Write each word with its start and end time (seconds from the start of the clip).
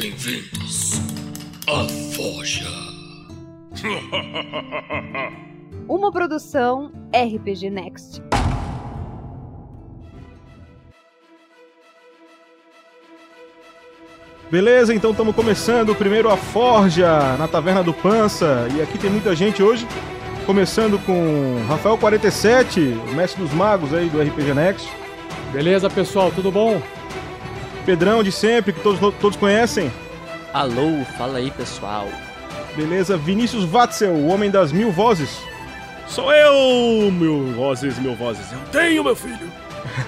bem-vindos 0.00 0.92
à 1.68 1.86
Forja. 2.14 2.66
Uma 5.86 6.10
produção 6.10 6.90
RPG 7.14 7.68
Next. 7.68 8.22
Beleza, 14.50 14.94
então 14.94 15.10
estamos 15.10 15.36
começando 15.36 15.94
primeiro 15.94 16.30
a 16.30 16.36
Forja 16.38 17.36
na 17.36 17.46
Taverna 17.46 17.82
do 17.82 17.92
Pança. 17.92 18.68
E 18.74 18.80
aqui 18.80 18.96
tem 18.96 19.10
muita 19.10 19.36
gente 19.36 19.62
hoje. 19.62 19.86
Começando 20.46 20.98
com 21.04 21.62
Rafael 21.68 21.98
47, 21.98 22.80
o 22.80 23.14
mestre 23.14 23.42
dos 23.42 23.52
magos 23.52 23.92
aí 23.92 24.08
do 24.08 24.18
RPG 24.18 24.54
Next. 24.54 24.90
Beleza, 25.52 25.90
pessoal, 25.90 26.32
tudo 26.34 26.50
bom? 26.50 26.80
Pedrão 27.84 28.22
de 28.22 28.30
sempre, 28.30 28.72
que 28.72 28.80
todos, 28.80 29.00
todos 29.16 29.36
conhecem. 29.36 29.90
Alô, 30.52 31.04
fala 31.16 31.38
aí, 31.38 31.50
pessoal. 31.50 32.08
Beleza, 32.76 33.16
Vinícius 33.16 33.64
Watzel, 33.64 34.12
o 34.12 34.28
homem 34.28 34.50
das 34.50 34.72
mil 34.72 34.90
vozes. 34.90 35.38
Sou 36.06 36.32
eu, 36.32 37.10
mil 37.10 37.52
vozes, 37.52 37.98
mil 37.98 38.14
vozes. 38.14 38.50
Eu 38.52 38.58
tenho, 38.72 39.04
meu 39.04 39.16
filho. 39.16 39.50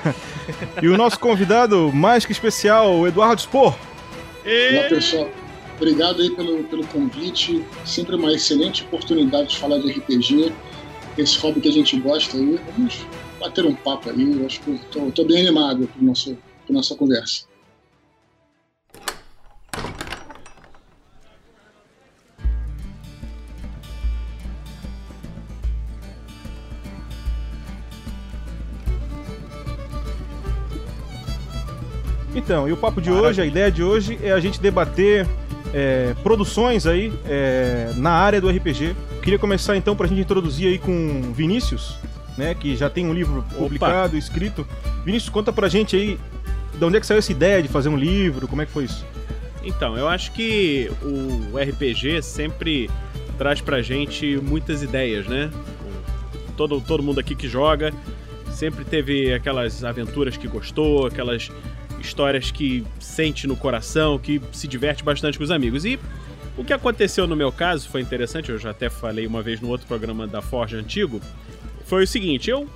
e 0.82 0.88
o 0.88 0.96
nosso 0.96 1.18
convidado 1.18 1.92
mais 1.92 2.26
que 2.26 2.32
especial, 2.32 2.94
o 2.94 3.06
Eduardo 3.06 3.40
Spor. 3.40 3.74
Olá, 4.44 4.88
pessoal. 4.88 5.28
Obrigado 5.76 6.22
aí 6.22 6.30
pelo, 6.30 6.64
pelo 6.64 6.86
convite. 6.88 7.64
Sempre 7.84 8.16
uma 8.16 8.32
excelente 8.32 8.82
oportunidade 8.84 9.50
de 9.50 9.58
falar 9.58 9.78
de 9.78 9.92
RPG. 9.92 10.52
Esse 11.16 11.38
hobby 11.38 11.60
que 11.60 11.68
a 11.68 11.72
gente 11.72 11.98
gosta 11.98 12.36
aí. 12.36 12.60
Vamos 12.76 13.06
bater 13.40 13.64
um 13.64 13.74
papo 13.74 14.10
aí. 14.10 14.38
Eu 14.38 14.46
acho 14.46 14.60
que 14.60 14.72
estou 14.72 15.26
bem 15.26 15.40
animado 15.40 15.88
com 15.88 16.00
a 16.00 16.72
nossa 16.72 16.94
conversa. 16.94 17.51
Então, 32.52 32.68
e 32.68 32.72
o 32.72 32.76
papo 32.76 33.00
de 33.00 33.08
Maravilha. 33.08 33.30
hoje, 33.30 33.40
a 33.40 33.46
ideia 33.46 33.72
de 33.72 33.82
hoje 33.82 34.18
é 34.22 34.30
a 34.30 34.38
gente 34.38 34.60
debater 34.60 35.26
é, 35.72 36.14
produções 36.22 36.86
aí 36.86 37.10
é, 37.24 37.94
na 37.96 38.10
área 38.10 38.42
do 38.42 38.50
RPG. 38.50 38.94
Queria 39.22 39.38
começar 39.38 39.74
então 39.74 39.96
para 39.96 40.04
a 40.04 40.08
gente 40.10 40.20
introduzir 40.20 40.68
aí 40.68 40.78
com 40.78 41.32
Vinícius, 41.32 41.96
né, 42.36 42.54
que 42.54 42.76
já 42.76 42.90
tem 42.90 43.06
um 43.06 43.14
livro 43.14 43.42
publicado, 43.56 44.08
Opa. 44.08 44.18
escrito. 44.18 44.66
Vinícius, 45.02 45.30
conta 45.30 45.50
pra 45.50 45.66
gente 45.66 45.96
aí 45.96 46.20
de 46.78 46.84
onde 46.84 46.98
é 46.98 47.00
que 47.00 47.06
saiu 47.06 47.20
essa 47.20 47.32
ideia 47.32 47.62
de 47.62 47.68
fazer 47.68 47.88
um 47.88 47.96
livro, 47.96 48.46
como 48.46 48.60
é 48.60 48.66
que 48.66 48.72
foi 48.72 48.84
isso? 48.84 49.02
Então, 49.64 49.96
eu 49.96 50.06
acho 50.06 50.30
que 50.32 50.92
o 51.00 51.56
RPG 51.56 52.20
sempre 52.20 52.90
traz 53.38 53.62
pra 53.62 53.80
gente 53.80 54.38
muitas 54.42 54.82
ideias, 54.82 55.26
né? 55.26 55.50
Todo, 56.54 56.82
todo 56.82 57.02
mundo 57.02 57.18
aqui 57.18 57.34
que 57.34 57.48
joga 57.48 57.94
sempre 58.50 58.84
teve 58.84 59.32
aquelas 59.32 59.82
aventuras 59.82 60.36
que 60.36 60.46
gostou, 60.46 61.06
aquelas 61.06 61.50
histórias 62.02 62.50
que 62.50 62.84
sente 63.00 63.46
no 63.46 63.56
coração, 63.56 64.18
que 64.18 64.40
se 64.52 64.68
diverte 64.68 65.02
bastante 65.02 65.38
com 65.38 65.44
os 65.44 65.50
amigos. 65.50 65.84
E 65.84 65.98
o 66.56 66.64
que 66.64 66.72
aconteceu 66.72 67.26
no 67.26 67.34
meu 67.34 67.50
caso 67.50 67.88
foi 67.88 68.00
interessante, 68.00 68.50
eu 68.50 68.58
já 68.58 68.70
até 68.70 68.90
falei 68.90 69.26
uma 69.26 69.42
vez 69.42 69.60
no 69.60 69.68
outro 69.68 69.86
programa 69.86 70.26
da 70.26 70.42
Forge 70.42 70.76
antigo, 70.76 71.20
foi 71.86 72.04
o 72.04 72.06
seguinte, 72.06 72.50
eu 72.50 72.68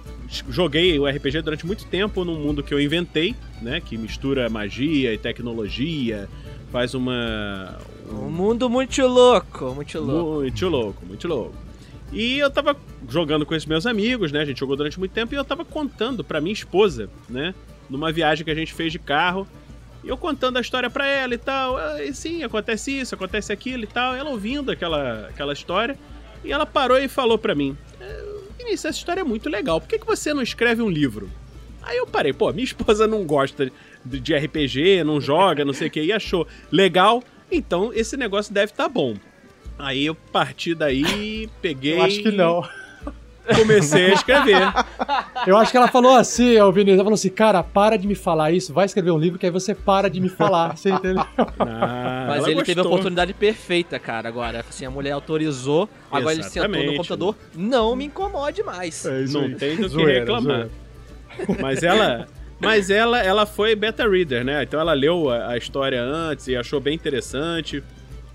joguei 0.48 0.98
o 0.98 1.06
RPG 1.06 1.42
durante 1.42 1.66
muito 1.66 1.86
tempo 1.86 2.24
num 2.24 2.38
mundo 2.38 2.62
que 2.62 2.72
eu 2.72 2.80
inventei, 2.80 3.34
né, 3.60 3.80
que 3.80 3.96
mistura 3.96 4.48
magia 4.48 5.12
e 5.12 5.18
tecnologia, 5.18 6.28
faz 6.72 6.94
uma 6.94 7.78
um, 8.10 8.30
mundo 8.30 8.68
muito 8.68 9.06
louco, 9.06 9.74
muito 9.74 9.98
louco. 10.00 10.40
Muito 10.40 10.68
louco, 10.68 11.06
muito 11.06 11.28
louco. 11.28 11.54
E 12.12 12.38
eu 12.38 12.50
tava 12.50 12.76
jogando 13.08 13.44
com 13.44 13.54
esses 13.54 13.66
meus 13.66 13.84
amigos, 13.84 14.30
né? 14.30 14.40
A 14.40 14.44
gente 14.44 14.60
jogou 14.60 14.76
durante 14.76 14.98
muito 14.98 15.12
tempo 15.12 15.34
e 15.34 15.36
eu 15.36 15.44
tava 15.44 15.64
contando 15.64 16.22
pra 16.22 16.40
minha 16.40 16.52
esposa, 16.52 17.10
né? 17.28 17.54
Numa 17.88 18.12
viagem 18.12 18.44
que 18.44 18.50
a 18.50 18.54
gente 18.54 18.72
fez 18.72 18.92
de 18.92 18.98
carro. 18.98 19.46
E 20.04 20.08
eu 20.08 20.16
contando 20.16 20.56
a 20.56 20.60
história 20.60 20.88
pra 20.88 21.06
ela 21.06 21.34
e 21.34 21.38
tal. 21.38 21.76
Ah, 21.76 22.02
e 22.02 22.14
sim, 22.14 22.42
acontece 22.42 23.00
isso, 23.00 23.14
acontece 23.14 23.52
aquilo 23.52 23.84
e 23.84 23.86
tal. 23.86 24.14
Ela 24.14 24.30
ouvindo 24.30 24.70
aquela, 24.70 25.26
aquela 25.28 25.52
história. 25.52 25.98
E 26.44 26.52
ela 26.52 26.66
parou 26.66 26.98
e 26.98 27.08
falou 27.08 27.38
pra 27.38 27.54
mim: 27.54 27.76
é, 28.00 28.24
Vinícius, 28.58 28.84
essa 28.84 28.98
história 28.98 29.20
é 29.20 29.24
muito 29.24 29.48
legal. 29.48 29.80
Por 29.80 29.88
que, 29.88 29.98
que 29.98 30.06
você 30.06 30.32
não 30.32 30.42
escreve 30.42 30.82
um 30.82 30.90
livro? 30.90 31.30
Aí 31.82 31.96
eu 31.96 32.06
parei, 32.06 32.32
pô, 32.32 32.52
minha 32.52 32.64
esposa 32.64 33.06
não 33.06 33.24
gosta 33.24 33.70
de 34.04 34.34
RPG, 34.34 35.04
não 35.04 35.20
joga, 35.20 35.64
não 35.64 35.72
sei 35.72 35.88
o 35.88 35.90
que, 35.90 36.02
e 36.02 36.12
achou 36.12 36.46
legal, 36.70 37.22
então 37.50 37.92
esse 37.92 38.16
negócio 38.16 38.52
deve 38.52 38.72
estar 38.72 38.84
tá 38.84 38.88
bom. 38.88 39.14
Aí 39.78 40.06
eu 40.06 40.14
parti 40.14 40.74
daí, 40.74 41.48
peguei. 41.60 41.94
Eu 41.94 42.02
acho 42.02 42.22
que 42.22 42.30
não 42.30 42.64
comecei 43.54 44.06
a 44.06 44.14
escrever. 44.14 44.62
Eu 45.46 45.56
acho 45.56 45.70
que 45.70 45.76
ela 45.76 45.88
falou 45.88 46.14
assim, 46.14 46.58
o 46.60 46.72
Vinícius, 46.72 46.96
ela 46.96 47.04
falou 47.04 47.14
assim, 47.14 47.30
cara, 47.30 47.62
para 47.62 47.96
de 47.96 48.06
me 48.06 48.14
falar 48.14 48.50
isso, 48.50 48.72
vai 48.72 48.86
escrever 48.86 49.10
um 49.10 49.18
livro 49.18 49.38
que 49.38 49.46
aí 49.46 49.52
você 49.52 49.74
para 49.74 50.08
de 50.10 50.20
me 50.20 50.28
falar, 50.28 50.76
você 50.76 50.90
entendeu? 50.90 51.24
Ah, 51.58 52.26
Mas 52.28 52.44
ele 52.44 52.54
gostou. 52.56 52.64
teve 52.64 52.80
a 52.80 52.84
oportunidade 52.84 53.34
perfeita, 53.34 53.98
cara, 53.98 54.28
agora. 54.28 54.64
Assim, 54.68 54.84
a 54.84 54.90
mulher 54.90 55.12
autorizou, 55.12 55.88
agora 56.10 56.34
ele 56.34 56.42
sentou 56.42 56.84
no 56.84 56.96
computador, 56.96 57.36
não 57.54 57.94
me 57.94 58.06
incomode 58.06 58.62
mais. 58.62 59.04
É 59.04 59.24
não 59.26 59.42
aí. 59.42 59.54
tem 59.54 59.76
do 59.76 59.88
que 59.88 60.04
reclamar. 60.04 60.68
Zoeira. 60.68 61.62
Mas 61.62 61.82
ela... 61.82 62.26
Mas 62.58 62.88
ela, 62.88 63.22
ela 63.22 63.44
foi 63.44 63.74
beta 63.76 64.08
reader, 64.08 64.42
né? 64.42 64.62
Então 64.62 64.80
ela 64.80 64.94
leu 64.94 65.30
a, 65.30 65.48
a 65.48 65.56
história 65.58 66.02
antes 66.02 66.48
e 66.48 66.56
achou 66.56 66.80
bem 66.80 66.94
interessante. 66.94 67.82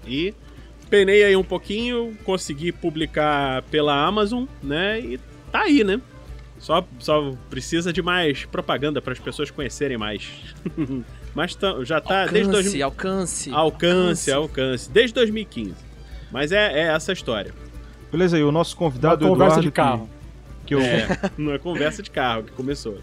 E 0.06 0.34
penei 0.92 1.24
aí 1.24 1.36
um 1.38 1.44
pouquinho, 1.44 2.16
consegui 2.26 2.72
publicar 2.72 3.64
pela 3.64 4.06
Amazon, 4.06 4.44
né? 4.62 5.00
E 5.00 5.18
tá 5.50 5.62
aí, 5.62 5.84
né? 5.84 6.00
Só, 6.60 6.86
só 7.00 7.34
precisa 7.50 7.92
de 7.92 8.02
mais 8.02 8.46
propaganda 8.46 9.02
para 9.02 9.14
as 9.14 9.20
pessoas 9.20 9.50
conhecerem 9.50 9.98
mais. 9.98 10.30
Mas 11.34 11.58
já 11.84 12.02
tá 12.02 12.24
alcance, 12.24 12.34
desde. 12.34 12.52
Dois... 12.52 12.82
Alcance, 12.82 13.50
alcance. 13.50 13.52
Alcance, 13.54 14.32
alcance. 14.32 14.92
Desde 14.92 15.14
2015. 15.14 15.74
Mas 16.30 16.52
é, 16.52 16.72
é 16.74 16.94
essa 16.94 17.14
história. 17.14 17.54
Beleza, 18.12 18.38
e 18.38 18.44
o 18.44 18.52
nosso 18.52 18.76
convidado 18.76 19.26
Uma 19.26 19.32
conversa 19.32 19.62
de 19.62 19.72
carro. 19.72 20.10
Que, 20.66 20.68
que 20.68 20.76
eu... 20.76 20.82
É, 20.82 21.08
não 21.38 21.54
é 21.54 21.58
conversa 21.58 22.04
de 22.04 22.12
carro 22.12 22.44
que 22.44 22.52
começou. 22.52 23.00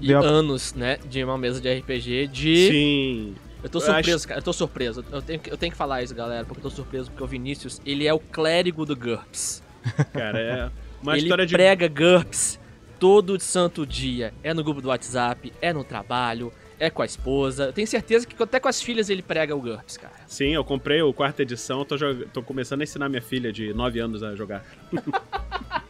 E 0.00 0.12
anos, 0.12 0.74
né, 0.74 0.98
de 1.08 1.24
uma 1.24 1.38
mesa 1.38 1.60
de 1.60 1.72
RPG 1.72 2.26
de. 2.28 2.68
Sim. 2.68 3.34
Eu 3.62 3.68
tô 3.68 3.80
surpreso, 3.80 4.16
acho... 4.16 4.28
cara. 4.28 4.40
Eu 4.40 4.44
tô 4.44 4.52
surpreso. 4.52 5.04
Eu 5.10 5.22
tenho, 5.22 5.40
eu 5.46 5.56
tenho 5.56 5.72
que 5.72 5.78
falar 5.78 6.02
isso, 6.02 6.14
galera, 6.14 6.44
porque 6.44 6.58
eu 6.58 6.70
tô 6.70 6.70
surpreso 6.70 7.10
porque 7.10 7.22
o 7.22 7.26
Vinícius, 7.26 7.80
ele 7.86 8.06
é 8.06 8.12
o 8.12 8.18
clérigo 8.18 8.84
do 8.84 8.96
GURPS. 8.96 9.62
Cara, 10.12 10.40
é 10.40 10.70
uma 11.02 11.16
ele 11.16 11.24
história 11.24 11.46
de. 11.46 11.54
Ele 11.54 11.62
prega 11.62 11.88
GURPS 11.88 12.58
todo 12.98 13.38
santo 13.40 13.86
dia. 13.86 14.32
É 14.42 14.52
no 14.54 14.62
grupo 14.62 14.80
do 14.80 14.88
WhatsApp, 14.88 15.52
é 15.60 15.72
no 15.72 15.82
trabalho, 15.84 16.52
é 16.78 16.90
com 16.90 17.02
a 17.02 17.04
esposa. 17.04 17.66
Eu 17.66 17.72
tenho 17.72 17.86
certeza 17.86 18.26
que 18.26 18.40
até 18.40 18.60
com 18.60 18.68
as 18.68 18.82
filhas 18.82 19.10
ele 19.10 19.22
prega 19.22 19.54
o 19.54 19.60
GURPS, 19.60 19.96
cara. 19.96 20.14
Sim, 20.26 20.54
eu 20.54 20.64
comprei 20.64 21.02
o 21.02 21.12
quarta 21.12 21.42
edição, 21.42 21.84
tô, 21.84 21.96
jog... 21.96 22.26
tô 22.32 22.42
começando 22.42 22.80
a 22.80 22.84
ensinar 22.84 23.08
minha 23.08 23.22
filha 23.22 23.52
de 23.52 23.72
9 23.72 24.00
anos 24.00 24.22
a 24.22 24.34
jogar. 24.34 24.64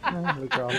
ah, 0.01 0.37
legal. 0.39 0.69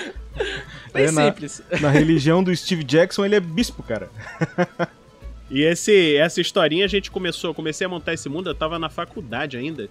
Bem 0.92 1.04
é, 1.04 1.08
simples. 1.08 1.62
Na, 1.70 1.80
na 1.80 1.90
religião 1.90 2.42
do 2.42 2.54
Steve 2.54 2.84
Jackson, 2.84 3.24
ele 3.24 3.36
é 3.36 3.40
bispo, 3.40 3.82
cara. 3.82 4.08
E 5.50 5.62
esse, 5.62 6.16
essa 6.16 6.40
historinha 6.40 6.84
a 6.84 6.88
gente 6.88 7.10
começou, 7.10 7.50
eu 7.50 7.54
comecei 7.54 7.84
a 7.86 7.88
montar 7.88 8.14
esse 8.14 8.28
mundo, 8.28 8.50
eu 8.50 8.54
tava 8.54 8.78
na 8.78 8.88
faculdade 8.88 9.56
ainda 9.56 9.88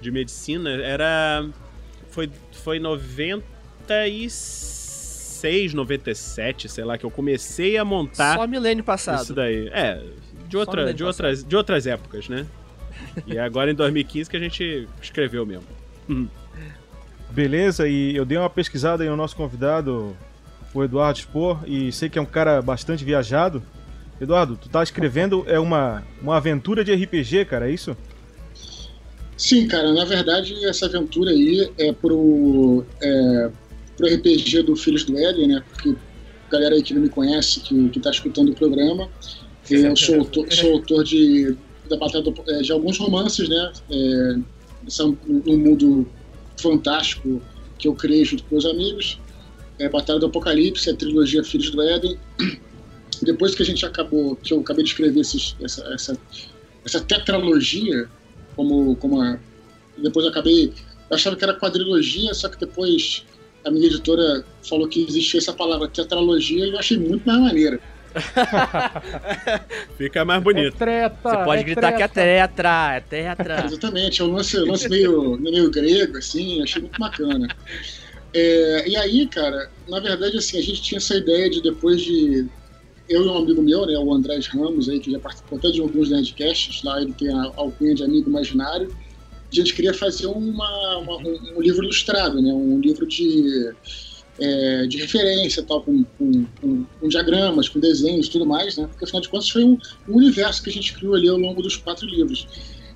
de 0.00 0.10
medicina, 0.10 0.70
era 0.70 1.46
foi 2.10 2.30
foi 2.52 2.78
96, 2.78 5.74
97, 5.74 6.68
sei 6.68 6.84
lá, 6.84 6.98
que 6.98 7.04
eu 7.04 7.10
comecei 7.10 7.76
a 7.76 7.84
montar 7.84 8.36
Só 8.36 8.46
milênio 8.46 8.84
passado. 8.84 9.22
Isso 9.22 9.34
daí. 9.34 9.68
É, 9.68 10.00
de 10.48 10.56
outra 10.56 10.94
de 10.94 11.04
outras 11.04 11.44
de 11.44 11.56
outras 11.56 11.86
épocas, 11.86 12.28
né? 12.28 12.46
e 13.26 13.38
agora 13.38 13.70
em 13.70 13.74
2015 13.74 14.30
que 14.30 14.36
a 14.36 14.40
gente 14.40 14.88
escreveu 15.00 15.44
mesmo. 15.44 15.66
Beleza, 17.30 17.88
e 17.88 18.14
eu 18.14 18.26
dei 18.26 18.36
uma 18.36 18.50
pesquisada 18.50 19.02
aí 19.02 19.08
no 19.08 19.16
nosso 19.16 19.34
convidado, 19.34 20.14
o 20.74 20.84
Eduardo 20.84 21.18
Spor, 21.18 21.60
e 21.66 21.90
sei 21.90 22.10
que 22.10 22.18
é 22.18 22.22
um 22.22 22.26
cara 22.26 22.60
bastante 22.60 23.02
viajado. 23.04 23.62
Eduardo, 24.22 24.56
tu 24.56 24.68
tá 24.68 24.84
escrevendo 24.84 25.44
é 25.48 25.58
uma, 25.58 26.06
uma 26.22 26.36
aventura 26.36 26.84
de 26.84 26.94
RPG, 26.94 27.44
cara, 27.44 27.68
é 27.68 27.74
isso? 27.74 27.96
Sim, 29.36 29.66
cara, 29.66 29.92
na 29.92 30.04
verdade 30.04 30.64
essa 30.64 30.86
aventura 30.86 31.32
aí 31.32 31.68
é 31.76 31.92
pro, 31.92 32.84
é, 33.02 33.50
pro 33.96 34.06
RPG 34.06 34.62
do 34.62 34.76
Filhos 34.76 35.02
do 35.04 35.18
Éden, 35.18 35.48
né? 35.48 35.64
Porque 35.68 35.96
a 36.46 36.52
galera 36.52 36.76
aí 36.76 36.82
que 36.84 36.94
não 36.94 37.02
me 37.02 37.08
conhece, 37.08 37.60
que, 37.60 37.88
que 37.88 37.98
tá 37.98 38.10
escutando 38.10 38.50
o 38.50 38.54
programa, 38.54 39.08
eu 39.68 39.96
sou 39.96 40.20
autor, 40.20 40.52
sou 40.52 40.74
autor 40.74 41.02
de, 41.02 41.56
da 41.90 41.96
Batalha 41.96 42.22
do, 42.22 42.34
é, 42.46 42.62
de 42.62 42.70
alguns 42.70 42.98
romances, 42.98 43.48
né? 43.48 43.72
É, 43.90 44.36
são 44.86 45.18
um 45.26 45.58
mundo 45.58 46.06
fantástico 46.56 47.42
que 47.76 47.88
eu 47.88 47.94
criei 47.94 48.24
junto 48.24 48.44
com 48.44 48.54
meus 48.54 48.66
amigos. 48.66 49.18
É 49.80 49.88
Batalha 49.88 50.20
do 50.20 50.26
Apocalipse, 50.26 50.88
a 50.90 50.94
trilogia 50.94 51.42
Filhos 51.42 51.70
do 51.70 51.82
Éden 51.82 52.16
depois 53.20 53.54
que 53.54 53.62
a 53.62 53.66
gente 53.66 53.84
acabou, 53.84 54.36
que 54.36 54.52
eu 54.52 54.60
acabei 54.60 54.84
de 54.84 54.90
escrever 54.90 55.20
esses, 55.20 55.56
essa, 55.60 55.82
essa, 55.92 56.18
essa 56.84 57.00
tetralogia, 57.00 58.08
como, 58.56 58.96
como 58.96 59.20
a, 59.20 59.38
depois 59.98 60.24
eu 60.24 60.30
acabei. 60.30 60.72
Eu 61.10 61.16
achava 61.16 61.36
que 61.36 61.44
era 61.44 61.54
quadrilogia, 61.54 62.32
só 62.32 62.48
que 62.48 62.58
depois 62.58 63.24
a 63.64 63.70
minha 63.70 63.86
editora 63.86 64.44
falou 64.68 64.88
que 64.88 65.04
existia 65.04 65.38
essa 65.38 65.52
palavra 65.52 65.88
tetralogia 65.88 66.66
e 66.66 66.70
eu 66.70 66.78
achei 66.78 66.98
muito 66.98 67.24
mais 67.26 67.40
maneira. 67.40 67.80
Fica 69.96 70.24
mais 70.24 70.42
bonito. 70.42 70.74
É 70.74 70.78
treta, 70.78 71.16
Você 71.22 71.36
pode 71.44 71.60
é 71.60 71.64
gritar 71.64 71.92
que 71.92 72.02
é 72.02 72.08
tetra, 72.08 72.94
é 72.96 73.00
tetra. 73.00 73.64
Exatamente, 73.66 74.20
é 74.20 74.24
um 74.24 74.32
lance, 74.32 74.58
um 74.58 74.66
lance 74.66 74.88
meio, 74.88 75.38
meio 75.38 75.70
grego, 75.70 76.18
assim, 76.18 76.62
achei 76.62 76.82
muito 76.82 76.98
bacana. 76.98 77.48
É, 78.34 78.88
e 78.88 78.96
aí, 78.96 79.26
cara, 79.28 79.70
na 79.88 80.00
verdade, 80.00 80.36
assim, 80.38 80.58
a 80.58 80.62
gente 80.62 80.82
tinha 80.82 80.98
essa 80.98 81.14
ideia 81.14 81.50
de 81.50 81.62
depois 81.62 82.00
de. 82.00 82.46
Eu 83.12 83.26
e 83.26 83.28
um 83.28 83.36
amigo 83.36 83.60
meu, 83.60 83.84
né, 83.84 83.98
o 83.98 84.12
Andrés 84.14 84.46
Ramos, 84.46 84.88
aí, 84.88 84.98
que 84.98 85.10
já 85.10 85.18
participou 85.18 85.58
até 85.58 85.70
de 85.70 85.80
alguns 85.82 86.08
Nerdcasts, 86.08 86.82
lá 86.82 87.00
ele 87.02 87.12
tem 87.12 87.28
a 87.28 87.42
alcunha 87.56 87.94
de 87.94 88.02
amigo 88.02 88.30
imaginário. 88.30 88.88
A 89.50 89.54
gente 89.54 89.74
queria 89.74 89.92
fazer 89.92 90.26
uma, 90.28 90.96
uma- 90.98 91.18
um, 91.18 91.60
livro 91.60 91.84
ilustrado, 91.84 92.40
né, 92.40 92.50
um 92.54 92.80
livro 92.80 93.06
de, 93.06 93.70
é, 94.40 94.86
de 94.86 94.96
referência, 94.96 95.62
tal, 95.62 95.82
com, 95.82 96.02
com, 96.16 96.46
com- 96.58 96.84
com 97.00 97.08
diagramas, 97.08 97.68
com 97.68 97.78
desenhos 97.78 98.28
tudo 98.30 98.46
mais, 98.46 98.78
né, 98.78 98.86
porque 98.86 99.04
afinal 99.04 99.20
de 99.20 99.28
contas 99.28 99.50
foi 99.50 99.62
um, 99.62 99.76
um 100.08 100.16
universo 100.16 100.62
que 100.62 100.70
a 100.70 100.72
gente 100.72 100.94
criou 100.94 101.14
ali 101.14 101.28
ao 101.28 101.36
longo 101.36 101.60
dos 101.60 101.76
quatro 101.76 102.06
livros. 102.06 102.48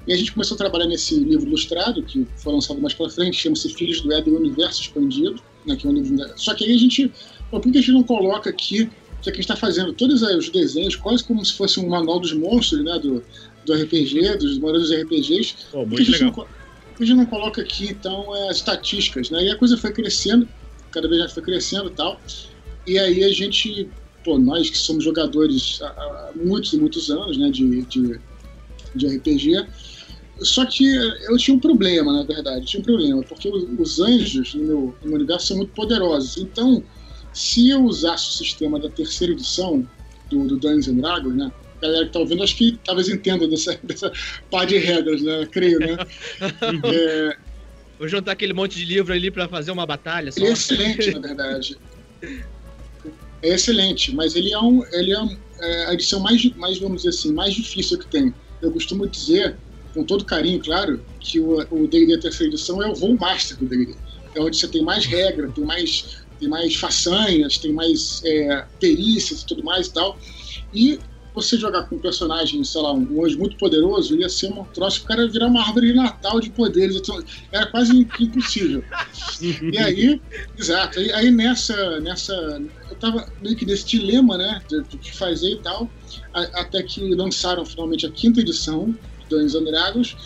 E 0.06 0.12
a 0.14 0.16
gente 0.16 0.32
começou 0.32 0.54
a 0.54 0.58
trabalhar 0.58 0.86
nesse 0.86 1.14
livro 1.18 1.46
ilustrado, 1.46 2.02
que 2.02 2.26
foi 2.36 2.54
lançado 2.54 2.80
mais 2.80 2.94
pra 2.94 3.10
frente, 3.10 3.36
chama-se 3.36 3.68
Filhos 3.74 4.00
do 4.00 4.10
Éden 4.12 4.34
Universo 4.34 4.80
Expandido, 4.80 5.42
né, 5.66 5.76
que 5.76 5.86
é 5.86 5.90
um 5.90 5.92
livro... 5.92 6.16
Só 6.36 6.54
que 6.54 6.64
aí 6.64 6.72
a 6.74 6.78
gente... 6.78 7.12
Por 7.50 7.60
que 7.60 7.68
a 7.70 7.80
gente 7.80 7.92
não 7.92 8.02
coloca 8.02 8.50
aqui, 8.50 8.88
já 9.26 9.32
que 9.32 9.38
a 9.38 9.42
gente 9.42 9.50
está 9.50 9.56
fazendo 9.56 9.92
todos 9.92 10.22
os 10.22 10.48
desenhos, 10.50 10.94
quase 10.94 11.24
como 11.24 11.44
se 11.44 11.52
fosse 11.52 11.80
um 11.80 11.88
manual 11.88 12.20
dos 12.20 12.32
monstros, 12.32 12.84
né, 12.84 12.98
do, 12.98 13.22
do 13.64 13.74
RPG, 13.74 14.36
dos 14.38 14.58
maioria 14.58 14.80
dos 14.80 14.92
RPGs, 14.92 15.54
Pô, 15.72 15.78
que 15.78 15.84
a 15.84 15.86
muito 15.86 16.04
gente 16.04 16.20
não, 16.22 16.30
legal. 16.30 16.48
que 16.96 17.02
a 17.02 17.06
gente 17.06 17.16
não 17.16 17.26
coloca 17.26 17.60
aqui, 17.60 17.86
então, 17.86 18.34
é, 18.36 18.48
as 18.48 18.58
estatísticas, 18.58 19.30
né? 19.30 19.44
E 19.44 19.50
a 19.50 19.56
coisa 19.56 19.76
foi 19.76 19.92
crescendo, 19.92 20.48
cada 20.92 21.08
vez 21.08 21.20
mais 21.20 21.32
foi 21.32 21.42
crescendo 21.42 21.88
e 21.88 21.92
tal. 21.92 22.20
E 22.86 22.98
aí 22.98 23.24
a 23.24 23.32
gente, 23.32 23.88
pô, 24.24 24.38
nós 24.38 24.70
que 24.70 24.78
somos 24.78 25.02
jogadores 25.02 25.80
há, 25.82 25.86
há 25.88 26.30
muitos 26.36 26.72
e 26.72 26.78
muitos 26.78 27.10
anos, 27.10 27.36
né, 27.36 27.50
de, 27.50 27.82
de, 27.82 28.20
de 28.94 29.06
RPG, 29.08 29.66
só 30.40 30.64
que 30.66 30.86
eu 30.86 31.36
tinha 31.36 31.56
um 31.56 31.60
problema, 31.60 32.12
na 32.12 32.22
verdade, 32.22 32.60
eu 32.60 32.64
tinha 32.64 32.80
um 32.80 32.84
problema, 32.84 33.22
porque 33.22 33.48
os, 33.48 33.66
os 33.76 34.00
anjos 34.00 34.54
no 34.54 34.62
meu, 34.62 34.94
no 35.02 35.08
meu 35.08 35.16
universo 35.16 35.48
são 35.48 35.56
muito 35.56 35.72
poderosos. 35.72 36.36
Então, 36.36 36.84
se 37.36 37.68
eu 37.68 37.82
usasse 37.84 38.28
o 38.30 38.32
sistema 38.32 38.80
da 38.80 38.88
terceira 38.90 39.32
edição 39.34 39.86
do, 40.30 40.46
do 40.46 40.58
Dungeons 40.58 40.88
and 40.88 40.96
Dragons, 40.96 41.36
né? 41.36 41.52
A 41.76 41.80
galera 41.86 42.06
que 42.06 42.12
tá 42.12 42.18
ouvindo, 42.20 42.42
acho 42.42 42.56
que 42.56 42.80
talvez 42.82 43.08
entenda 43.10 43.46
dessa, 43.46 43.78
dessa 43.84 44.10
par 44.50 44.66
de 44.66 44.78
regras, 44.78 45.20
né? 45.22 45.46
Creio, 45.52 45.78
né? 45.78 45.96
É, 46.92 47.36
Vou 47.98 48.08
juntar 48.08 48.32
aquele 48.32 48.52
monte 48.52 48.76
de 48.76 48.84
livro 48.86 49.12
ali 49.12 49.30
pra 49.30 49.48
fazer 49.48 49.70
uma 49.70 49.86
batalha 49.86 50.30
só. 50.32 50.40
ele 50.40 50.48
é 50.48 50.52
excelente, 50.52 51.10
na 51.12 51.20
verdade. 51.20 51.76
É 53.42 53.48
excelente, 53.54 54.14
mas 54.14 54.34
ele 54.34 54.52
é, 54.52 54.58
um, 54.58 54.82
ele 54.92 55.12
é, 55.12 55.20
um- 55.20 55.38
é 55.60 55.86
a 55.86 55.94
edição 55.94 56.20
mais, 56.20 56.42
mais, 56.56 56.78
vamos 56.78 57.02
dizer 57.02 57.10
assim, 57.10 57.32
mais 57.32 57.54
difícil 57.54 57.98
que 57.98 58.06
tem. 58.10 58.34
Eu 58.62 58.70
costumo 58.72 59.06
dizer, 59.08 59.58
com 59.94 60.04
todo 60.04 60.24
carinho, 60.24 60.60
claro, 60.60 61.04
que 61.20 61.38
o 61.40 61.58
o 61.70 61.86
D&D 61.86 62.18
terceira 62.20 62.52
edição 62.52 62.82
é 62.82 62.88
o 62.88 62.94
voo 62.94 63.16
master 63.18 63.56
do 63.58 63.66
D&D. 63.66 63.94
É 64.34 64.40
onde 64.40 64.56
você 64.58 64.68
tem 64.68 64.82
mais 64.82 65.06
regra, 65.06 65.50
tem 65.50 65.64
mais, 65.64 66.04
tem 66.38 66.48
mais 66.48 66.76
façanhas, 66.76 67.58
tem 67.58 67.72
mais 67.72 68.20
é, 68.24 68.66
perícias 68.80 69.40
e 69.42 69.46
tudo 69.46 69.64
mais 69.64 69.86
e 69.88 69.92
tal. 69.92 70.18
E 70.72 70.98
você 71.34 71.58
jogar 71.58 71.82
com 71.82 71.96
um 71.96 72.00
personagem, 72.00 72.64
sei 72.64 72.80
lá, 72.80 72.94
um 72.94 73.22
anjo 73.22 73.38
muito 73.38 73.58
poderoso, 73.58 74.16
ia 74.16 74.26
ser 74.28 74.46
um 74.50 74.64
troço 74.64 75.02
o 75.02 75.04
cara 75.04 75.28
virar 75.28 75.48
uma 75.48 75.60
árvore 75.62 75.88
de 75.88 75.94
Natal 75.94 76.40
de 76.40 76.48
poderes. 76.50 76.96
então, 76.96 77.22
Era 77.52 77.66
quase 77.66 77.92
impossível. 78.20 78.82
E 79.72 79.76
aí, 79.78 80.20
exato, 80.58 80.98
aí, 80.98 81.12
aí 81.12 81.30
nessa, 81.30 82.00
nessa. 82.00 82.32
Eu 82.90 82.96
tava 82.96 83.30
meio 83.40 83.54
que 83.54 83.66
nesse 83.66 83.84
dilema, 83.86 84.38
né? 84.38 84.62
De 84.68 84.96
que 84.98 85.14
fazer 85.14 85.50
e 85.50 85.62
tal. 85.62 85.90
a- 86.34 86.60
até 86.62 86.82
que 86.82 87.14
lançaram 87.14 87.64
finalmente 87.66 88.06
a 88.06 88.10
quinta 88.10 88.40
edição 88.40 88.86
do 89.28 89.28
Dungeons 89.38 89.64
Dragons. 89.64 90.16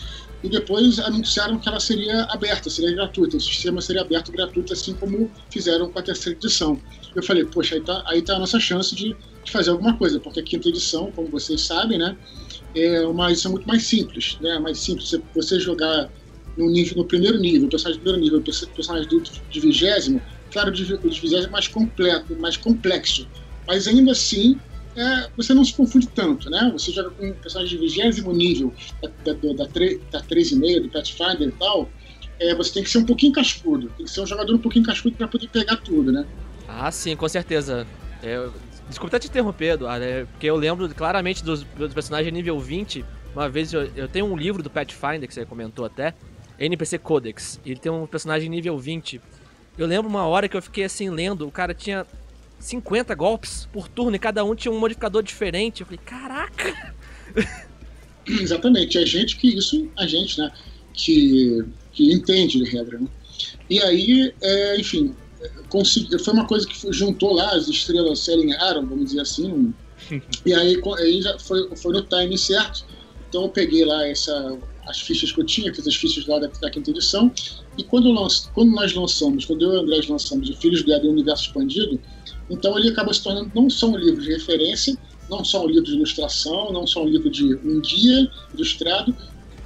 E 0.43 0.49
depois 0.49 0.97
anunciaram 0.99 1.59
que 1.59 1.69
ela 1.69 1.79
seria 1.79 2.23
aberta, 2.25 2.69
seria 2.69 2.95
gratuita. 2.95 3.37
O 3.37 3.39
sistema 3.39 3.79
seria 3.79 4.01
aberto 4.01 4.31
gratuito, 4.31 4.73
assim 4.73 4.93
como 4.95 5.31
fizeram 5.51 5.91
com 5.91 5.99
a 5.99 6.01
terceira 6.01 6.37
edição. 6.37 6.81
Eu 7.15 7.23
falei, 7.23 7.45
poxa, 7.45 7.75
aí 7.75 7.81
tá, 7.81 8.03
aí 8.07 8.21
tá 8.21 8.35
a 8.35 8.39
nossa 8.39 8.59
chance 8.59 8.95
de, 8.95 9.15
de 9.43 9.51
fazer 9.51 9.69
alguma 9.69 9.97
coisa, 9.97 10.19
porque 10.19 10.39
a 10.39 10.43
quinta 10.43 10.69
edição, 10.69 11.11
como 11.11 11.29
vocês 11.29 11.61
sabem, 11.61 11.97
né? 11.97 12.17
É 12.75 13.05
uma 13.05 13.31
edição 13.31 13.51
muito 13.51 13.67
mais 13.67 13.83
simples, 13.83 14.37
né? 14.41 14.57
Mais 14.59 14.79
simples. 14.79 15.11
Você, 15.35 15.59
jogar 15.59 16.09
no, 16.57 16.71
nível, 16.71 16.97
no 16.97 17.05
primeiro 17.07 17.39
nível, 17.39 17.69
personagem 17.69 17.99
do 17.99 18.03
primeiro 18.03 18.23
nível, 18.23 18.41
perso- 18.41 18.67
personagem 18.69 19.07
do, 19.09 19.21
de 19.21 19.59
vigésimo, 19.59 20.21
claro, 20.51 20.69
o 20.69 20.71
o 20.71 21.09
de 21.09 21.21
vigésimo 21.21 21.47
é 21.47 21.51
mais 21.51 21.67
completo, 21.67 22.35
mais 22.39 22.57
complexo. 22.57 23.27
Mas 23.67 23.87
ainda 23.87 24.11
assim, 24.11 24.59
é, 24.95 25.29
você 25.37 25.53
não 25.53 25.63
se 25.63 25.73
confunde 25.73 26.07
tanto, 26.07 26.49
né? 26.49 26.69
Você 26.73 26.91
joga 26.91 27.11
com 27.11 27.25
um 27.25 27.33
personagem 27.33 27.77
de 27.77 27.83
vigésimo 27.83 28.33
nível 28.33 28.73
da, 29.01 29.09
da, 29.23 29.33
da, 29.33 29.63
da 29.63 29.69
3,5, 29.69 30.81
do 30.81 30.89
Pathfinder 30.89 31.47
e 31.47 31.51
tal, 31.51 31.89
é, 32.39 32.55
você 32.55 32.73
tem 32.73 32.83
que 32.83 32.89
ser 32.89 32.97
um 32.97 33.05
pouquinho 33.05 33.31
cascudo. 33.31 33.89
Tem 33.97 34.05
que 34.05 34.11
ser 34.11 34.21
um 34.21 34.27
jogador 34.27 34.53
um 34.53 34.59
pouquinho 34.59 34.85
cascudo 34.85 35.15
para 35.15 35.27
poder 35.27 35.47
pegar 35.47 35.77
tudo, 35.77 36.11
né? 36.11 36.25
Ah, 36.67 36.91
sim, 36.91 37.15
com 37.15 37.29
certeza. 37.29 37.87
É, 38.23 38.49
desculpa 38.89 39.19
te 39.19 39.27
interromper, 39.27 39.73
Eduardo, 39.73 40.03
é, 40.03 40.25
porque 40.25 40.47
eu 40.47 40.55
lembro 40.55 40.89
claramente 40.93 41.43
dos, 41.43 41.63
dos 41.63 41.93
personagens 41.93 42.33
nível 42.33 42.59
20. 42.59 43.05
Uma 43.33 43.47
vez 43.47 43.71
eu, 43.71 43.89
eu 43.95 44.07
tenho 44.07 44.25
um 44.25 44.35
livro 44.35 44.61
do 44.61 44.69
Pathfinder, 44.69 45.27
que 45.27 45.33
você 45.33 45.45
comentou 45.45 45.85
até, 45.85 46.13
NPC 46.59 46.97
Codex. 46.97 47.59
Ele 47.65 47.79
tem 47.79 47.91
um 47.91 48.05
personagem 48.05 48.49
nível 48.49 48.77
20. 48.77 49.21
Eu 49.77 49.87
lembro 49.87 50.09
uma 50.09 50.25
hora 50.25 50.49
que 50.49 50.57
eu 50.57 50.61
fiquei 50.61 50.83
assim 50.83 51.09
lendo, 51.09 51.47
o 51.47 51.51
cara 51.51 51.73
tinha 51.73 52.05
50 52.61 53.13
golpes 53.15 53.67
por 53.71 53.87
turno 53.87 54.15
e 54.15 54.19
cada 54.19 54.43
um 54.43 54.55
tinha 54.55 54.71
um 54.71 54.79
modificador 54.79 55.23
diferente. 55.23 55.81
Eu 55.81 55.87
falei, 55.87 55.99
caraca! 56.05 56.95
Exatamente, 58.27 58.97
é 58.97 59.05
gente 59.05 59.37
que 59.37 59.47
isso, 59.57 59.89
a 59.97 60.05
gente, 60.05 60.39
né, 60.39 60.51
que, 60.93 61.65
que 61.91 62.13
entende 62.13 62.63
de 62.63 62.69
regra, 62.69 62.99
né? 62.99 63.07
E 63.69 63.81
aí, 63.81 64.33
é, 64.41 64.79
enfim, 64.79 65.15
consegui, 65.69 66.19
foi 66.19 66.33
uma 66.33 66.45
coisa 66.45 66.67
que 66.67 66.91
juntou 66.91 67.33
lá 67.33 67.55
as 67.55 67.67
estrelas 67.67 68.19
se 68.19 68.31
alinharam, 68.31 68.85
vamos 68.85 69.05
dizer 69.05 69.21
assim, 69.21 69.73
e 70.45 70.53
aí, 70.53 70.79
aí 70.99 71.21
já 71.21 71.39
foi, 71.39 71.75
foi 71.75 71.93
no 71.93 72.01
time 72.03 72.37
certo. 72.37 72.85
Então 73.27 73.43
eu 73.43 73.49
peguei 73.49 73.85
lá 73.85 74.05
essa, 74.05 74.59
as 74.85 74.99
fichas 74.99 75.31
que 75.31 75.39
eu 75.39 75.45
tinha, 75.45 75.73
fiz 75.73 75.87
as 75.87 75.95
fichas 75.95 76.25
lá 76.27 76.37
da, 76.39 76.47
da 76.47 76.69
quinta 76.69 76.91
edição, 76.91 77.31
e 77.77 77.83
quando, 77.83 78.11
lanç, 78.11 78.49
quando 78.53 78.71
nós 78.71 78.93
lançamos, 78.93 79.45
quando 79.45 79.63
eu 79.63 79.73
e 79.73 79.77
o 79.77 79.79
André 79.79 80.01
lançamos 80.07 80.49
o 80.49 80.55
Filhos 80.57 80.83
do 80.83 80.93
Éden 80.93 81.11
Universo 81.11 81.45
Expandido, 81.45 81.99
então 82.51 82.77
ele 82.77 82.89
acabou 82.89 83.13
se 83.13 83.23
tornando 83.23 83.51
não 83.55 83.69
só 83.69 83.87
um 83.87 83.97
livro 83.97 84.21
de 84.21 84.31
referência, 84.31 84.97
não 85.29 85.43
só 85.43 85.63
um 85.63 85.67
livro 85.67 85.83
de 85.83 85.93
ilustração, 85.93 86.71
não 86.71 86.85
só 86.85 87.03
um 87.03 87.07
livro 87.07 87.29
de 87.29 87.55
um 87.55 87.81
guia 87.81 88.27
ilustrado, 88.53 89.15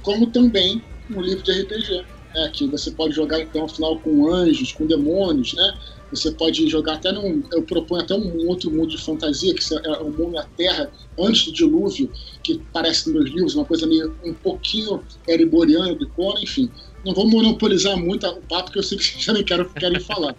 como 0.02 0.30
também 0.30 0.82
um 1.10 1.20
livro 1.20 1.42
de 1.42 1.52
RPG. 1.52 2.06
Né, 2.34 2.50
que 2.52 2.66
você 2.68 2.90
pode 2.90 3.14
jogar 3.14 3.40
então 3.40 3.64
afinal 3.64 3.98
com 4.00 4.30
anjos, 4.30 4.72
com 4.72 4.86
demônios, 4.86 5.54
né? 5.54 5.72
Você 6.10 6.30
pode 6.30 6.68
jogar 6.68 6.94
até 6.94 7.10
num. 7.10 7.42
Eu 7.52 7.62
proponho 7.62 8.02
até 8.02 8.14
um 8.14 8.46
outro 8.46 8.70
mundo 8.70 8.88
de 8.88 8.98
fantasia, 8.98 9.52
que 9.54 9.62
é 9.74 9.98
o 9.98 10.10
mundo 10.10 10.32
da 10.32 10.44
Terra 10.56 10.90
antes 11.18 11.46
do 11.46 11.52
dilúvio, 11.52 12.10
que 12.42 12.60
parece 12.72 13.06
nos 13.06 13.14
meus 13.14 13.30
livros, 13.30 13.54
uma 13.54 13.64
coisa 13.64 13.86
meio 13.86 14.16
um 14.24 14.32
pouquinho 14.32 15.02
ereboriana 15.26 15.94
do 15.94 16.08
Conan, 16.10 16.40
enfim. 16.40 16.70
Não 17.04 17.12
vou 17.12 17.28
monopolizar 17.28 17.96
muito 17.96 18.26
o 18.26 18.42
papo, 18.42 18.70
que 18.70 18.78
eu 18.78 18.82
sei 18.82 18.98
que 18.98 19.04
vocês 19.04 19.24
também 19.26 19.44
querem, 19.44 19.68
querem 19.70 20.00
falar. 20.00 20.36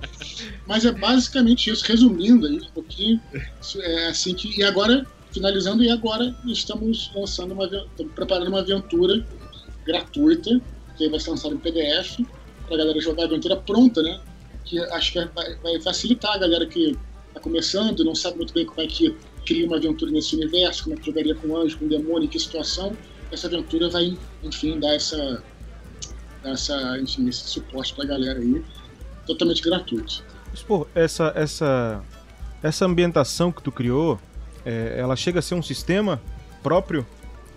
Mas 0.66 0.86
é 0.86 0.92
basicamente 0.92 1.70
isso, 1.70 1.84
resumindo 1.86 2.48
aí 2.48 2.58
um 2.58 2.72
pouquinho. 2.74 3.20
É 3.82 4.08
assim 4.08 4.34
que. 4.34 4.60
E 4.60 4.64
agora, 4.64 5.06
finalizando, 5.32 5.84
e 5.84 5.90
agora 5.90 6.34
estamos 6.46 7.12
lançando 7.14 7.54
uma 7.54 7.66
estamos 7.66 8.14
preparando 8.14 8.48
uma 8.48 8.60
aventura 8.60 9.26
gratuita, 9.86 10.62
que 10.98 11.10
vai 11.10 11.20
ser 11.20 11.32
lançada 11.32 11.56
em 11.56 11.58
PDF, 11.58 12.20
para 12.66 12.76
a 12.76 12.78
galera 12.78 13.00
jogar 13.02 13.24
a 13.24 13.26
aventura 13.26 13.56
pronta, 13.56 14.02
né? 14.02 14.20
Que 14.68 14.80
acho 14.80 15.14
que 15.14 15.26
vai, 15.34 15.56
vai 15.56 15.82
facilitar 15.82 16.36
a 16.36 16.38
galera 16.38 16.66
que 16.66 16.98
está 17.28 17.40
começando, 17.40 18.04
não 18.04 18.16
sabe 18.16 18.38
muito 18.38 18.54
bem 18.54 18.66
como 18.66 18.82
é 18.82 18.88
que 18.88 19.16
cria 19.46 19.66
uma 19.66 19.78
aventura 19.78 20.12
nesse 20.12 20.36
universo, 20.36 20.84
como 20.84 20.96
é 20.96 21.00
que 21.00 21.06
jogaria 21.06 21.36
com 21.36 21.56
anjo, 21.56 21.78
com 21.78 21.88
demônio, 21.88 22.26
em 22.26 22.28
que 22.28 22.40
situação. 22.40 22.96
Essa 23.32 23.48
aventura 23.48 23.90
vai, 23.90 24.18
enfim, 24.44 24.80
dar 24.80 24.94
essa, 24.94 25.44
dar 26.44 26.52
essa 26.52 27.00
enfim, 27.00 27.28
esse 27.30 27.48
suporte 27.50 27.94
para 27.94 28.04
a 28.06 28.08
galera 28.08 28.40
aí, 28.40 28.62
totalmente 29.26 29.62
gratuito. 29.62 30.24
Mas, 30.52 30.62
pô, 30.64 30.88
essa, 30.94 31.32
essa, 31.36 32.04
essa 32.62 32.86
ambientação 32.86 33.52
que 33.52 33.62
tu 33.62 33.72
criou, 33.72 34.20
é, 34.66 34.96
ela 35.00 35.16
chega 35.16 35.40
a 35.40 35.42
ser 35.42 35.56
um 35.56 35.64
sistema 35.64 36.22
próprio? 36.62 37.06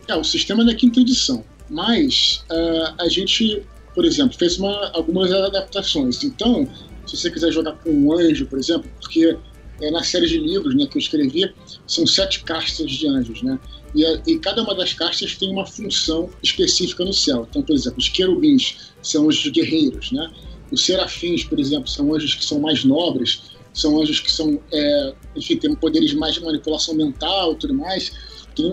É, 0.07 0.15
o 0.15 0.25
sistema 0.25 0.65
da 0.65 0.75
quinta 0.75 1.01
edição. 1.01 1.45
Mas 1.69 2.45
ah, 2.51 2.95
a 3.01 3.09
gente, 3.09 3.63
por 3.95 4.05
exemplo, 4.05 4.37
fez 4.37 4.59
uma, 4.59 4.91
algumas 4.93 5.33
adaptações. 5.33 6.23
Então, 6.25 6.69
se 7.11 7.17
você 7.17 7.31
quiser 7.31 7.51
jogar 7.51 7.73
com 7.73 7.91
um 7.91 8.13
anjo, 8.13 8.47
por 8.47 8.59
exemplo, 8.59 8.89
porque 9.01 9.37
é, 9.83 9.91
na 9.91 10.03
série 10.05 10.29
de 10.29 10.39
livros 10.39 10.77
né, 10.77 10.87
que 10.87 10.97
eu 10.97 11.01
escrevi, 11.01 11.53
são 11.87 12.07
sete 12.07 12.45
castas 12.45 12.91
de 12.91 13.09
anjos, 13.09 13.43
né? 13.43 13.59
E, 13.95 14.05
e, 14.27 14.39
cada 14.39 14.63
uma 14.63 14.75
das 14.75 14.93
castas 14.93 15.35
tem 15.35 15.51
uma 15.51 15.67
função 15.67 16.31
específica 16.41 17.05
no 17.05 17.13
céu. 17.13 17.47
Então, 17.51 17.63
por 17.63 17.75
exemplo, 17.75 17.99
os 17.99 18.09
querubins 18.09 18.93
são 19.03 19.29
anjos 19.29 19.51
guerreiros, 19.51 20.13
né? 20.13 20.31
Os 20.71 20.85
serafins, 20.85 21.43
por 21.43 21.59
exemplo, 21.59 21.89
são 21.89 22.15
anjos 22.15 22.35
que 22.35 22.45
são 22.45 22.61
mais 22.61 22.85
nobres, 22.85 23.43
são 23.75 24.01
anjos 24.01 24.21
que 24.21 24.31
são, 24.31 24.61
é, 24.73 25.15
enfim, 25.35 25.57
têm 25.57 25.75
poderes 25.75 26.15
mais 26.15 26.35
de 26.35 26.41
manipulação 26.41 26.95
mental, 26.95 27.57
tudo 27.57 27.75
mais. 27.75 28.13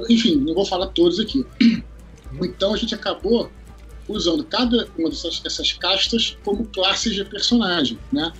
Enfim, 0.09 0.35
não 0.35 0.53
vou 0.53 0.65
falar 0.65 0.87
todos 0.87 1.19
aqui. 1.19 1.43
Então 2.41 2.73
a 2.73 2.77
gente 2.77 2.93
acabou 2.93 3.49
usando 4.07 4.43
cada 4.43 4.87
uma 4.97 5.09
dessas, 5.09 5.39
dessas 5.39 5.73
castas 5.73 6.37
como 6.43 6.65
classes 6.67 7.13
de 7.13 7.25
personagem, 7.25 7.99
né? 8.11 8.31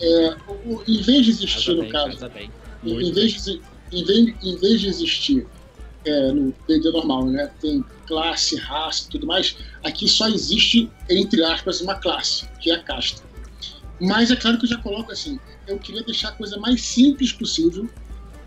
É, 0.00 0.36
o, 0.66 0.82
em 0.86 1.00
vez 1.00 1.24
de 1.24 1.30
existir, 1.30 1.74
no 1.74 1.88
caso, 1.88 2.18
em 2.84 3.12
vez 3.12 3.44
de, 3.44 3.62
em, 3.92 4.04
vez, 4.04 4.34
em 4.42 4.56
vez 4.56 4.80
de 4.80 4.88
existir 4.88 5.46
é, 6.04 6.32
no 6.32 6.54
D&D 6.68 6.90
normal, 6.90 7.26
né? 7.26 7.50
Tem 7.60 7.84
classe, 8.06 8.56
raça, 8.56 9.08
tudo 9.10 9.26
mais. 9.26 9.56
Aqui 9.82 10.08
só 10.08 10.28
existe 10.28 10.90
entre 11.08 11.42
aspas 11.44 11.80
uma 11.80 11.94
classe, 11.96 12.48
que 12.60 12.70
é 12.70 12.74
a 12.74 12.82
casta. 12.82 13.22
Mas 14.00 14.30
é 14.30 14.36
claro 14.36 14.58
que 14.58 14.64
eu 14.66 14.68
já 14.68 14.78
coloco 14.78 15.10
assim, 15.10 15.40
eu 15.66 15.78
queria 15.78 16.02
deixar 16.02 16.28
a 16.28 16.32
coisa 16.32 16.58
mais 16.58 16.82
simples 16.82 17.32
possível. 17.32 17.88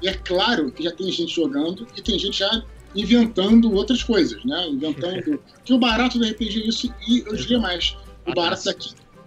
E 0.02 0.08
é 0.08 0.14
claro 0.14 0.72
que 0.72 0.84
já 0.84 0.92
tem 0.92 1.12
gente 1.12 1.36
jogando 1.36 1.86
e 1.98 2.02
tem 2.02 2.18
gente 2.18 2.40
já 2.40 2.64
inventando 2.96 3.72
outras 3.74 4.04
coisas, 4.04 4.44
né? 4.44 4.68
Inventando. 4.68 5.40
que 5.64 5.74
o 5.74 5.78
barato 5.78 6.18
do 6.18 6.26
RPG 6.26 6.64
é 6.64 6.68
isso, 6.68 6.94
e 7.08 7.20
eu 7.20 7.36
diria 7.36 7.60
mais, 7.60 7.96
o 8.26 8.34
barato 8.34 8.66
da, 8.66 8.76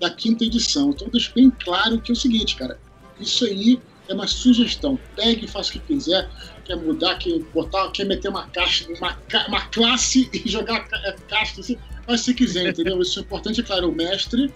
da 0.00 0.10
quinta 0.10 0.44
edição. 0.44 0.90
Então 0.90 1.08
deixo 1.08 1.32
bem 1.34 1.50
claro 1.50 2.00
que 2.00 2.10
é 2.10 2.14
o 2.14 2.16
seguinte, 2.16 2.56
cara, 2.56 2.78
isso 3.20 3.44
aí 3.44 3.80
é 4.08 4.14
uma 4.14 4.26
sugestão. 4.26 4.98
Pegue 5.16 5.44
e 5.44 5.48
faça 5.48 5.70
o 5.70 5.72
que 5.72 5.80
quiser. 5.80 6.28
Quer 6.64 6.76
mudar, 6.76 7.16
quer 7.18 7.38
botar, 7.54 7.90
quer 7.90 8.04
meter 8.04 8.28
uma 8.28 8.46
caixa, 8.48 8.86
uma, 8.92 9.18
uma 9.48 9.60
classe 9.68 10.28
e 10.34 10.48
jogar 10.48 10.76
a 10.76 11.12
caixa, 11.28 11.60
assim, 11.60 11.76
mas 12.06 12.20
se 12.20 12.34
quiser, 12.34 12.68
entendeu? 12.68 13.00
Isso 13.00 13.18
é 13.18 13.22
importante, 13.22 13.60
é 13.60 13.64
claro, 13.64 13.90
o 13.90 13.94
mestre 13.94 14.52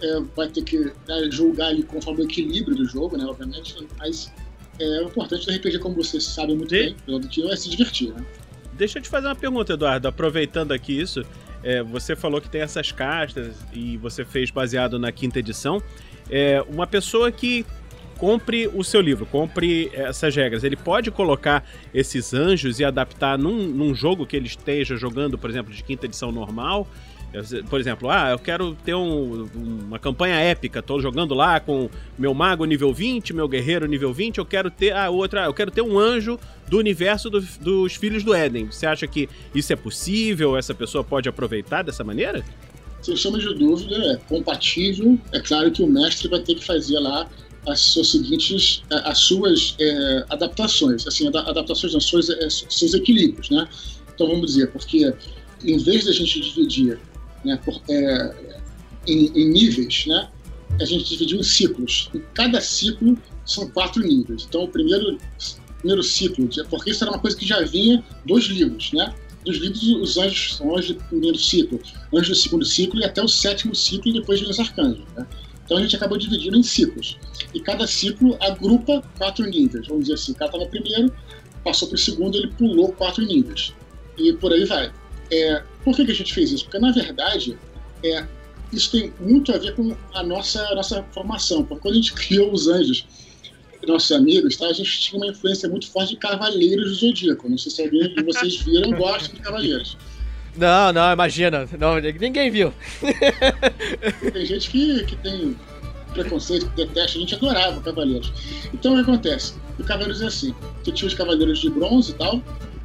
é, 0.00 0.20
vai 0.36 0.48
ter 0.48 0.62
que 0.62 0.78
né, 0.78 1.28
julgar 1.30 1.68
ali 1.68 1.82
conforme 1.82 2.22
o 2.22 2.24
equilíbrio 2.24 2.76
do 2.76 2.86
jogo, 2.86 3.16
né? 3.16 3.24
Obviamente, 3.24 3.74
mas 3.98 4.32
é, 4.78 5.00
o 5.02 5.06
importante 5.08 5.46
do 5.46 5.52
RPG, 5.52 5.78
como 5.78 5.96
vocês 5.96 6.24
sabem 6.24 6.56
muito 6.56 6.70
de... 6.70 6.82
bem, 6.82 6.96
pelo 7.06 7.20
que 7.20 7.48
é 7.50 7.56
se 7.56 7.68
divertir, 7.68 8.12
né? 8.12 8.24
Deixa 8.76 8.98
eu 8.98 9.02
te 9.02 9.08
fazer 9.08 9.28
uma 9.28 9.36
pergunta, 9.36 9.72
Eduardo, 9.72 10.08
aproveitando 10.08 10.72
aqui 10.72 10.98
isso. 10.98 11.22
É, 11.62 11.82
você 11.82 12.14
falou 12.14 12.40
que 12.40 12.48
tem 12.48 12.60
essas 12.60 12.92
castas 12.92 13.56
e 13.72 13.96
você 13.96 14.24
fez 14.24 14.50
baseado 14.50 14.98
na 14.98 15.10
quinta 15.12 15.38
edição. 15.38 15.82
É, 16.28 16.62
uma 16.68 16.86
pessoa 16.86 17.30
que 17.30 17.64
compre 18.18 18.68
o 18.68 18.82
seu 18.82 19.00
livro, 19.00 19.26
compre 19.26 19.90
essas 19.94 20.34
regras. 20.34 20.64
Ele 20.64 20.76
pode 20.76 21.10
colocar 21.10 21.64
esses 21.92 22.34
anjos 22.34 22.80
e 22.80 22.84
adaptar 22.84 23.38
num, 23.38 23.68
num 23.68 23.94
jogo 23.94 24.26
que 24.26 24.36
ele 24.36 24.46
esteja 24.46 24.96
jogando, 24.96 25.38
por 25.38 25.48
exemplo, 25.48 25.72
de 25.72 25.82
quinta 25.82 26.06
edição 26.06 26.30
normal 26.30 26.86
por 27.68 27.80
exemplo, 27.80 28.08
ah, 28.08 28.30
eu 28.30 28.38
quero 28.38 28.76
ter 28.84 28.94
um, 28.94 29.48
uma 29.54 29.98
campanha 29.98 30.36
épica, 30.36 30.80
tô 30.80 31.00
jogando 31.00 31.34
lá 31.34 31.58
com 31.58 31.90
meu 32.16 32.32
mago 32.32 32.64
nível 32.64 32.92
20, 32.92 33.32
meu 33.32 33.48
guerreiro 33.48 33.86
nível 33.86 34.12
20, 34.12 34.38
eu 34.38 34.46
quero 34.46 34.70
ter 34.70 34.92
a 34.92 35.06
ah, 35.06 35.10
outra, 35.10 35.44
eu 35.46 35.54
quero 35.54 35.70
ter 35.70 35.82
um 35.82 35.98
anjo 35.98 36.38
do 36.68 36.78
universo 36.78 37.28
do, 37.28 37.40
dos 37.60 37.94
filhos 37.94 38.22
do 38.22 38.32
Éden. 38.32 38.66
Você 38.66 38.86
acha 38.86 39.06
que 39.06 39.28
isso 39.54 39.72
é 39.72 39.76
possível? 39.76 40.56
Essa 40.56 40.74
pessoa 40.74 41.02
pode 41.02 41.28
aproveitar 41.28 41.82
dessa 41.82 42.04
maneira? 42.04 42.44
Sem 43.02 43.16
chama 43.16 43.38
de 43.38 43.52
dúvida, 43.54 43.96
é 43.96 44.16
compatível. 44.28 45.18
É 45.32 45.40
claro 45.40 45.70
que 45.70 45.82
o 45.82 45.86
mestre 45.86 46.28
vai 46.28 46.40
ter 46.40 46.54
que 46.54 46.64
fazer 46.64 46.98
lá 47.00 47.28
as 47.66 47.80
suas 47.80 48.10
seguintes, 48.10 48.82
as 48.90 49.18
suas 49.18 49.74
é, 49.80 50.24
adaptações, 50.30 51.06
assim, 51.06 51.26
adaptações 51.26 51.94
nas 51.94 52.04
suas, 52.04 52.30
é, 52.30 52.48
seus 52.48 52.94
equilíbrios, 52.94 53.50
né? 53.50 53.66
Então 54.14 54.28
vamos 54.28 54.52
dizer, 54.52 54.70
porque 54.70 55.12
em 55.64 55.78
vez 55.78 56.04
da 56.04 56.12
gente 56.12 56.40
dividir 56.40 56.98
né, 57.44 57.58
por, 57.64 57.80
é, 57.88 58.34
em, 59.06 59.26
em, 59.34 59.48
níveis, 59.50 60.06
né? 60.06 60.28
A 60.80 60.84
gente 60.84 61.04
dividiu 61.04 61.38
em 61.38 61.42
ciclos. 61.42 62.10
E 62.14 62.18
cada 62.34 62.60
ciclo 62.60 63.16
são 63.44 63.68
quatro 63.70 64.02
níveis. 64.02 64.46
Então, 64.48 64.64
o 64.64 64.68
primeiro, 64.68 65.18
primeiro 65.78 66.02
ciclo, 66.02 66.48
porque 66.68 66.90
isso 66.90 67.04
era 67.04 67.12
uma 67.12 67.20
coisa 67.20 67.36
que 67.36 67.46
já 67.46 67.60
vinha 67.62 68.02
dos 68.24 68.46
livros, 68.46 68.92
né? 68.92 69.14
Dos 69.44 69.58
livros, 69.58 69.82
os 69.82 70.16
anjos 70.16 70.56
são 70.56 70.74
anjos 70.74 70.96
do 70.96 71.04
primeiro 71.04 71.38
ciclo, 71.38 71.78
anjos 72.14 72.28
do 72.28 72.34
segundo 72.34 72.64
ciclo 72.64 73.00
e 73.00 73.04
até 73.04 73.22
o 73.22 73.28
sétimo 73.28 73.74
ciclo 73.74 74.10
e 74.10 74.14
depois 74.14 74.40
vem 74.40 74.48
os 74.48 74.58
arcanjos. 74.58 75.04
Né? 75.14 75.26
Então 75.64 75.76
a 75.76 75.80
gente 75.82 75.94
acabou 75.96 76.16
dividindo 76.16 76.56
em 76.56 76.62
ciclos. 76.62 77.18
E 77.52 77.60
cada 77.60 77.86
ciclo 77.86 78.36
agrupa 78.40 79.02
quatro 79.18 79.44
níveis. 79.44 79.86
Vamos 79.86 80.04
dizer 80.04 80.14
assim, 80.14 80.32
o 80.32 80.34
cara 80.34 80.50
estava 80.50 80.66
primeiro, 80.66 81.12
passou 81.62 81.88
para 81.88 81.96
o 81.96 81.98
segundo, 81.98 82.36
ele 82.36 82.48
pulou 82.52 82.92
quatro 82.92 83.24
níveis. 83.24 83.74
E 84.16 84.32
por 84.32 84.52
aí 84.52 84.64
vai. 84.64 84.90
É, 85.30 85.62
por 85.84 85.94
que, 85.94 86.04
que, 86.04 86.12
a 86.12 86.14
gente 86.14 86.32
fez 86.32 86.50
isso? 86.50 86.64
Porque, 86.64 86.78
na 86.78 86.92
verdade, 86.92 87.58
é, 88.02 88.26
isso 88.72 88.90
tem 88.90 89.12
muito 89.20 89.52
a 89.54 89.58
ver 89.58 89.74
com 89.74 89.96
a 90.14 90.22
nossa, 90.22 90.66
a 90.68 90.74
nossa 90.74 91.02
formação. 91.12 91.64
Porque 91.64 91.82
quando 91.82 91.94
a 91.94 91.96
gente 91.96 92.12
criou 92.14 92.52
os 92.52 92.68
anjos, 92.68 93.06
nossos 93.86 94.12
amigos, 94.12 94.56
tá, 94.56 94.66
a 94.66 94.72
gente 94.72 94.98
tinha 94.98 95.20
uma 95.20 95.30
influência 95.30 95.68
muito 95.68 95.90
forte 95.90 96.10
de 96.10 96.16
Cavaleiros 96.16 96.90
do 96.90 96.94
Zodíaco. 96.94 97.48
Não 97.48 97.58
sei 97.58 97.70
se 97.70 97.82
alguém 97.82 98.14
de 98.14 98.22
vocês 98.22 98.56
viram 98.62 98.90
ou 98.92 98.96
gostam 98.96 99.34
de 99.34 99.40
Cavaleiros. 99.40 99.96
Não, 100.56 100.92
não, 100.92 101.12
imagina. 101.12 101.68
Não, 101.78 102.00
ninguém 102.00 102.50
viu. 102.50 102.72
Tem 104.32 104.46
gente 104.46 104.70
que, 104.70 105.04
que 105.04 105.16
tem 105.16 105.56
preconceito, 106.12 106.70
que 106.70 106.76
detesta, 106.76 107.18
a 107.18 107.20
gente 107.20 107.34
adorava 107.34 107.80
Cavaleiros. 107.80 108.32
Então 108.72 108.92
o 108.92 108.96
que 108.96 109.02
acontece? 109.02 109.54
O 109.78 109.84
Cavaleiros 109.84 110.22
é 110.22 110.26
assim: 110.26 110.54
você 110.82 110.92
tinha 110.92 111.08
os 111.08 111.14
Cavaleiros 111.14 111.58
de 111.58 111.70
bronze 111.70 112.12
e 112.12 112.14
tal, 112.14 112.40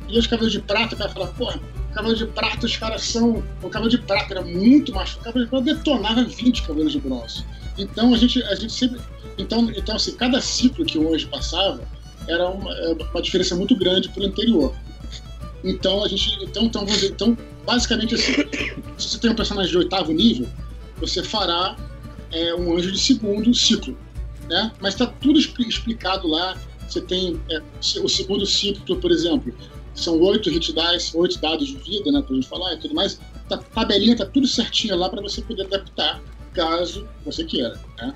e 0.08 0.18
os 0.18 0.26
Cavaleiros 0.26 0.54
de 0.54 0.68
prata, 0.68 0.96
o 0.96 0.98
cara 0.98 1.12
fala, 1.12 1.28
porra, 1.28 1.60
Cavalo 2.00 2.16
de 2.16 2.26
Prata, 2.28 2.66
os 2.66 2.78
caras 2.78 3.02
são. 3.04 3.44
O 3.62 3.70
Cavalo 3.70 3.90
de 3.90 3.98
Prata 3.98 4.34
era 4.34 4.42
muito 4.42 4.94
mais. 4.94 5.16
O 5.16 5.20
Cavalo 5.20 5.44
de 5.44 5.50
Prata 5.50 5.66
detonava 5.66 6.24
20 6.24 6.62
Cavaleiros 6.62 6.94
de 6.94 7.00
Bronze. 7.02 7.44
Então 7.78 8.14
a 8.14 8.18
gente, 8.18 8.42
a 8.44 8.56
gente 8.56 8.72
sempre. 8.72 9.02
Então, 9.38 9.70
então 9.76 9.98
assim, 9.98 10.14
cada 10.14 10.40
ciclo 10.40 10.86
que 10.86 10.98
o 10.98 11.14
anjo 11.14 11.28
passava 11.28 11.82
era 12.26 12.48
uma, 12.50 12.72
é 12.72 12.94
uma 12.94 13.22
diferença 13.22 13.54
muito 13.54 13.76
grande 13.76 14.08
para 14.10 14.24
o 14.24 14.26
anterior. 14.26 14.74
Então 15.62 16.02
a 16.02 16.08
gente. 16.08 16.42
Então, 16.42 16.64
então, 16.64 16.86
vamos 16.86 17.02
dizer, 17.02 17.12
então, 17.12 17.38
basicamente 17.66 18.16
assim, 18.16 18.34
se 18.98 19.10
você 19.10 19.18
tem 19.18 19.32
um 19.32 19.36
personagem 19.36 19.70
de 19.70 19.78
oitavo 19.78 20.14
nível, 20.14 20.48
você 21.02 21.22
fará 21.22 21.76
é, 22.32 22.56
um 22.56 22.78
anjo 22.78 22.94
de 22.94 23.00
segundo 23.00 23.54
ciclo. 23.54 23.98
Né? 24.48 24.72
Mas 24.80 24.94
está 24.94 25.06
tudo 25.06 25.38
explicado 25.38 26.30
lá. 26.30 26.58
Você 26.88 27.02
tem 27.02 27.40
é, 27.52 27.62
o 28.02 28.08
segundo 28.08 28.46
ciclo, 28.46 28.96
por 28.96 29.12
exemplo, 29.12 29.54
são 30.00 30.20
oito 30.22 30.50
hit 30.50 30.74
dice, 30.74 31.16
oito 31.16 31.40
dados 31.40 31.68
de 31.68 31.76
vida, 31.78 32.12
né, 32.12 32.22
pra 32.22 32.36
gente 32.36 32.48
falar 32.48 32.74
e 32.74 32.78
tudo 32.78 32.94
mais. 32.94 33.20
A 33.46 33.50
tá, 33.50 33.58
tabelinha 33.58 34.16
tá 34.16 34.26
tudo 34.26 34.48
certinho 34.48 34.96
lá 34.96 35.10
para 35.10 35.22
você 35.22 35.42
poder 35.42 35.64
adaptar 35.64 36.22
caso 36.54 37.08
você 37.26 37.44
queira, 37.44 37.80
né? 37.98 38.14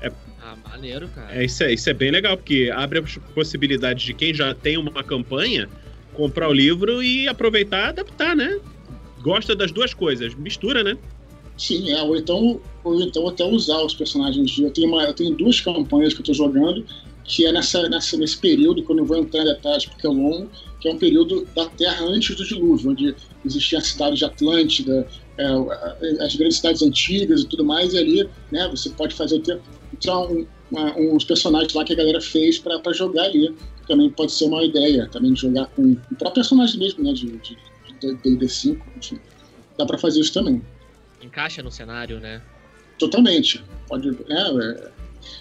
É, 0.00 0.12
ah, 0.42 0.56
maneiro, 0.68 1.08
cara. 1.08 1.34
É, 1.34 1.44
isso, 1.44 1.62
é, 1.62 1.72
isso 1.72 1.88
é 1.88 1.94
bem 1.94 2.10
legal, 2.10 2.36
porque 2.36 2.70
abre 2.74 2.98
a 2.98 3.02
possibilidade 3.34 4.04
de 4.04 4.14
quem 4.14 4.34
já 4.34 4.54
tem 4.54 4.76
uma 4.76 5.02
campanha 5.02 5.68
comprar 6.14 6.48
o 6.48 6.52
livro 6.52 7.02
e 7.02 7.28
aproveitar 7.28 7.86
e 7.86 7.88
adaptar, 7.90 8.34
né? 8.34 8.58
Gosta 9.22 9.54
das 9.54 9.70
duas 9.70 9.94
coisas, 9.94 10.34
mistura, 10.34 10.82
né? 10.82 10.96
Sim, 11.56 11.90
é, 11.90 12.02
ou 12.02 12.16
então, 12.16 12.60
ou 12.84 13.00
então 13.00 13.26
até 13.28 13.44
usar 13.44 13.82
os 13.82 13.94
personagens. 13.94 14.58
Eu 14.58 14.70
tenho, 14.70 14.88
uma, 14.88 15.02
eu 15.04 15.14
tenho 15.14 15.34
duas 15.34 15.60
campanhas 15.60 16.14
que 16.14 16.20
eu 16.20 16.24
tô 16.24 16.32
jogando, 16.32 16.84
que 17.24 17.44
é 17.44 17.52
nessa, 17.52 17.88
nessa, 17.88 18.16
nesse 18.16 18.38
período, 18.38 18.82
quando 18.82 19.00
eu 19.00 19.04
vou 19.04 19.18
entrar 19.18 19.42
em 19.42 19.44
detalhes 19.44 19.86
porque 19.86 20.06
é 20.06 20.10
longo, 20.10 20.48
que 20.80 20.88
é 20.88 20.92
um 20.92 20.98
período 20.98 21.46
da 21.54 21.66
Terra 21.66 22.04
antes 22.04 22.36
do 22.36 22.44
dilúvio, 22.44 22.90
onde 22.90 23.14
existia 23.44 23.78
a 23.78 23.82
cidade 23.82 24.16
de 24.16 24.24
Atlântida, 24.24 25.06
é, 25.36 26.24
as 26.24 26.36
grandes 26.36 26.58
cidades 26.58 26.82
antigas 26.82 27.42
e 27.42 27.46
tudo 27.46 27.64
mais, 27.64 27.92
e 27.94 27.98
ali 27.98 28.28
né, 28.50 28.68
você 28.68 28.90
pode 28.90 29.14
fazer 29.14 29.42
entrar 29.92 30.18
um, 30.20 30.46
uma, 30.70 30.96
uns 30.96 31.24
personagens 31.24 31.72
lá 31.72 31.84
que 31.84 31.92
a 31.92 31.96
galera 31.96 32.20
fez 32.20 32.58
para 32.58 32.92
jogar 32.92 33.24
ali. 33.24 33.54
Também 33.86 34.10
pode 34.10 34.32
ser 34.32 34.44
uma 34.44 34.62
ideia, 34.62 35.08
também 35.08 35.32
de 35.32 35.40
jogar 35.40 35.66
com 35.68 35.92
o 35.92 36.14
próprio 36.16 36.34
personagem 36.34 36.78
mesmo, 36.78 37.02
né, 37.02 37.12
de 37.12 37.26
D&D5, 38.00 38.78
enfim. 38.96 39.18
Dá 39.76 39.86
para 39.86 39.98
fazer 39.98 40.20
isso 40.20 40.32
também. 40.32 40.62
Encaixa 41.22 41.62
no 41.62 41.70
cenário, 41.70 42.20
né? 42.20 42.42
Totalmente. 42.98 43.64
Pode, 43.88 44.10
né, 44.10 44.44
é, 44.62 44.90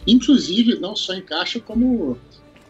inclusive, 0.07 0.79
não 0.79 0.95
só 0.95 1.13
encaixa, 1.13 1.59
como 1.59 2.17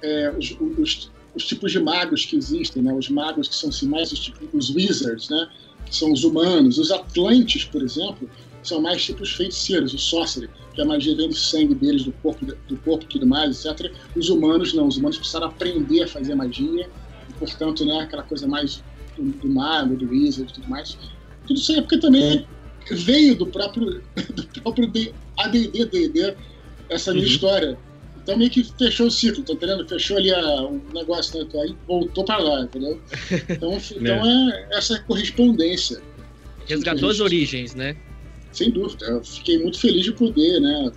é, 0.02 0.32
os, 0.32 0.58
os 0.78 1.12
os 1.38 1.46
tipos 1.46 1.72
de 1.72 1.80
magos 1.80 2.26
que 2.26 2.36
existem, 2.36 2.82
né? 2.82 2.92
Os 2.92 3.10
magos 3.10 3.48
que 3.48 3.56
são 3.56 3.70
assim, 3.70 3.88
mais 3.88 4.12
os, 4.12 4.20
tipos, 4.20 4.50
os 4.52 4.76
wizards, 4.76 5.30
né? 5.30 5.50
Que 5.86 5.96
são 5.96 6.12
os 6.12 6.24
humanos. 6.24 6.80
Os 6.80 6.92
atlantes, 6.92 7.64
por 7.64 7.82
exemplo, 7.82 8.28
são 8.64 8.82
mais 8.82 9.06
tipos 9.06 9.32
feiticeiros, 9.34 9.94
o 9.94 10.00
sorcerer, 10.00 10.50
que 10.74 10.82
a 10.82 10.86
magia 10.86 11.16
vem 11.16 11.30
do 11.30 11.36
sangue 11.36 11.76
deles, 11.76 12.04
do 12.04 12.12
corpo, 12.12 12.44
do 12.46 12.78
corpo 12.78 13.06
e 13.06 13.08
tudo 13.08 13.28
mais, 13.28 13.64
etc. 13.64 13.92
Os 14.16 14.30
humanos 14.30 14.74
não, 14.74 14.88
os 14.88 14.98
humanos 14.98 15.18
precisaram 15.18 15.48
aprender 15.48 16.04
a 16.04 16.08
fazer 16.08 16.34
magia, 16.34 16.90
e, 17.30 17.34
portanto, 17.34 17.86
né, 17.86 18.02
aquela 18.02 18.24
coisa 18.24 18.48
mais 18.48 18.84
do, 19.16 19.24
do 19.24 19.48
mago, 19.48 19.96
do 19.96 20.10
wizard 20.10 20.52
e 20.52 20.56
tudo 20.56 20.68
mais. 20.68 20.98
Tudo 21.48 21.60
isso 21.60 21.72
é 21.72 21.82
porque 21.82 22.00
também 22.00 22.48
veio 22.90 23.36
do 23.36 23.46
próprio, 23.46 24.02
do 24.34 24.62
próprio 24.62 24.92
AD&D, 25.38 25.86
D&D, 25.86 26.36
essa 26.90 27.14
minha 27.14 27.26
uhum. 27.26 27.32
história 27.32 27.78
Então 28.28 28.38
meio 28.38 28.52
que 28.52 28.62
fechou 28.78 29.08
o 29.08 29.12
ciclo, 29.12 29.42
tá 29.42 29.54
entendendo? 29.54 29.88
Fechou 29.88 30.18
ali 30.18 30.34
a, 30.34 30.64
o 30.64 30.82
negócio, 30.94 31.40
né? 31.40 31.50
Aí 31.62 31.74
voltou 31.88 32.26
pra 32.26 32.38
lá, 32.38 32.64
entendeu? 32.64 33.00
Então, 33.50 33.78
então 33.96 34.30
é 34.30 34.68
essa 34.74 35.00
correspondência. 35.04 36.02
Resgatou 36.66 37.10
as 37.10 37.22
origens, 37.22 37.74
né? 37.74 37.96
Sem 38.52 38.70
dúvida. 38.70 39.06
Eu 39.06 39.24
fiquei 39.24 39.58
muito 39.60 39.80
feliz 39.80 40.04
de 40.04 40.12
poder, 40.12 40.60
né? 40.60 40.92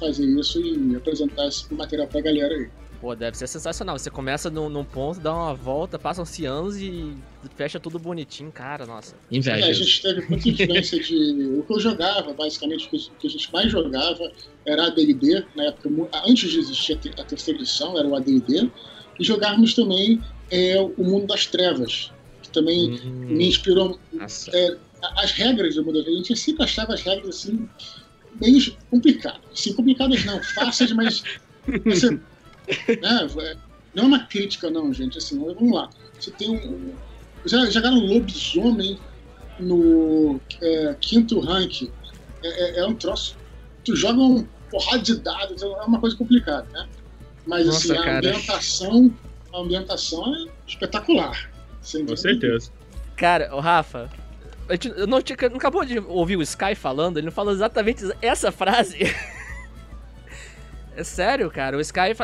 Fazer 0.00 0.26
isso 0.26 0.60
e 0.60 0.96
apresentar 0.96 1.46
esse 1.46 1.72
material 1.72 2.08
pra 2.08 2.20
galera 2.20 2.52
aí. 2.52 2.68
Pô, 3.02 3.16
deve 3.16 3.36
ser 3.36 3.48
sensacional. 3.48 3.98
Você 3.98 4.08
começa 4.08 4.48
num, 4.48 4.68
num 4.68 4.84
ponto, 4.84 5.18
dá 5.18 5.34
uma 5.34 5.52
volta, 5.52 5.98
passam-se 5.98 6.46
anos 6.46 6.76
e 6.76 7.12
fecha 7.56 7.80
tudo 7.80 7.98
bonitinho, 7.98 8.52
cara, 8.52 8.86
nossa. 8.86 9.16
Inveja. 9.28 9.66
É, 9.66 9.70
a 9.70 9.72
gente 9.72 10.00
teve 10.00 10.28
muita 10.28 10.48
influência 10.48 11.00
de. 11.02 11.58
O 11.58 11.64
que 11.64 11.72
eu 11.74 11.80
jogava, 11.80 12.32
basicamente, 12.32 12.86
o 12.86 13.18
que 13.18 13.26
a 13.26 13.28
gente 13.30 13.52
mais 13.52 13.72
jogava 13.72 14.30
era 14.64 14.86
ADD, 14.86 15.44
na 15.56 15.64
época, 15.64 15.90
antes 16.24 16.48
de 16.48 16.60
existir 16.60 17.00
a 17.18 17.24
terceira 17.24 17.58
edição, 17.58 17.98
era 17.98 18.06
o 18.06 18.14
ADD, 18.14 18.70
e 19.18 19.24
jogávamos 19.24 19.74
também 19.74 20.22
é, 20.48 20.80
o 20.80 21.02
Mundo 21.02 21.26
das 21.26 21.44
Trevas, 21.44 22.12
que 22.40 22.50
também 22.50 23.00
hum, 23.04 23.26
me 23.30 23.48
inspirou. 23.48 23.98
É, 24.52 24.76
as 25.16 25.32
regras 25.32 25.74
do 25.74 25.84
Mundo 25.84 25.94
das 25.94 26.04
Trevas, 26.04 26.20
a 26.20 26.24
gente 26.24 26.38
sempre 26.38 26.62
achava 26.62 26.94
as 26.94 27.02
regras 27.02 27.30
assim, 27.30 27.68
meio 28.40 28.76
complicadas. 28.88 29.40
Assim, 29.52 29.72
complicadas 29.72 30.24
não, 30.24 30.40
fáceis, 30.54 30.92
mas. 30.92 31.24
Você, 31.84 32.20
né? 33.00 33.56
Não 33.94 34.04
é 34.04 34.06
uma 34.06 34.26
crítica, 34.26 34.70
não, 34.70 34.92
gente. 34.92 35.18
Assim, 35.18 35.38
vamos 35.38 35.72
lá. 35.72 35.90
Você 36.18 36.30
tem 36.30 36.50
um. 36.50 36.92
Já 37.44 37.66
jogaram 37.66 37.98
lobisomem 37.98 38.98
no 39.58 40.40
é, 40.60 40.96
quinto 41.00 41.40
rank. 41.40 41.90
É, 42.42 42.48
é, 42.48 42.78
é, 42.80 42.86
um 42.86 42.94
troço. 42.94 43.36
Tu 43.84 43.96
joga 43.96 44.20
um 44.20 44.46
porrada 44.70 45.02
de 45.02 45.16
dados, 45.16 45.62
é 45.62 45.66
uma 45.66 46.00
coisa 46.00 46.16
complicada, 46.16 46.66
né? 46.72 46.88
Mas 47.46 47.66
Nossa, 47.66 47.92
assim, 47.92 48.08
a 48.08 48.16
ambientação, 48.18 49.14
a 49.52 49.58
ambientação 49.58 50.34
é 50.34 50.46
espetacular. 50.66 51.50
Com 52.06 52.16
certeza. 52.16 52.70
Cara, 53.16 53.54
o 53.54 53.60
Rafa, 53.60 54.08
a 54.68 54.72
gente 54.72 54.88
não, 55.06 55.20
tinha, 55.20 55.36
não 55.50 55.56
acabou 55.56 55.84
de 55.84 55.98
ouvir 55.98 56.36
o 56.36 56.42
Sky 56.42 56.74
falando, 56.74 57.18
ele 57.18 57.26
não 57.26 57.32
falou 57.32 57.52
exatamente 57.52 58.04
essa 58.22 58.52
frase. 58.52 58.98
é 60.96 61.04
sério, 61.04 61.50
cara. 61.50 61.76
O 61.76 61.80
Sky 61.80 62.14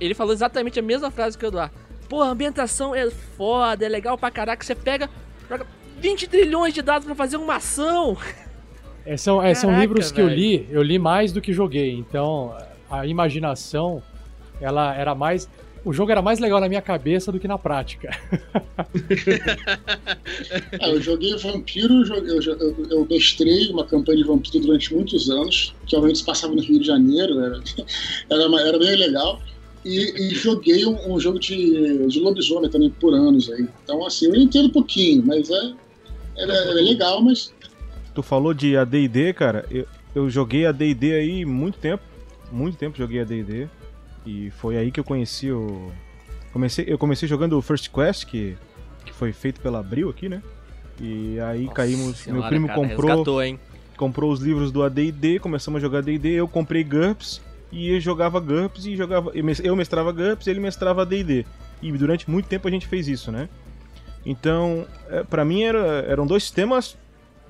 ele 0.00 0.14
falou 0.14 0.32
exatamente 0.32 0.78
a 0.78 0.82
mesma 0.82 1.10
frase 1.10 1.36
que 1.36 1.44
o 1.44 1.48
Eduardo. 1.48 1.74
Pô, 2.08 2.22
a 2.22 2.28
ambientação 2.28 2.94
é 2.94 3.08
foda, 3.10 3.84
é 3.84 3.88
legal 3.88 4.18
pra 4.18 4.30
caraca. 4.30 4.64
Você 4.64 4.74
pega, 4.74 5.08
joga 5.48 5.66
20 6.00 6.28
trilhões 6.28 6.74
de 6.74 6.82
dados 6.82 7.06
pra 7.06 7.14
fazer 7.14 7.36
uma 7.36 7.56
ação. 7.56 8.16
É, 9.04 9.16
são, 9.16 9.42
é, 9.42 9.54
são 9.54 9.78
livros 9.78 10.10
que 10.10 10.20
eu 10.20 10.28
li, 10.28 10.66
eu 10.70 10.82
li 10.82 10.98
mais 10.98 11.32
do 11.32 11.40
que 11.40 11.52
joguei. 11.52 11.92
Então, 11.92 12.56
a 12.90 13.06
imaginação, 13.06 14.02
ela 14.60 14.94
era 14.94 15.14
mais. 15.14 15.48
O 15.82 15.92
jogo 15.92 16.10
era 16.10 16.20
mais 16.20 16.38
legal 16.38 16.60
na 16.60 16.68
minha 16.68 16.82
cabeça 16.82 17.32
do 17.32 17.40
que 17.40 17.48
na 17.48 17.56
prática. 17.56 18.10
é, 20.78 20.90
eu 20.90 21.00
joguei 21.00 21.34
Vampiro, 21.38 22.02
eu, 22.12 22.42
eu, 22.42 22.86
eu 22.90 23.06
mestrei 23.08 23.70
uma 23.70 23.86
campanha 23.86 24.18
de 24.18 24.24
Vampiro 24.24 24.60
durante 24.60 24.94
muitos 24.94 25.30
anos, 25.30 25.74
que 25.86 25.96
obviamente 25.96 26.18
se 26.18 26.24
passava 26.24 26.54
no 26.54 26.60
Rio 26.60 26.80
de 26.80 26.86
Janeiro, 26.86 27.40
era, 27.40 27.62
era, 28.28 28.68
era 28.68 28.78
bem 28.78 28.96
legal. 28.96 29.40
E, 29.84 30.28
e, 30.28 30.34
joguei 30.34 30.84
um, 30.84 31.14
um, 31.14 31.18
jogo 31.18 31.38
de, 31.38 32.06
de 32.06 32.20
lobisomem 32.20 32.68
também 32.68 32.90
por 32.90 33.14
anos 33.14 33.50
aí. 33.50 33.66
Então, 33.82 34.04
assim, 34.06 34.26
eu 34.26 34.34
entendo 34.34 34.66
um 34.66 34.72
pouquinho, 34.72 35.24
mas 35.24 35.48
é, 35.48 35.72
é, 36.36 36.42
é 36.42 36.74
legal, 36.74 37.22
mas. 37.22 37.52
Tu 38.14 38.22
falou 38.22 38.52
de 38.52 38.76
ADD, 38.76 39.32
cara. 39.34 39.64
Eu, 39.70 39.86
eu 40.14 40.28
joguei 40.28 40.66
ADD 40.66 41.12
aí 41.14 41.44
muito 41.46 41.78
tempo. 41.78 42.02
Muito 42.52 42.76
tempo 42.76 42.98
joguei 42.98 43.20
ADD. 43.20 43.68
E 44.26 44.50
foi 44.50 44.76
aí 44.76 44.90
que 44.90 45.00
eu 45.00 45.04
conheci 45.04 45.50
o. 45.50 45.90
Comecei, 46.52 46.84
eu 46.86 46.98
comecei 46.98 47.26
jogando 47.26 47.56
o 47.56 47.62
First 47.62 47.88
Quest, 47.88 48.26
que, 48.26 48.56
que 49.06 49.12
foi 49.14 49.32
feito 49.32 49.60
pela 49.60 49.78
Abril 49.78 50.10
aqui, 50.10 50.28
né? 50.28 50.42
E 51.00 51.40
aí 51.40 51.62
Nossa 51.62 51.74
caímos. 51.74 52.18
Senhora, 52.18 52.40
meu 52.42 52.48
primo 52.50 52.66
cara, 52.66 52.80
comprou. 52.80 53.08
Resgatou, 53.08 53.58
comprou 53.96 54.30
os 54.30 54.40
livros 54.40 54.70
do 54.70 54.82
ADD, 54.82 55.38
começamos 55.40 55.78
a 55.78 55.80
jogar 55.80 55.98
ADD, 56.00 56.26
eu 56.32 56.48
comprei 56.48 56.84
GURPS 56.84 57.40
e 57.72 57.94
eu 57.94 58.00
jogava 58.00 58.40
GURPS 58.40 58.86
e 58.86 58.96
jogava. 58.96 59.32
Eu 59.34 59.76
mestrava 59.76 60.12
GURPS 60.12 60.46
e 60.46 60.50
ele 60.50 60.60
mestrava 60.60 61.06
DD. 61.06 61.46
E 61.80 61.92
durante 61.92 62.30
muito 62.30 62.46
tempo 62.46 62.66
a 62.66 62.70
gente 62.70 62.86
fez 62.86 63.08
isso, 63.08 63.30
né? 63.30 63.48
Então, 64.24 64.86
é, 65.08 65.22
para 65.22 65.44
mim 65.44 65.62
era, 65.62 66.04
eram 66.06 66.26
dois 66.26 66.42
sistemas 66.42 66.96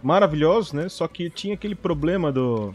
maravilhosos, 0.02 0.72
né? 0.72 0.88
Só 0.88 1.08
que 1.08 1.30
tinha 1.30 1.54
aquele 1.54 1.74
problema 1.74 2.30
do. 2.30 2.74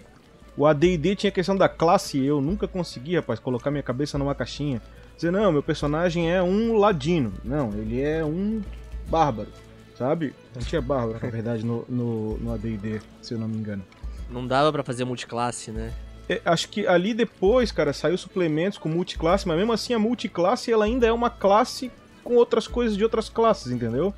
O 0.57 0.65
ADD 0.65 1.15
tinha 1.15 1.29
a 1.29 1.33
questão 1.33 1.55
da 1.55 1.67
classe, 1.67 2.23
eu 2.23 2.39
nunca 2.39 2.67
consegui, 2.67 3.15
rapaz, 3.17 3.39
colocar 3.39 3.69
minha 3.71 3.83
cabeça 3.83 4.17
numa 4.17 4.33
caixinha. 4.33 4.81
Dizer, 5.15 5.31
não, 5.31 5.51
meu 5.51 5.61
personagem 5.63 6.31
é 6.31 6.41
um 6.41 6.77
ladino. 6.77 7.33
Não, 7.43 7.69
ele 7.73 8.01
é 8.01 8.23
um 8.23 8.61
bárbaro, 9.09 9.49
sabe? 9.97 10.33
Não 10.53 10.61
tinha 10.61 10.81
bárbaro, 10.81 11.19
na 11.21 11.29
verdade, 11.29 11.65
no, 11.65 11.85
no, 11.89 12.37
no 12.37 12.53
ADD, 12.53 13.01
se 13.21 13.33
eu 13.33 13.39
não 13.39 13.47
me 13.47 13.57
engano. 13.57 13.83
Não 14.29 14.47
dava 14.47 14.71
para 14.71 14.83
fazer 14.83 15.03
multiclasse, 15.03 15.71
né? 15.71 15.93
É, 16.27 16.41
acho 16.45 16.69
que 16.69 16.87
ali 16.87 17.13
depois, 17.13 17.71
cara, 17.71 17.93
saiu 17.93 18.17
suplementos 18.17 18.77
com 18.77 18.89
multiclasse, 18.89 19.47
mas 19.47 19.57
mesmo 19.57 19.73
assim 19.73 19.93
a 19.93 19.99
multiclasse 19.99 20.71
ela 20.71 20.85
ainda 20.85 21.05
é 21.05 21.11
uma 21.11 21.29
classe 21.29 21.91
com 22.23 22.35
outras 22.35 22.67
coisas 22.67 22.97
de 22.97 23.03
outras 23.03 23.29
classes, 23.29 23.71
entendeu? 23.71 24.13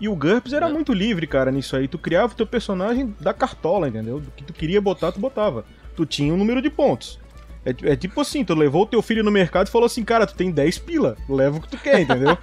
E 0.00 0.08
o 0.08 0.16
GURPS 0.16 0.52
era 0.52 0.68
é. 0.68 0.72
muito 0.72 0.92
livre, 0.92 1.26
cara, 1.26 1.50
nisso 1.50 1.76
aí. 1.76 1.86
Tu 1.86 1.98
criava 1.98 2.32
o 2.32 2.36
teu 2.36 2.46
personagem 2.46 3.14
da 3.20 3.32
cartola, 3.32 3.88
entendeu? 3.88 4.20
Do 4.20 4.30
que 4.32 4.42
tu 4.42 4.52
queria 4.52 4.80
botar, 4.80 5.12
tu 5.12 5.20
botava. 5.20 5.64
Tu 5.94 6.04
tinha 6.04 6.34
um 6.34 6.36
número 6.36 6.60
de 6.60 6.68
pontos. 6.68 7.20
É, 7.64 7.92
é, 7.92 7.96
tipo 7.96 8.20
assim, 8.20 8.44
tu 8.44 8.54
levou 8.54 8.82
o 8.82 8.86
teu 8.86 9.00
filho 9.00 9.24
no 9.24 9.30
mercado 9.30 9.68
e 9.68 9.70
falou 9.70 9.86
assim, 9.86 10.04
cara, 10.04 10.26
tu 10.26 10.34
tem 10.34 10.50
10 10.50 10.78
pila, 10.78 11.16
leva 11.28 11.56
o 11.56 11.60
que 11.60 11.68
tu 11.68 11.78
quer, 11.78 12.00
entendeu? 12.00 12.36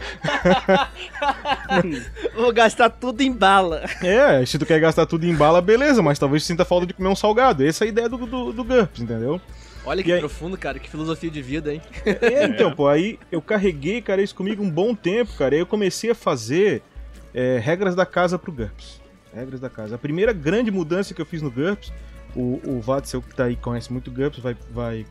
Vou 2.36 2.52
gastar 2.52 2.90
tudo 2.90 3.22
em 3.22 3.32
bala. 3.32 3.84
É, 4.02 4.44
se 4.46 4.58
tu 4.58 4.66
quer 4.66 4.80
gastar 4.80 5.06
tudo 5.06 5.26
em 5.26 5.36
bala, 5.36 5.62
beleza, 5.62 6.02
mas 6.02 6.18
talvez 6.18 6.44
sinta 6.44 6.66
falta 6.66 6.88
de 6.88 6.94
comer 6.94 7.10
um 7.10 7.16
salgado. 7.16 7.64
Essa 7.64 7.84
é 7.84 7.88
a 7.88 7.90
ideia 7.90 8.10
do, 8.10 8.18
do, 8.18 8.52
do 8.52 8.64
GURPS, 8.64 9.02
entendeu? 9.02 9.40
Olha 9.86 10.04
que 10.04 10.12
aí... 10.12 10.20
profundo, 10.20 10.58
cara, 10.58 10.80
que 10.80 10.90
filosofia 10.90 11.30
de 11.30 11.42
vida, 11.42 11.74
hein? 11.74 11.82
É, 12.06 12.46
então, 12.46 12.72
pô, 12.72 12.88
aí 12.88 13.20
eu 13.32 13.42
carreguei, 13.42 14.02
cara, 14.02 14.22
isso 14.22 14.36
comigo 14.36 14.64
um 14.64 14.70
bom 14.70 14.96
tempo, 14.96 15.34
cara. 15.38 15.56
Aí 15.56 15.62
eu 15.62 15.66
comecei 15.66 16.12
a 16.12 16.16
fazer 16.16 16.82
é, 17.34 17.60
regras 17.60 17.96
da 17.96 18.06
casa 18.06 18.40
pro 18.40 18.52
GURPS. 18.52 19.02
Regras 19.34 19.60
da 19.60 19.70
casa. 19.70 19.96
A 19.96 19.98
primeira 19.98 20.34
grande 20.34 20.72
mudança 20.72 21.14
que 21.14 21.22
eu 21.22 21.26
fiz 21.26 21.42
no 21.42 21.52
GURPS 21.52 21.92
o, 22.36 22.62
o 22.66 22.82
Vatzel, 22.82 23.22
que 23.22 23.36
tá 23.36 23.46
aí, 23.46 23.56
conhece 23.56 23.92
muito 23.92 24.12
GURPS, 24.12 24.40
vai, 24.40 24.56
vai, 24.72 25.06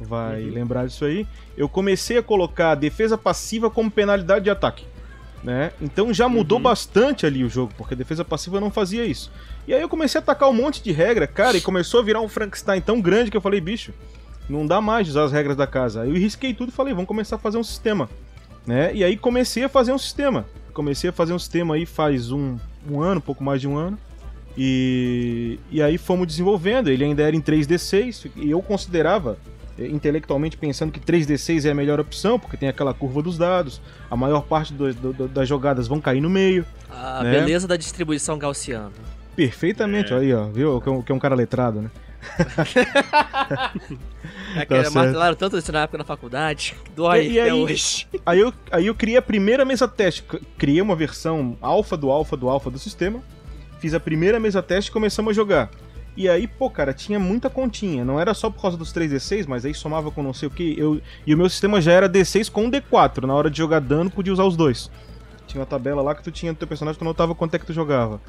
vai 0.00 0.42
uhum. 0.42 0.52
lembrar 0.52 0.86
disso 0.86 1.04
aí. 1.04 1.26
Eu 1.56 1.68
comecei 1.68 2.18
a 2.18 2.22
colocar 2.22 2.72
a 2.72 2.74
defesa 2.74 3.16
passiva 3.16 3.70
como 3.70 3.90
penalidade 3.90 4.44
de 4.44 4.50
ataque. 4.50 4.84
Né? 5.42 5.72
Então 5.80 6.12
já 6.12 6.28
mudou 6.28 6.58
uhum. 6.58 6.64
bastante 6.64 7.24
ali 7.24 7.44
o 7.44 7.48
jogo, 7.48 7.72
porque 7.76 7.94
a 7.94 7.96
defesa 7.96 8.24
passiva 8.24 8.60
não 8.60 8.70
fazia 8.70 9.04
isso. 9.04 9.30
E 9.66 9.74
aí 9.74 9.80
eu 9.80 9.88
comecei 9.88 10.18
a 10.18 10.22
atacar 10.22 10.48
um 10.48 10.54
monte 10.54 10.82
de 10.82 10.90
regra, 10.90 11.26
cara, 11.26 11.56
e 11.56 11.60
começou 11.60 12.00
a 12.00 12.02
virar 12.02 12.20
um 12.20 12.28
Frankenstein 12.28 12.80
tão 12.80 13.00
grande 13.00 13.30
que 13.30 13.36
eu 13.36 13.40
falei, 13.40 13.60
bicho, 13.60 13.92
não 14.48 14.66
dá 14.66 14.80
mais 14.80 15.06
de 15.06 15.10
usar 15.10 15.24
as 15.24 15.32
regras 15.32 15.56
da 15.56 15.66
casa. 15.66 16.02
Aí 16.02 16.08
eu 16.08 16.16
risquei 16.16 16.54
tudo 16.54 16.70
e 16.70 16.72
falei, 16.72 16.92
vamos 16.92 17.06
começar 17.06 17.36
a 17.36 17.38
fazer 17.38 17.58
um 17.58 17.62
sistema. 17.62 18.08
Né? 18.66 18.94
E 18.94 19.04
aí 19.04 19.16
comecei 19.16 19.64
a 19.64 19.68
fazer 19.68 19.92
um 19.92 19.98
sistema. 19.98 20.46
Comecei 20.72 21.10
a 21.10 21.12
fazer 21.12 21.32
um 21.32 21.38
sistema 21.38 21.74
aí 21.74 21.86
faz 21.86 22.30
um, 22.30 22.56
um 22.88 23.00
ano, 23.00 23.20
pouco 23.20 23.42
mais 23.44 23.60
de 23.60 23.68
um 23.68 23.76
ano. 23.76 23.98
E, 24.60 25.60
e 25.70 25.80
aí 25.80 25.96
fomos 25.96 26.26
desenvolvendo. 26.26 26.88
Ele 26.88 27.04
ainda 27.04 27.22
era 27.22 27.36
em 27.36 27.40
3D6 27.40 28.28
e 28.34 28.50
eu 28.50 28.60
considerava, 28.60 29.38
eh, 29.78 29.86
intelectualmente 29.86 30.56
pensando 30.56 30.90
que 30.90 30.98
3D6 30.98 31.64
é 31.64 31.70
a 31.70 31.74
melhor 31.74 32.00
opção, 32.00 32.40
porque 32.40 32.56
tem 32.56 32.68
aquela 32.68 32.92
curva 32.92 33.22
dos 33.22 33.38
dados, 33.38 33.80
a 34.10 34.16
maior 34.16 34.42
parte 34.42 34.74
do, 34.74 34.92
do, 34.92 35.28
das 35.28 35.48
jogadas 35.48 35.86
vão 35.86 36.00
cair 36.00 36.20
no 36.20 36.28
meio. 36.28 36.66
A 36.90 37.22
né? 37.22 37.30
beleza 37.30 37.68
da 37.68 37.76
distribuição 37.76 38.36
gaussiana. 38.36 38.90
Perfeitamente, 39.36 40.12
é. 40.12 40.16
aí, 40.16 40.34
ó, 40.34 40.46
viu? 40.48 40.80
Que 40.80 40.88
é 40.88 40.92
um, 40.92 41.02
que 41.02 41.12
é 41.12 41.14
um 41.14 41.20
cara 41.20 41.36
letrado, 41.36 41.80
né? 41.80 41.90
é 44.56 44.66
que 44.66 44.82
tá 44.82 44.90
martelaram 44.90 45.36
tanto 45.36 45.56
isso 45.56 45.70
na 45.70 45.82
época 45.82 45.98
na 45.98 46.04
faculdade, 46.04 46.74
dói 46.96 47.28
e, 47.28 47.32
e 47.34 47.40
até 47.40 47.50
aí, 47.50 47.62
hoje. 47.62 48.08
Aí 48.26 48.40
eu, 48.40 48.52
aí 48.72 48.86
eu 48.88 48.94
criei 48.96 49.16
a 49.16 49.22
primeira 49.22 49.64
mesa 49.64 49.86
teste, 49.86 50.24
criei 50.58 50.82
uma 50.82 50.96
versão 50.96 51.56
alfa 51.60 51.96
do 51.96 52.10
alfa 52.10 52.36
do 52.36 52.48
alfa 52.48 52.68
do 52.68 52.78
sistema, 52.78 53.22
fiz 53.80 53.94
a 53.94 54.00
primeira 54.00 54.38
mesa 54.38 54.62
teste 54.62 54.90
e 54.90 54.92
começamos 54.92 55.30
a 55.30 55.34
jogar. 55.34 55.70
E 56.16 56.28
aí, 56.28 56.48
pô, 56.48 56.68
cara, 56.68 56.92
tinha 56.92 57.18
muita 57.18 57.48
continha. 57.48 58.04
Não 58.04 58.18
era 58.18 58.34
só 58.34 58.50
por 58.50 58.60
causa 58.60 58.76
dos 58.76 58.92
3D6, 58.92 59.46
mas 59.46 59.64
aí 59.64 59.72
somava 59.72 60.10
com 60.10 60.20
não 60.22 60.34
sei 60.34 60.48
o 60.48 60.50
que. 60.50 60.74
Eu, 60.76 61.00
e 61.24 61.32
o 61.32 61.38
meu 61.38 61.48
sistema 61.48 61.80
já 61.80 61.92
era 61.92 62.08
D6 62.08 62.50
com 62.50 62.68
D4. 62.68 63.24
Na 63.24 63.34
hora 63.34 63.48
de 63.48 63.58
jogar 63.58 63.80
dano, 63.80 64.10
podia 64.10 64.32
usar 64.32 64.44
os 64.44 64.56
dois. 64.56 64.90
Tinha 65.46 65.60
uma 65.60 65.66
tabela 65.66 66.02
lá 66.02 66.14
que 66.14 66.22
tu 66.22 66.32
tinha 66.32 66.50
no 66.50 66.58
teu 66.58 66.66
personagem, 66.66 66.98
tu 66.98 67.04
notava 67.04 67.34
quanto 67.34 67.54
é 67.54 67.58
que 67.58 67.66
tu 67.66 67.72
jogava. 67.72 68.20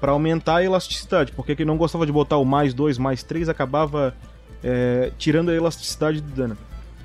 para 0.00 0.12
aumentar 0.12 0.56
a 0.56 0.64
elasticidade, 0.64 1.32
porque 1.32 1.54
quem 1.54 1.66
não 1.66 1.76
gostava 1.76 2.06
de 2.06 2.12
botar 2.12 2.36
o 2.36 2.44
mais 2.44 2.74
2, 2.74 2.98
mais 2.98 3.22
3, 3.22 3.48
acabava 3.48 4.14
é, 4.62 5.12
tirando 5.18 5.50
a 5.50 5.54
elasticidade 5.54 6.20
do 6.20 6.30
dano. 6.32 6.56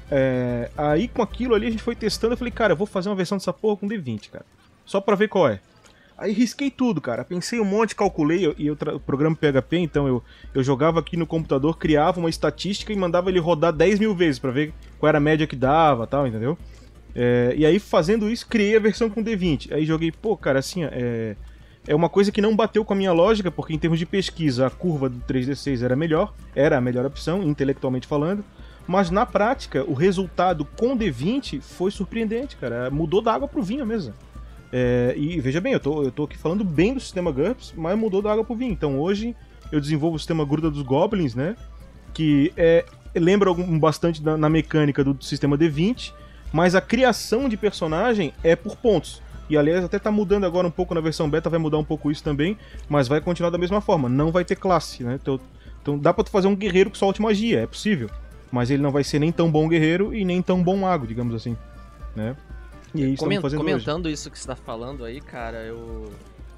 É, 0.09 0.71
aí 0.77 1.07
com 1.07 1.21
aquilo 1.21 1.53
ali 1.53 1.67
a 1.67 1.71
gente 1.71 1.83
foi 1.83 1.95
testando, 1.95 2.33
eu 2.33 2.37
falei, 2.37 2.51
cara, 2.51 2.73
eu 2.73 2.77
vou 2.77 2.87
fazer 2.87 3.09
uma 3.09 3.15
versão 3.15 3.37
dessa 3.37 3.51
porra 3.51 3.77
com 3.77 3.87
D20, 3.87 4.29
cara. 4.29 4.45
Só 4.85 5.01
pra 5.01 5.15
ver 5.15 5.27
qual 5.27 5.47
é. 5.49 5.59
Aí 6.17 6.33
risquei 6.33 6.71
tudo, 6.71 6.99
cara. 6.99 7.23
Pensei 7.23 7.59
um 7.59 7.65
monte, 7.65 7.95
calculei, 7.95 8.51
e 8.57 8.67
eu, 8.67 8.77
o 8.95 8.99
programa 8.99 9.35
PHP, 9.35 9.77
então 9.77 10.07
eu, 10.07 10.23
eu 10.53 10.63
jogava 10.63 10.99
aqui 10.99 11.15
no 11.15 11.27
computador, 11.27 11.77
criava 11.77 12.19
uma 12.19 12.29
estatística 12.29 12.91
e 12.91 12.95
mandava 12.95 13.29
ele 13.29 13.39
rodar 13.39 13.71
10 13.71 13.99
mil 13.99 14.15
vezes 14.15 14.39
para 14.39 14.49
ver 14.49 14.73
qual 14.97 15.09
era 15.09 15.19
a 15.19 15.21
média 15.21 15.45
que 15.45 15.55
dava 15.55 16.07
tal, 16.07 16.25
entendeu? 16.25 16.57
É, 17.13 17.53
e 17.55 17.65
aí, 17.65 17.77
fazendo 17.77 18.29
isso, 18.29 18.47
criei 18.47 18.75
a 18.75 18.79
versão 18.79 19.09
com 19.09 19.23
D20. 19.23 19.71
Aí 19.71 19.85
joguei, 19.85 20.11
pô, 20.11 20.35
cara, 20.35 20.57
assim, 20.59 20.83
é, 20.85 21.35
é 21.87 21.95
uma 21.95 22.09
coisa 22.09 22.31
que 22.31 22.41
não 22.41 22.55
bateu 22.55 22.83
com 22.83 22.93
a 22.93 22.95
minha 22.95 23.11
lógica, 23.11 23.51
porque 23.51 23.73
em 23.73 23.79
termos 23.79 23.99
de 23.99 24.05
pesquisa, 24.05 24.65
a 24.65 24.69
curva 24.71 25.09
do 25.09 25.19
3D6 25.19 25.83
era 25.83 25.95
melhor, 25.95 26.33
era 26.55 26.77
a 26.77 26.81
melhor 26.81 27.05
opção, 27.05 27.43
intelectualmente 27.43 28.07
falando. 28.07 28.43
Mas 28.87 29.11
na 29.11 29.25
prática, 29.25 29.83
o 29.83 29.93
resultado 29.93 30.63
com 30.63 30.97
D20 30.97 31.61
foi 31.61 31.91
surpreendente, 31.91 32.55
cara. 32.55 32.89
Mudou 32.89 33.21
da 33.21 33.33
água 33.33 33.47
pro 33.47 33.61
vinho 33.61 33.85
mesmo. 33.85 34.13
É, 34.71 35.13
e 35.15 35.39
veja 35.39 35.61
bem, 35.61 35.73
eu 35.73 35.79
tô, 35.79 36.03
eu 36.03 36.11
tô 36.11 36.23
aqui 36.23 36.37
falando 36.37 36.63
bem 36.63 36.93
do 36.93 36.99
sistema 36.99 37.31
GURPS, 37.31 37.73
mas 37.75 37.97
mudou 37.97 38.21
da 38.21 38.31
água 38.31 38.43
pro 38.43 38.55
vinho. 38.55 38.71
Então 38.71 38.99
hoje 38.99 39.35
eu 39.71 39.79
desenvolvo 39.79 40.15
o 40.15 40.19
sistema 40.19 40.45
Gruta 40.45 40.69
dos 40.69 40.81
Goblins, 40.81 41.35
né? 41.35 41.55
Que 42.13 42.51
é, 42.57 42.85
lembra 43.15 43.53
bastante 43.53 44.23
na, 44.23 44.37
na 44.37 44.49
mecânica 44.49 45.03
do 45.03 45.23
sistema 45.23 45.57
D20, 45.57 46.13
mas 46.51 46.75
a 46.75 46.81
criação 46.81 47.47
de 47.47 47.57
personagem 47.57 48.33
é 48.43 48.55
por 48.55 48.75
pontos. 48.77 49.21
E 49.49 49.57
aliás, 49.57 49.83
até 49.83 49.97
tá 49.97 50.11
mudando 50.11 50.45
agora 50.45 50.67
um 50.67 50.71
pouco 50.71 50.93
na 50.93 50.99
versão 50.99 51.29
beta, 51.29 51.49
vai 51.49 51.59
mudar 51.59 51.77
um 51.77 51.83
pouco 51.83 52.11
isso 52.11 52.23
também, 52.23 52.57
mas 52.89 53.07
vai 53.07 53.21
continuar 53.21 53.49
da 53.49 53.57
mesma 53.57 53.79
forma. 53.79 54.09
Não 54.09 54.31
vai 54.31 54.43
ter 54.43 54.57
classe, 54.57 55.03
né? 55.03 55.17
Então, 55.21 55.39
então 55.81 55.97
dá 55.97 56.13
pra 56.13 56.23
tu 56.23 56.29
fazer 56.29 56.47
um 56.47 56.55
guerreiro 56.55 56.91
que 56.91 56.97
solte 56.97 57.21
magia, 57.21 57.61
é 57.61 57.67
possível. 57.67 58.09
Mas 58.51 58.69
ele 58.69 58.83
não 58.83 58.91
vai 58.91 59.03
ser 59.03 59.19
nem 59.19 59.31
tão 59.31 59.49
bom 59.49 59.67
guerreiro 59.67 60.13
e 60.13 60.25
nem 60.25 60.41
tão 60.41 60.61
bom 60.61 60.75
mago, 60.75 61.07
digamos 61.07 61.33
assim. 61.33 61.55
Né? 62.15 62.35
E 62.93 63.03
aí 63.03 63.17
Coment, 63.17 63.41
comentando 63.41 64.05
hoje. 64.05 64.13
isso 64.13 64.31
que 64.31 64.39
você 64.39 64.47
tá 64.47 64.55
falando 64.55 65.03
aí, 65.03 65.21
cara, 65.21 65.63
eu. 65.63 66.11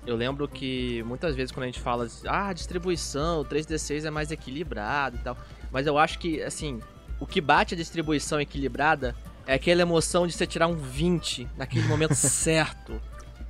Eu 0.07 0.15
lembro 0.15 0.47
que 0.47 1.03
muitas 1.03 1.35
vezes 1.35 1.51
quando 1.51 1.65
a 1.65 1.67
gente 1.67 1.81
fala, 1.81 2.07
ah, 2.25 2.47
a 2.47 2.53
distribuição, 2.53 3.41
o 3.41 3.45
3D6 3.45 4.05
é 4.05 4.09
mais 4.09 4.31
equilibrado 4.31 5.17
e 5.17 5.19
tal. 5.19 5.37
Mas 5.71 5.85
eu 5.85 5.99
acho 5.99 6.17
que, 6.17 6.41
assim, 6.41 6.79
o 7.19 7.27
que 7.27 7.39
bate 7.39 7.75
a 7.75 7.77
distribuição 7.77 8.39
equilibrada 8.39 9.15
é 9.45 9.53
aquela 9.53 9.81
emoção 9.81 10.25
de 10.25 10.33
você 10.33 10.47
tirar 10.47 10.67
um 10.67 10.75
20 10.75 11.47
naquele 11.57 11.87
momento 11.87 12.15
certo 12.15 12.99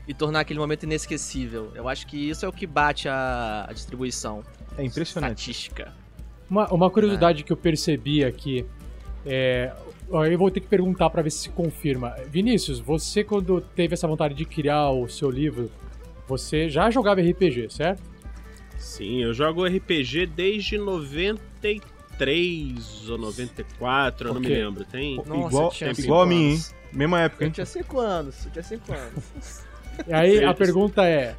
e 0.07 0.13
tornar 0.13 0.39
aquele 0.39 0.59
momento 0.59 0.83
inesquecível. 0.83 1.71
Eu 1.75 1.87
acho 1.87 2.07
que 2.07 2.17
isso 2.17 2.43
é 2.45 2.49
o 2.49 2.51
que 2.51 2.65
bate 2.65 3.07
a, 3.07 3.67
a 3.69 3.71
distribuição. 3.71 4.43
É 4.77 4.83
impressionante. 4.83 5.39
Estatística. 5.39 5.93
Uma, 6.49 6.67
uma 6.73 6.89
curiosidade 6.89 7.41
é. 7.41 7.45
que 7.45 7.53
eu 7.53 7.57
percebi 7.57 8.25
aqui 8.25 8.65
é, 9.25 9.71
eu 10.11 10.37
vou 10.37 10.51
ter 10.51 10.59
que 10.59 10.67
perguntar 10.67 11.09
para 11.09 11.21
ver 11.21 11.31
se 11.31 11.39
se 11.39 11.49
confirma. 11.49 12.13
Vinícius, 12.29 12.79
você 12.79 13.23
quando 13.23 13.61
teve 13.61 13.93
essa 13.93 14.05
vontade 14.07 14.33
de 14.33 14.43
criar 14.45 14.89
o 14.89 15.07
seu 15.07 15.29
livro, 15.29 15.71
você 16.27 16.67
já 16.69 16.89
jogava 16.89 17.21
RPG, 17.21 17.69
certo? 17.69 18.01
Sim, 18.77 19.23
eu 19.23 19.33
jogo 19.33 19.65
RPG 19.65 20.25
desde 20.27 20.77
93 20.77 23.09
ou 23.09 23.17
94, 23.17 24.29
eu 24.29 24.33
não 24.33 24.41
me 24.41 24.47
lembro. 24.47 24.85
Tem 24.85 25.17
Nossa, 25.17 25.31
igual, 25.31 25.73
igual 25.97 26.21
a 26.21 26.25
mim, 26.25 26.53
hein? 26.53 26.61
Mesma 26.91 27.21
época. 27.21 27.45
Eu 27.45 27.51
tinha 27.51 27.65
5 27.65 27.99
anos, 27.99 28.45
eu 28.45 28.51
tinha 28.51 28.63
5 28.63 28.91
anos. 28.91 29.63
e 30.07 30.13
aí 30.13 30.43
a 30.43 30.53
pergunta 30.53 31.05
é: 31.05 31.35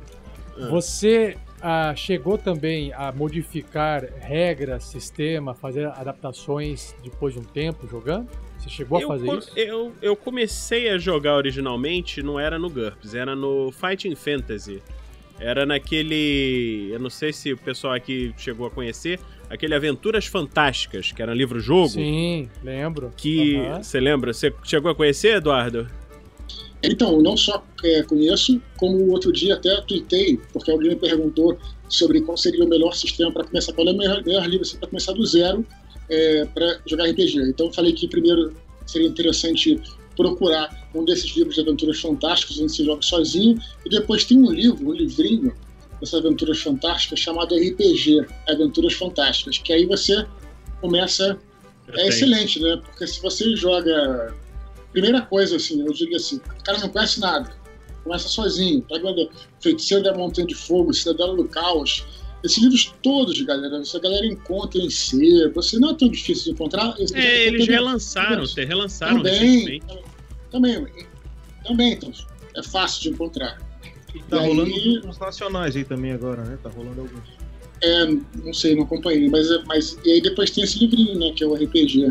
ah. 0.56 0.68
você 0.68 1.36
ah, 1.60 1.92
chegou 1.96 2.38
também 2.38 2.92
a 2.92 3.10
modificar 3.10 4.04
regras, 4.20 4.84
sistema, 4.84 5.54
fazer 5.54 5.86
adaptações 5.86 6.94
depois 7.02 7.34
de 7.34 7.40
um 7.40 7.44
tempo 7.44 7.88
jogando? 7.88 8.28
Você 8.60 8.68
chegou 8.68 9.00
eu, 9.00 9.10
a 9.10 9.14
fazer 9.14 9.38
isso? 9.38 9.50
Eu, 9.56 9.92
eu 10.02 10.14
comecei 10.14 10.90
a 10.90 10.98
jogar 10.98 11.36
originalmente, 11.36 12.22
não 12.22 12.38
era 12.38 12.58
no 12.58 12.68
GURPS, 12.68 13.14
era 13.14 13.34
no 13.34 13.72
Fighting 13.72 14.14
Fantasy. 14.14 14.82
Era 15.38 15.64
naquele. 15.64 16.90
Eu 16.92 17.00
não 17.00 17.08
sei 17.08 17.32
se 17.32 17.54
o 17.54 17.56
pessoal 17.56 17.94
aqui 17.94 18.34
chegou 18.36 18.66
a 18.66 18.70
conhecer. 18.70 19.18
Aquele 19.48 19.74
Aventuras 19.74 20.26
Fantásticas, 20.26 21.10
que 21.10 21.22
era 21.22 21.32
um 21.32 21.34
livro-jogo. 21.34 21.88
Sim, 21.88 22.48
lembro. 22.62 23.10
Que. 23.16 23.56
Você 23.82 23.96
uhum. 23.96 24.04
lembra? 24.04 24.32
Você 24.34 24.52
chegou 24.62 24.90
a 24.90 24.94
conhecer, 24.94 25.36
Eduardo? 25.36 25.88
Então, 26.82 27.20
não 27.22 27.36
só 27.36 27.64
é, 27.82 28.02
conheço, 28.02 28.60
como 28.76 29.10
outro 29.10 29.32
dia 29.32 29.54
até 29.54 29.80
tuitei, 29.82 30.38
porque 30.52 30.70
alguém 30.70 30.90
me 30.90 30.96
perguntou 30.96 31.58
sobre 31.88 32.20
qual 32.20 32.36
seria 32.36 32.64
o 32.64 32.68
melhor 32.68 32.92
sistema 32.92 33.32
para 33.32 33.44
começar, 33.44 33.72
qual 33.72 33.86
é 33.88 33.92
o 33.92 33.96
melhor, 33.96 34.22
melhor 34.24 34.46
livro 34.46 34.62
assim, 34.62 34.78
para 34.78 34.88
começar 34.88 35.12
do 35.12 35.24
zero 35.26 35.66
é, 36.10 36.44
para 36.46 36.80
jogar 36.86 37.04
RPG. 37.08 37.38
Então, 37.48 37.66
eu 37.66 37.72
falei 37.72 37.92
que 37.92 38.08
primeiro 38.08 38.54
seria 38.86 39.08
interessante 39.08 39.80
procurar 40.16 40.90
um 40.94 41.04
desses 41.04 41.34
livros 41.36 41.54
de 41.54 41.60
aventuras 41.62 42.00
fantásticas, 42.00 42.58
onde 42.58 42.72
se 42.72 42.84
joga 42.84 43.02
sozinho, 43.02 43.58
e 43.86 43.88
depois 43.88 44.24
tem 44.24 44.38
um 44.38 44.50
livro, 44.50 44.88
um 44.88 44.92
livrinho 44.92 45.54
dessas 46.00 46.24
aventuras 46.24 46.60
fantásticas 46.60 47.20
chamado 47.20 47.54
RPG, 47.54 48.26
Aventuras 48.48 48.94
Fantásticas, 48.94 49.58
que 49.58 49.72
aí 49.72 49.86
você 49.86 50.26
começa. 50.80 51.38
é 51.92 52.08
excelente, 52.08 52.60
né? 52.60 52.80
Porque 52.84 53.06
se 53.06 53.20
você 53.20 53.54
joga 53.54 54.34
Primeira 54.92 55.22
coisa, 55.22 55.56
assim, 55.56 55.80
eu 55.80 55.92
digo 55.92 56.16
assim, 56.16 56.36
o 56.36 56.64
cara 56.64 56.78
não 56.78 56.88
conhece 56.88 57.20
nada, 57.20 57.52
começa 58.02 58.28
sozinho, 58.28 58.82
pega 58.82 59.08
o 59.08 59.30
Feiticeiro 59.60 60.02
da 60.02 60.14
Montanha 60.14 60.46
de 60.46 60.54
Fogo, 60.54 60.92
Cidadela 60.92 61.36
do 61.36 61.46
Caos, 61.46 62.04
esses 62.42 62.58
livros 62.58 62.94
todos, 63.02 63.40
galera, 63.42 63.78
essa 63.78 64.00
galera 64.00 64.26
encontra 64.26 64.80
em 64.80 64.88
si, 64.88 65.46
você 65.54 65.78
não 65.78 65.90
é 65.90 65.94
tão 65.94 66.08
difícil 66.08 66.44
de 66.44 66.50
encontrar. 66.52 66.94
É, 67.12 67.46
eles 67.46 67.66
relançaram, 67.66 68.44
até 68.44 68.64
relançaram 68.64 69.22
também, 69.22 69.82
também, 70.50 70.86
também, 71.64 71.92
então, 71.92 72.12
é 72.56 72.62
fácil 72.62 73.02
de 73.02 73.08
encontrar. 73.10 73.58
E 74.14 74.22
tá 74.22 74.42
e 74.42 74.48
rolando 74.48 74.74
aí, 74.74 75.00
uns 75.04 75.18
nacionais 75.18 75.76
aí 75.76 75.84
também 75.84 76.12
agora, 76.12 76.42
né? 76.42 76.58
Tá 76.62 76.70
rolando 76.70 77.02
alguns. 77.02 77.40
É, 77.82 78.06
não 78.06 78.52
sei, 78.52 78.74
não 78.74 78.84
acompanhei, 78.84 79.28
mas, 79.28 79.46
mas 79.66 79.98
e 80.04 80.12
aí 80.12 80.20
depois 80.20 80.50
tem 80.50 80.64
esse 80.64 80.78
livrinho, 80.78 81.18
né, 81.18 81.32
que 81.34 81.42
é 81.42 81.46
o 81.46 81.54
RPG 81.54 82.10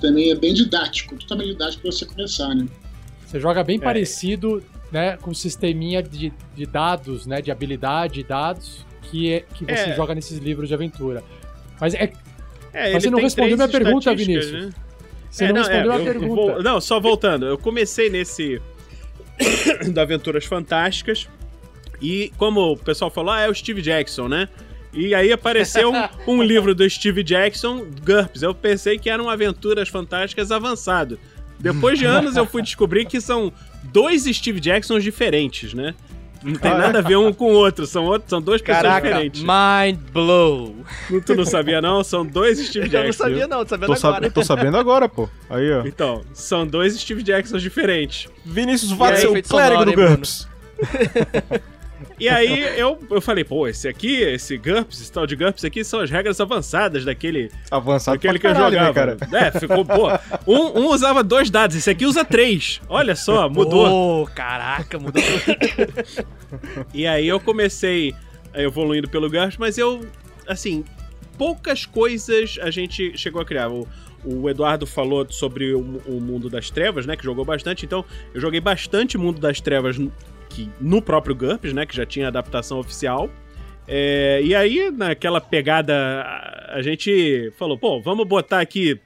também 0.00 0.30
é 0.30 0.34
bem 0.34 0.54
didático, 0.54 1.14
totalmente 1.16 1.50
didático 1.50 1.82
para 1.82 1.92
você 1.92 2.06
começar, 2.06 2.54
né? 2.54 2.66
Você 3.26 3.38
joga 3.38 3.62
bem 3.62 3.76
é. 3.76 3.80
parecido, 3.80 4.62
né, 4.90 5.18
com 5.18 5.30
o 5.30 5.34
sisteminha 5.34 6.02
de, 6.02 6.32
de 6.56 6.64
dados, 6.64 7.26
né, 7.26 7.42
de 7.42 7.50
habilidade 7.50 8.20
e 8.20 8.24
dados 8.24 8.86
que, 9.02 9.32
é, 9.32 9.40
que 9.40 9.64
você 9.64 9.90
é. 9.90 9.96
joga 9.96 10.14
nesses 10.14 10.38
livros 10.38 10.68
de 10.68 10.74
aventura. 10.74 11.22
Mas 11.80 11.94
é, 11.94 12.12
é 12.72 12.92
Mas 12.92 13.02
você 13.02 13.10
não 13.10 13.20
respondeu 13.20 13.56
minha 13.56 13.68
pergunta, 13.68 14.14
Vinícius. 14.14 14.66
Né? 14.66 14.70
Você 15.30 15.44
é, 15.44 15.48
não, 15.48 15.54
não, 15.54 15.62
respondeu 15.62 15.92
é, 15.92 15.94
a 15.94 15.98
eu, 15.98 16.04
pergunta. 16.04 16.34
Vou, 16.34 16.62
não, 16.62 16.80
só 16.80 17.00
voltando. 17.00 17.46
Eu 17.46 17.58
comecei 17.58 18.10
nesse 18.10 18.60
da 19.92 20.02
Aventuras 20.02 20.44
Fantásticas 20.44 21.28
e 22.00 22.32
como 22.36 22.72
o 22.72 22.76
pessoal 22.76 23.10
falou, 23.10 23.32
ah, 23.32 23.40
é 23.40 23.48
o 23.48 23.54
Steve 23.54 23.82
Jackson, 23.82 24.28
né? 24.28 24.48
E 24.92 25.14
aí 25.14 25.32
apareceu 25.32 25.92
um, 25.92 26.08
um 26.26 26.42
livro 26.42 26.74
do 26.74 26.88
Steve 26.88 27.22
Jackson, 27.22 27.86
GURPS. 28.04 28.42
Eu 28.42 28.54
pensei 28.54 28.98
que 28.98 29.08
eram 29.08 29.28
aventuras 29.28 29.88
fantásticas 29.88 30.50
avançado. 30.50 31.18
Depois 31.58 31.98
de 31.98 32.06
anos 32.06 32.36
eu 32.36 32.46
fui 32.46 32.62
descobrir 32.62 33.04
que 33.04 33.20
são 33.20 33.52
dois 33.84 34.24
Steve 34.24 34.58
Jacksons 34.58 35.04
diferentes, 35.04 35.74
né? 35.74 35.94
Não 36.42 36.54
tem 36.54 36.70
nada 36.70 37.00
a 37.00 37.02
ver 37.02 37.16
um 37.16 37.32
com 37.32 37.52
o 37.52 37.54
outro, 37.54 37.86
são, 37.86 38.04
outro, 38.04 38.28
são 38.28 38.40
duas 38.40 38.62
Caraca, 38.62 39.02
pessoas 39.02 39.02
diferentes. 39.02 39.42
Mind 39.42 39.98
blow. 40.12 40.74
Tu 41.24 41.34
não 41.34 41.44
sabia 41.44 41.82
não? 41.82 42.02
São 42.02 42.24
dois 42.24 42.58
Steve 42.66 42.88
Jacksons. 42.88 43.20
Eu 43.20 43.26
não 43.26 43.34
sabia 43.34 43.46
não, 43.46 43.64
tô 43.64 43.68
sabendo 43.68 43.86
tô 43.86 44.06
agora. 44.06 44.22
Sab 44.22 44.34
tô 44.34 44.44
sabendo 44.44 44.76
agora, 44.78 45.08
pô. 45.08 45.28
Aí, 45.48 45.70
ó. 45.72 45.86
Então, 45.86 46.22
são 46.32 46.66
dois 46.66 46.98
Steve 46.98 47.22
Jacksons 47.22 47.62
diferentes. 47.62 48.28
Vinícius 48.44 48.92
Vaz, 48.92 49.22
o 49.24 49.42
clérigo 49.42 49.84
do 49.84 49.92
GURPS. 49.92 50.48
E 52.20 52.28
aí 52.28 52.78
eu, 52.78 52.98
eu 53.10 53.20
falei, 53.20 53.42
pô, 53.44 53.66
esse 53.66 53.88
aqui, 53.88 54.16
esse 54.16 54.58
GURPS, 54.58 55.00
esse 55.00 55.10
tal 55.10 55.26
de 55.26 55.34
GURPS 55.34 55.64
aqui, 55.64 55.82
são 55.82 56.00
as 56.00 56.10
regras 56.10 56.38
avançadas 56.38 57.02
daquele. 57.02 57.50
Avançado 57.70 58.18
daquele 58.18 58.38
que 58.38 58.46
caralho, 58.46 58.76
eu 58.76 58.84
jogava. 58.84 59.06
Né, 59.06 59.16
cara? 59.30 59.46
É, 59.46 59.58
ficou, 59.58 59.84
pô. 59.84 60.08
Um, 60.46 60.80
um, 60.80 60.86
usava 60.88 61.24
dois 61.24 61.48
dados, 61.48 61.74
esse 61.74 61.88
aqui 61.88 62.04
usa 62.04 62.22
três. 62.22 62.80
Olha 62.90 63.16
só, 63.16 63.48
mudou. 63.48 64.22
Oh, 64.22 64.26
caraca, 64.26 64.98
mudou. 64.98 65.22
e 66.92 67.06
aí 67.06 67.26
eu 67.26 67.40
comecei 67.40 68.14
evoluindo 68.54 69.08
pelo 69.08 69.30
GURPS, 69.30 69.56
mas 69.56 69.78
eu, 69.78 70.06
assim, 70.46 70.84
poucas 71.38 71.86
coisas 71.86 72.58
a 72.60 72.70
gente 72.70 73.16
chegou 73.16 73.40
a 73.40 73.46
criar. 73.46 73.70
O, 73.70 73.88
o 74.22 74.50
Eduardo 74.50 74.86
falou 74.86 75.26
sobre 75.30 75.72
o, 75.72 75.80
o, 76.06 76.20
Mundo 76.20 76.50
das 76.50 76.70
Trevas, 76.70 77.06
né? 77.06 77.16
Que 77.16 77.24
jogou 77.24 77.44
bastante. 77.44 77.86
Então, 77.86 78.04
eu 78.34 78.40
joguei 78.40 78.60
bastante 78.60 79.16
Mundo 79.16 79.40
das 79.40 79.60
Trevas 79.60 79.96
que 80.50 80.68
no 80.80 81.00
próprio 81.00 81.34
GURPS, 81.34 81.72
né, 81.72 81.86
que 81.86 81.96
já 81.96 82.04
tinha 82.04 82.28
adaptação 82.28 82.78
oficial. 82.78 83.30
É, 83.88 84.40
e 84.42 84.54
aí, 84.54 84.90
naquela 84.90 85.40
pegada, 85.40 85.94
a 86.68 86.82
gente 86.82 87.52
falou, 87.58 87.78
pô, 87.78 88.00
vamos 88.00 88.26
botar 88.26 88.60
aqui. 88.60 89.00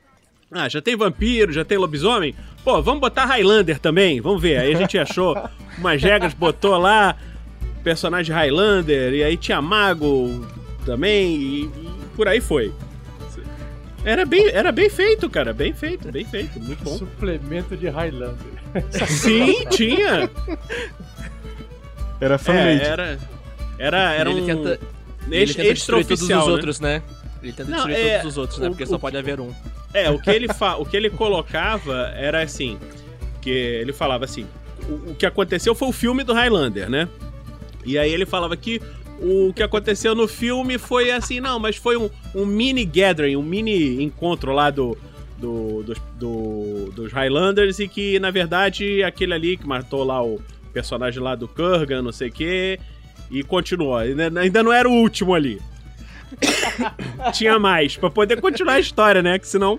Ah, 0.51 0.69
já 0.69 0.81
tem 0.81 0.97
vampiro, 0.97 1.53
já 1.53 1.65
tem 1.65 1.79
lobisomem. 1.79 2.35
Pô, 2.65 2.83
vamos 2.83 3.01
botar 3.01 3.27
Highlander 3.27 3.79
também, 3.79 4.21
vamos 4.21 4.43
ver. 4.43 4.59
Aí 4.59 4.75
a 4.75 4.79
gente 4.79 4.99
achou 4.99 5.37
umas 5.79 6.03
regras, 6.03 6.35
botou 6.35 6.77
lá 6.77 7.17
personagem 7.83 8.35
Highlander, 8.35 9.13
e 9.13 9.23
aí 9.23 9.37
tinha 9.37 9.61
mago 9.61 10.47
também, 10.87 11.37
e, 11.37 11.65
e 11.65 11.71
por 12.17 12.27
aí 12.27 12.41
foi. 12.41 12.73
Era 14.05 14.27
bem, 14.27 14.49
era 14.49 14.71
bem 14.71 14.91
feito, 14.91 15.31
cara. 15.31 15.53
Bem 15.55 15.73
feito, 15.73 16.13
bem 16.13 16.27
feito. 16.27 16.61
Muito 16.61 16.85
bom. 16.85 16.99
Suplemento 16.99 17.75
de 17.75 17.89
Highlander. 17.89 18.37
Sim, 19.09 19.65
tinha. 19.71 20.31
Era 22.25 22.39
fanmade. 22.39 22.81
É, 22.81 22.87
era, 22.87 23.19
era, 23.79 24.13
era 24.15 24.31
ele 24.31 24.41
um... 24.41 24.47
Tenta, 24.47 24.81
ele 25.31 25.55
tenta 25.55 25.75
destruir 25.75 26.07
todos 26.07 26.23
os 26.23 26.31
outros, 26.31 26.81
né? 26.81 27.03
Ele 27.43 27.53
tenta 27.53 27.71
Não, 27.71 27.87
destruir 27.87 27.97
é, 27.99 28.19
todos 28.19 28.33
os 28.33 28.39
outros, 28.39 28.59
né? 28.61 28.69
Porque 28.71 28.85
o, 28.85 28.87
só 28.87 28.99
pode 28.99 29.17
haver 29.19 29.41
um. 29.41 29.53
É, 29.93 30.11
o 30.11 30.19
que 30.19 30.31
ele, 30.31 30.49
fa... 30.49 30.77
o 30.77 30.87
que 30.87 30.97
ele 30.97 31.11
colocava 31.11 32.13
era 32.17 32.43
assim, 32.43 32.79
que 33.43 33.51
ele 33.51 33.93
falava 33.93 34.25
assim, 34.25 34.47
o, 34.89 35.11
o 35.11 35.15
que 35.15 35.27
aconteceu 35.27 35.75
foi 35.75 35.89
o 35.89 35.93
filme 35.93 36.25
do 36.25 36.33
Highlander, 36.33 36.89
né? 36.89 37.09
E 37.85 37.99
aí 37.99 38.11
ele 38.11 38.25
falava 38.25 38.57
que 38.57 38.81
o 39.21 39.53
que 39.53 39.63
aconteceu 39.63 40.15
no 40.15 40.27
filme 40.27 40.79
foi 40.79 41.11
assim, 41.11 41.41
não, 41.41 41.59
mas 41.59 41.77
foi 41.77 41.99
um, 41.99 42.09
um 42.35 42.47
mini 42.47 42.87
gathering, 42.87 43.37
um 43.37 43.43
mini 43.43 44.03
encontro 44.03 44.53
lá 44.53 44.71
do, 44.71 44.97
do, 45.37 45.83
do, 45.83 45.95
do, 46.19 46.93
dos 46.93 47.13
Highlanders 47.13 47.79
e 47.79 47.87
que, 47.87 48.19
na 48.19 48.31
verdade, 48.31 49.03
aquele 49.03 49.35
ali 49.35 49.57
que 49.59 49.67
matou 49.67 50.03
lá 50.03 50.25
o 50.25 50.41
personagem 50.75 51.23
lá 51.23 51.37
do 51.37 51.47
Kurgan, 51.47 52.03
não 52.03 52.13
sei 52.13 52.29
o 52.29 52.33
quê, 52.33 52.81
e 53.31 53.43
continuou. 53.45 53.97
Ainda 53.97 54.63
não 54.63 54.73
era 54.73 54.89
o 54.89 54.93
último 54.93 55.33
ali. 55.33 55.63
Tinha 57.33 57.59
mais, 57.59 57.97
pra 57.97 58.11
poder 58.11 58.41
continuar 58.41 58.75
a 58.75 58.81
história, 58.81 59.23
né? 59.23 59.39
Que 59.39 59.47
senão 59.47 59.79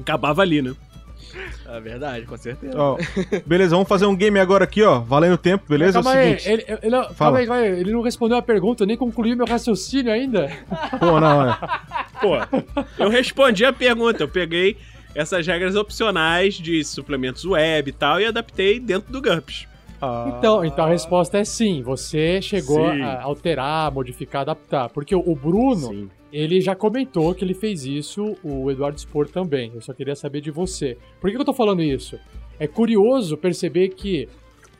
acabava 0.00 0.40
ali, 0.40 0.62
né? 0.62 0.74
É 1.66 1.80
verdade, 1.80 2.26
com 2.26 2.36
certeza. 2.36 2.78
Ó, 2.78 2.98
beleza, 3.46 3.74
vamos 3.74 3.88
fazer 3.88 4.04
um 4.04 4.14
game 4.14 4.38
agora 4.38 4.64
aqui, 4.64 4.82
ó. 4.82 5.00
Valendo 5.00 5.38
tempo, 5.38 5.64
beleza? 5.66 6.02
Calma 6.02 6.18
é 6.18 6.22
aí, 6.22 6.30
ele, 6.44 6.64
ele, 6.68 6.78
ele, 6.82 7.14
calma 7.16 7.38
aí, 7.38 7.46
calma 7.46 7.62
aí, 7.62 7.80
ele 7.80 7.92
não 7.92 8.02
respondeu 8.02 8.36
a 8.36 8.42
pergunta, 8.42 8.84
nem 8.84 8.96
concluiu 8.96 9.36
meu 9.36 9.46
raciocínio 9.46 10.12
ainda. 10.12 10.50
Pô, 11.00 11.18
não, 11.18 11.50
é. 11.50 11.58
Pô, 12.20 12.36
eu 12.98 13.08
respondi 13.08 13.64
a 13.64 13.72
pergunta, 13.72 14.22
eu 14.22 14.28
peguei 14.28 14.76
essas 15.14 15.46
regras 15.46 15.74
opcionais 15.74 16.54
de 16.54 16.84
suplementos 16.84 17.44
web 17.44 17.88
e 17.88 17.92
tal 17.92 18.20
e 18.20 18.26
adaptei 18.26 18.78
dentro 18.78 19.10
do 19.10 19.22
GURPS. 19.22 19.66
Ah. 20.02 20.34
Então, 20.36 20.64
então 20.64 20.84
a 20.84 20.88
resposta 20.88 21.38
é 21.38 21.44
sim. 21.44 21.80
Você 21.82 22.42
chegou 22.42 22.90
sim. 22.90 23.00
a 23.00 23.22
alterar, 23.22 23.92
modificar, 23.92 24.42
adaptar. 24.42 24.88
Porque 24.90 25.14
o 25.14 25.34
Bruno, 25.36 25.88
sim. 25.88 26.10
ele 26.32 26.60
já 26.60 26.74
comentou 26.74 27.32
que 27.32 27.44
ele 27.44 27.54
fez 27.54 27.84
isso, 27.84 28.36
o 28.42 28.68
Eduardo 28.68 29.00
Spor 29.00 29.28
também. 29.28 29.70
Eu 29.72 29.80
só 29.80 29.92
queria 29.92 30.16
saber 30.16 30.40
de 30.40 30.50
você. 30.50 30.98
Por 31.20 31.30
que 31.30 31.36
eu 31.36 31.44
tô 31.44 31.54
falando 31.54 31.80
isso? 31.80 32.18
É 32.58 32.66
curioso 32.66 33.36
perceber 33.36 33.90
que 33.90 34.28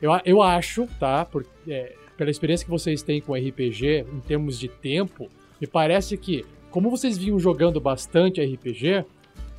eu, 0.01 0.11
eu 0.25 0.41
acho, 0.41 0.85
tá? 0.99 1.23
Por, 1.23 1.45
é, 1.69 1.93
pela 2.17 2.29
experiência 2.29 2.65
que 2.65 2.71
vocês 2.71 3.01
têm 3.01 3.21
com 3.21 3.33
RPG, 3.33 4.05
em 4.13 4.19
termos 4.19 4.59
de 4.59 4.67
tempo, 4.67 5.29
me 5.59 5.65
parece 5.65 6.17
que, 6.17 6.45
como 6.69 6.89
vocês 6.89 7.17
vinham 7.17 7.39
jogando 7.39 7.79
bastante 7.79 8.43
RPG, 8.43 9.05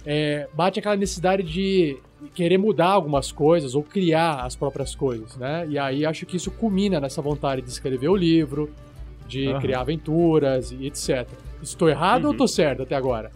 é, 0.05 0.49
bate 0.53 0.79
aquela 0.79 0.97
necessidade 0.97 1.43
de 1.43 1.99
querer 2.35 2.59
mudar 2.59 2.89
algumas 2.89 3.31
coisas 3.31 3.75
ou 3.75 3.83
criar 3.83 4.45
as 4.45 4.57
próprias 4.57 4.95
coisas, 4.95 5.37
né? 5.37 5.67
E 5.69 5.79
aí 5.79 6.07
acho 6.07 6.25
que 6.25 6.37
isso 6.37 6.51
culmina 6.51 7.01
nessa 7.01 7.21
vontade 7.21 7.63
de 7.63 7.69
escrever 7.69 8.09
o 8.09 8.17
livro, 8.17 8.71
de 9.27 9.49
uhum. 9.49 9.61
criar 9.61 9.81
aventuras 9.81 10.73
e 10.73 10.87
etc. 10.87 11.29
Estou 11.63 11.89
errado 11.89 12.23
uhum. 12.23 12.29
ou 12.29 12.33
estou 12.33 12.49
certo 12.49 12.83
até 12.83 12.95
agora? 12.95 13.31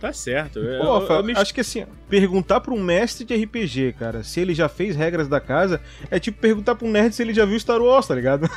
Tá 0.00 0.12
certo. 0.12 0.60
Eu, 0.60 0.80
Pô, 0.80 0.98
eu, 0.98 1.16
eu 1.16 1.24
me... 1.24 1.32
Acho 1.32 1.52
que 1.52 1.60
assim, 1.60 1.84
perguntar 2.08 2.60
pra 2.60 2.72
um 2.72 2.80
mestre 2.80 3.24
de 3.24 3.34
RPG, 3.34 3.94
cara, 3.98 4.22
se 4.22 4.40
ele 4.40 4.54
já 4.54 4.68
fez 4.68 4.94
regras 4.94 5.26
da 5.28 5.40
casa, 5.40 5.80
é 6.10 6.20
tipo 6.20 6.38
perguntar 6.38 6.74
pra 6.76 6.86
um 6.86 6.90
nerd 6.90 7.14
se 7.14 7.22
ele 7.22 7.34
já 7.34 7.44
viu 7.44 7.58
Star 7.58 7.80
Wars, 7.80 8.06
tá 8.06 8.14
ligado? 8.14 8.48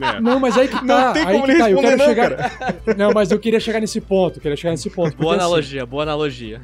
É. 0.00 0.20
Não, 0.20 0.40
mas 0.40 0.56
aí 0.56 0.68
que 0.68 0.74
tá. 0.74 1.06
Não 1.06 1.12
tem 1.12 1.24
como 1.24 1.46
ele 1.46 1.58
tá. 1.58 1.66
responder, 1.66 1.96
não, 1.96 2.04
chegar... 2.06 2.30
cara. 2.30 2.96
Não, 2.96 3.12
mas 3.12 3.30
eu 3.30 3.38
queria 3.38 3.60
chegar 3.60 3.80
nesse 3.80 4.00
ponto, 4.00 4.40
queria 4.40 4.56
chegar 4.56 4.72
nesse 4.72 4.90
ponto. 4.90 5.16
Boa 5.16 5.34
assim, 5.34 5.44
analogia, 5.44 5.82
assim, 5.82 5.90
boa 5.90 6.02
analogia. 6.02 6.60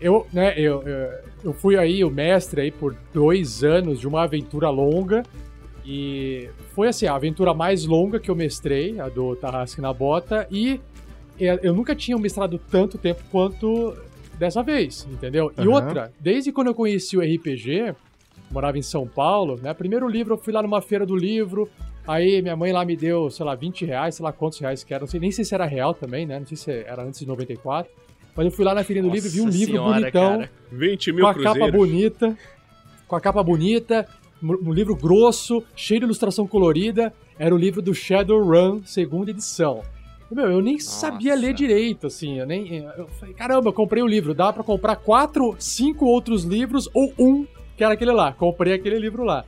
Eu, 0.00 0.26
né, 0.32 0.54
eu, 0.56 0.82
eu, 0.82 1.10
eu 1.44 1.52
fui 1.52 1.76
aí 1.76 2.02
o 2.02 2.10
mestre 2.10 2.62
aí 2.62 2.70
por 2.70 2.96
dois 3.12 3.62
anos 3.62 4.00
de 4.00 4.08
uma 4.08 4.22
aventura 4.22 4.70
longa 4.70 5.22
e 5.84 6.48
foi 6.74 6.88
assim, 6.88 7.06
a 7.06 7.14
aventura 7.14 7.52
mais 7.52 7.84
longa 7.84 8.20
que 8.20 8.30
eu 8.30 8.34
mestrei, 8.34 9.00
a 9.00 9.08
do 9.08 9.34
Tarrasque 9.36 9.80
na 9.80 9.92
Bota, 9.92 10.46
e 10.50 10.80
eu 11.44 11.74
nunca 11.74 11.94
tinha 11.94 12.16
mestrado 12.18 12.60
tanto 12.70 12.98
tempo 12.98 13.22
quanto 13.30 13.96
dessa 14.38 14.62
vez, 14.62 15.06
entendeu? 15.10 15.52
E 15.58 15.66
uhum. 15.66 15.74
outra, 15.74 16.12
desde 16.18 16.50
quando 16.52 16.68
eu 16.68 16.74
conheci 16.74 17.16
o 17.16 17.20
RPG, 17.20 17.94
morava 18.50 18.78
em 18.78 18.82
São 18.82 19.06
Paulo, 19.06 19.58
né? 19.62 19.74
Primeiro 19.74 20.08
livro 20.08 20.34
eu 20.34 20.38
fui 20.38 20.52
lá 20.52 20.62
numa 20.62 20.80
feira 20.80 21.04
do 21.04 21.16
livro, 21.16 21.68
aí 22.06 22.40
minha 22.40 22.56
mãe 22.56 22.72
lá 22.72 22.84
me 22.84 22.96
deu, 22.96 23.30
sei 23.30 23.44
lá, 23.44 23.54
20 23.54 23.84
reais, 23.84 24.14
sei 24.14 24.24
lá 24.24 24.32
quantos 24.32 24.58
reais 24.58 24.82
que 24.82 24.92
era, 24.92 25.02
não 25.02 25.08
sei 25.08 25.20
nem 25.20 25.30
sei 25.30 25.44
se 25.44 25.54
era 25.54 25.66
real 25.66 25.94
também, 25.94 26.26
né? 26.26 26.38
Não 26.38 26.46
sei 26.46 26.56
se 26.56 26.70
era 26.70 27.02
antes 27.02 27.20
de 27.20 27.26
94. 27.26 27.92
Mas 28.34 28.46
eu 28.46 28.52
fui 28.52 28.64
lá 28.64 28.74
na 28.74 28.84
feirinha 28.84 29.02
do 29.02 29.12
livro 29.12 29.28
e 29.28 29.32
vi 29.32 29.40
um 29.40 29.48
livro 29.48 29.72
senhora, 29.74 30.00
bonitão. 30.00 30.38
Cara. 30.38 30.50
20 30.72 31.12
mil 31.12 31.24
Com 31.24 31.30
a 31.30 31.34
cruzeiros. 31.34 31.58
capa 31.58 31.72
bonita. 31.72 32.38
Com 33.08 33.16
a 33.16 33.20
capa 33.20 33.42
bonita, 33.42 34.08
um 34.42 34.72
livro 34.72 34.94
grosso, 34.94 35.62
cheio 35.74 36.00
de 36.00 36.06
ilustração 36.06 36.46
colorida. 36.46 37.12
Era 37.38 37.54
o 37.54 37.58
livro 37.58 37.82
do 37.82 37.94
Shadowrun, 37.94 38.82
segunda 38.84 39.30
edição. 39.30 39.82
Meu, 40.30 40.50
eu 40.50 40.60
nem 40.62 40.74
Nossa. 40.74 40.88
sabia 40.88 41.34
ler 41.34 41.52
direito, 41.52 42.06
assim. 42.06 42.38
Eu 42.38 42.46
nem. 42.46 42.76
Eu 42.96 43.08
falei, 43.08 43.34
caramba, 43.34 43.68
eu 43.68 43.72
comprei 43.72 44.02
o 44.02 44.06
livro. 44.06 44.32
Dá 44.32 44.52
para 44.52 44.62
comprar 44.62 44.96
quatro, 44.96 45.56
cinco 45.58 46.06
outros 46.06 46.44
livros 46.44 46.88
ou 46.94 47.12
um, 47.18 47.46
que 47.76 47.82
era 47.82 47.94
aquele 47.94 48.12
lá. 48.12 48.32
Comprei 48.32 48.74
aquele 48.74 48.98
livro 48.98 49.24
lá. 49.24 49.44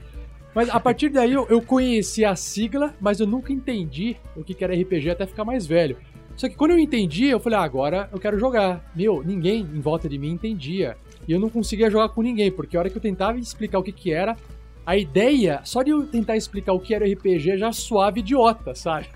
Mas 0.55 0.69
a 0.69 0.79
partir 0.79 1.09
daí 1.09 1.33
eu, 1.33 1.47
eu 1.49 1.63
conheci 1.63 2.25
a 2.25 2.37
sigla, 2.37 2.95
mas 3.01 3.21
eu 3.21 3.27
nunca 3.27 3.53
entendi 3.53 4.17
o 4.37 4.45
que 4.45 4.63
era 4.63 4.75
RPG 4.75 5.11
até 5.11 5.27
ficar 5.27 5.45
mais 5.45 5.67
velho. 5.67 5.97
Só 6.37 6.49
que 6.49 6.57
quando 6.57 6.73
eu 6.73 6.79
entendi, 6.79 7.27
eu 7.27 7.41
falei, 7.41 7.59
ah, 7.59 7.63
agora 7.63 8.09
eu 8.13 8.19
quero 8.19 8.39
jogar. 8.39 8.91
Meu, 8.95 9.23
ninguém 9.23 9.61
em 9.61 9.81
volta 9.81 10.09
de 10.09 10.19
mim 10.19 10.31
entendia. 10.31 10.97
E 11.27 11.33
eu 11.33 11.39
não 11.39 11.49
conseguia 11.49 11.91
jogar 11.91 12.09
com 12.09 12.23
ninguém, 12.23 12.51
porque 12.51 12.77
a 12.77 12.81
hora 12.81 12.91
que 12.91 12.97
eu 12.97 13.03
tentava 13.03 13.39
explicar 13.39 13.79
o 13.79 13.83
que 13.83 13.93
que 13.93 14.13
era, 14.13 14.37
a 14.85 14.97
ideia, 14.97 15.61
só 15.65 15.83
de 15.83 15.91
eu 15.91 16.07
tentar 16.07 16.37
explicar 16.37 16.73
o 16.73 16.81
que 16.81 16.95
era 16.95 17.07
RPG, 17.07 17.59
já 17.59 17.73
suave 17.73 18.21
idiota, 18.21 18.75
sabe? 18.75 19.07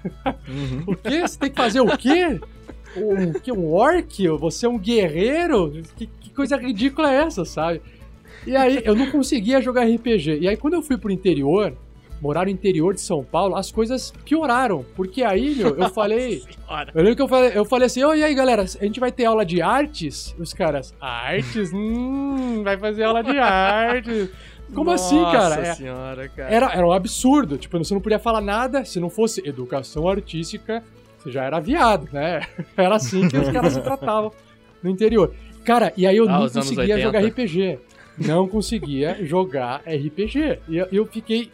Uhum. 0.48 0.84
o 0.92 0.96
quê? 0.96 1.20
Você 1.22 1.38
tem 1.38 1.50
que 1.50 1.56
fazer 1.56 1.80
o 1.80 1.96
quê? 1.96 2.40
Um, 2.96 3.32
que, 3.32 3.52
um 3.52 3.72
orc? 3.72 4.28
Você 4.38 4.66
é 4.66 4.68
um 4.68 4.78
guerreiro? 4.78 5.82
Que, 5.96 6.06
que 6.06 6.30
coisa 6.30 6.56
ridícula 6.56 7.12
é 7.12 7.16
essa, 7.16 7.44
sabe? 7.44 7.82
E 8.46 8.56
aí 8.56 8.80
eu 8.84 8.94
não 8.94 9.10
conseguia 9.10 9.60
jogar 9.60 9.84
RPG. 9.84 10.38
E 10.40 10.48
aí 10.48 10.56
quando 10.56 10.74
eu 10.74 10.82
fui 10.82 10.96
pro 10.96 11.10
interior, 11.10 11.76
morar 12.20 12.44
no 12.44 12.50
interior 12.50 12.94
de 12.94 13.00
São 13.00 13.22
Paulo, 13.24 13.56
as 13.56 13.70
coisas 13.70 14.12
pioraram. 14.24 14.84
Porque 14.94 15.22
aí, 15.22 15.54
meu, 15.54 15.76
eu 15.76 15.90
falei. 15.90 16.42
eu 16.94 17.02
lembro 17.02 17.16
que 17.16 17.22
eu 17.22 17.28
falei, 17.28 17.52
eu 17.54 17.64
falei 17.64 17.86
assim: 17.86 18.04
oh, 18.04 18.14
e 18.14 18.22
aí, 18.22 18.34
galera, 18.34 18.62
a 18.62 18.84
gente 18.84 19.00
vai 19.00 19.12
ter 19.12 19.24
aula 19.24 19.44
de 19.44 19.60
artes? 19.60 20.34
Os 20.38 20.52
caras, 20.52 20.94
artes? 21.00 21.72
Hum, 21.72 22.62
vai 22.62 22.78
fazer 22.78 23.04
aula 23.04 23.22
de 23.22 23.38
artes. 23.38 24.30
Como 24.74 24.90
Nossa 24.90 25.06
assim, 25.06 25.22
cara? 25.22 25.60
É, 25.60 25.74
senhora, 25.74 26.28
cara. 26.28 26.50
Era, 26.50 26.72
era 26.72 26.86
um 26.86 26.92
absurdo. 26.92 27.56
Tipo, 27.56 27.78
você 27.78 27.94
não 27.94 28.00
podia 28.00 28.18
falar 28.18 28.40
nada 28.40 28.84
se 28.84 28.98
não 28.98 29.08
fosse 29.08 29.46
educação 29.46 30.08
artística, 30.08 30.82
você 31.18 31.30
já 31.30 31.44
era 31.44 31.60
viado, 31.60 32.08
né? 32.12 32.42
Era 32.76 32.96
assim 32.96 33.28
que 33.28 33.36
os 33.36 33.48
caras 33.48 33.72
se 33.72 33.80
tratavam 33.80 34.32
no 34.82 34.90
interior. 34.90 35.34
Cara, 35.64 35.92
e 35.96 36.06
aí 36.06 36.16
eu 36.16 36.28
ah, 36.28 36.40
não 36.40 36.48
conseguia 36.48 36.98
jogar 37.00 37.24
RPG. 37.24 37.78
Não 38.18 38.48
conseguia 38.48 39.24
jogar 39.24 39.82
RPG. 39.86 40.60
E 40.68 40.76
eu, 40.76 40.88
eu 40.92 41.06
fiquei 41.06 41.50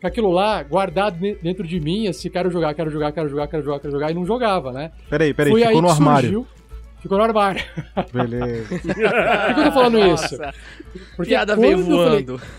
com 0.00 0.06
aquilo 0.06 0.30
lá 0.30 0.62
guardado 0.62 1.18
dentro 1.18 1.66
de 1.66 1.80
mim, 1.80 2.06
assim, 2.06 2.28
quero 2.28 2.50
jogar, 2.50 2.74
quero 2.74 2.90
jogar, 2.90 3.10
quero 3.12 3.28
jogar, 3.28 3.48
quero 3.48 3.62
jogar, 3.62 3.80
quero 3.80 3.92
jogar, 3.92 4.10
e 4.10 4.14
não 4.14 4.26
jogava, 4.26 4.70
né? 4.70 4.92
Peraí, 5.08 5.32
peraí, 5.32 5.52
Foi 5.52 5.62
ficou 5.62 5.80
no 5.80 5.88
armário. 5.88 6.28
Surgiu, 6.28 6.46
ficou 7.04 7.18
no 7.18 7.24
armário. 7.24 7.62
Beleza. 8.12 8.68
Por 8.82 9.54
que 9.54 9.60
eu 9.60 9.64
tô 9.64 9.72
falando 9.72 9.98
Nossa. 10.00 10.34
isso? 10.34 11.06
Porque 11.16 11.30
Piada 11.30 11.54
veio 11.54 11.78
voando. 11.84 12.34
Eu, 12.34 12.38
falei, 12.38 12.50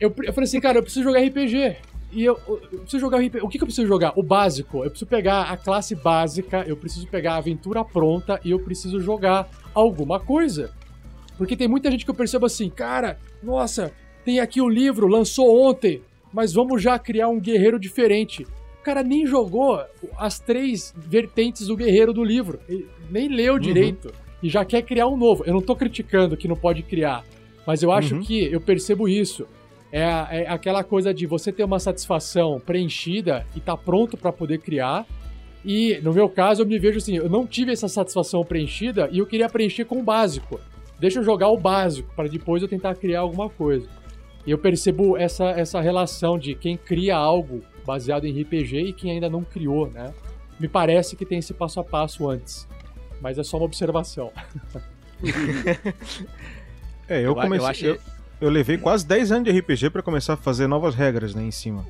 eu, 0.00 0.14
eu 0.24 0.32
falei 0.32 0.48
assim, 0.48 0.60
cara, 0.60 0.78
eu 0.78 0.82
preciso 0.82 1.04
jogar 1.04 1.20
RPG. 1.20 1.76
E 2.12 2.24
eu, 2.24 2.36
eu, 2.48 2.80
preciso 2.80 2.98
jogar 2.98 3.18
RPG. 3.18 3.44
O 3.44 3.48
que, 3.48 3.58
que 3.58 3.62
eu 3.62 3.68
preciso 3.68 3.86
jogar? 3.86 4.12
O 4.16 4.22
básico. 4.22 4.84
Eu 4.84 4.90
preciso 4.90 5.08
pegar 5.08 5.42
a 5.42 5.56
classe 5.56 5.94
básica, 5.94 6.64
eu 6.66 6.76
preciso 6.76 7.06
pegar 7.06 7.34
a 7.34 7.36
aventura 7.36 7.84
pronta 7.84 8.40
e 8.44 8.50
eu 8.50 8.58
preciso 8.58 8.98
jogar 9.00 9.48
alguma 9.72 10.18
coisa. 10.18 10.72
Porque 11.38 11.56
tem 11.56 11.68
muita 11.68 11.90
gente 11.90 12.04
que 12.04 12.10
eu 12.10 12.14
percebo 12.14 12.46
assim, 12.46 12.68
cara, 12.68 13.18
nossa, 13.42 13.92
tem 14.24 14.40
aqui 14.40 14.60
o 14.60 14.68
livro, 14.68 15.06
lançou 15.06 15.62
ontem 15.62 16.02
mas 16.32 16.52
vamos 16.52 16.82
já 16.82 16.98
criar 16.98 17.28
um 17.28 17.40
guerreiro 17.40 17.78
diferente. 17.78 18.46
O 18.80 18.82
cara 18.82 19.02
nem 19.02 19.26
jogou 19.26 19.82
as 20.16 20.38
três 20.38 20.94
vertentes 20.96 21.66
do 21.66 21.76
guerreiro 21.76 22.12
do 22.12 22.24
livro, 22.24 22.60
Ele 22.68 22.88
nem 23.10 23.28
leu 23.28 23.54
uhum. 23.54 23.60
direito 23.60 24.12
e 24.42 24.48
já 24.48 24.64
quer 24.64 24.82
criar 24.82 25.06
um 25.06 25.16
novo. 25.16 25.44
Eu 25.46 25.54
não 25.54 25.62
tô 25.62 25.76
criticando 25.76 26.36
que 26.36 26.48
não 26.48 26.56
pode 26.56 26.82
criar, 26.82 27.24
mas 27.66 27.82
eu 27.82 27.92
acho 27.92 28.16
uhum. 28.16 28.22
que 28.22 28.44
eu 28.44 28.60
percebo 28.60 29.08
isso. 29.08 29.46
É, 29.92 30.02
é, 30.02 30.48
aquela 30.48 30.84
coisa 30.84 31.12
de 31.12 31.26
você 31.26 31.50
ter 31.50 31.64
uma 31.64 31.80
satisfação 31.80 32.60
preenchida 32.60 33.44
e 33.56 33.60
tá 33.60 33.76
pronto 33.76 34.16
para 34.16 34.32
poder 34.32 34.58
criar. 34.58 35.04
E 35.64 35.98
no 36.02 36.12
meu 36.12 36.28
caso, 36.28 36.62
eu 36.62 36.66
me 36.66 36.78
vejo 36.78 36.98
assim: 36.98 37.16
eu 37.16 37.28
não 37.28 37.46
tive 37.46 37.72
essa 37.72 37.88
satisfação 37.88 38.44
preenchida 38.44 39.08
e 39.12 39.18
eu 39.18 39.26
queria 39.26 39.48
preencher 39.48 39.84
com 39.84 39.98
o 39.98 40.02
básico. 40.02 40.60
Deixa 40.98 41.18
eu 41.18 41.24
jogar 41.24 41.48
o 41.48 41.56
básico 41.56 42.12
para 42.14 42.28
depois 42.28 42.62
eu 42.62 42.68
tentar 42.68 42.94
criar 42.94 43.20
alguma 43.20 43.48
coisa. 43.48 43.88
E 44.46 44.50
eu 44.50 44.58
percebo 44.58 45.16
essa, 45.16 45.50
essa 45.50 45.80
relação 45.80 46.38
de 46.38 46.54
quem 46.54 46.76
cria 46.76 47.16
algo 47.16 47.62
baseado 47.84 48.26
em 48.26 48.42
RPG 48.42 48.80
e 48.80 48.92
quem 48.92 49.12
ainda 49.12 49.28
não 49.28 49.42
criou, 49.42 49.90
né? 49.90 50.12
Me 50.58 50.68
parece 50.68 51.16
que 51.16 51.24
tem 51.24 51.38
esse 51.38 51.52
passo 51.52 51.80
a 51.80 51.84
passo 51.84 52.28
antes. 52.28 52.66
Mas 53.20 53.38
é 53.38 53.44
só 53.44 53.56
uma 53.56 53.66
observação. 53.66 54.32
é, 57.08 57.26
eu 57.26 57.34
comecei. 57.34 57.66
Eu, 57.66 57.70
achei... 57.70 57.90
eu, 57.90 58.00
eu, 58.40 58.50
levei 58.50 58.78
quase 58.78 59.06
10 59.06 59.32
anos 59.32 59.52
de 59.52 59.58
RPG 59.58 59.90
para 59.90 60.02
começar 60.02 60.34
a 60.34 60.36
fazer 60.36 60.66
novas 60.66 60.94
regras, 60.94 61.34
né, 61.34 61.42
em 61.42 61.50
cima. 61.50 61.86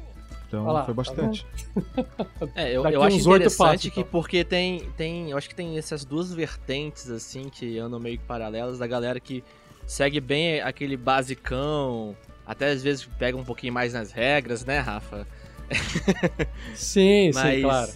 Então 0.49 0.66
lá, 0.66 0.85
foi 0.85 0.93
tá 0.93 0.97
bastante. 0.97 1.47
Tá 1.95 2.27
é, 2.57 2.77
eu, 2.77 2.85
eu 2.85 3.03
acho 3.03 3.19
interessante 3.19 3.88
que 3.88 4.01
então. 4.01 4.11
porque 4.11 4.43
tem, 4.43 4.81
tem. 4.97 5.31
Eu 5.31 5.38
acho 5.38 5.49
que 5.49 5.55
tem 5.55 5.79
essas 5.79 6.05
duas 6.05 6.33
vertentes, 6.35 7.09
assim, 7.09 7.49
que 7.49 7.79
andam 7.79 8.01
meio 8.01 8.19
que 8.19 8.25
paralelas, 8.25 8.79
da 8.79 8.87
galera 8.87 9.21
que 9.21 9.45
segue 9.87 10.21
bem 10.21 10.61
aquele 10.61 10.97
basicão, 10.97 12.16
até 12.45 12.71
às 12.71 12.83
vezes 12.83 13.09
pega 13.19 13.37
um 13.37 13.45
pouquinho 13.45 13.73
mais 13.73 13.93
nas 13.93 14.11
regras, 14.11 14.64
né, 14.64 14.81
Rafa? 14.81 15.25
Sim, 16.75 17.31
Mas, 17.33 17.55
sim, 17.55 17.62
claro. 17.62 17.93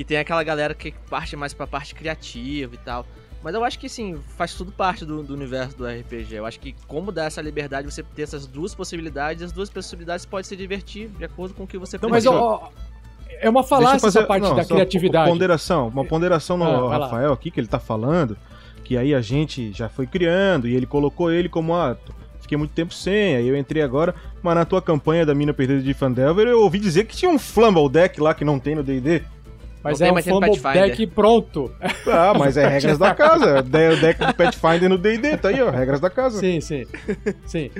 E 0.00 0.04
tem 0.04 0.16
aquela 0.16 0.42
galera 0.42 0.72
que 0.72 0.94
parte 1.10 1.36
mais 1.36 1.52
pra 1.52 1.66
parte 1.66 1.94
criativa 1.94 2.74
e 2.74 2.78
tal. 2.78 3.04
Mas 3.42 3.54
eu 3.54 3.62
acho 3.62 3.78
que 3.78 3.86
sim, 3.86 4.18
faz 4.34 4.54
tudo 4.54 4.72
parte 4.72 5.04
do, 5.04 5.22
do, 5.22 5.34
universo 5.34 5.76
do 5.76 5.86
RPG. 5.86 6.36
Eu 6.36 6.46
acho 6.46 6.58
que 6.58 6.74
como 6.88 7.12
dá 7.12 7.26
essa 7.26 7.42
liberdade, 7.42 7.86
você 7.86 8.02
ter 8.02 8.22
essas 8.22 8.46
duas 8.46 8.74
possibilidades, 8.74 9.42
as 9.42 9.52
duas 9.52 9.68
possibilidades 9.68 10.24
pode 10.24 10.46
se 10.46 10.56
divertir 10.56 11.10
de 11.10 11.22
acordo 11.26 11.52
com 11.52 11.64
o 11.64 11.66
que 11.66 11.76
você 11.76 11.98
Não, 12.00 12.08
mas 12.08 12.24
ó, 12.24 12.70
é 13.42 13.50
uma 13.50 13.62
falácia 13.62 14.00
fazer, 14.00 14.20
essa 14.20 14.26
parte 14.26 14.44
não, 14.44 14.56
da 14.56 14.64
criatividade. 14.64 15.28
Uma 15.28 15.34
ponderação, 15.34 15.88
uma 15.88 16.04
ponderação 16.06 16.56
no 16.56 16.64
ah, 16.64 16.98
Rafael 16.98 17.34
aqui, 17.34 17.50
que 17.50 17.60
ele 17.60 17.68
tá 17.68 17.78
falando, 17.78 18.38
que 18.82 18.96
aí 18.96 19.14
a 19.14 19.20
gente 19.20 19.70
já 19.70 19.90
foi 19.90 20.06
criando, 20.06 20.66
e 20.66 20.74
ele 20.74 20.86
colocou 20.86 21.30
ele 21.30 21.50
como, 21.50 21.74
ah, 21.74 21.94
fiquei 22.40 22.56
muito 22.56 22.72
tempo 22.72 22.94
sem, 22.94 23.36
aí 23.36 23.46
eu 23.46 23.54
entrei 23.54 23.82
agora, 23.82 24.14
mas 24.42 24.54
na 24.54 24.64
tua 24.64 24.80
campanha 24.80 25.26
da 25.26 25.34
Mina 25.34 25.52
Perdida 25.52 25.82
de 25.82 25.92
Fandelver, 25.92 26.48
eu 26.48 26.62
ouvi 26.62 26.78
dizer 26.78 27.04
que 27.04 27.14
tinha 27.14 27.30
um 27.30 27.38
Flamble 27.38 27.86
Deck 27.90 28.18
lá 28.18 28.32
que 28.32 28.46
não 28.46 28.58
tem 28.58 28.74
no 28.74 28.82
D&D. 28.82 29.22
Mas 29.82 30.00
não 30.00 30.08
é 30.08 30.12
um 30.12 30.22
Fumble 30.22 30.60
Deck 30.74 31.06
pronto. 31.08 31.72
Ah, 32.06 32.34
mas 32.38 32.56
é 32.56 32.66
regras 32.68 32.98
da 32.98 33.14
casa. 33.14 33.60
O 33.70 34.00
deck 34.00 34.24
do 34.24 34.34
Pathfinder 34.34 34.88
no 34.88 34.98
D&D, 34.98 35.36
tá 35.36 35.48
aí, 35.48 35.60
ó, 35.62 35.70
regras 35.70 36.00
da 36.00 36.10
casa. 36.10 36.38
Sim, 36.38 36.60
sim. 36.60 36.86
Sim. 37.46 37.70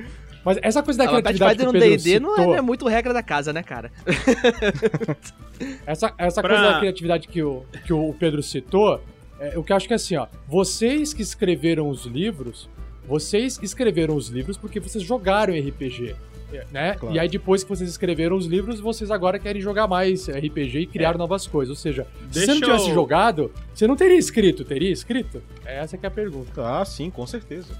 Mas 0.44 0.58
essa 0.62 0.82
coisa 0.82 0.98
da 0.98 1.04
ah, 1.04 1.08
criatividade 1.08 1.58
que 1.58 1.66
o 1.66 1.72
Pedro 1.72 1.88
no 1.88 1.96
D&D 1.96 2.20
não, 2.20 2.36
é, 2.36 2.46
não 2.46 2.54
é 2.54 2.60
muito 2.62 2.88
regra 2.88 3.12
da 3.12 3.22
casa, 3.22 3.52
né, 3.52 3.62
cara? 3.62 3.92
essa 5.86 6.12
essa 6.16 6.40
pra... 6.40 6.56
coisa 6.56 6.72
da 6.72 6.78
criatividade 6.78 7.28
que 7.28 7.42
o, 7.42 7.64
que 7.84 7.92
o 7.92 8.14
Pedro 8.18 8.42
citou, 8.42 9.02
é, 9.38 9.58
o 9.58 9.62
que 9.62 9.72
eu 9.72 9.76
acho 9.76 9.86
que 9.86 9.92
é 9.92 9.96
assim, 9.96 10.16
ó, 10.16 10.26
vocês 10.48 11.12
que 11.12 11.20
escreveram 11.20 11.88
os 11.88 12.06
livros, 12.06 12.68
vocês 13.06 13.58
escreveram 13.62 14.16
os 14.16 14.28
livros 14.28 14.56
porque 14.56 14.80
vocês 14.80 15.04
jogaram 15.04 15.52
RPG 15.52 16.16
né? 16.70 16.94
Claro. 16.94 17.14
E 17.14 17.18
aí 17.18 17.28
depois 17.28 17.62
que 17.62 17.68
vocês 17.68 17.88
escreveram 17.88 18.36
os 18.36 18.46
livros, 18.46 18.80
vocês 18.80 19.10
agora 19.10 19.38
querem 19.38 19.60
jogar 19.60 19.86
mais 19.86 20.28
RPG 20.28 20.80
e 20.80 20.86
criar 20.86 21.14
é. 21.14 21.18
novas 21.18 21.46
coisas. 21.46 21.70
Ou 21.70 21.76
seja, 21.76 22.06
Deixa 22.22 22.40
se 22.40 22.46
você 22.46 22.52
não 22.52 22.60
tivesse 22.60 22.88
eu... 22.88 22.94
jogado, 22.94 23.52
você 23.74 23.86
não 23.86 23.96
teria 23.96 24.18
escrito, 24.18 24.64
teria 24.64 24.90
escrito? 24.90 25.42
Essa 25.64 25.96
que 25.96 26.06
é 26.06 26.08
a 26.08 26.10
pergunta. 26.10 26.80
Ah, 26.80 26.84
sim, 26.84 27.10
com 27.10 27.26
certeza. 27.26 27.74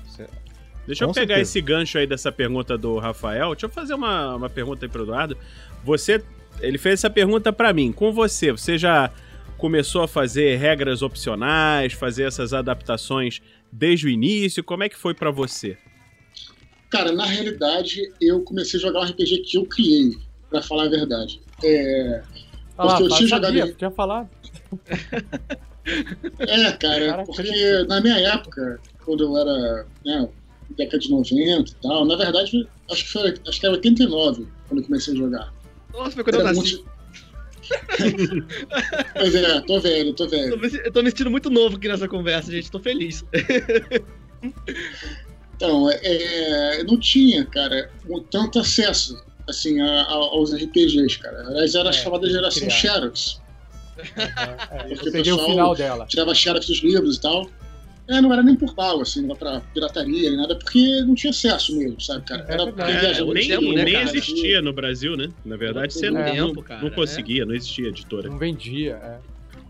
Deixa 0.87 1.05
com 1.05 1.11
eu 1.11 1.15
pegar 1.15 1.35
certeza. 1.35 1.41
esse 1.41 1.61
gancho 1.61 1.99
aí 1.99 2.07
dessa 2.07 2.33
pergunta 2.33 2.77
do 2.77 2.99
Rafael. 2.99 3.51
Deixa 3.51 3.67
eu 3.67 3.71
fazer 3.71 3.95
uma, 3.95 4.37
uma 4.37 4.51
pergunta 4.51 4.85
aí 4.85 4.89
pro 4.89 5.03
Eduardo. 5.03 5.37
Você, 5.85 6.23
ele 6.61 6.79
fez 6.79 6.95
essa 7.01 7.11
pergunta 7.11 7.53
para 7.53 7.73
mim. 7.73 7.93
Com 7.93 8.13
você, 8.13 8.53
você 8.53 8.77
já 8.77 9.11
começou 9.57 10.03
a 10.03 10.09
fazer 10.09 10.57
regras 10.57 11.03
opcionais, 11.03 11.93
fazer 11.93 12.25
essas 12.25 12.55
adaptações 12.55 13.43
desde 13.71 14.07
o 14.07 14.09
início? 14.09 14.65
Como 14.65 14.83
é 14.83 14.89
que 14.89 14.97
foi 14.97 15.15
para 15.15 15.31
você? 15.31 15.77
Cara, 16.91 17.13
na 17.13 17.25
realidade, 17.25 18.13
eu 18.21 18.43
comecei 18.43 18.79
a 18.79 18.83
jogar 18.83 19.01
um 19.01 19.05
RPG 19.05 19.39
que 19.39 19.57
eu 19.57 19.65
criei, 19.65 20.19
para 20.51 20.61
falar 20.61 20.87
a 20.87 20.89
verdade. 20.89 21.41
É. 21.63 22.23
Ah, 22.77 22.89
porque 22.89 23.05
eu 23.05 23.09
tinha 23.11 23.29
jogado. 23.29 23.59
Sabia, 23.59 23.75
tinha 23.75 23.91
falado. 23.91 24.29
é, 26.39 26.73
cara, 26.73 27.07
cara 27.07 27.25
porque 27.25 27.85
na 27.89 28.01
minha 28.01 28.19
época, 28.19 28.81
quando 29.05 29.25
eu 29.25 29.39
era. 29.39 29.87
Né, 30.05 30.29
década 30.77 30.99
de 30.99 31.11
90 31.11 31.71
e 31.71 31.75
tal, 31.83 32.05
na 32.05 32.17
verdade, 32.17 32.69
acho 32.91 33.05
que 33.05 33.11
foi. 33.11 33.35
Acho 33.47 33.61
que 33.61 33.67
era 33.67 33.77
89 33.77 34.47
quando 34.69 34.81
eu 34.81 34.85
comecei 34.85 35.15
a 35.15 35.17
jogar. 35.17 35.55
Nossa, 35.93 36.13
foi 36.13 36.25
quando 36.25 36.41
era 36.41 36.51
eu 36.51 36.55
nasci. 36.55 36.75
Muito... 36.75 36.91
pois 39.15 39.35
é, 39.35 39.61
tô 39.61 39.81
velho, 39.81 40.15
tô 40.15 40.27
velho. 40.27 40.61
Eu 40.85 40.93
tô 40.93 41.03
me 41.03 41.11
sentindo 41.11 41.31
muito 41.31 41.51
novo 41.51 41.77
aqui 41.77 41.87
nessa 41.87 42.09
conversa, 42.09 42.51
gente. 42.51 42.71
Tô 42.71 42.81
feliz. 42.81 43.25
Então, 45.61 45.91
é, 45.91 46.83
não 46.85 46.99
tinha, 46.99 47.45
cara, 47.45 47.91
tanto 48.31 48.61
acesso 48.61 49.23
assim, 49.47 49.79
a, 49.79 50.03
a, 50.05 50.15
aos 50.15 50.55
RPGs, 50.55 51.19
cara. 51.19 51.39
Aliás, 51.49 51.75
era 51.75 51.89
é, 51.89 51.91
a 51.91 51.93
chamada 51.93 52.27
geração 52.31 52.63
criar. 52.63 52.71
Xerox. 52.71 53.43
É, 54.17 54.85
porque 54.89 55.09
eu 55.09 55.13
peguei 55.13 55.33
o, 55.33 55.37
o 55.37 55.45
final 55.45 55.75
dela. 55.75 56.07
Tirava 56.07 56.35
Xerox 56.35 56.67
dos 56.67 56.79
livros 56.79 57.19
e 57.19 57.21
tal. 57.21 57.47
É, 58.09 58.23
não 58.23 58.33
era 58.33 58.43
nem 58.43 58.57
por 58.57 58.75
mal, 58.75 59.03
assim, 59.03 59.21
não 59.21 59.31
era 59.31 59.39
pra 59.39 59.61
pirataria 59.75 60.31
nem 60.31 60.37
nada, 60.39 60.57
porque 60.57 61.03
não 61.03 61.15
tinha 61.15 61.31
acesso 61.31 61.77
mesmo, 61.77 62.01
sabe, 62.01 62.25
cara? 62.25 62.47
Era 62.49 62.63
é, 62.63 63.23
nem, 63.23 63.49
tempo, 63.49 63.73
né, 63.75 63.85
nem 63.85 63.93
cara? 63.93 64.05
existia 64.05 64.63
no 64.63 64.73
Brasil, 64.73 65.15
né? 65.15 65.29
Na 65.45 65.57
verdade, 65.59 65.93
você 65.93 66.11
não, 66.11 66.25
tempo, 66.25 66.65
não, 66.67 66.81
não 66.81 66.91
conseguia, 66.91 67.45
não 67.45 67.55
existia 67.55 67.89
editora. 67.89 68.31
Não 68.31 68.39
vendia, 68.39 68.93
é. 68.95 69.19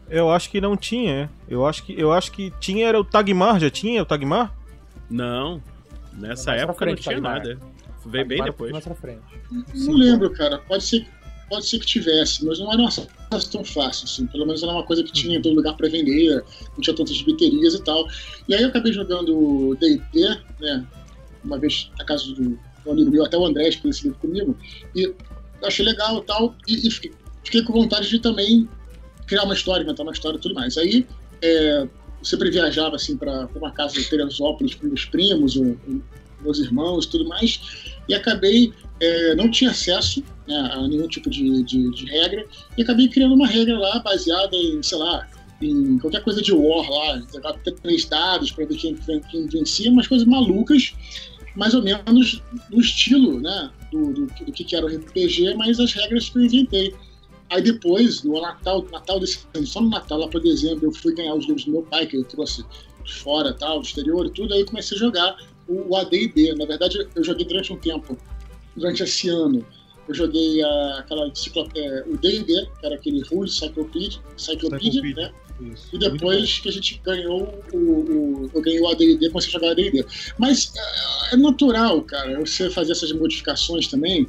Eu 0.09 0.31
acho 0.31 0.48
que 0.50 0.61
não 0.61 0.76
tinha, 0.76 1.12
é. 1.12 1.29
Eu 1.48 1.66
acho 1.66 1.85
que, 1.85 2.00
eu 2.00 2.12
acho 2.12 2.31
que 2.31 2.53
tinha, 2.61 2.87
era 2.87 2.98
o 2.98 3.05
Tagmar, 3.05 3.59
já 3.59 3.68
tinha 3.68 4.03
o 4.03 4.07
Tagmar? 4.07 4.55
Não, 5.11 5.61
Nessa 6.12 6.53
época 6.53 6.79
frente, 6.85 6.96
não 6.96 7.03
tinha 7.03 7.20
nada. 7.20 7.59
Veio 8.07 8.27
bem 8.27 8.42
depois. 8.42 8.73
Mais 8.73 8.85
pra 8.85 8.94
frente. 8.94 9.23
Não 9.75 9.94
lembro, 9.94 10.31
cara. 10.33 10.59
Pode 10.59 10.85
ser, 10.85 11.07
pode 11.49 11.66
ser 11.66 11.79
que 11.79 11.87
tivesse, 11.87 12.44
mas 12.44 12.59
não 12.59 12.73
era 12.73 12.83
uma 12.83 12.90
tão 13.51 13.64
fácil, 13.64 14.05
assim. 14.05 14.27
Pelo 14.27 14.46
menos 14.46 14.62
era 14.62 14.73
uma 14.73 14.85
coisa 14.85 15.03
que 15.03 15.12
tinha 15.12 15.38
em 15.38 15.42
todo 15.42 15.55
lugar 15.55 15.77
para 15.77 15.88
vender, 15.88 16.42
não 16.73 16.81
tinha 16.81 16.96
tantas 16.96 17.20
biterias 17.23 17.75
e 17.75 17.83
tal. 17.83 18.07
E 18.49 18.55
aí 18.55 18.62
eu 18.62 18.68
acabei 18.68 18.92
jogando 18.92 19.77
D&D, 19.81 20.29
né? 20.61 20.87
Uma 21.44 21.59
vez 21.59 21.90
na 21.99 22.05
casa 22.05 22.27
do, 22.35 22.59
do 22.85 22.90
amigo 22.90 23.11
meu, 23.11 23.25
até 23.25 23.37
o 23.37 23.44
André 23.44 23.70
que 23.70 23.88
esse 23.88 24.05
livro 24.05 24.18
comigo, 24.18 24.57
e 24.94 25.12
achei 25.64 25.85
legal 25.85 26.18
e 26.18 26.23
tal, 26.23 26.55
e, 26.66 26.87
e 26.87 26.90
fiquei, 26.90 27.12
fiquei, 27.44 27.62
com 27.62 27.73
vontade 27.73 28.09
de 28.09 28.18
também 28.18 28.68
criar 29.27 29.44
uma 29.44 29.55
história, 29.55 29.83
inventar 29.83 30.05
uma 30.05 30.12
história 30.12 30.37
e 30.37 30.40
tudo 30.40 30.55
mais. 30.55 30.77
Aí 30.77 31.07
é, 31.42 31.88
eu 32.21 32.25
sempre 32.25 32.51
viajava 32.51 32.97
assim 32.97 33.17
para 33.17 33.49
uma 33.57 33.73
casa 33.73 33.95
de 33.95 34.09
Teresópolis 34.09 34.75
com 34.75 34.87
meus 34.87 35.05
primos, 35.07 35.57
ou, 35.57 35.77
meus 36.43 36.59
irmãos 36.59 37.07
tudo 37.07 37.29
mais, 37.29 37.61
e 38.09 38.15
acabei, 38.15 38.73
é, 39.01 39.35
não 39.35 39.51
tinha 39.51 39.71
acesso 39.71 40.23
né, 40.47 40.71
a 40.73 40.87
nenhum 40.87 41.09
tipo 41.09 41.29
de, 41.31 41.63
de, 41.65 41.91
de, 41.91 42.07
regra, 42.07 42.47
e 42.77 42.83
acabei 42.83 43.09
criando 43.09 43.35
uma 43.35 43.47
regra 43.47 43.79
lá 43.79 43.99
baseada 44.01 44.55
em, 44.57 44.83
sei 44.83 44.99
lá, 44.99 45.29
em 45.61 45.99
qualquer 45.99 46.23
coisa 46.23 46.41
de 46.41 46.53
war 46.53 46.89
lá, 46.89 47.23
três 47.83 48.05
dados 48.07 48.51
para 48.51 48.65
ver 48.67 48.77
quem, 48.77 48.95
quem 49.31 49.47
vencia, 49.47 49.91
umas 49.91 50.07
coisas 50.07 50.27
malucas, 50.27 50.95
mais 51.55 51.75
ou 51.75 51.83
menos 51.83 52.43
no 52.71 52.81
estilo 52.81 53.41
né, 53.41 53.71
do, 53.91 54.13
do, 54.13 54.27
do 54.27 54.53
que 54.53 54.75
era 54.75 54.87
o 54.87 54.89
RPG, 54.89 55.55
mas 55.55 55.79
as 55.79 55.93
regras 55.93 56.29
que 56.29 56.39
eu 56.39 56.45
inventei. 56.45 56.95
Aí 57.51 57.61
depois, 57.61 58.23
no 58.23 58.41
Natal, 58.41 58.87
Natal 58.93 59.19
desse 59.19 59.41
ano, 59.55 59.67
só 59.67 59.81
no 59.81 59.91
Natal, 59.91 60.19
lá 60.19 60.29
para 60.29 60.41
dezembro, 60.41 60.87
eu 60.87 60.93
fui 60.93 61.15
ganhar 61.15 61.35
os 61.35 61.47
livros 61.47 61.65
do 61.65 61.73
meu 61.73 61.83
pai, 61.83 62.07
que 62.07 62.17
eu 62.17 62.25
trouxe 62.25 62.65
de 63.05 63.13
fora, 63.13 63.53
tal, 63.53 63.81
do 63.81 63.87
exterior 63.87 64.25
e 64.27 64.31
tudo, 64.31 64.55
aí 64.55 64.65
comecei 64.65 64.97
a 64.97 65.01
jogar 65.01 65.37
o 65.67 65.97
AD&D. 65.97 66.55
Na 66.55 66.65
verdade, 66.65 67.09
eu 67.15 67.25
joguei 67.25 67.45
durante 67.45 67.73
um 67.73 67.77
tempo, 67.77 68.17
durante 68.77 69.03
esse 69.03 69.29
ano, 69.29 69.67
eu 70.07 70.15
joguei 70.15 70.63
a, 70.63 70.99
aquela 70.99 71.27
é, 71.27 72.05
o 72.07 72.17
D&D, 72.17 72.69
que 72.79 72.87
era 72.87 72.95
aquele 72.95 73.23
Rules 73.23 73.57
Cyclopedia, 73.57 74.21
Cyclopedia, 74.37 75.03
né? 75.03 75.33
Isso. 75.61 75.89
E 75.93 75.99
depois 75.99 76.59
que 76.59 76.69
a 76.69 76.73
gente 76.73 77.01
ganhou 77.05 77.63
o, 77.73 77.77
o 77.77 78.51
eu 78.55 78.63
ganhei 78.63 78.81
o 78.81 78.89
AD&D, 78.89 79.29
comecei 79.29 79.51
a 79.51 79.53
jogar 79.53 79.71
AD&D. 79.73 80.07
Mas 80.39 80.73
é, 81.31 81.35
é 81.35 81.37
natural, 81.37 82.01
cara, 82.03 82.39
você 82.41 82.71
fazer 82.71 82.93
essas 82.93 83.13
modificações 83.13 83.89
também, 83.89 84.29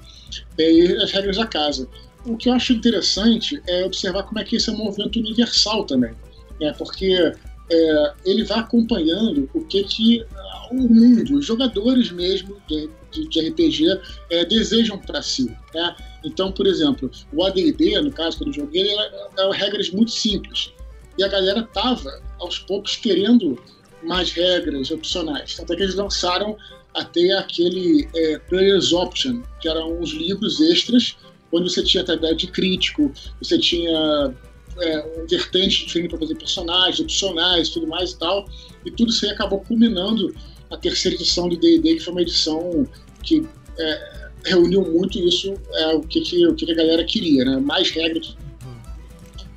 e 0.57 0.95
as 0.97 1.11
regras 1.11 1.37
da 1.37 1.45
casa 1.45 1.87
o 2.25 2.37
que 2.37 2.49
eu 2.49 2.53
acho 2.53 2.73
interessante 2.73 3.61
é 3.67 3.85
observar 3.85 4.23
como 4.23 4.39
é 4.39 4.43
que 4.43 4.55
esse 4.55 4.69
é 4.69 4.73
um 4.73 4.77
movimento 4.77 5.19
universal 5.19 5.85
também, 5.85 6.13
né? 6.59 6.73
porque 6.77 7.33
é, 7.71 8.13
ele 8.25 8.43
vai 8.43 8.59
acompanhando 8.59 9.49
o 9.53 9.65
que, 9.65 9.83
que 9.83 10.25
o 10.71 10.75
mundo, 10.75 11.37
os 11.37 11.45
jogadores 11.45 12.11
mesmo 12.11 12.57
de, 12.67 12.89
de, 13.11 13.27
de 13.27 13.49
RPG 13.49 13.99
é, 14.29 14.45
desejam 14.45 14.97
para 14.97 15.21
si. 15.21 15.51
Né? 15.73 15.95
Então, 16.23 16.51
por 16.51 16.67
exemplo, 16.67 17.09
o 17.33 17.43
AD&D, 17.43 17.99
no 18.01 18.11
caso 18.11 18.37
que 18.37 18.49
eu 18.49 18.53
joguei, 18.53 18.89
era, 18.89 19.29
era 19.37 19.53
regras 19.53 19.89
muito 19.89 20.11
simples. 20.11 20.71
E 21.17 21.23
a 21.23 21.27
galera 21.27 21.63
tava, 21.73 22.21
aos 22.39 22.59
poucos, 22.59 22.95
querendo 22.95 23.61
mais 24.03 24.31
regras 24.31 24.91
opcionais. 24.91 25.59
Até 25.59 25.75
que 25.75 25.83
eles 25.83 25.95
lançaram 25.95 26.57
até 26.93 27.31
aquele 27.33 28.07
é, 28.15 28.39
Players 28.39 28.91
Option, 28.91 29.41
que 29.61 29.67
eram 29.67 29.99
uns 29.99 30.11
livros 30.11 30.59
extras 30.59 31.17
onde 31.51 31.69
você 31.69 31.83
tinha 31.83 32.03
atividade 32.03 32.39
de 32.39 32.47
crítico, 32.47 33.11
você 33.41 33.57
tinha 33.57 34.33
é, 34.79 35.25
vertentes 35.29 35.85
diferentes 35.85 36.09
para 36.09 36.19
fazer 36.19 36.35
personagens, 36.35 36.99
opcionais 36.99 37.69
tudo 37.69 37.87
mais 37.87 38.11
e 38.11 38.19
tal, 38.19 38.47
e 38.85 38.91
tudo 38.91 39.09
isso 39.09 39.25
aí 39.25 39.31
acabou 39.31 39.59
culminando 39.59 40.33
na 40.69 40.77
terceira 40.77 41.15
edição 41.15 41.49
do 41.49 41.57
D&D, 41.57 41.95
que 41.95 41.99
foi 41.99 42.13
uma 42.13 42.21
edição 42.21 42.87
que 43.23 43.45
é, 43.77 44.29
reuniu 44.45 44.81
muito 44.81 45.19
isso, 45.19 45.53
é, 45.73 45.87
o, 45.95 46.01
que, 46.01 46.21
que, 46.21 46.47
o 46.47 46.55
que 46.55 46.71
a 46.71 46.75
galera 46.75 47.03
queria, 47.03 47.45
né? 47.45 47.57
mais 47.57 47.91
regras. 47.91 48.35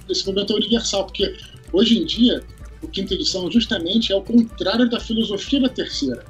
Esse 0.08 0.26
momento 0.26 0.52
é 0.52 0.56
universal, 0.56 1.06
porque 1.06 1.34
hoje 1.72 1.98
em 1.98 2.04
dia, 2.04 2.42
o 2.82 2.88
quinta 2.88 3.14
edição 3.14 3.50
justamente 3.50 4.12
é 4.12 4.16
o 4.16 4.22
contrário 4.22 4.88
da 4.90 5.00
filosofia 5.00 5.60
da 5.60 5.68
terceira. 5.68 6.24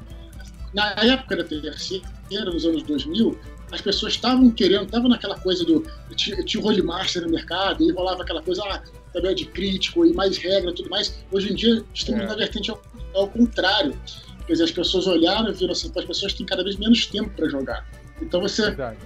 Na 0.73 0.91
época 1.03 1.37
da 1.37 1.45
terceira, 1.45 2.05
nos 2.47 2.65
anos 2.65 2.83
2000, 2.85 3.37
as 3.75 3.81
pessoas 3.81 4.14
estavam 4.14 4.51
querendo, 4.51 4.85
estavam 4.85 5.09
naquela 5.09 5.39
coisa 5.39 5.64
do. 5.64 5.85
Tinha, 6.14 6.37
o 6.61 6.85
Master 6.85 7.22
no 7.22 7.31
mercado, 7.31 7.83
e 7.83 7.93
rolava 7.93 8.22
aquela 8.22 8.43
coisa, 8.43 8.62
ah, 8.64 8.83
tabela 9.12 9.35
de 9.35 9.47
crítico 9.47 10.07
e 10.07 10.12
mais 10.12 10.37
regra 10.37 10.70
e 10.70 10.75
tudo 10.75 10.89
mais. 10.89 11.25
Hoje 11.31 11.53
em 11.53 11.55
dia, 11.55 11.85
estamos 11.93 12.22
é. 12.22 12.27
na 12.27 12.35
vertente 12.35 12.70
ao, 12.70 12.81
ao, 13.14 13.29
contrário. 13.29 13.99
Quer 14.47 14.53
dizer, 14.53 14.64
as 14.64 14.70
pessoas 14.70 15.07
olharam 15.07 15.51
e 15.51 15.53
viram 15.53 15.72
assim, 15.72 15.91
as 15.95 16.05
pessoas 16.05 16.35
têm 16.35 16.47
cada 16.47 16.62
vez 16.62 16.77
menos 16.77 17.07
tempo 17.07 17.31
para 17.31 17.49
jogar. 17.49 17.87
Então 18.22 18.41
você 18.41 18.62
Verdade. 18.62 18.99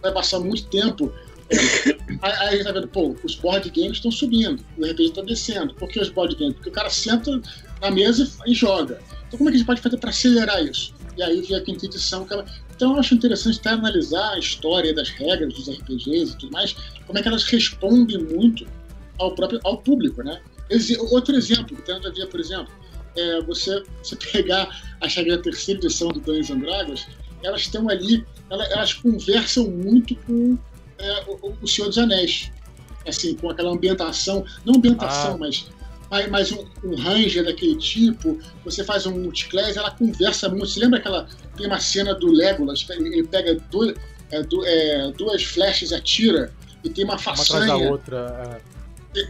vai 0.00 0.12
passar 0.12 0.38
muito 0.38 0.66
tempo. 0.66 1.12
É, 2.22 2.46
aí 2.46 2.62
tá 2.62 2.70
vendo, 2.70 2.86
pô, 2.86 3.16
os 3.24 3.34
board 3.34 3.68
games 3.70 3.94
estão 3.94 4.10
subindo, 4.10 4.64
o 4.78 4.84
RPG 4.84 5.08
está 5.08 5.22
descendo. 5.22 5.74
Por 5.74 5.88
que 5.88 6.00
os 6.00 6.08
board 6.08 6.36
games? 6.36 6.54
Porque 6.54 6.68
o 6.68 6.72
cara 6.72 6.88
senta 6.88 7.40
na 7.80 7.90
mesa 7.90 8.30
e, 8.46 8.52
e 8.52 8.54
joga. 8.54 9.00
Então 9.26 9.38
como 9.38 9.48
é 9.48 9.52
que 9.52 9.56
a 9.56 9.58
gente 9.58 9.66
pode 9.66 9.80
fazer 9.80 9.96
para 9.96 10.10
acelerar 10.10 10.62
isso? 10.62 10.94
E 11.16 11.22
aí 11.22 11.40
vem 11.42 11.56
a 11.56 11.60
quinta 11.60 11.86
edição. 11.86 12.24
Que 12.24 12.34
ela... 12.34 12.46
Então 12.82 12.94
eu 12.94 12.98
acho 12.98 13.14
interessante 13.14 13.60
até 13.60 13.70
analisar 13.70 14.32
a 14.32 14.38
história 14.40 14.92
das 14.92 15.08
regras 15.08 15.54
dos 15.54 15.68
RPGs 15.68 16.32
e 16.32 16.36
tudo 16.36 16.50
mais, 16.50 16.74
como 17.06 17.16
é 17.16 17.22
que 17.22 17.28
elas 17.28 17.44
respondem 17.44 18.18
muito 18.18 18.66
ao 19.20 19.36
próprio 19.36 19.60
ao 19.62 19.78
público, 19.78 20.20
né? 20.24 20.42
Outro 21.12 21.36
exemplo, 21.36 21.76
que 21.76 21.82
tem 21.82 21.94
a 21.94 22.10
ver, 22.10 22.26
por 22.26 22.40
exemplo, 22.40 22.74
é 23.14 23.40
você, 23.42 23.84
você 24.02 24.16
pegar 24.32 24.96
a 25.00 25.06
regras 25.06 25.36
da 25.36 25.42
terceira 25.44 25.78
edição 25.78 26.08
do 26.08 26.18
Dungeons 26.18 26.50
and 26.50 26.58
Dragons, 26.58 27.06
elas 27.44 27.60
estão 27.60 27.88
ali, 27.88 28.26
elas, 28.50 28.68
elas 28.72 28.92
conversam 28.94 29.70
muito 29.70 30.16
com 30.16 30.58
é, 30.98 31.24
o, 31.28 31.54
o 31.62 31.68
Senhor 31.68 31.86
dos 31.86 31.98
Anéis, 31.98 32.50
assim, 33.06 33.36
com 33.36 33.48
aquela 33.48 33.70
ambientação, 33.70 34.44
não 34.64 34.74
ambientação, 34.74 35.34
ah. 35.34 35.38
mas 35.38 35.66
mas 36.30 36.52
um, 36.52 36.66
um 36.84 36.94
ranger 36.94 37.42
daquele 37.42 37.74
tipo, 37.76 38.38
você 38.62 38.84
faz 38.84 39.06
um 39.06 39.18
multiclass, 39.18 39.78
ela 39.78 39.90
conversa 39.90 40.46
muito. 40.48 40.66
Você 40.66 40.80
lembra 40.80 40.98
aquela. 40.98 41.26
Tem 41.56 41.66
uma 41.66 41.80
cena 41.80 42.14
do 42.14 42.30
Legolas, 42.30 42.86
ele 42.90 43.24
pega 43.24 43.54
duas, 43.70 43.94
é, 44.30 44.42
é, 44.64 45.12
duas 45.12 45.42
flechas 45.42 45.90
e 45.90 45.94
atira, 45.94 46.52
e 46.82 46.90
tem 46.90 47.04
uma 47.04 47.18
façanha. 47.18 47.74
Uma 47.74 47.84
da 47.84 47.90
outra. 47.90 48.60
É. 48.68 48.72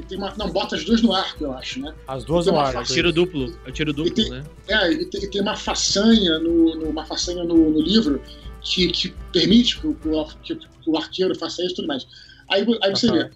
Tem, 0.08 0.16
uma, 0.16 0.32
não, 0.36 0.48
bota 0.48 0.76
as 0.76 0.84
duas 0.84 1.02
no 1.02 1.12
arco, 1.12 1.42
eu 1.42 1.52
acho, 1.52 1.80
né? 1.80 1.92
As 2.06 2.24
duas 2.24 2.46
no 2.46 2.56
arco. 2.56 2.84
Tiro 2.84 3.12
duplo. 3.12 3.52
É 3.66 3.72
tiro 3.72 3.92
duplo, 3.92 4.14
tem, 4.14 4.30
né? 4.30 4.44
É, 4.68 4.92
e 4.92 5.04
tem, 5.06 5.28
tem, 5.28 5.40
uma 5.40 5.56
façanha 5.56 6.38
no, 6.38 6.76
no 6.76 6.90
uma 6.90 7.04
façanha 7.04 7.42
no, 7.42 7.70
no 7.70 7.80
livro 7.80 8.22
que, 8.60 8.88
que 8.92 9.12
permite 9.32 9.80
que 9.80 9.88
o, 9.88 10.26
que, 10.42 10.54
que 10.54 10.68
o 10.86 10.96
arqueiro 10.96 11.36
faça 11.36 11.62
isso 11.62 11.72
e 11.72 11.76
tudo 11.76 11.88
mais. 11.88 12.06
Aí, 12.48 12.64
aí 12.80 12.90
você 12.90 13.10
vê, 13.10 13.28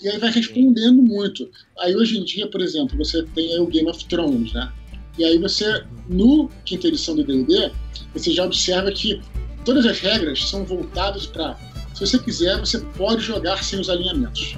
e 0.00 0.08
aí 0.08 0.18
vai 0.18 0.30
respondendo 0.30 1.02
muito. 1.02 1.50
Aí 1.78 1.94
hoje 1.94 2.18
em 2.18 2.24
dia, 2.24 2.48
por 2.48 2.62
exemplo, 2.62 2.96
você 2.96 3.22
tem 3.34 3.60
o 3.60 3.66
Game 3.66 3.90
of 3.90 4.02
Thrones, 4.06 4.52
né? 4.54 4.72
E 5.18 5.24
aí 5.24 5.38
você, 5.38 5.84
no 6.08 6.48
quinta 6.64 6.88
edição 6.88 7.14
do 7.14 7.24
D&D, 7.24 7.72
você 8.14 8.32
já 8.32 8.44
observa 8.44 8.90
que 8.90 9.20
todas 9.64 9.84
as 9.86 10.00
regras 10.00 10.48
são 10.48 10.64
voltadas 10.64 11.26
para, 11.26 11.56
se 11.94 12.06
você 12.06 12.18
quiser, 12.18 12.58
você 12.58 12.78
pode 12.78 13.22
jogar 13.22 13.62
sem 13.62 13.78
os 13.78 13.90
alinhamentos. 13.90 14.56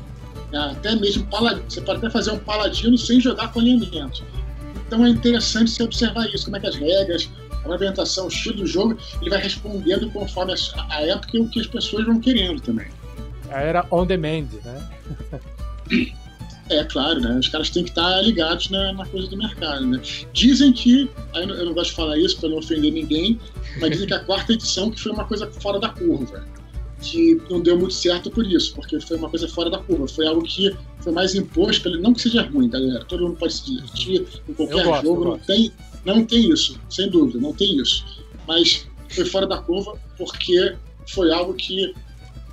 É, 0.53 0.57
até 0.57 0.95
mesmo 0.95 1.27
paladino, 1.27 1.65
você 1.69 1.81
pode 1.81 1.99
até 1.99 2.11
fazer 2.11 2.31
um 2.31 2.39
paladino 2.39 2.97
sem 2.97 3.21
jogar 3.21 3.53
com 3.53 3.61
alinhamento. 3.61 4.23
Então 4.87 5.05
é 5.05 5.09
interessante 5.09 5.71
você 5.71 5.83
observar 5.83 6.27
isso, 6.33 6.45
como 6.45 6.57
é 6.57 6.61
que 6.61 6.69
as 6.69 6.77
regras, 6.77 7.29
a 7.65 7.69
ambientação, 7.69 8.27
o 8.27 8.29
estilo 8.29 8.59
do 8.59 8.67
jogo, 8.67 8.97
ele 9.21 9.31
vai 9.31 9.41
respondendo 9.41 10.11
conforme 10.13 10.53
a, 10.53 10.95
a 10.95 11.03
época 11.03 11.37
e 11.37 11.41
o 11.41 11.49
que 11.49 11.61
as 11.61 11.67
pessoas 11.67 12.07
vão 12.07 12.21
querendo 12.21 12.61
também. 12.61 12.87
Era 13.51 13.85
on 13.91 14.07
demand, 14.07 14.47
né? 14.65 14.89
É, 16.71 16.83
claro, 16.85 17.21
né? 17.21 17.39
Os 17.39 17.49
caras 17.49 17.69
têm 17.71 17.85
que 17.85 17.91
estar 17.91 18.23
ligados 18.23 18.71
na, 18.71 18.93
na 18.93 19.07
coisa 19.07 19.29
do 19.29 19.37
mercado, 19.37 19.87
né? 19.87 20.01
Dizem 20.33 20.73
que, 20.73 21.11
aí 21.35 21.49
eu 21.49 21.67
não 21.67 21.75
gosto 21.75 21.91
de 21.91 21.97
falar 21.97 22.19
isso 22.19 22.39
para 22.39 22.49
não 22.49 22.59
ofender 22.59 22.93
ninguém, 22.93 23.39
mas 23.81 23.91
dizem 23.91 24.07
que 24.07 24.15
a 24.15 24.21
quarta 24.21 24.53
edição 24.53 24.91
que 24.91 25.01
foi 25.01 25.13
uma 25.13 25.25
coisa 25.25 25.51
fora 25.61 25.79
da 25.79 25.91
curva. 25.91 26.45
Que 27.03 27.39
não 27.51 27.61
deu 27.61 27.79
muito 27.79 27.93
certo 27.93 28.31
por 28.31 28.47
isso, 28.47 28.75
porque 28.75 28.99
foi 28.99 29.19
uma 29.19 29.29
coisa 29.29 29.47
fora 29.47 29.69
da 29.69 29.79
curva. 29.79 30.09
Foi 30.09 30.27
algo 30.27 30.43
que 30.43 30.75
foi 31.01 31.13
mais 31.13 31.35
imposto, 31.35 31.91
não 32.01 32.15
que 32.15 32.23
seja 32.23 32.43
ruim, 32.43 32.69
galera. 32.71 33.05
Todo 33.05 33.25
mundo 33.25 33.37
pode 33.37 33.53
se 33.53 33.67
divertir 33.67 34.27
em 34.49 34.55
qualquer 34.55 34.85
gosto, 34.85 35.05
jogo, 35.05 35.25
não 35.25 35.39
tem, 35.39 35.73
não 36.05 36.25
tem 36.25 36.51
isso, 36.51 36.81
sem 36.89 37.11
dúvida, 37.11 37.39
não 37.39 37.53
tem 37.53 37.77
isso. 37.77 38.25
Mas 38.49 38.87
foi 39.11 39.27
fora 39.27 39.47
da 39.47 39.59
curva 39.59 39.99
porque 40.17 40.75
foi 41.09 41.31
algo 41.31 41.53
que 41.53 41.95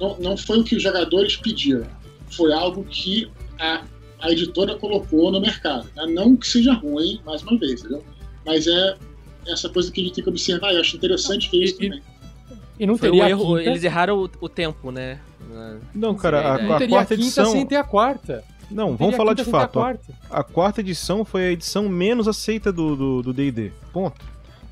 não, 0.01 0.19
não 0.19 0.35
foi 0.35 0.59
o 0.59 0.63
que 0.65 0.75
os 0.75 0.83
jogadores 0.83 1.37
pediram 1.37 1.87
foi 2.31 2.53
algo 2.53 2.83
que 2.85 3.29
a, 3.59 3.83
a 4.21 4.31
editora 4.31 4.75
colocou 4.75 5.31
no 5.31 5.41
mercado. 5.41 5.87
Né? 5.95 6.05
Não 6.07 6.35
que 6.35 6.47
seja 6.47 6.73
ruim, 6.73 7.19
mais 7.25 7.41
uma 7.41 7.57
vez, 7.57 7.81
entendeu? 7.81 8.03
Mas 8.45 8.67
é 8.67 8.95
essa 9.47 9.67
coisa 9.69 9.91
que 9.91 10.01
a 10.01 10.03
gente 10.03 10.15
tem 10.15 10.23
que 10.23 10.29
observar. 10.29 10.73
Eu 10.73 10.81
acho 10.81 10.95
interessante 10.95 11.49
ver 11.51 11.63
isso 11.63 11.75
e, 11.81 11.89
também. 11.89 12.03
E 12.79 12.85
não 12.85 12.97
teria 12.97 13.23
um 13.23 13.27
erro, 13.27 13.57
quinta... 13.57 13.69
eles 13.69 13.83
erraram 13.83 14.23
o, 14.23 14.29
o, 14.39 14.49
tempo, 14.49 14.91
né? 14.91 15.19
Não, 15.93 16.15
cara, 16.15 16.41
a, 16.41 16.55
a, 16.55 16.77
a 16.77 16.87
quarta 16.87 17.13
edição 17.13 17.51
sem 17.51 17.65
ter 17.65 17.75
a 17.75 17.83
quarta. 17.83 18.43
Não, 18.69 18.95
vamos 18.95 19.17
falar 19.17 19.33
de 19.33 19.43
fato. 19.43 19.79
A 19.79 19.81
quarta. 19.81 20.13
a 20.29 20.43
quarta. 20.43 20.79
edição 20.79 21.25
foi 21.25 21.47
a 21.47 21.51
edição 21.51 21.89
menos 21.89 22.27
aceita 22.27 22.71
do 22.71 23.21
D&D. 23.33 23.69
Do, 23.69 23.75
Ponto 23.91 24.30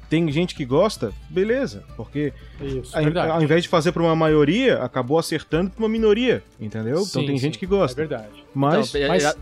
tem 0.10 0.32
gente 0.32 0.56
que 0.56 0.66
gosta, 0.66 1.14
beleza, 1.30 1.84
porque 1.96 2.34
Isso, 2.60 2.92
a, 2.96 3.34
ao 3.34 3.42
invés 3.44 3.64
de 3.64 3.70
fazer 3.70 3.92
para 3.92 4.02
uma 4.02 4.16
maioria, 4.16 4.80
acabou 4.80 5.20
acertando 5.20 5.70
para 5.70 5.84
uma 5.84 5.90
minoria, 5.90 6.44
entendeu? 6.60 6.94
Então 6.94 7.06
sim, 7.06 7.10
então 7.10 7.26
tem 7.26 7.38
sim, 7.38 7.44
gente 7.44 7.60
que 7.60 7.66
gosta. 7.66 8.02
É 8.02 8.08
verdade. 8.08 8.44
Mas, 8.54 8.94
então, 8.94 9.08
mas... 9.08 9.38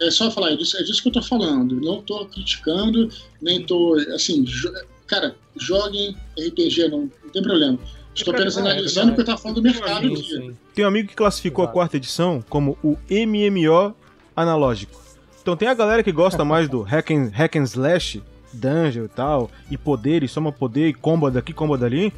É 0.00 0.10
só 0.10 0.30
falar, 0.30 0.52
é 0.52 0.56
disso, 0.56 0.76
é 0.76 0.82
disso 0.82 1.02
que 1.02 1.08
eu 1.08 1.12
tô 1.12 1.22
falando. 1.22 1.80
Não 1.80 2.02
tô 2.02 2.26
criticando, 2.26 3.08
nem 3.40 3.64
tô. 3.64 3.94
Assim, 4.14 4.42
jo... 4.44 4.72
cara, 5.06 5.36
joguem 5.56 6.16
RPG, 6.38 6.88
não, 6.88 7.10
não 7.22 7.30
tem 7.32 7.42
problema. 7.42 7.78
Estou 8.14 8.32
é 8.32 8.36
apenas 8.36 8.56
analisando 8.56 9.12
o 9.12 9.14
que 9.14 9.20
eu 9.20 9.24
tava 9.24 9.38
falando 9.38 9.56
do 9.56 9.62
mercado 9.62 10.06
aqui. 10.06 10.54
Tem 10.74 10.84
um 10.84 10.88
amigo 10.88 11.08
que 11.08 11.14
classificou 11.14 11.64
Exato. 11.64 11.70
a 11.70 11.80
quarta 11.80 11.96
edição 11.96 12.44
como 12.48 12.78
o 12.82 12.96
MMO 13.10 13.94
analógico. 14.36 15.00
Então 15.42 15.56
tem 15.56 15.68
a 15.68 15.74
galera 15.74 16.02
que 16.02 16.12
gosta 16.12 16.42
mais 16.46 16.68
do 16.68 16.82
hack 16.82 17.10
and, 17.10 17.30
hack 17.32 17.56
and 17.56 17.64
slash, 17.64 18.22
dungeon 18.54 19.04
e 19.04 19.08
tal, 19.08 19.50
e 19.70 19.76
poder, 19.76 20.22
e 20.22 20.28
soma 20.28 20.52
poder, 20.52 20.88
e 20.88 20.94
combo 20.94 21.30
daqui, 21.30 21.52
combo 21.52 21.76
dali. 21.76 22.12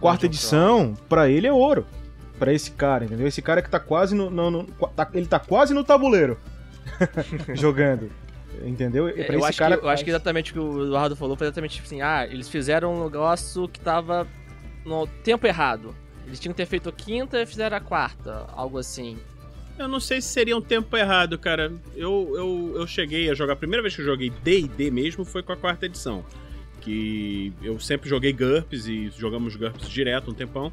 Quarta 0.00 0.26
edição, 0.26 0.94
para 1.08 1.28
ele 1.28 1.46
é 1.46 1.52
ouro. 1.52 1.86
para 2.38 2.52
esse 2.52 2.72
cara, 2.72 3.04
entendeu? 3.04 3.26
Esse 3.26 3.40
cara 3.40 3.62
que 3.62 3.70
tá 3.70 3.78
quase 3.80 4.14
no. 4.14 4.30
no, 4.30 4.50
no 4.50 4.64
tá, 4.64 5.08
ele 5.14 5.26
tá 5.26 5.38
quase 5.38 5.72
no 5.72 5.84
tabuleiro 5.84 6.38
jogando. 7.54 8.10
Entendeu? 8.62 9.08
É, 9.08 9.34
eu, 9.34 9.44
acho 9.44 9.58
cara... 9.58 9.76
que, 9.76 9.84
eu 9.84 9.88
acho 9.88 10.04
que 10.04 10.10
exatamente 10.10 10.50
o 10.50 10.54
que 10.54 10.60
o 10.60 10.84
Eduardo 10.84 11.16
falou 11.16 11.36
foi 11.36 11.46
exatamente 11.46 11.74
tipo 11.74 11.86
assim: 11.86 12.02
ah, 12.02 12.26
eles 12.26 12.48
fizeram 12.48 12.94
um 12.94 13.04
negócio 13.04 13.68
que 13.68 13.80
tava 13.80 14.26
no 14.84 15.06
tempo 15.06 15.46
errado. 15.46 15.94
Eles 16.26 16.38
tinham 16.40 16.52
que 16.52 16.56
ter 16.56 16.66
feito 16.66 16.88
a 16.88 16.92
quinta 16.92 17.40
e 17.40 17.46
fizeram 17.46 17.76
a 17.76 17.80
quarta, 17.80 18.46
algo 18.52 18.78
assim. 18.78 19.18
Eu 19.78 19.88
não 19.88 19.98
sei 19.98 20.20
se 20.20 20.28
seria 20.28 20.56
um 20.56 20.60
tempo 20.60 20.96
errado, 20.96 21.38
cara. 21.38 21.72
Eu, 21.96 22.32
eu, 22.36 22.72
eu 22.76 22.86
cheguei 22.86 23.28
a 23.30 23.34
jogar. 23.34 23.54
A 23.54 23.56
primeira 23.56 23.82
vez 23.82 23.94
que 23.94 24.02
eu 24.02 24.06
joguei 24.06 24.30
DD 24.30 24.90
mesmo 24.90 25.24
foi 25.24 25.42
com 25.42 25.52
a 25.52 25.56
quarta 25.56 25.86
edição. 25.86 26.24
Que 26.80 27.52
eu 27.62 27.80
sempre 27.80 28.08
joguei 28.08 28.32
GURPS 28.32 28.86
e 28.86 29.10
jogamos 29.16 29.56
GURPS 29.56 29.88
direto 29.88 30.30
um 30.30 30.34
tempão. 30.34 30.72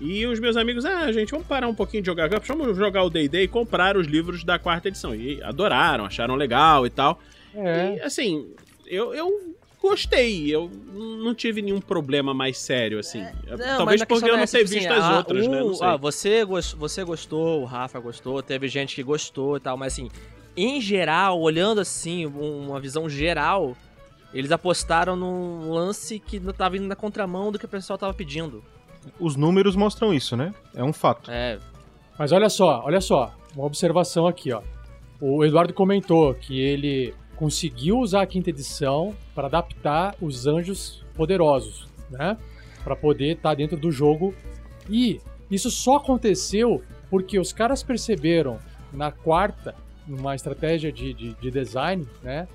E 0.00 0.24
os 0.26 0.38
meus 0.38 0.56
amigos, 0.56 0.84
ah, 0.84 1.10
gente, 1.12 1.30
vamos 1.30 1.46
parar 1.46 1.68
um 1.68 1.74
pouquinho 1.74 2.02
de 2.02 2.06
jogar 2.06 2.28
GURPS, 2.28 2.48
vamos 2.48 2.76
jogar 2.76 3.02
o 3.02 3.10
DD 3.10 3.42
e 3.42 3.48
comprar 3.48 3.96
os 3.96 4.06
livros 4.06 4.44
da 4.44 4.58
quarta 4.58 4.88
edição. 4.88 5.14
E 5.14 5.42
adoraram, 5.42 6.06
acharam 6.06 6.34
legal 6.34 6.86
e 6.86 6.90
tal. 6.90 7.20
É. 7.54 7.96
E 7.96 8.00
assim, 8.00 8.48
eu, 8.86 9.12
eu 9.12 9.57
gostei. 9.88 10.54
Eu 10.54 10.70
não 10.94 11.34
tive 11.34 11.62
nenhum 11.62 11.80
problema 11.80 12.32
mais 12.34 12.58
sério, 12.58 12.98
assim. 12.98 13.20
É, 13.20 13.56
não, 13.56 13.78
Talvez 13.78 14.04
porque 14.04 14.24
eu 14.28 14.36
não 14.36 14.46
tenha 14.46 14.64
tipo 14.64 14.70
visto 14.70 14.90
assim, 14.90 15.00
as 15.00 15.04
ah, 15.04 15.16
outras, 15.18 15.46
um, 15.46 15.50
né? 15.50 15.78
Ah, 15.80 15.96
você, 15.96 16.44
você 16.76 17.04
gostou, 17.04 17.62
o 17.62 17.64
Rafa 17.64 17.98
gostou, 17.98 18.42
teve 18.42 18.68
gente 18.68 18.94
que 18.94 19.02
gostou 19.02 19.56
e 19.56 19.60
tal, 19.60 19.76
mas 19.76 19.92
assim, 19.92 20.08
em 20.56 20.80
geral, 20.80 21.40
olhando 21.40 21.80
assim, 21.80 22.26
uma 22.26 22.80
visão 22.80 23.08
geral, 23.08 23.76
eles 24.32 24.50
apostaram 24.50 25.16
num 25.16 25.70
lance 25.70 26.18
que 26.18 26.38
não 26.40 26.52
tava 26.52 26.76
indo 26.76 26.86
na 26.86 26.96
contramão 26.96 27.50
do 27.52 27.58
que 27.58 27.64
o 27.64 27.68
pessoal 27.68 27.98
tava 27.98 28.12
pedindo. 28.12 28.62
Os 29.18 29.36
números 29.36 29.76
mostram 29.76 30.12
isso, 30.12 30.36
né? 30.36 30.52
É 30.74 30.82
um 30.82 30.92
fato. 30.92 31.30
É. 31.30 31.58
Mas 32.18 32.32
olha 32.32 32.50
só, 32.50 32.82
olha 32.84 33.00
só, 33.00 33.34
uma 33.54 33.64
observação 33.64 34.26
aqui, 34.26 34.52
ó. 34.52 34.62
O 35.20 35.44
Eduardo 35.44 35.72
comentou 35.72 36.34
que 36.34 36.60
ele 36.60 37.14
conseguiu 37.38 38.00
usar 38.00 38.22
a 38.22 38.26
quinta 38.26 38.50
edição 38.50 39.14
para 39.32 39.46
adaptar 39.46 40.16
os 40.20 40.46
anjos 40.46 41.04
poderosos, 41.14 41.86
né? 42.10 42.36
Para 42.82 42.96
poder 42.96 43.36
estar 43.36 43.50
tá 43.50 43.54
dentro 43.54 43.76
do 43.76 43.92
jogo. 43.92 44.34
E 44.90 45.20
isso 45.48 45.70
só 45.70 45.96
aconteceu 45.96 46.82
porque 47.08 47.38
os 47.38 47.52
caras 47.52 47.82
perceberam 47.82 48.58
na 48.92 49.12
quarta, 49.12 49.76
numa 50.06 50.34
estratégia 50.34 50.90
de, 50.90 51.14
de, 51.14 51.34
de 51.34 51.50
design, 51.50 52.06
né? 52.24 52.48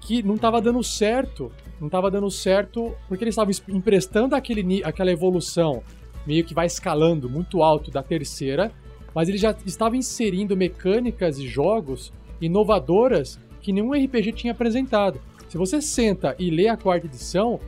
Que 0.00 0.20
não 0.20 0.34
estava 0.34 0.60
dando 0.60 0.82
certo. 0.82 1.52
Não 1.80 1.86
estava 1.86 2.10
dando 2.10 2.28
certo 2.28 2.92
porque 3.08 3.22
eles 3.22 3.34
estavam 3.34 3.52
emprestando 3.68 4.34
aquele, 4.34 4.82
aquela 4.82 5.12
evolução 5.12 5.80
meio 6.26 6.44
que 6.44 6.54
vai 6.54 6.66
escalando 6.66 7.30
muito 7.30 7.62
alto 7.62 7.90
da 7.90 8.02
terceira, 8.02 8.72
mas 9.14 9.28
ele 9.28 9.38
já 9.38 9.54
estava 9.64 9.96
inserindo 9.96 10.56
mecânicas 10.56 11.38
e 11.38 11.46
jogos 11.46 12.12
inovadoras 12.40 13.38
que 13.64 13.72
nenhum 13.72 13.92
RPG 13.92 14.32
tinha 14.32 14.52
apresentado. 14.52 15.18
Se 15.48 15.56
você 15.56 15.80
senta 15.80 16.36
e 16.38 16.50
lê 16.50 16.68
a 16.68 16.76
quarta 16.76 17.06
edição, 17.06 17.58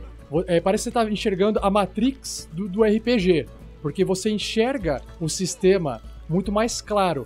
é, 0.45 0.61
parece 0.61 0.83
que 0.83 0.83
você 0.83 0.89
está 0.89 1.11
enxergando 1.11 1.59
a 1.59 1.71
Matrix 1.71 2.47
do, 2.53 2.69
do 2.69 2.83
RPG. 2.83 3.47
porque 3.81 4.05
você 4.05 4.29
enxerga 4.29 5.01
o 5.19 5.27
sistema 5.27 6.01
muito 6.29 6.51
mais 6.51 6.81
claro. 6.81 7.25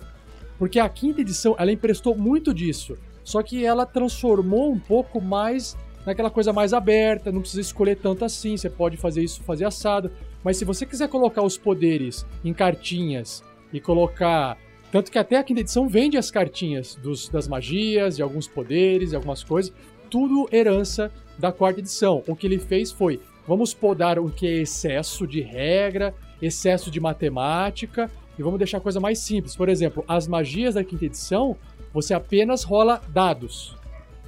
Porque 0.58 0.80
a 0.80 0.88
quinta 0.88 1.20
edição, 1.20 1.54
ela 1.58 1.70
emprestou 1.70 2.16
muito 2.16 2.54
disso, 2.54 2.96
só 3.22 3.42
que 3.42 3.64
ela 3.64 3.84
transformou 3.84 4.72
um 4.72 4.78
pouco 4.78 5.20
mais 5.20 5.76
naquela 6.06 6.30
coisa 6.30 6.52
mais 6.52 6.72
aberta, 6.72 7.30
não 7.30 7.40
precisa 7.40 7.60
escolher 7.60 7.96
tanto 7.96 8.24
assim, 8.24 8.56
você 8.56 8.70
pode 8.70 8.96
fazer 8.96 9.22
isso, 9.22 9.42
fazer 9.42 9.66
assado. 9.66 10.10
Mas 10.42 10.56
se 10.56 10.64
você 10.64 10.86
quiser 10.86 11.08
colocar 11.08 11.42
os 11.42 11.58
poderes 11.58 12.26
em 12.42 12.54
cartinhas 12.54 13.44
e 13.70 13.80
colocar. 13.80 14.56
Tanto 14.92 15.10
que 15.10 15.18
até 15.18 15.38
a 15.38 15.42
quinta 15.42 15.62
edição 15.62 15.88
vende 15.88 16.18
as 16.18 16.30
cartinhas 16.30 16.94
dos, 16.96 17.26
das 17.26 17.48
magias, 17.48 18.16
de 18.16 18.22
alguns 18.22 18.46
poderes 18.46 19.12
e 19.12 19.16
algumas 19.16 19.42
coisas. 19.42 19.72
Tudo 20.10 20.46
herança 20.52 21.10
da 21.38 21.50
quarta 21.50 21.80
edição. 21.80 22.22
O 22.28 22.36
que 22.36 22.46
ele 22.46 22.58
fez 22.58 22.92
foi: 22.92 23.18
vamos 23.48 23.72
podar 23.72 24.18
o 24.18 24.28
que 24.28 24.46
é 24.46 24.58
excesso 24.58 25.26
de 25.26 25.40
regra, 25.40 26.14
excesso 26.42 26.90
de 26.90 27.00
matemática, 27.00 28.10
e 28.38 28.42
vamos 28.42 28.58
deixar 28.58 28.76
a 28.76 28.82
coisa 28.82 29.00
mais 29.00 29.18
simples. 29.18 29.56
Por 29.56 29.70
exemplo, 29.70 30.04
as 30.06 30.28
magias 30.28 30.74
da 30.74 30.84
quinta 30.84 31.06
edição, 31.06 31.56
você 31.90 32.12
apenas 32.12 32.62
rola 32.62 33.00
dados. 33.08 33.74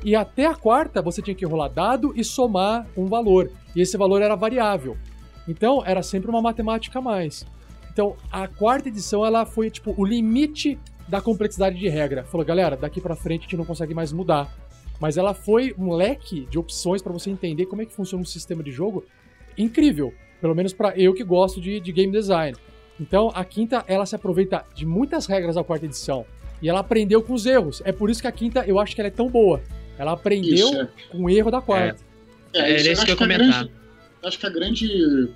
E 0.03 0.17
até 0.17 0.47
a 0.47 0.55
quarta 0.55 1.03
você 1.03 1.21
tinha 1.21 1.35
que 1.35 1.45
rolar 1.45 1.69
dado 1.69 2.15
e 2.17 2.25
somar 2.25 2.87
um 2.97 3.05
valor. 3.05 3.51
E 3.77 3.83
esse 3.83 3.99
valor 3.99 4.23
era 4.23 4.35
variável. 4.35 4.97
Então 5.47 5.83
era 5.85 6.03
sempre 6.03 6.31
uma 6.31 6.41
matemática 6.41 7.01
a 7.01 7.03
mais. 7.03 7.45
Então 7.95 8.17
a 8.31 8.47
quarta 8.49 8.89
edição 8.89 9.25
ela 9.25 9.47
foi 9.47 9.71
tipo 9.71 9.95
o 9.97 10.05
limite 10.05 10.79
da 11.09 11.21
complexidade 11.21 11.79
de 11.79 11.89
regra. 11.89 12.25
Falou, 12.25 12.45
galera, 12.45 12.77
daqui 12.77 13.01
para 13.01 13.15
frente 13.15 13.43
a 13.43 13.45
gente 13.45 13.57
não 13.57 13.65
consegue 13.65 13.95
mais 13.95 14.13
mudar. 14.13 14.53
Mas 15.01 15.17
ela 15.17 15.33
foi 15.33 15.75
um 15.79 15.93
leque 15.93 16.47
de 16.51 16.59
opções 16.59 17.01
para 17.01 17.13
você 17.13 17.31
entender 17.31 17.67
como 17.67 17.83
é 17.83 17.87
que 17.87 17.93
funciona 17.93 18.23
um 18.23 18.27
sistema 18.27 18.63
de 18.63 18.73
jogo 18.73 19.05
incrível. 19.57 20.13
Pelo 20.41 20.55
menos 20.55 20.73
para 20.73 20.97
eu 20.99 21.15
que 21.15 21.23
gosto 21.23 21.61
de, 21.61 21.79
de 21.79 21.93
game 21.93 22.13
design. 22.13 22.57
Então 23.01 23.31
a 23.33 23.45
quinta 23.45 23.85
ela 23.87 24.05
se 24.07 24.17
aproveita 24.17 24.65
de 24.75 24.85
muitas 24.85 25.27
regras 25.27 25.55
da 25.55 25.63
quarta 25.63 25.87
edição. 25.87 26.27
E 26.61 26.69
ela 26.69 26.81
aprendeu 26.81 27.23
com 27.23 27.33
os 27.33 27.47
erros. 27.47 27.81
É 27.85 27.93
por 27.93 28.11
isso 28.11 28.21
que 28.21 28.27
a 28.27 28.33
quinta 28.33 28.65
eu 28.67 28.81
acho 28.81 28.95
que 28.95 29.01
ela 29.01 29.09
é 29.09 29.11
tão 29.11 29.29
boa. 29.29 29.63
Ela 29.97 30.13
aprendeu 30.13 30.69
isso, 30.69 30.81
é. 30.81 30.89
com 31.13 31.25
o 31.25 31.31
erro 31.31 31.51
da 31.51 31.61
quarta. 31.61 32.03
É, 32.53 32.73
é, 32.73 32.73
é 32.73 32.93
isso 32.93 33.05
que 33.05 33.13
eu 33.13 33.17
comentar. 33.17 33.69
acho 34.25 34.39
que 34.39 34.47
a 34.47 34.51
grande 34.51 35.31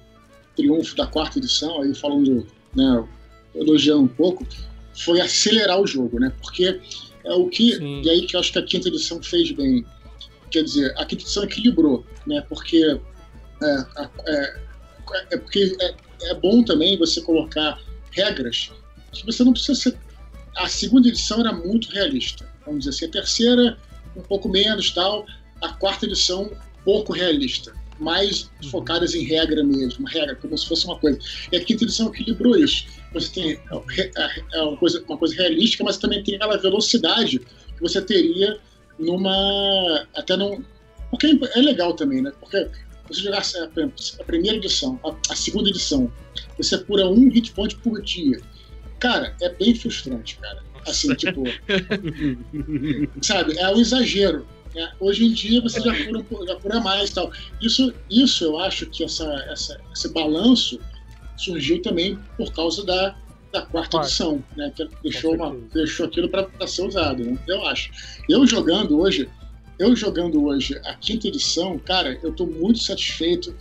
triunfo 0.58 0.96
da 0.96 1.06
quarta 1.06 1.38
edição, 1.38 1.80
aí 1.80 1.94
falando, 1.94 2.44
né, 2.74 3.08
elogiando 3.54 4.02
um 4.02 4.08
pouco, 4.08 4.44
foi 5.04 5.20
acelerar 5.20 5.80
o 5.80 5.86
jogo, 5.86 6.18
né? 6.18 6.32
Porque 6.40 6.80
é 7.24 7.32
o 7.32 7.48
que. 7.48 7.76
Sim. 7.76 8.02
E 8.02 8.10
aí 8.10 8.26
que 8.26 8.34
eu 8.34 8.40
acho 8.40 8.52
que 8.52 8.58
a 8.58 8.62
quinta 8.62 8.88
edição 8.88 9.22
fez 9.22 9.52
bem. 9.52 9.84
Quer 10.50 10.64
dizer, 10.64 10.92
a 10.98 11.04
quinta 11.04 11.22
edição 11.22 11.44
equilibrou, 11.44 12.04
né? 12.26 12.44
Porque. 12.48 13.00
É, 13.62 13.84
é, 14.26 14.60
é 15.32 15.36
porque 15.36 15.76
é, 15.80 15.94
é 16.30 16.34
bom 16.34 16.62
também 16.62 16.98
você 16.98 17.20
colocar 17.20 17.80
regras 18.12 18.70
que 19.12 19.24
você 19.24 19.44
não 19.44 19.52
precisa 19.52 19.74
ser. 19.80 19.96
A 20.56 20.68
segunda 20.68 21.08
edição 21.08 21.40
era 21.40 21.52
muito 21.52 21.88
realista. 21.90 22.48
Vamos 22.64 22.84
dizer 22.84 22.90
assim, 22.96 23.06
a 23.06 23.10
terceira 23.10 23.78
um 24.16 24.22
pouco 24.22 24.48
menos 24.48 24.90
tal. 24.90 25.24
A 25.62 25.72
quarta 25.74 26.06
edição, 26.06 26.50
pouco 26.84 27.12
realista, 27.12 27.74
mais 27.98 28.50
uhum. 28.62 28.70
focadas 28.70 29.14
em 29.14 29.24
regra 29.24 29.62
mesmo, 29.64 30.06
regra, 30.06 30.34
como 30.36 30.56
se 30.56 30.66
fosse 30.66 30.86
uma 30.86 30.98
coisa. 30.98 31.18
E 31.52 31.56
a 31.56 31.64
quinta 31.64 31.84
edição 31.84 32.08
equilibrou 32.08 32.56
isso. 32.56 32.86
Você 33.12 33.32
tem 33.32 33.52
é, 33.52 34.10
é, 34.16 34.44
é 34.54 34.62
uma 34.62 34.76
coisa, 34.76 35.02
uma 35.08 35.18
coisa 35.18 35.34
realística, 35.34 35.84
mas 35.84 35.98
também 35.98 36.22
tem 36.22 36.36
aquela 36.36 36.56
velocidade 36.56 37.38
que 37.38 37.80
você 37.80 38.00
teria 38.02 38.58
numa. 38.98 40.06
até 40.14 40.36
num. 40.36 40.62
Porque 41.10 41.38
é 41.54 41.60
legal 41.60 41.94
também, 41.94 42.20
né? 42.20 42.32
Porque 42.38 42.68
você 43.08 43.22
jogar 43.22 43.42
a 43.42 44.24
primeira 44.24 44.58
edição, 44.58 45.00
a, 45.30 45.34
segunda 45.34 45.70
edição, 45.70 46.12
você 46.56 46.74
apura 46.74 47.08
um 47.08 47.30
hit 47.30 47.52
point 47.52 47.76
por 47.76 48.02
dia. 48.02 48.38
Cara, 48.98 49.34
é 49.40 49.48
bem 49.48 49.74
frustrante, 49.74 50.36
cara. 50.38 50.62
Assim, 50.86 51.14
tipo. 51.14 51.44
sabe? 53.22 53.58
É 53.58 53.68
um 53.70 53.80
exagero. 53.80 54.46
Né? 54.78 54.92
Hoje 55.00 55.26
em 55.26 55.32
dia 55.32 55.60
você 55.60 55.80
já 55.80 55.92
cura, 56.04 56.24
já 56.46 56.54
cura 56.54 56.80
mais 56.80 57.10
tal. 57.10 57.32
Isso, 57.60 57.92
isso 58.08 58.44
eu 58.44 58.60
acho 58.60 58.86
que 58.86 59.02
essa, 59.02 59.26
essa, 59.50 59.80
esse 59.92 60.08
balanço 60.12 60.78
surgiu 61.36 61.82
também 61.82 62.16
por 62.36 62.52
causa 62.52 62.86
da, 62.86 63.16
da 63.52 63.62
quarta 63.62 63.96
edição, 63.96 64.42
né? 64.56 64.72
Que 64.76 64.88
deixou, 65.02 65.34
uma, 65.34 65.56
deixou 65.74 66.06
aquilo 66.06 66.28
para 66.28 66.66
ser 66.68 66.82
usado, 66.86 67.24
né? 67.24 67.36
Eu 67.48 67.66
acho. 67.66 67.90
Eu 68.28 68.46
jogando 68.46 69.00
hoje, 69.00 69.28
eu 69.80 69.96
jogando 69.96 70.44
hoje 70.44 70.80
a 70.84 70.94
quinta 70.94 71.26
edição, 71.26 71.76
cara, 71.80 72.16
eu 72.22 72.30
estou 72.30 72.46
muito 72.46 72.78
satisfeito 72.78 73.52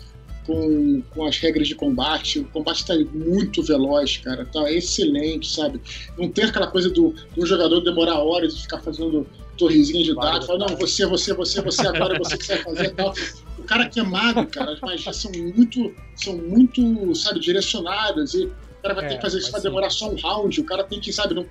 com, 0.45 1.01
com 1.15 1.25
as 1.25 1.39
regras 1.39 1.67
de 1.67 1.73
combate. 1.73 2.39
O 2.41 2.45
combate 2.45 2.81
está 2.81 2.95
muito 3.11 3.63
veloz, 3.63 4.17
cara. 4.17 4.45
Tá 4.45 4.71
excelente, 4.71 5.49
sabe? 5.49 5.81
Não 6.15 6.29
tem 6.29 6.45
aquela 6.45 6.67
coisa 6.67 6.91
do, 6.91 7.15
do 7.35 7.43
jogador 7.43 7.81
demorar 7.81 8.19
horas 8.19 8.53
e 8.53 8.61
ficar 8.61 8.79
fazendo 8.81 9.25
torrezinha 9.57 10.03
de 10.03 10.15
dados. 10.15 10.45
Falar, 10.45 10.59
não, 10.59 10.77
você, 10.77 11.05
você, 11.05 11.33
você, 11.33 11.61
você, 11.61 11.87
agora 11.87 12.17
você 12.17 12.37
que 12.37 12.47
vai 12.47 12.57
fazer 12.63 12.89
tal. 12.91 13.13
O 13.57 13.63
cara 13.63 13.89
que 13.89 13.99
é 13.99 14.03
mago, 14.03 14.45
cara, 14.47 14.73
as 14.73 14.79
magias 14.79 15.15
são 15.15 15.31
muito, 15.31 15.93
são 16.15 16.37
muito, 16.37 17.15
sabe, 17.15 17.39
direcionadas. 17.39 18.33
E 18.33 18.45
o 18.45 18.81
cara 18.81 18.93
vai 18.93 19.05
é, 19.05 19.07
ter 19.09 19.15
que 19.15 19.21
fazer 19.21 19.39
isso, 19.39 19.51
vai 19.51 19.61
demorar 19.61 19.89
só 19.89 20.09
um 20.09 20.15
round. 20.15 20.61
O 20.61 20.63
cara 20.63 20.83
tem 20.83 20.99
que, 20.99 21.11
sabe, 21.11 21.33
não, 21.33 21.45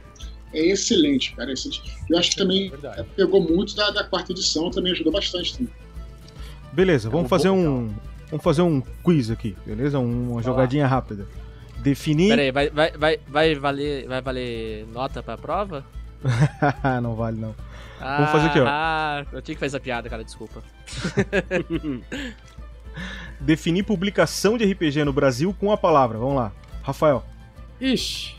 é 0.54 0.60
excelente, 0.66 1.34
cara. 1.34 1.50
É 1.50 1.54
excelente. 1.54 1.82
Eu 2.08 2.18
acho 2.18 2.30
que 2.30 2.36
também 2.36 2.72
é 2.96 3.02
pegou 3.14 3.40
muito 3.40 3.74
da, 3.76 3.90
da, 3.90 4.04
quarta 4.04 4.32
edição, 4.32 4.70
também 4.70 4.92
ajudou 4.92 5.12
bastante. 5.12 5.54
Também. 5.58 5.72
Beleza, 6.72 7.10
vamos 7.10 7.26
é 7.26 7.28
fazer 7.28 7.50
um, 7.50 7.94
Vamos 8.30 8.42
fazer 8.42 8.62
um 8.62 8.80
quiz 9.04 9.30
aqui, 9.30 9.56
beleza? 9.64 9.98
Uma 9.98 10.42
jogadinha 10.42 10.86
rápida. 10.86 11.26
Definir. 11.78 12.30
Peraí, 12.30 12.50
vai, 12.50 12.70
vai, 12.70 12.90
vai, 12.90 13.20
vai, 13.28 13.54
valer, 13.54 14.08
vai 14.08 14.20
valer 14.20 14.86
nota 14.92 15.22
pra 15.22 15.38
prova? 15.38 15.84
não 17.02 17.14
vale, 17.14 17.40
não. 17.40 17.54
Ah, 18.00 18.16
Vamos 18.16 18.32
fazer 18.32 18.46
aqui, 18.48 18.60
ó. 18.60 18.64
Ah, 18.66 19.24
eu 19.32 19.42
tinha 19.42 19.54
que 19.54 19.60
fazer 19.60 19.76
essa 19.76 19.80
piada, 19.80 20.08
cara, 20.08 20.24
desculpa. 20.24 20.62
Definir 23.40 23.82
publicação 23.84 24.56
de 24.56 24.64
RPG 24.70 25.04
no 25.04 25.12
Brasil 25.12 25.54
com 25.58 25.70
a 25.72 25.76
palavra. 25.76 26.18
Vamos 26.18 26.36
lá. 26.36 26.52
Rafael. 26.82 27.24
Ixi. 27.80 28.36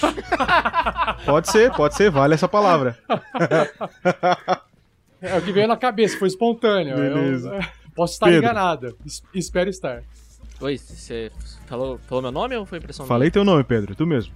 pode 1.24 1.50
ser, 1.50 1.72
pode 1.72 1.94
ser, 1.94 2.10
vale 2.10 2.34
essa 2.34 2.48
palavra. 2.48 2.98
é 5.20 5.36
o 5.36 5.42
que 5.42 5.52
veio 5.52 5.68
na 5.68 5.76
cabeça, 5.76 6.18
foi 6.18 6.28
espontâneo. 6.28 6.96
Beleza. 6.96 7.54
Eu... 7.54 7.86
Posso 7.94 8.14
estar 8.14 8.26
Pedro. 8.26 8.44
enganado. 8.44 8.98
espero 9.34 9.70
estar. 9.70 10.02
Oi, 10.60 10.76
você 10.76 11.30
falou, 11.66 11.98
falou 12.06 12.22
meu 12.22 12.32
nome 12.32 12.56
ou 12.56 12.66
foi 12.66 12.78
impressão 12.78 13.06
Falei 13.06 13.26
minha? 13.26 13.32
teu 13.32 13.44
nome, 13.44 13.64
Pedro, 13.64 13.94
tu 13.94 14.06
mesmo. 14.06 14.34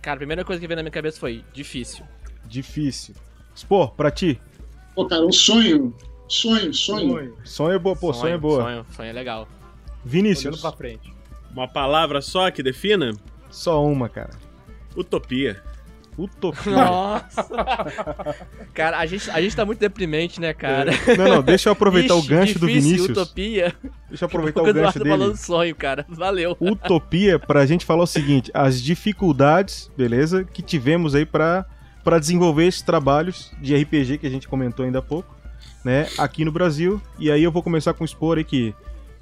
Cara, 0.00 0.14
a 0.14 0.18
primeira 0.18 0.44
coisa 0.44 0.60
que 0.60 0.66
veio 0.66 0.76
na 0.76 0.82
minha 0.82 0.92
cabeça 0.92 1.18
foi 1.18 1.44
difícil. 1.52 2.04
Difícil. 2.44 3.14
Spor, 3.60 3.92
pra 3.92 4.10
ti? 4.10 4.40
Pô, 4.94 5.06
cara, 5.06 5.24
um 5.24 5.32
sonho. 5.32 5.94
Sonho, 6.26 6.72
sonho. 6.72 7.10
Sonho, 7.10 7.34
sonho 7.44 7.72
é 7.72 7.78
boa, 7.78 7.94
pô, 7.94 8.12
sonho, 8.12 8.22
sonho 8.22 8.34
é 8.34 8.38
boa. 8.38 8.62
Sonho, 8.62 8.86
sonho 8.96 9.08
é 9.08 9.12
legal. 9.12 9.48
Vinícius. 10.04 10.46
Olhando 10.46 10.60
pra 10.60 10.72
frente. 10.72 11.12
Uma 11.52 11.68
palavra 11.68 12.22
só 12.22 12.50
que 12.50 12.62
defina? 12.62 13.12
Só 13.50 13.84
uma, 13.84 14.08
cara. 14.08 14.30
Utopia. 14.96 15.62
Utopia. 16.16 16.72
Nossa! 16.72 17.48
cara, 18.72 18.98
a 18.98 19.06
gente, 19.06 19.30
a 19.30 19.40
gente 19.40 19.54
tá 19.54 19.64
muito 19.64 19.78
deprimente, 19.78 20.40
né, 20.40 20.54
cara? 20.54 20.92
É. 21.06 21.16
Não, 21.16 21.28
não, 21.28 21.42
deixa 21.42 21.68
eu 21.68 21.72
aproveitar 21.72 22.14
Ixi, 22.14 22.26
o 22.26 22.28
gancho 22.28 22.58
difícil, 22.58 22.60
do 22.60 22.66
Vinícius. 22.66 23.10
Utopia. 23.10 23.74
Deixa 24.08 24.24
eu 24.24 24.26
aproveitar 24.26 24.62
o 24.62 24.72
gancho 24.72 24.98
dele. 24.98 25.10
falando 25.10 25.36
sonho, 25.36 25.74
cara. 25.74 26.06
Valeu. 26.08 26.56
Utopia, 26.60 27.38
pra 27.38 27.66
gente 27.66 27.84
falar 27.84 28.04
o 28.04 28.06
seguinte, 28.06 28.50
as 28.54 28.80
dificuldades, 28.80 29.90
beleza, 29.96 30.44
que 30.44 30.62
tivemos 30.62 31.14
aí 31.14 31.26
pra, 31.26 31.66
pra 32.02 32.18
desenvolver 32.18 32.66
esses 32.66 32.82
trabalhos 32.82 33.50
de 33.60 33.74
RPG 33.76 34.18
que 34.18 34.26
a 34.26 34.30
gente 34.30 34.48
comentou 34.48 34.84
ainda 34.84 34.98
há 34.98 35.02
pouco, 35.02 35.34
né, 35.84 36.08
aqui 36.18 36.44
no 36.44 36.52
Brasil. 36.52 37.00
E 37.18 37.30
aí 37.30 37.42
eu 37.42 37.52
vou 37.52 37.62
começar 37.62 37.94
com 37.94 38.04
o 38.04 38.08
Spor 38.08 38.38
aí 38.38 38.44
que, 38.44 38.74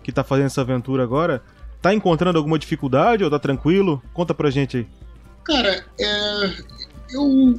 que 0.02 0.12
tá 0.12 0.22
fazendo 0.22 0.46
essa 0.46 0.60
aventura 0.60 1.02
agora. 1.02 1.42
Tá 1.80 1.94
encontrando 1.94 2.38
alguma 2.38 2.58
dificuldade 2.58 3.22
ou 3.22 3.30
tá 3.30 3.38
tranquilo? 3.38 4.02
Conta 4.12 4.34
pra 4.34 4.50
gente 4.50 4.78
aí. 4.78 4.86
Cara, 5.44 5.84
é, 5.98 6.52
eu 7.12 7.54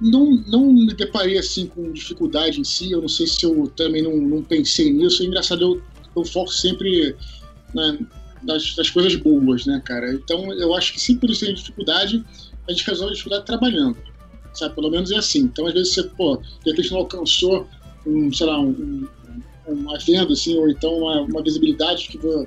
não, 0.00 0.42
não 0.46 0.72
me 0.72 0.94
deparei 0.94 1.38
assim 1.38 1.66
com 1.66 1.92
dificuldade 1.92 2.60
em 2.60 2.64
si. 2.64 2.92
Eu 2.92 3.02
não 3.02 3.08
sei 3.08 3.26
se 3.26 3.44
eu 3.44 3.66
também 3.76 4.02
não, 4.02 4.16
não 4.16 4.42
pensei 4.42 4.92
nisso. 4.92 5.22
É 5.22 5.26
engraçado, 5.26 5.62
eu, 5.62 5.82
eu 6.16 6.24
foco 6.24 6.52
sempre 6.52 7.16
nas, 7.74 8.76
nas, 8.76 8.90
coisas 8.90 9.16
boas, 9.16 9.66
né, 9.66 9.80
cara? 9.84 10.12
Então 10.14 10.52
eu 10.52 10.74
acho 10.74 10.92
que 10.92 11.00
se 11.00 11.16
por 11.16 11.30
isso 11.30 11.44
tem 11.44 11.54
dificuldade, 11.54 12.24
a 12.68 12.72
gente 12.72 12.86
resolve 12.86 13.10
a 13.10 13.14
dificuldade 13.14 13.46
trabalhando. 13.46 13.96
Sabe? 14.54 14.74
Pelo 14.74 14.90
menos 14.90 15.10
é 15.10 15.16
assim. 15.16 15.40
Então 15.40 15.66
às 15.66 15.74
vezes 15.74 15.94
você, 15.94 16.02
pô, 16.04 16.36
de 16.36 16.70
repente 16.70 16.90
não 16.92 16.98
alcançou 16.98 17.66
um, 18.06 18.32
sei 18.32 18.46
lá, 18.46 18.60
um, 18.60 19.06
uma 19.66 19.98
venda, 19.98 20.32
assim, 20.32 20.56
ou 20.56 20.68
então 20.68 20.92
uma, 20.98 21.22
uma 21.22 21.42
visibilidade 21.42 22.08
que, 22.08 22.18
que 22.18 22.46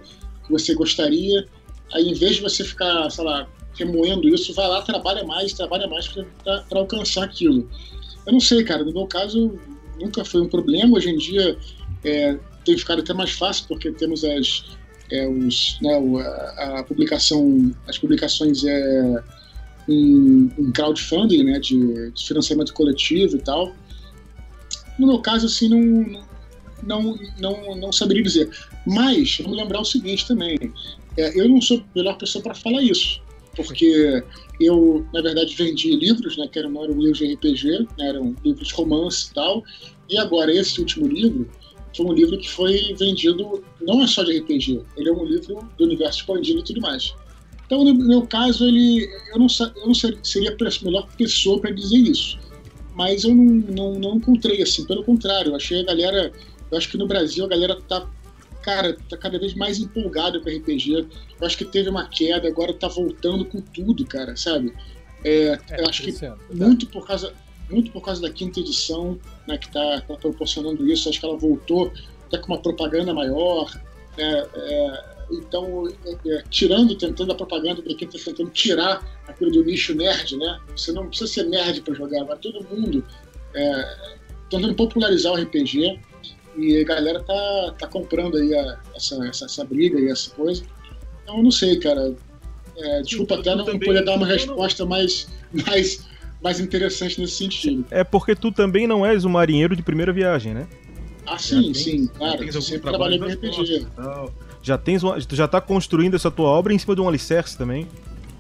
você 0.50 0.74
gostaria. 0.74 1.46
Aí 1.94 2.08
em 2.10 2.14
vez 2.14 2.36
de 2.36 2.42
você 2.42 2.64
ficar, 2.64 3.10
sei 3.10 3.24
lá, 3.24 3.48
remoendo 3.78 4.28
isso, 4.28 4.54
vai 4.54 4.68
lá, 4.68 4.82
trabalha 4.82 5.24
mais, 5.24 5.54
trabalha 5.54 5.88
mais 5.88 6.08
para 6.08 6.80
alcançar 6.80 7.24
aquilo. 7.24 7.70
Eu 8.26 8.34
não 8.34 8.40
sei, 8.40 8.64
cara, 8.64 8.84
no 8.84 8.92
meu 8.92 9.08
caso 9.08 9.58
nunca 10.00 10.26
foi 10.26 10.42
um 10.42 10.50
problema. 10.50 10.98
Hoje 10.98 11.10
em 11.10 11.18
dia 11.18 11.58
é, 12.04 12.38
tem 12.66 12.78
ficado 12.78 13.02
até 13.02 13.14
mais 13.14 13.32
fácil, 13.32 13.66
porque 13.68 13.92
temos 13.92 14.24
as, 14.24 14.66
é, 15.12 15.28
os, 15.28 15.78
né, 15.82 15.94
a, 16.58 16.80
a, 16.80 16.84
publicação, 16.84 17.74
as 17.88 17.98
publicações 17.98 18.64
é, 18.66 19.24
em 19.88 20.72
crowdfunding, 20.72 21.44
né, 21.44 21.60
de, 21.60 22.12
de, 22.12 22.28
financiamento 22.28 22.74
coletivo 22.74 23.38
e 23.38 23.40
tal. 23.40 23.74
No 25.00 25.08
meu 25.08 25.20
caso, 25.20 25.46
assim, 25.46 25.70
não, 25.70 26.24
não, 26.84 27.20
não, 27.40 27.76
não 27.76 27.92
saberia 27.92 28.24
dizer. 28.24 28.50
Mas, 28.86 29.38
vamos 29.42 29.58
lembrar 29.58 29.82
o 29.82 29.86
seguinte 29.86 30.28
também: 30.28 30.58
é, 31.18 31.40
eu 31.40 31.48
não 31.48 31.62
sou 31.62 31.78
a 31.78 31.84
melhor 31.96 32.18
pessoa 32.18 32.44
para 32.44 32.56
falar 32.56 32.82
isso, 32.82 33.22
porque 33.56 34.24
eu, 34.60 35.06
na 35.14 35.22
verdade, 35.22 35.56
vendi 35.56 35.96
livros, 35.96 36.38
né, 36.38 36.48
que 36.48 36.60
eram, 36.60 36.84
eram 36.84 37.00
livros 37.00 37.18
de 37.20 37.34
RPG, 37.34 37.88
né, 37.98 38.10
eram 38.10 38.36
livros 38.44 38.68
de 38.68 38.74
romance 38.74 39.30
e 39.30 39.34
tal, 39.34 39.64
e 40.10 40.18
agora 40.18 40.54
esse 40.54 40.80
último 40.80 41.08
livro 41.08 41.50
foi 41.96 42.06
um 42.06 42.14
livro 42.14 42.38
que 42.38 42.50
foi 42.50 42.96
vendido, 43.00 43.64
não 43.82 44.04
é 44.04 44.08
só 44.08 44.24
de 44.24 44.38
RPG, 44.40 44.82
ele 44.96 45.10
é 45.10 45.12
um 45.12 45.26
livro 45.26 45.60
do 45.78 45.86
universo 45.86 46.20
expandido 46.20 46.60
e 46.60 46.64
tudo 46.64 46.82
mais. 46.82 47.14
Então, 47.68 47.84
no 47.84 47.94
meu 47.94 48.26
caso, 48.26 48.66
ele, 48.66 49.06
eu 49.30 49.38
não, 49.38 49.48
eu 49.76 49.88
não 49.88 49.94
seria 49.94 50.56
a 50.58 50.86
melhor 50.86 51.08
pessoa 51.18 51.60
para 51.60 51.72
dizer 51.72 51.98
isso. 51.98 52.40
Mas 52.96 53.26
eu 53.26 53.36
não, 53.36 53.44
não, 53.44 53.94
não 54.00 54.16
encontrei, 54.16 54.62
assim, 54.64 54.86
pelo 54.86 55.04
contrário, 55.04 55.52
eu 55.52 55.56
achei 55.56 55.82
a 55.82 55.84
galera. 55.84 56.32
Eu 56.72 56.78
acho 56.78 56.90
que 56.90 56.98
no 56.98 57.06
Brasil 57.06 57.44
a 57.44 57.48
galera 57.48 57.80
tá, 57.82 58.10
cara, 58.64 58.98
tá 59.10 59.18
cada 59.18 59.38
vez 59.38 59.54
mais 59.54 59.80
empolgada 59.80 60.40
com 60.40 60.50
RPG. 60.50 60.94
Eu 61.40 61.46
acho 61.46 61.58
que 61.58 61.66
teve 61.66 61.90
uma 61.90 62.08
queda, 62.08 62.48
agora 62.48 62.74
tá 62.74 62.88
voltando 62.88 63.44
com 63.44 63.60
tudo, 63.60 64.06
cara, 64.06 64.36
sabe? 64.38 64.74
É, 65.26 65.60
é, 65.70 65.82
eu 65.82 65.90
acho 65.90 66.04
que 66.04 66.14
muito 66.50 66.88
por 66.88 67.06
causa 67.06 67.34
muito 67.70 67.92
por 67.92 68.02
causa 68.02 68.22
da 68.22 68.30
quinta 68.30 68.62
edição, 68.62 69.20
né, 69.46 69.58
que 69.58 69.68
está 69.68 70.00
tá 70.02 70.16
proporcionando 70.16 70.90
isso. 70.90 71.10
Acho 71.10 71.20
que 71.20 71.26
ela 71.26 71.38
voltou 71.38 71.92
até 72.28 72.38
com 72.38 72.54
uma 72.54 72.62
propaganda 72.62 73.14
maior. 73.14 73.70
É, 74.18 74.48
é, 74.56 75.17
então, 75.32 75.88
é, 76.06 76.30
é, 76.30 76.44
tirando, 76.50 76.96
tentando 76.96 77.32
a 77.32 77.36
propaganda 77.36 77.82
para 77.82 77.94
quem 77.96 78.08
está 78.08 78.32
tentando 78.32 78.50
tirar 78.52 79.04
aquilo 79.28 79.52
do 79.52 79.64
nicho 79.64 79.94
nerd, 79.94 80.38
né? 80.38 80.60
Você 80.76 80.92
não 80.92 81.08
precisa 81.08 81.32
ser 81.32 81.44
nerd 81.44 81.82
para 81.82 81.94
jogar, 81.94 82.24
vai 82.24 82.38
todo 82.38 82.66
mundo 82.70 83.04
é, 83.54 83.98
tentando 84.50 84.74
popularizar 84.76 85.34
o 85.34 85.36
RPG 85.36 86.00
e 86.58 86.82
a 86.82 86.84
galera 86.84 87.22
tá, 87.22 87.76
tá 87.78 87.88
comprando 87.88 88.38
aí 88.38 88.56
a, 88.56 88.80
essa, 88.96 89.28
essa, 89.28 89.46
essa, 89.46 89.66
briga 89.66 90.00
e 90.00 90.10
essa 90.10 90.32
coisa. 90.32 90.64
Então, 91.24 91.38
eu 91.38 91.44
não 91.44 91.52
sei, 91.52 91.78
cara. 91.78 92.16
É, 92.78 93.02
desculpa 93.02 93.36
até 93.36 93.56
não 93.56 93.66
poder 93.66 94.06
dar 94.06 94.16
uma 94.16 94.28
resposta 94.28 94.86
mais, 94.86 95.28
mais, 95.52 96.08
mais 96.44 96.60
interessante 96.60 97.20
nesse 97.20 97.34
sentido. 97.34 97.86
É 97.90 98.04
porque 98.04 98.36
tu 98.36 98.52
também 98.52 98.86
não 98.86 99.06
és 99.06 99.26
um 99.26 99.30
marinheiro 99.30 99.76
de 99.76 99.82
primeira 99.82 100.14
viagem, 100.14 100.54
né? 100.54 100.68
Ah, 101.26 101.38
sim, 101.38 101.74
sim, 101.74 102.08
claro. 102.08 102.44
Eu 102.44 102.62
sempre 102.62 102.90
trabalhei 102.90 103.20
com 103.20 103.26
RPG 103.26 103.88
já 104.62 104.78
tens 104.78 105.04
uma, 105.04 105.20
tu 105.22 105.36
já 105.36 105.48
tá 105.48 105.62
construindo 105.62 106.16
essa 106.16 106.30
tua 106.30 106.48
obra 106.48 106.74
em 106.74 106.80
cima 106.80 106.96
de 106.96 107.02
um 107.02 107.08
alicerce 107.08 107.58
também. 107.58 107.88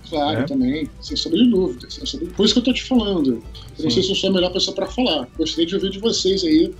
Claro, 0.09 0.39
né? 0.39 0.45
também, 0.45 0.89
sem 1.01 1.17
sombra 1.17 1.39
de 1.39 1.49
dúvida. 1.49 1.89
Sobre... 1.89 2.27
Por 2.27 2.45
isso 2.45 2.53
que 2.53 2.59
eu 2.59 2.63
tô 2.63 2.73
te 2.73 2.83
falando. 2.83 3.43
Eu 3.77 3.83
não 3.83 3.91
sei 3.91 4.01
se 4.01 4.09
eu 4.09 4.15
sou 4.15 4.29
a 4.29 4.33
melhor 4.33 4.51
pessoa 4.51 4.73
para 4.73 4.87
falar. 4.87 5.27
Gostaria 5.37 5.65
de 5.65 5.75
ouvir 5.75 5.89
de 5.89 5.99
vocês 5.99 6.43
aí. 6.43 6.73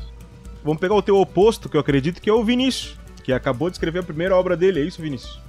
Vamos 0.63 0.79
pegar 0.79 0.95
o 0.95 1.01
teu 1.01 1.17
oposto, 1.17 1.67
que 1.69 1.75
eu 1.75 1.81
acredito 1.81 2.21
que 2.21 2.29
é 2.29 2.33
o 2.33 2.43
Vinícius, 2.43 2.95
que 3.23 3.33
acabou 3.33 3.69
de 3.69 3.75
escrever 3.75 3.99
a 3.99 4.03
primeira 4.03 4.35
obra 4.35 4.55
dele, 4.55 4.81
é 4.81 4.83
isso, 4.83 5.01
Vinícius? 5.01 5.39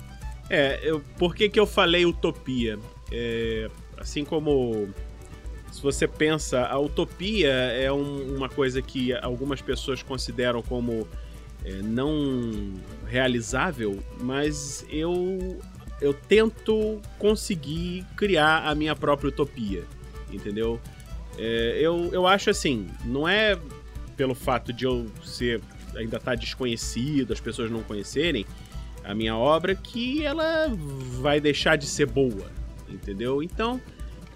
É, 0.51 0.81
eu, 0.83 1.03
por 1.19 1.35
que, 1.35 1.49
que 1.49 1.59
eu 1.59 1.67
falei 1.67 2.05
utopia? 2.05 2.79
É, 3.13 3.71
assim 3.97 4.25
como 4.25 4.89
se 5.71 5.83
você 5.83 6.09
pensa, 6.09 6.67
a 6.67 6.79
utopia 6.79 7.51
é 7.51 7.93
um, 7.93 8.37
uma 8.37 8.49
coisa 8.49 8.81
que 8.83 9.13
algumas 9.15 9.61
pessoas 9.61 10.03
consideram 10.03 10.63
como 10.63 11.07
é, 11.69 11.83
não 11.83 12.75
realizável, 13.07 14.03
mas 14.21 14.87
eu 14.91 15.59
eu 16.01 16.15
tento 16.15 17.01
conseguir 17.19 18.07
criar 18.17 18.69
a 18.69 18.75
minha 18.75 18.95
própria 18.95 19.29
utopia, 19.29 19.83
entendeu? 20.33 20.81
É, 21.37 21.77
eu, 21.81 22.11
eu 22.13 22.25
acho 22.25 22.51
assim, 22.51 22.87
não 23.05 23.29
é 23.29 23.59
pelo 24.17 24.35
fato 24.35 24.73
de 24.73 24.85
eu 24.85 25.07
ser 25.25 25.61
ainda 25.97 26.17
estar 26.17 26.33
tá 26.33 26.35
desconhecido, 26.37 27.33
as 27.33 27.41
pessoas 27.41 27.69
não 27.69 27.83
conhecerem 27.83 28.47
a 29.03 29.13
minha 29.13 29.37
obra, 29.37 29.75
que 29.75 30.25
ela 30.25 30.69
vai 31.21 31.41
deixar 31.41 31.77
de 31.77 31.87
ser 31.87 32.07
boa, 32.07 32.51
entendeu? 32.89 33.43
Então, 33.43 33.81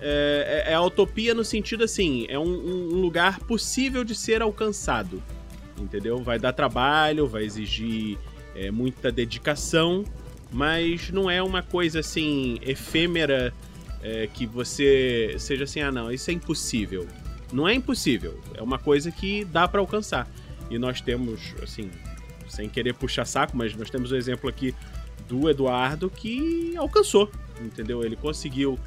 é, 0.01 0.65
é, 0.67 0.73
é 0.73 0.75
a 0.75 0.83
utopia 0.83 1.33
no 1.33 1.45
sentido 1.45 1.85
assim, 1.85 2.27
é 2.29 2.39
um, 2.39 2.45
um 2.45 3.01
lugar 3.01 3.39
possível 3.39 4.03
de 4.03 4.17
ser 4.17 4.43
alcançado, 4.43 5.23
entendeu? 5.79 6.19
Vai 6.23 6.39
dar 6.39 6.53
trabalho, 6.53 7.27
vai 7.27 7.45
exigir 7.45 8.19
é, 8.55 8.71
muita 8.71 9.11
dedicação, 9.11 10.05
mas 10.51 11.11
não 11.11 11.31
é 11.31 11.43
uma 11.43 11.63
coisa 11.63 12.01
assim 12.01 12.59
efêmera 12.63 13.53
é, 14.03 14.27
que 14.27 14.47
você 14.47 15.35
seja 15.39 15.65
assim, 15.65 15.81
ah 15.81 15.93
não, 15.93 16.11
isso 16.11 16.31
é 16.31 16.35
impossível. 16.35 17.07
Não 17.53 17.69
é 17.69 17.75
impossível, 17.75 18.41
é 18.55 18.63
uma 18.63 18.79
coisa 18.79 19.11
que 19.11 19.45
dá 19.45 19.69
para 19.69 19.81
alcançar. 19.81 20.29
E 20.71 20.79
nós 20.79 21.01
temos, 21.01 21.55
assim, 21.63 21.91
sem 22.49 22.69
querer 22.69 22.95
puxar 22.95 23.27
saco, 23.27 23.57
mas 23.57 23.75
nós 23.77 23.91
temos 23.91 24.11
o 24.11 24.15
um 24.15 24.19
exemplo 24.19 24.49
aqui 24.49 24.75
do 25.29 25.49
Eduardo 25.49 26.11
que 26.11 26.75
alcançou, 26.77 27.31
entendeu? 27.61 28.03
Ele 28.03 28.17
conseguiu 28.17 28.79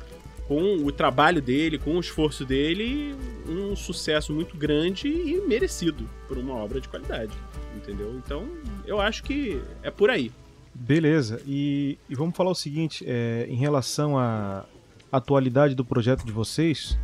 com 0.47 0.77
o 0.77 0.91
trabalho 0.91 1.41
dele, 1.41 1.77
com 1.77 1.97
o 1.97 1.99
esforço 1.99 2.45
dele, 2.45 3.15
um 3.47 3.75
sucesso 3.75 4.31
muito 4.31 4.55
grande 4.55 5.07
e 5.07 5.41
merecido 5.47 6.07
por 6.27 6.37
uma 6.37 6.53
obra 6.53 6.79
de 6.79 6.87
qualidade, 6.87 7.33
entendeu? 7.75 8.15
Então, 8.23 8.47
eu 8.85 9.01
acho 9.01 9.23
que 9.23 9.61
é 9.81 9.89
por 9.89 10.09
aí. 10.09 10.31
Beleza, 10.73 11.41
e, 11.47 11.97
e 12.09 12.15
vamos 12.15 12.35
falar 12.35 12.51
o 12.51 12.55
seguinte, 12.55 13.03
é, 13.07 13.47
em 13.49 13.55
relação 13.55 14.17
à 14.17 14.65
atualidade 15.11 15.73
do 15.73 15.85
projeto 15.85 16.25
de 16.25 16.31
vocês, 16.31 16.97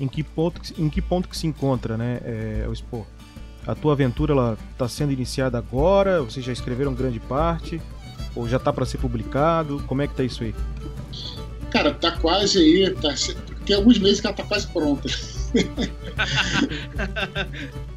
em 0.00 0.08
que 0.08 0.22
ponto, 0.22 0.60
em 0.78 0.88
que, 0.88 1.02
ponto 1.02 1.28
que 1.28 1.36
se 1.36 1.46
encontra, 1.46 1.96
né, 1.96 2.20
é, 2.24 2.66
o 2.66 2.72
Expo? 2.72 3.06
A 3.66 3.74
tua 3.74 3.92
aventura 3.92 4.32
ela 4.32 4.58
está 4.72 4.88
sendo 4.88 5.12
iniciada 5.12 5.58
agora? 5.58 6.22
Vocês 6.22 6.44
já 6.44 6.52
escreveram 6.52 6.94
grande 6.94 7.20
parte? 7.20 7.80
Ou 8.34 8.48
já 8.48 8.56
está 8.56 8.72
para 8.72 8.86
ser 8.86 8.96
publicado? 8.96 9.82
Como 9.86 10.00
é 10.00 10.08
que 10.08 10.14
tá 10.14 10.24
isso 10.24 10.42
aí? 10.42 10.54
Cara, 11.70 11.94
tá 11.94 12.12
quase 12.12 12.58
aí. 12.58 12.90
Tá, 12.94 13.14
tem 13.64 13.76
alguns 13.76 13.98
meses 13.98 14.20
que 14.20 14.26
ela 14.26 14.36
tá 14.36 14.44
quase 14.44 14.66
pronta. 14.68 15.08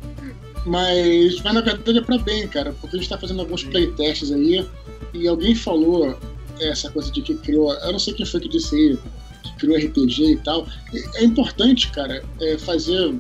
mas, 0.66 1.42
mas 1.42 1.54
na 1.54 1.62
verdade 1.62 1.98
é 1.98 2.02
pra 2.02 2.18
bem, 2.18 2.48
cara, 2.48 2.74
porque 2.80 2.96
a 2.96 3.00
gente 3.00 3.10
tá 3.10 3.18
fazendo 3.18 3.42
alguns 3.42 3.64
playtests 3.64 4.32
aí 4.32 4.66
e 5.14 5.28
alguém 5.28 5.56
falou 5.56 6.18
essa 6.60 6.90
coisa 6.90 7.12
de 7.12 7.22
que 7.22 7.36
criou. 7.36 7.74
Eu 7.74 7.92
não 7.92 8.00
sei 8.00 8.14
quem 8.14 8.26
foi 8.26 8.40
que 8.40 8.50
disse 8.50 8.76
aí, 8.76 8.98
que 9.44 9.56
criou 9.58 9.78
RPG 9.78 10.34
e 10.34 10.38
tal. 10.38 10.68
É 11.16 11.24
importante, 11.24 11.90
cara, 11.92 12.24
é 12.40 12.58
fazer 12.58 13.14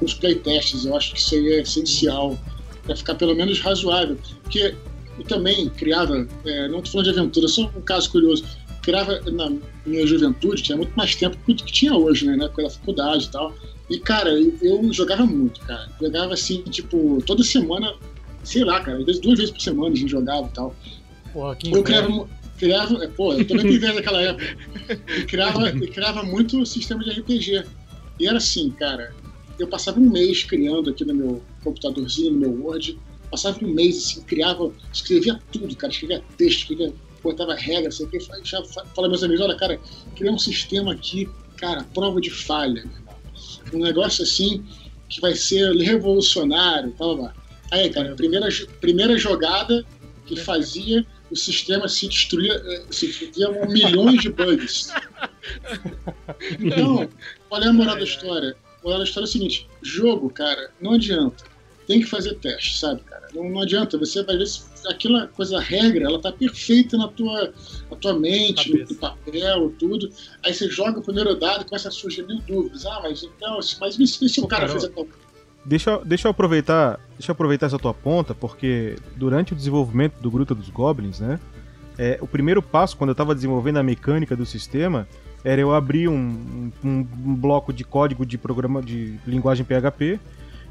os 0.00 0.14
playtests. 0.14 0.84
Eu 0.84 0.96
acho 0.96 1.12
que 1.12 1.20
isso 1.20 1.34
aí 1.34 1.52
é 1.54 1.62
essencial 1.62 2.38
para 2.84 2.96
ficar 2.96 3.14
pelo 3.14 3.34
menos 3.34 3.60
razoável. 3.60 4.18
Porque 4.42 4.74
eu 5.18 5.24
também 5.24 5.68
criava, 5.70 6.26
é, 6.44 6.68
não 6.68 6.80
tô 6.80 6.90
falando 6.90 7.12
de 7.12 7.18
aventura, 7.18 7.48
só 7.48 7.70
um 7.76 7.82
caso 7.82 8.10
curioso 8.10 8.44
criava 8.88 9.20
na 9.30 9.52
minha 9.84 10.06
juventude, 10.06 10.62
tinha 10.62 10.76
muito 10.78 10.94
mais 10.96 11.14
tempo 11.14 11.36
do 11.46 11.54
que 11.54 11.70
tinha 11.70 11.94
hoje, 11.94 12.24
né? 12.24 12.36
Na 12.36 12.46
época 12.46 12.62
da 12.62 12.70
faculdade 12.70 13.26
e 13.26 13.30
tal. 13.30 13.54
E, 13.90 13.98
cara, 13.98 14.30
eu, 14.30 14.56
eu, 14.62 14.92
jogava 14.94 15.26
muito, 15.26 15.60
cara. 15.60 15.90
Jogava 16.00 16.32
assim, 16.32 16.62
tipo, 16.62 17.22
toda 17.26 17.44
semana, 17.44 17.94
sei 18.42 18.64
lá, 18.64 18.80
cara, 18.80 18.96
às 18.96 19.04
vezes 19.04 19.20
duas 19.20 19.38
vezes 19.38 19.52
por 19.52 19.60
semana 19.60 19.92
a 19.92 19.96
gente 19.96 20.10
jogava 20.10 20.46
e 20.46 20.54
tal. 20.54 20.74
Porra, 21.34 21.54
que 21.56 21.70
eu 21.70 21.82
criava, 21.82 22.28
criava, 22.56 23.04
é, 23.04 23.08
pô, 23.08 23.34
eu 23.34 23.46
também 23.46 23.66
vivia 23.66 23.92
naquela 23.92 24.22
época. 24.22 24.56
E 25.18 25.24
criava, 25.28 25.68
e 25.68 25.88
criava 25.88 26.22
muito 26.22 26.64
sistema 26.64 27.04
de 27.04 27.10
RPG. 27.10 27.64
E 28.18 28.26
era 28.26 28.38
assim, 28.38 28.70
cara, 28.70 29.12
eu 29.58 29.68
passava 29.68 30.00
um 30.00 30.08
mês 30.08 30.44
criando 30.44 30.88
aqui 30.88 31.04
no 31.04 31.14
meu 31.14 31.42
computadorzinho, 31.62 32.32
no 32.32 32.38
meu 32.38 32.64
Word, 32.64 32.98
passava 33.30 33.62
um 33.62 33.68
mês 33.68 33.98
assim, 33.98 34.22
criava, 34.22 34.72
escrevia 34.90 35.38
tudo, 35.52 35.76
cara, 35.76 35.92
escrevia 35.92 36.24
texto, 36.38 36.60
escrevia 36.60 36.94
botava 37.22 37.54
regra, 37.54 37.90
sei 37.90 38.06
o 38.06 38.08
que, 38.08 38.18
já 38.42 38.62
fala 38.64 39.08
meus 39.08 39.22
amigos, 39.22 39.44
olha, 39.44 39.56
cara, 39.56 39.80
criar 40.16 40.32
um 40.32 40.38
sistema 40.38 40.92
aqui, 40.92 41.28
cara, 41.56 41.84
prova 41.94 42.20
de 42.20 42.30
falha, 42.30 42.84
um 43.72 43.78
negócio 43.78 44.22
assim 44.22 44.64
que 45.08 45.20
vai 45.20 45.34
ser 45.34 45.74
revolucionário, 45.76 46.94
blá, 46.98 47.14
blá. 47.14 47.34
Aí, 47.70 47.90
cara, 47.90 48.14
primeira, 48.14 48.48
primeira 48.80 49.18
jogada 49.18 49.84
que 50.26 50.36
fazia 50.36 51.04
o 51.30 51.36
sistema 51.36 51.88
se 51.88 52.08
destruía, 52.08 52.54
eh, 52.54 52.84
se 52.90 53.08
criavam 53.08 53.68
milhões 53.68 54.20
de 54.20 54.30
bugs. 54.30 54.92
Então, 56.58 57.08
qual 57.48 57.62
é 57.62 57.68
a 57.68 57.72
moral 57.72 57.96
da 57.96 58.04
história? 58.04 58.56
A 58.80 58.84
moral 58.84 58.98
da 58.98 59.04
história 59.04 59.26
é 59.26 59.28
o 59.28 59.32
seguinte: 59.32 59.68
jogo, 59.82 60.30
cara, 60.30 60.70
não 60.80 60.92
adianta. 60.92 61.44
Tem 61.86 62.00
que 62.00 62.06
fazer 62.06 62.34
teste, 62.34 62.78
sabe, 62.78 63.00
cara? 63.02 63.27
Não, 63.34 63.48
não 63.50 63.62
adianta. 63.62 63.98
Você 63.98 64.22
vai 64.22 64.36
ver 64.36 64.46
se 64.46 64.62
aquela 64.86 65.26
coisa, 65.26 65.58
a 65.58 65.60
regra, 65.60 66.04
ela 66.04 66.20
tá 66.20 66.32
perfeita 66.32 66.96
na 66.96 67.08
tua, 67.08 67.52
na 67.90 67.96
tua 67.96 68.18
mente, 68.18 68.72
no, 68.72 68.94
papel, 68.96 69.72
tudo. 69.78 70.10
Aí 70.44 70.52
você 70.54 70.68
joga 70.68 71.00
o 71.00 71.02
primeiro 71.02 71.34
dado 71.38 71.62
e 71.62 71.64
começa 71.64 71.88
a 71.88 71.92
surgir 71.92 72.26
mil 72.26 72.40
dúvidas. 72.40 72.86
Ah, 72.86 73.00
mas 73.02 73.22
então, 73.22 73.58
mas 73.80 73.98
e 73.98 74.28
se 74.28 74.40
o 74.40 74.46
cara 74.46 74.68
fez 74.68 74.84
a 74.84 74.88
tal 74.88 75.06
Deixa, 75.64 75.98
deixa 76.04 76.28
eu 76.28 76.30
aproveitar 76.30 76.98
deixa 77.10 77.30
eu 77.30 77.32
aproveitar 77.32 77.66
essa 77.66 77.78
tua 77.78 77.92
ponta 77.92 78.34
porque 78.34 78.96
durante 79.16 79.52
o 79.52 79.56
desenvolvimento 79.56 80.14
do 80.18 80.30
Gruta 80.30 80.54
dos 80.54 80.70
Goblins 80.70 81.20
né 81.20 81.38
É, 81.98 82.16
o 82.22 82.28
primeiro 82.28 82.62
passo, 82.62 82.96
quando 82.96 83.10
eu 83.10 83.12
estava 83.12 83.34
desenvolvendo 83.34 83.76
a 83.76 83.82
mecânica 83.82 84.36
do 84.36 84.46
sistema, 84.46 85.06
era 85.44 85.60
eu 85.60 85.74
abrir 85.74 86.08
um, 86.08 86.70
um, 86.82 87.06
um, 87.24 87.34
bloco 87.34 87.72
de 87.72 87.84
código 87.84 88.24
de 88.24 88.38
programa 88.38 88.80
de 88.80 89.18
linguagem 89.26 89.66
PHP 89.66 90.20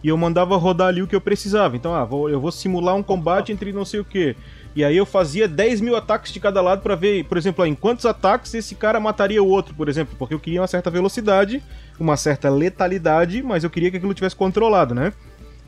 e 0.03 0.09
eu 0.09 0.17
mandava 0.17 0.55
rodar 0.57 0.87
ali 0.87 1.01
o 1.01 1.07
que 1.07 1.15
eu 1.15 1.21
precisava. 1.21 1.75
Então, 1.75 1.93
ah, 1.93 2.05
vou, 2.05 2.29
eu 2.29 2.39
vou 2.39 2.51
simular 2.51 2.95
um 2.95 3.03
combate 3.03 3.51
entre 3.51 3.73
não 3.73 3.85
sei 3.85 3.99
o 3.99 4.05
que. 4.05 4.35
E 4.75 4.83
aí 4.83 4.95
eu 4.95 5.05
fazia 5.05 5.47
10 5.47 5.81
mil 5.81 5.95
ataques 5.95 6.31
de 6.31 6.39
cada 6.39 6.61
lado 6.61 6.81
para 6.81 6.95
ver, 6.95 7.25
por 7.25 7.37
exemplo, 7.37 7.65
em 7.65 7.73
quantos 7.73 8.05
ataques 8.05 8.53
esse 8.53 8.75
cara 8.75 8.99
mataria 8.99 9.41
o 9.41 9.47
outro, 9.47 9.73
por 9.73 9.89
exemplo. 9.89 10.15
Porque 10.19 10.33
eu 10.33 10.39
queria 10.39 10.61
uma 10.61 10.67
certa 10.67 10.91
velocidade, 10.91 11.63
uma 11.99 12.15
certa 12.15 12.47
letalidade, 12.49 13.41
mas 13.41 13.63
eu 13.63 13.69
queria 13.69 13.89
que 13.89 13.97
aquilo 13.97 14.13
tivesse 14.13 14.35
controlado, 14.35 14.93
né? 14.93 15.13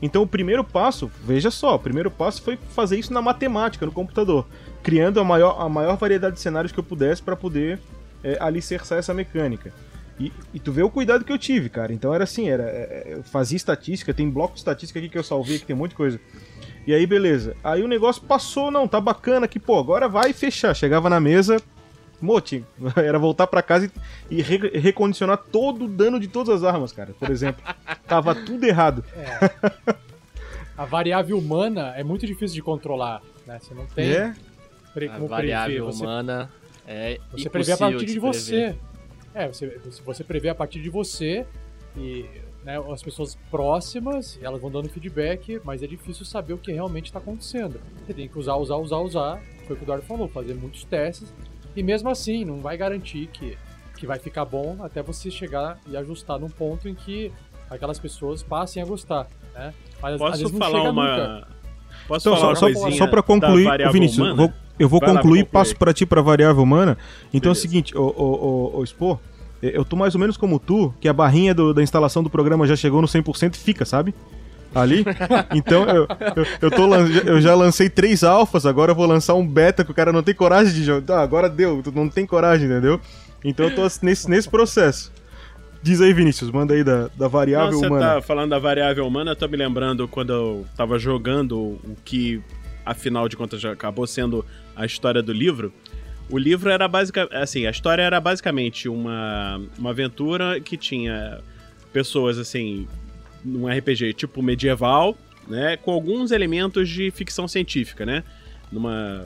Então 0.02 0.22
o 0.22 0.26
primeiro 0.26 0.64
passo, 0.64 1.10
veja 1.24 1.50
só, 1.50 1.74
o 1.74 1.78
primeiro 1.78 2.10
passo 2.10 2.40
foi 2.40 2.58
fazer 2.70 2.98
isso 2.98 3.12
na 3.12 3.20
matemática, 3.20 3.84
no 3.84 3.92
computador, 3.92 4.46
criando 4.82 5.20
a 5.20 5.24
maior, 5.24 5.60
a 5.60 5.68
maior 5.68 5.96
variedade 5.96 6.36
de 6.36 6.40
cenários 6.40 6.72
que 6.72 6.78
eu 6.78 6.84
pudesse 6.84 7.22
para 7.22 7.36
poder 7.36 7.78
é, 8.24 8.38
alicerçar 8.40 8.98
essa 8.98 9.12
mecânica. 9.12 9.72
E, 10.20 10.30
e, 10.52 10.60
tu 10.60 10.70
vê 10.70 10.82
o 10.82 10.90
cuidado 10.90 11.24
que 11.24 11.32
eu 11.32 11.38
tive, 11.38 11.70
cara. 11.70 11.94
Então 11.94 12.14
era 12.14 12.24
assim, 12.24 12.50
era 12.50 12.64
é, 12.64 13.04
é, 13.06 13.14
eu 13.14 13.22
fazia 13.22 13.56
estatística, 13.56 14.12
tem 14.12 14.28
bloco 14.28 14.52
de 14.52 14.60
estatística 14.60 14.98
aqui 14.98 15.08
que 15.08 15.16
eu 15.16 15.24
salvei, 15.24 15.58
que 15.58 15.64
tem 15.64 15.74
um 15.74 15.78
monte 15.78 15.90
de 15.90 15.96
coisa. 15.96 16.20
E 16.86 16.92
aí, 16.92 17.06
beleza. 17.06 17.56
Aí 17.64 17.82
o 17.82 17.88
negócio 17.88 18.22
passou, 18.22 18.70
não, 18.70 18.86
tá 18.86 19.00
bacana 19.00 19.46
aqui, 19.46 19.58
pô, 19.58 19.78
agora 19.78 20.08
vai 20.08 20.34
fechar. 20.34 20.74
Chegava 20.74 21.08
na 21.08 21.18
mesa, 21.18 21.56
Moti, 22.20 22.62
era 22.96 23.18
voltar 23.18 23.46
para 23.46 23.62
casa 23.62 23.90
e, 24.30 24.38
e 24.38 24.42
re 24.42 24.58
recondicionar 24.78 25.38
todo 25.38 25.86
o 25.86 25.88
dano 25.88 26.20
de 26.20 26.28
todas 26.28 26.56
as 26.56 26.64
armas, 26.64 26.92
cara. 26.92 27.14
Por 27.18 27.30
exemplo. 27.30 27.62
Tava 28.06 28.34
tudo 28.34 28.64
errado. 28.64 29.02
É. 29.16 29.96
A 30.76 30.84
variável 30.84 31.38
humana 31.38 31.94
é 31.96 32.04
muito 32.04 32.26
difícil 32.26 32.54
de 32.54 32.62
controlar, 32.62 33.22
né? 33.46 33.58
Você 33.58 33.74
não 33.74 33.86
tem 33.86 34.12
é? 34.12 34.34
a 35.08 35.18
variável 35.18 35.86
prever. 35.86 36.02
humana 36.02 36.50
você, 36.84 36.92
é 36.92 37.18
Você 37.32 37.50
prevê 37.50 37.72
a 37.72 37.76
partir 37.76 38.06
de, 38.06 38.12
de 38.14 38.18
você. 38.18 38.76
É, 39.34 39.46
você, 39.48 39.78
você 40.04 40.24
prevê 40.24 40.48
a 40.48 40.54
partir 40.54 40.80
de 40.82 40.90
você 40.90 41.46
e 41.96 42.24
né, 42.64 42.78
as 42.92 43.02
pessoas 43.02 43.38
próximas, 43.50 44.38
elas 44.42 44.60
vão 44.60 44.70
dando 44.70 44.88
feedback, 44.88 45.60
mas 45.64 45.82
é 45.82 45.86
difícil 45.86 46.24
saber 46.24 46.52
o 46.52 46.58
que 46.58 46.72
realmente 46.72 47.06
está 47.06 47.18
acontecendo. 47.18 47.80
Você 48.04 48.12
tem 48.12 48.28
que 48.28 48.38
usar, 48.38 48.56
usar, 48.56 48.76
usar, 48.76 48.98
usar. 48.98 49.42
Foi 49.66 49.74
o 49.74 49.78
que 49.78 49.82
o 49.82 49.84
Eduardo 49.84 50.04
falou, 50.04 50.28
fazer 50.28 50.54
muitos 50.54 50.84
testes. 50.84 51.32
E 51.74 51.82
mesmo 51.82 52.10
assim, 52.10 52.44
não 52.44 52.60
vai 52.60 52.76
garantir 52.76 53.28
que, 53.28 53.56
que 53.96 54.06
vai 54.06 54.18
ficar 54.18 54.44
bom 54.44 54.78
até 54.80 55.02
você 55.02 55.30
chegar 55.30 55.78
e 55.88 55.96
ajustar 55.96 56.38
num 56.38 56.48
ponto 56.48 56.88
em 56.88 56.94
que 56.94 57.32
aquelas 57.70 57.98
pessoas 57.98 58.42
passem 58.42 58.82
a 58.82 58.86
gostar. 58.86 59.28
Né? 59.54 59.72
Mas 60.02 60.18
Posso 60.18 60.34
às 60.34 60.40
vezes 60.40 60.58
falar 60.58 60.90
uma. 60.90 61.16
Nunca. 61.16 61.48
Posso 62.06 62.28
então, 62.28 62.40
falar 62.40 62.56
só, 62.56 62.66
uma 62.66 62.92
só 62.92 63.06
para 63.06 63.22
concluir, 63.22 63.68
Vinícius, 63.92 64.36
vou, 64.36 64.52
eu 64.80 64.88
vou 64.88 64.98
vai 64.98 65.12
concluir, 65.14 65.44
passo 65.44 65.76
para 65.76 65.92
ti 65.92 66.06
para 66.06 66.22
variável 66.22 66.62
humana. 66.62 66.96
Então 67.32 67.40
Beleza. 67.40 67.48
é 67.48 67.52
o 67.52 67.54
seguinte, 67.54 67.96
o, 67.96 68.00
o, 68.00 68.76
o, 68.76 68.80
o 68.80 68.86
Spor, 68.86 69.18
eu 69.62 69.84
tô 69.84 69.94
mais 69.94 70.14
ou 70.14 70.20
menos 70.20 70.36
como 70.36 70.58
tu, 70.58 70.92
que 70.98 71.06
a 71.06 71.12
barrinha 71.12 71.54
do, 71.54 71.74
da 71.74 71.82
instalação 71.82 72.22
do 72.22 72.30
programa 72.30 72.66
já 72.66 72.74
chegou 72.74 73.02
no 73.02 73.06
100% 73.06 73.54
e 73.54 73.58
fica, 73.58 73.84
sabe? 73.84 74.14
Ali. 74.74 75.04
Então 75.54 75.84
eu, 75.84 76.06
eu, 76.36 76.46
eu, 76.62 76.70
tô, 76.70 76.94
eu 76.94 77.40
já 77.40 77.54
lancei 77.54 77.90
três 77.90 78.24
alfas, 78.24 78.64
agora 78.64 78.92
eu 78.92 78.96
vou 78.96 79.06
lançar 79.06 79.34
um 79.34 79.46
beta 79.46 79.84
que 79.84 79.90
o 79.90 79.94
cara 79.94 80.12
não 80.12 80.22
tem 80.22 80.34
coragem 80.34 80.72
de 80.72 80.84
jogar. 80.84 81.18
Ah, 81.18 81.22
agora 81.22 81.48
deu, 81.48 81.82
tu 81.82 81.92
não 81.92 82.08
tem 82.08 82.24
coragem, 82.24 82.66
entendeu? 82.66 83.00
Então 83.44 83.66
eu 83.66 83.74
tô 83.74 83.82
nesse, 84.02 84.30
nesse 84.30 84.48
processo. 84.48 85.12
Diz 85.82 86.00
aí, 86.00 86.12
Vinícius, 86.12 86.50
manda 86.50 86.74
aí 86.74 86.84
da, 86.84 87.08
da 87.16 87.26
variável 87.26 87.80
não, 87.80 87.88
humana. 87.88 88.06
Você 88.06 88.14
tá 88.14 88.22
falando 88.22 88.50
da 88.50 88.58
variável 88.58 89.06
humana, 89.06 89.32
eu 89.32 89.36
tô 89.36 89.48
me 89.48 89.56
lembrando 89.56 90.06
quando 90.06 90.32
eu 90.32 90.66
tava 90.76 90.98
jogando 90.98 91.58
o 91.58 91.96
que, 92.04 92.40
afinal 92.90 93.28
de 93.28 93.36
contas, 93.36 93.60
já 93.60 93.72
acabou 93.72 94.06
sendo 94.06 94.44
a 94.74 94.84
história 94.84 95.22
do 95.22 95.32
livro. 95.32 95.72
O 96.28 96.38
livro 96.38 96.70
era 96.70 96.86
basicamente. 96.88 97.34
Assim, 97.34 97.66
a 97.66 97.70
história 97.70 98.02
era 98.02 98.20
basicamente 98.20 98.88
uma, 98.88 99.60
uma 99.78 99.90
aventura 99.90 100.60
que 100.60 100.76
tinha 100.76 101.40
pessoas, 101.92 102.38
assim, 102.38 102.86
num 103.44 103.68
RPG 103.68 104.14
tipo 104.14 104.42
medieval, 104.42 105.16
né? 105.48 105.76
Com 105.76 105.92
alguns 105.92 106.30
elementos 106.30 106.88
de 106.88 107.10
ficção 107.10 107.46
científica, 107.48 108.04
né? 108.04 108.24
Numa. 108.70 109.24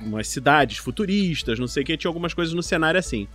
Umas 0.00 0.28
cidades 0.28 0.78
futuristas, 0.78 1.58
não 1.58 1.66
sei 1.66 1.82
o 1.82 1.86
que, 1.86 1.96
tinha 1.96 2.08
algumas 2.08 2.32
coisas 2.32 2.54
no 2.54 2.62
cenário 2.62 3.00
assim. 3.00 3.26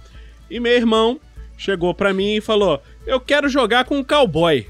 E 0.49 0.61
meu 0.61 0.71
irmão 0.71 1.19
chegou 1.57 1.93
pra 1.93 2.13
mim 2.13 2.35
e 2.35 2.41
falou: 2.41 2.81
Eu 3.05 3.19
quero 3.19 3.49
jogar 3.49 3.83
com 3.83 3.97
um 3.97 4.03
cowboy. 4.03 4.65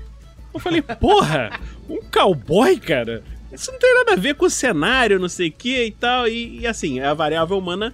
Eu 0.52 0.60
falei, 0.60 0.82
porra, 0.82 1.60
um 1.90 2.00
cowboy, 2.12 2.80
cara? 2.80 3.24
Isso 3.54 3.72
não 3.72 3.80
tem 3.80 3.94
nada 3.94 4.14
a 4.14 4.16
ver 4.16 4.36
com 4.36 4.46
o 4.46 4.50
cenário, 4.50 5.20
não 5.20 5.30
sei 5.30 5.50
o 5.50 5.52
que 5.52 5.86
e 5.86 5.92
tal. 5.92 6.28
E, 6.28 6.62
e 6.62 6.68
assim, 6.68 7.00
é 7.00 7.06
a 7.06 7.14
variável 7.14 7.58
humana 7.58 7.94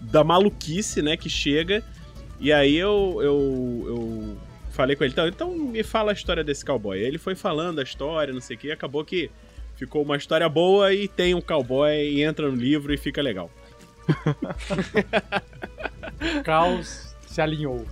da 0.00 0.24
maluquice, 0.24 1.02
né, 1.02 1.16
que 1.16 1.28
chega. 1.28 1.84
E 2.40 2.52
aí 2.52 2.76
eu, 2.76 3.18
eu, 3.20 3.84
eu 3.86 4.36
falei 4.70 4.96
com 4.96 5.04
ele, 5.04 5.12
então, 5.12 5.28
então 5.28 5.54
me 5.54 5.82
fala 5.82 6.12
a 6.12 6.14
história 6.14 6.42
desse 6.42 6.64
cowboy. 6.64 6.98
Ele 6.98 7.18
foi 7.18 7.34
falando 7.34 7.78
a 7.78 7.82
história, 7.82 8.32
não 8.32 8.40
sei 8.40 8.56
o 8.56 8.58
que, 8.58 8.68
e 8.68 8.72
acabou 8.72 9.04
que 9.04 9.30
ficou 9.74 10.02
uma 10.02 10.16
história 10.16 10.48
boa 10.48 10.92
e 10.92 11.06
tem 11.06 11.34
um 11.34 11.40
cowboy 11.40 11.94
e 11.94 12.22
entra 12.22 12.50
no 12.50 12.56
livro 12.56 12.92
e 12.92 12.96
fica 12.96 13.20
legal. 13.20 13.50
Caos 16.44 17.14
se 17.26 17.40
alinhou. 17.40 17.84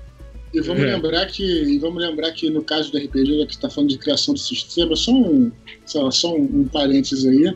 E 0.54 0.60
vamos 0.60 0.84
é. 0.84 0.94
lembrar 0.94 1.26
que, 1.26 1.42
e 1.42 1.78
vamos 1.78 2.00
lembrar 2.00 2.30
que 2.30 2.48
no 2.48 2.62
caso 2.62 2.92
do 2.92 2.98
RPG, 2.98 3.40
já 3.40 3.46
que 3.46 3.54
está 3.54 3.68
falando 3.68 3.90
de 3.90 3.98
criação 3.98 4.34
de 4.34 4.40
sistema, 4.40 4.94
só 4.94 5.10
um, 5.10 5.50
só, 5.84 6.08
só 6.12 6.32
um, 6.32 6.60
um 6.60 6.68
parênteses 6.68 7.26
aí, 7.26 7.52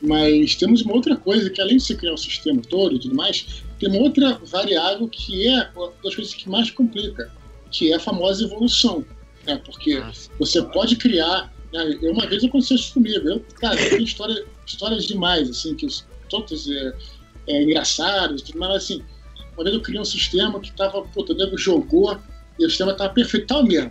mas 0.00 0.54
temos 0.54 0.82
uma 0.82 0.94
outra 0.94 1.16
coisa 1.16 1.50
que 1.50 1.60
além 1.60 1.78
de 1.78 1.82
se 1.82 1.96
criar 1.96 2.12
o 2.12 2.14
um 2.14 2.18
sistema 2.18 2.62
todo 2.62 2.94
e 2.94 3.00
tudo 3.00 3.16
mais, 3.16 3.64
tem 3.80 3.88
uma 3.88 3.98
outra 3.98 4.40
variável 4.44 5.08
que 5.08 5.48
é 5.48 5.68
uma 5.74 5.92
das 6.02 6.14
coisas 6.14 6.32
que 6.32 6.48
mais 6.48 6.70
complica, 6.70 7.28
que 7.72 7.90
é 7.92 7.96
a 7.96 8.00
famosa 8.00 8.44
evolução. 8.44 9.04
Né? 9.44 9.60
Porque 9.64 9.98
Nossa, 9.98 10.30
você 10.38 10.60
claro. 10.60 10.74
pode 10.74 10.94
criar. 10.94 11.52
Né? 11.72 11.98
Uma 12.02 12.26
vez 12.26 12.44
aconteceu 12.44 12.76
isso 12.76 12.94
comigo. 12.94 13.28
Eu, 13.28 13.40
cara, 13.60 13.76
tem 13.76 14.04
história, 14.04 14.44
histórias 14.64 15.06
demais, 15.06 15.50
assim, 15.50 15.74
que 15.74 15.88
todas 16.28 16.68
é, 16.68 16.94
é, 17.48 17.62
engraçadas, 17.64 18.42
tudo 18.42 18.60
mais, 18.60 18.84
assim. 18.84 19.02
Vez 19.64 19.74
eu 19.74 19.82
criei 19.82 20.00
um 20.00 20.04
sistema 20.04 20.60
que 20.60 20.72
tava, 20.72 21.02
puta, 21.02 21.32
o 21.32 21.36
nego 21.36 21.58
jogou 21.58 22.18
e 22.58 22.66
o 22.66 22.68
sistema 22.68 22.94
tava 22.94 23.12
perfeito, 23.12 23.46
tal 23.46 23.64
mesmo. 23.64 23.90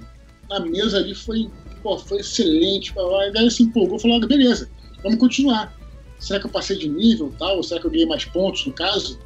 Na 0.50 0.60
mesa 0.60 0.98
ali 0.98 1.14
foi, 1.14 1.50
pô, 1.84 1.98
foi 1.98 2.20
excelente. 2.20 2.94
Aí 2.98 3.32
ele 3.36 3.52
se 3.52 3.64
empolgou 3.64 3.98
e 3.98 4.02
falou: 4.02 4.22
ah, 4.22 4.26
beleza, 4.26 4.70
vamos 5.04 5.20
continuar. 5.20 5.76
Será 6.20 6.40
que 6.40 6.48
eu 6.48 6.52
passei 6.52 6.78
de 6.78 6.90
nível 6.90 7.34
tal? 7.38 7.58
Ou 7.58 7.64
será 7.64 7.80
que 7.80 7.88
eu 7.88 7.92
ganhei 7.92 8.08
mais 8.08 8.26
pontos 8.26 8.66
no 8.66 8.74
caso? 8.74 9.20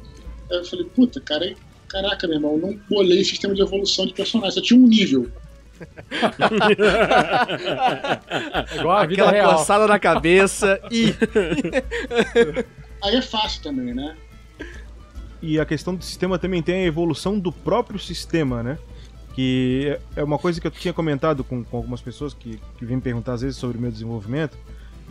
Aí 0.50 0.58
eu 0.58 0.64
falei, 0.64 0.84
puta, 0.86 1.20
cara, 1.20 1.54
caraca, 1.88 2.26
meu 2.26 2.36
irmão, 2.36 2.52
eu 2.52 2.58
não 2.58 2.78
bolei 2.88 3.24
sistema 3.24 3.54
de 3.54 3.62
evolução 3.62 4.06
de 4.06 4.12
personagem, 4.12 4.54
só 4.54 4.60
tinha 4.60 4.78
um 4.78 4.86
nível. 4.86 5.30
Igual 8.78 8.98
a 8.98 9.06
vida 9.06 9.22
Aquela 9.24 9.30
real. 9.32 9.56
coçada 9.56 9.86
na 9.86 9.98
cabeça 9.98 10.80
e. 10.90 11.14
Aí 13.02 13.16
é 13.16 13.22
fácil 13.22 13.62
também, 13.62 13.94
né? 13.94 14.14
E 15.42 15.58
a 15.58 15.66
questão 15.66 15.94
do 15.94 16.04
sistema 16.04 16.38
também 16.38 16.62
tem 16.62 16.84
a 16.84 16.86
evolução 16.86 17.38
do 17.38 17.50
próprio 17.50 17.98
sistema, 17.98 18.62
né? 18.62 18.78
Que 19.34 19.98
é 20.14 20.22
uma 20.22 20.38
coisa 20.38 20.60
que 20.60 20.66
eu 20.66 20.70
tinha 20.70 20.94
comentado 20.94 21.42
com, 21.42 21.64
com 21.64 21.76
algumas 21.76 22.00
pessoas 22.00 22.32
que, 22.32 22.60
que 22.78 22.84
vêm 22.84 23.00
perguntar 23.00 23.32
às 23.32 23.42
vezes 23.42 23.56
sobre 23.56 23.76
o 23.76 23.80
meu 23.80 23.90
desenvolvimento. 23.90 24.56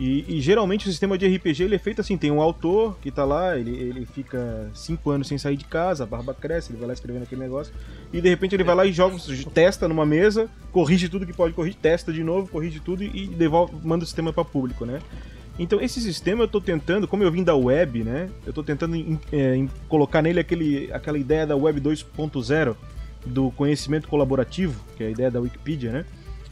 E, 0.00 0.24
e, 0.26 0.40
geralmente 0.40 0.88
o 0.88 0.90
sistema 0.90 1.18
de 1.18 1.26
RPG 1.26 1.64
ele 1.64 1.74
é 1.74 1.78
feito 1.78 2.00
assim: 2.00 2.16
tem 2.16 2.30
um 2.30 2.40
autor 2.40 2.96
que 3.00 3.10
tá 3.10 3.24
lá, 3.24 3.58
ele, 3.58 3.70
ele 3.70 4.06
fica 4.06 4.70
cinco 4.72 5.10
anos 5.10 5.28
sem 5.28 5.36
sair 5.36 5.56
de 5.56 5.66
casa, 5.66 6.04
a 6.04 6.06
barba 6.06 6.32
cresce, 6.32 6.72
ele 6.72 6.78
vai 6.78 6.88
lá 6.88 6.94
escrevendo 6.94 7.24
aquele 7.24 7.42
negócio, 7.42 7.74
e 8.10 8.20
de 8.20 8.28
repente 8.28 8.54
ele 8.54 8.64
vai 8.64 8.74
lá 8.74 8.86
e 8.86 8.92
joga, 8.92 9.16
testa 9.52 9.86
numa 9.86 10.06
mesa, 10.06 10.48
corrige 10.72 11.10
tudo 11.10 11.26
que 11.26 11.32
pode 11.32 11.52
corrigir, 11.52 11.78
testa 11.78 12.10
de 12.10 12.24
novo, 12.24 12.48
corrige 12.48 12.80
tudo 12.80 13.04
e 13.04 13.26
devolve, 13.26 13.74
manda 13.84 14.02
o 14.02 14.06
sistema 14.06 14.32
para 14.32 14.44
público, 14.44 14.86
né? 14.86 14.98
Então 15.62 15.80
esse 15.80 16.00
sistema 16.00 16.42
eu 16.42 16.48
tô 16.48 16.60
tentando, 16.60 17.06
como 17.06 17.22
eu 17.22 17.30
vim 17.30 17.44
da 17.44 17.54
web, 17.54 18.02
né? 18.02 18.28
Eu 18.44 18.52
tô 18.52 18.64
tentando 18.64 18.96
em, 18.96 19.18
é, 19.30 19.54
em 19.54 19.70
colocar 19.88 20.20
nele 20.20 20.40
aquele, 20.40 20.92
aquela 20.92 21.16
ideia 21.16 21.46
da 21.46 21.54
web 21.56 21.80
2.0 21.80 22.74
do 23.24 23.52
conhecimento 23.52 24.08
colaborativo, 24.08 24.82
que 24.96 25.04
é 25.04 25.06
a 25.06 25.10
ideia 25.10 25.30
da 25.30 25.40
Wikipedia, 25.40 25.92
né? 25.92 26.04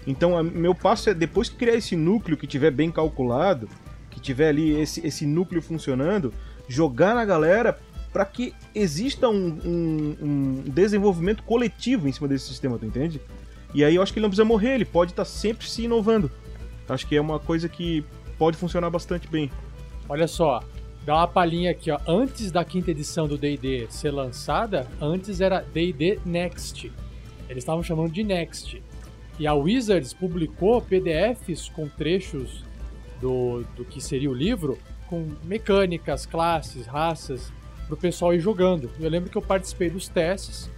Então, 0.07 0.39
a, 0.39 0.45
meu 0.45 0.77
passo 0.77 1.11
é 1.11 1.15
depois 1.15 1.49
que 1.49 1.57
criar 1.57 1.75
esse 1.75 1.97
núcleo 1.97 2.37
que 2.37 2.47
tiver 2.47 2.71
bem 2.71 2.89
calculado, 2.89 3.69
que 4.11 4.21
tiver 4.21 4.49
ali 4.49 4.81
esse, 4.81 5.05
esse 5.05 5.27
núcleo 5.27 5.61
funcionando, 5.61 6.33
jogar 6.69 7.17
na 7.17 7.25
galera 7.25 7.81
para 8.13 8.25
que 8.25 8.55
exista 8.73 9.29
um, 9.29 9.59
um, 9.65 10.17
um, 10.23 10.63
desenvolvimento 10.67 11.43
coletivo 11.43 12.09
em 12.09 12.13
cima 12.13 12.29
desse 12.29 12.47
sistema, 12.47 12.79
tu 12.79 12.87
entende? 12.87 13.21
E 13.75 13.83
aí 13.83 13.97
eu 13.97 14.03
acho 14.03 14.13
que 14.13 14.21
ele 14.21 14.25
não 14.25 14.31
precisa 14.31 14.45
morrer, 14.45 14.75
ele 14.75 14.85
pode 14.85 15.11
estar 15.11 15.25
tá 15.25 15.29
sempre 15.29 15.69
se 15.69 15.83
inovando. 15.83 16.31
Acho 16.89 17.07
que 17.07 17.17
é 17.17 17.21
uma 17.21 17.41
coisa 17.41 17.69
que 17.69 18.05
pode 18.41 18.57
funcionar 18.57 18.89
bastante 18.89 19.29
bem. 19.29 19.51
Olha 20.09 20.27
só, 20.27 20.65
dá 21.05 21.15
uma 21.15 21.29
palhinha 21.29 21.71
aqui, 21.73 21.91
ó. 21.91 22.01
Antes 22.09 22.51
da 22.51 22.65
quinta 22.65 22.91
edição 22.91 23.29
do 23.29 23.37
D&D 23.37 23.87
ser 23.91 24.11
lançada, 24.11 24.89
antes 24.99 25.43
era 25.43 25.61
D&D 25.61 26.21
Next. 26.25 26.91
Eles 27.51 27.63
estavam 27.63 27.83
chamando 27.83 28.11
de 28.11 28.25
Next. 28.25 28.83
E 29.39 29.47
a 29.47 29.53
Wizards 29.53 30.15
publicou 30.15 30.81
PDFs 30.81 31.69
com 31.69 31.87
trechos 31.87 32.65
do, 33.21 33.63
do 33.77 33.85
que 33.85 34.01
seria 34.01 34.31
o 34.31 34.35
livro, 34.35 34.79
com 35.07 35.29
mecânicas, 35.45 36.25
classes, 36.25 36.87
raças. 36.87 37.53
pro 37.87 37.97
pessoal 37.97 38.33
ir 38.33 38.41
jogando. 38.41 38.91
Eu 38.99 39.11
lembro 39.11 39.29
que 39.29 39.37
eu 39.37 39.43
participei 39.43 39.91
dos 39.91 40.09
testes. 40.09 40.71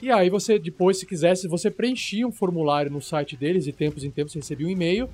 E 0.00 0.10
aí 0.10 0.30
você, 0.30 0.58
depois, 0.58 0.98
se 0.98 1.04
quisesse, 1.04 1.46
você 1.46 1.70
preenchia 1.70 2.26
um 2.26 2.32
formulário 2.32 2.90
no 2.90 3.02
site 3.02 3.36
deles 3.36 3.66
e 3.66 3.72
tempos 3.72 4.04
em 4.04 4.10
tempos 4.10 4.32
você 4.32 4.38
recebia 4.38 4.66
um 4.66 4.70
e-mail 4.70 5.06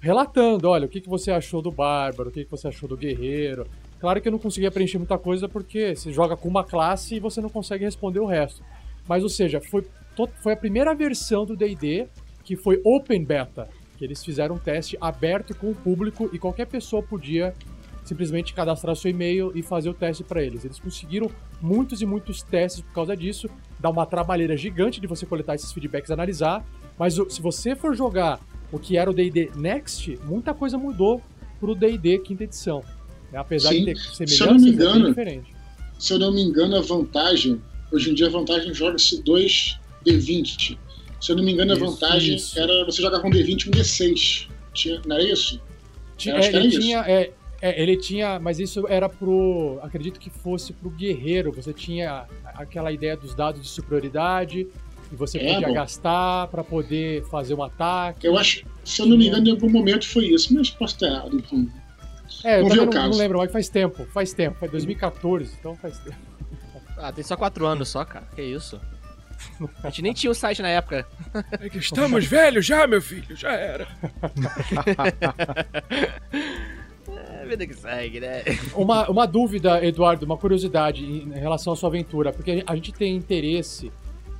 relatando, 0.00 0.68
olha, 0.68 0.86
o 0.86 0.88
que, 0.88 1.00
que 1.00 1.08
você 1.08 1.30
achou 1.30 1.62
do 1.62 1.70
Bárbaro, 1.70 2.28
o 2.28 2.32
que, 2.32 2.44
que 2.44 2.50
você 2.50 2.68
achou 2.68 2.88
do 2.88 2.96
Guerreiro. 2.96 3.66
Claro 3.98 4.20
que 4.20 4.28
eu 4.28 4.32
não 4.32 4.38
conseguia 4.38 4.70
preencher 4.70 4.98
muita 4.98 5.18
coisa 5.18 5.48
porque 5.48 5.96
você 5.96 6.12
joga 6.12 6.36
com 6.36 6.48
uma 6.48 6.64
classe 6.64 7.16
e 7.16 7.20
você 7.20 7.40
não 7.40 7.48
consegue 7.48 7.84
responder 7.84 8.20
o 8.20 8.26
resto. 8.26 8.62
Mas, 9.08 9.22
ou 9.22 9.28
seja, 9.28 9.60
foi, 9.60 9.84
foi 10.42 10.52
a 10.52 10.56
primeira 10.56 10.94
versão 10.94 11.44
do 11.44 11.56
D&D 11.56 12.06
que 12.44 12.56
foi 12.56 12.80
Open 12.84 13.24
Beta, 13.24 13.68
que 13.96 14.04
eles 14.04 14.24
fizeram 14.24 14.54
um 14.54 14.58
teste 14.58 14.96
aberto 15.00 15.54
com 15.56 15.70
o 15.70 15.74
público 15.74 16.30
e 16.32 16.38
qualquer 16.38 16.66
pessoa 16.66 17.02
podia 17.02 17.52
simplesmente 18.04 18.54
cadastrar 18.54 18.94
seu 18.94 19.10
e-mail 19.10 19.50
e 19.52 19.62
fazer 19.62 19.90
o 19.90 19.94
teste 19.94 20.22
para 20.22 20.40
eles. 20.40 20.64
Eles 20.64 20.78
conseguiram 20.78 21.28
muitos 21.60 22.00
e 22.00 22.06
muitos 22.06 22.40
testes 22.42 22.82
por 22.82 22.92
causa 22.92 23.16
disso, 23.16 23.50
dá 23.80 23.90
uma 23.90 24.06
trabalheira 24.06 24.56
gigante 24.56 25.00
de 25.00 25.08
você 25.08 25.26
coletar 25.26 25.56
esses 25.56 25.72
feedbacks, 25.72 26.12
analisar, 26.12 26.64
mas 26.96 27.14
se 27.14 27.42
você 27.42 27.74
for 27.74 27.96
jogar 27.96 28.38
o 28.72 28.78
que 28.78 28.96
era 28.96 29.10
o 29.10 29.14
D&D 29.14 29.50
Next, 29.56 30.18
muita 30.24 30.52
coisa 30.52 30.76
mudou 30.76 31.22
pro 31.60 31.74
D&D 31.74 32.18
quinta 32.18 32.44
edição. 32.44 32.82
Né? 33.32 33.38
Apesar 33.38 33.70
Sim. 33.70 33.80
de 33.80 33.84
ter 33.86 33.96
semelhanças, 33.98 34.36
se 34.36 34.42
eu 34.42 34.46
não 34.46 34.58
me 34.60 34.68
é 34.68 34.72
engano, 34.72 35.08
diferente. 35.08 35.54
Se 35.98 36.12
eu 36.12 36.18
não 36.18 36.32
me 36.32 36.42
engano, 36.42 36.76
a 36.76 36.80
vantagem, 36.80 37.60
hoje 37.92 38.10
em 38.10 38.14
dia 38.14 38.26
a 38.26 38.30
vantagem 38.30 38.72
joga-se 38.74 39.22
2 39.22 39.78
D20. 40.04 40.78
Se 41.20 41.32
eu 41.32 41.36
não 41.36 41.44
me 41.44 41.52
engano, 41.52 41.72
a 41.72 41.76
Isso, 41.76 41.84
vantagem 41.84 42.36
isso. 42.36 42.58
era 42.58 42.84
você 42.84 43.00
jogar 43.00 43.20
com 43.20 43.30
D20 43.30 43.66
e 43.66 43.68
um 43.68 43.72
D6. 43.72 44.48
Tinha, 44.74 45.00
não 45.06 45.16
era 45.16 45.24
isso? 45.24 45.60
Tinha- 46.16 46.36
é, 46.36 46.46
ele 46.54 46.68
isso. 46.68 46.80
tinha, 46.80 46.98
é, 47.00 47.32
é, 47.62 47.82
ele 47.82 47.96
tinha, 47.96 48.38
mas 48.38 48.58
isso 48.58 48.86
era 48.86 49.08
pro, 49.08 49.78
acredito 49.82 50.20
que 50.20 50.28
fosse 50.28 50.72
pro 50.74 50.90
guerreiro. 50.90 51.50
Você 51.52 51.72
tinha 51.72 52.26
aquela 52.44 52.92
ideia 52.92 53.16
dos 53.16 53.34
dados 53.34 53.62
de 53.62 53.68
superioridade 53.68 54.66
e 55.12 55.16
você 55.16 55.38
É, 55.38 55.54
podia 55.54 55.68
bom. 55.68 55.74
gastar 55.74 56.46
para 56.48 56.62
poder 56.64 57.24
fazer 57.26 57.54
um 57.54 57.62
ataque. 57.62 58.26
Eu 58.26 58.36
acho, 58.38 58.64
se 58.84 59.00
eu 59.02 59.06
não 59.06 59.16
me 59.16 59.28
engano, 59.28 59.46
em 59.48 59.50
algum 59.52 59.68
momento 59.70 60.06
foi 60.08 60.26
isso, 60.26 60.52
mas 60.54 60.70
posso 60.70 60.94
estar 60.94 61.06
errado, 61.06 61.36
enfim. 61.36 61.70
É, 62.44 62.60
eu 62.60 62.64
Não 62.68 62.70
o 62.70 62.76
não, 62.76 62.90
caso. 62.90 63.10
não 63.10 63.16
lembro, 63.18 63.38
mas 63.38 63.50
faz 63.50 63.68
tempo, 63.68 64.04
faz 64.12 64.32
tempo, 64.32 64.56
foi 64.58 64.68
2014, 64.68 65.52
então 65.58 65.74
faz 65.76 65.98
tempo. 65.98 66.16
Ah, 66.98 67.12
tem 67.12 67.22
só 67.24 67.36
quatro 67.36 67.66
anos 67.66 67.88
só, 67.88 68.04
cara. 68.04 68.26
Que 68.34 68.42
isso? 68.42 68.80
A 69.82 69.90
gente 69.90 70.02
nem 70.02 70.12
tinha 70.14 70.30
o 70.30 70.34
site 70.34 70.62
na 70.62 70.68
época. 70.68 71.06
É 71.60 71.68
que 71.68 71.76
estamos 71.78 72.24
velhos 72.24 72.64
já, 72.64 72.86
meu 72.86 73.02
filho, 73.02 73.36
já 73.36 73.52
era. 73.52 73.86
É 77.08 77.46
vida 77.46 77.66
que 77.66 77.74
segue, 77.74 78.18
né? 78.20 78.42
Uma, 78.74 79.08
uma 79.08 79.26
dúvida, 79.26 79.84
Eduardo, 79.84 80.26
uma 80.26 80.36
curiosidade 80.36 81.04
em 81.04 81.30
relação 81.32 81.72
à 81.72 81.76
sua 81.76 81.88
aventura, 81.88 82.32
porque 82.32 82.64
a 82.66 82.74
gente 82.74 82.92
tem 82.92 83.14
interesse, 83.14 83.92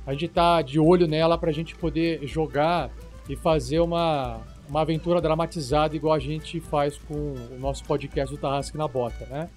a 0.07 0.13
gente 0.13 0.29
tá 0.29 0.61
de 0.61 0.79
olho 0.79 1.05
nela 1.05 1.37
pra 1.37 1.51
gente 1.51 1.75
poder 1.75 2.25
jogar 2.25 2.89
e 3.29 3.35
fazer 3.35 3.79
uma, 3.81 4.39
uma 4.69 4.81
aventura 4.81 5.19
dramatizada 5.21 5.95
igual 5.95 6.13
a 6.13 6.19
gente 6.19 6.59
faz 6.61 6.97
com 6.97 7.35
o 7.35 7.59
nosso 7.59 7.83
podcast 7.83 8.33
do 8.33 8.39
Tarrasque 8.39 8.77
na 8.77 8.87
Bota, 8.87 9.25
né? 9.25 9.49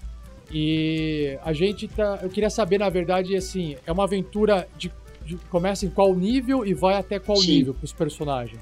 E 0.51 1.37
a 1.43 1.53
gente 1.53 1.87
tá. 1.87 2.19
Eu 2.21 2.29
queria 2.29 2.49
saber, 2.49 2.77
na 2.77 2.89
verdade, 2.89 3.35
assim, 3.35 3.77
é 3.85 3.91
uma 3.91 4.03
aventura 4.03 4.67
de. 4.77 4.91
de- 5.25 5.37
começa 5.49 5.85
em 5.85 5.89
qual 5.89 6.13
nível 6.13 6.65
e 6.65 6.73
vai 6.73 6.95
até 6.95 7.17
qual 7.17 7.37
Sim. 7.37 7.59
nível 7.59 7.73
pros 7.73 7.93
personagens? 7.93 8.61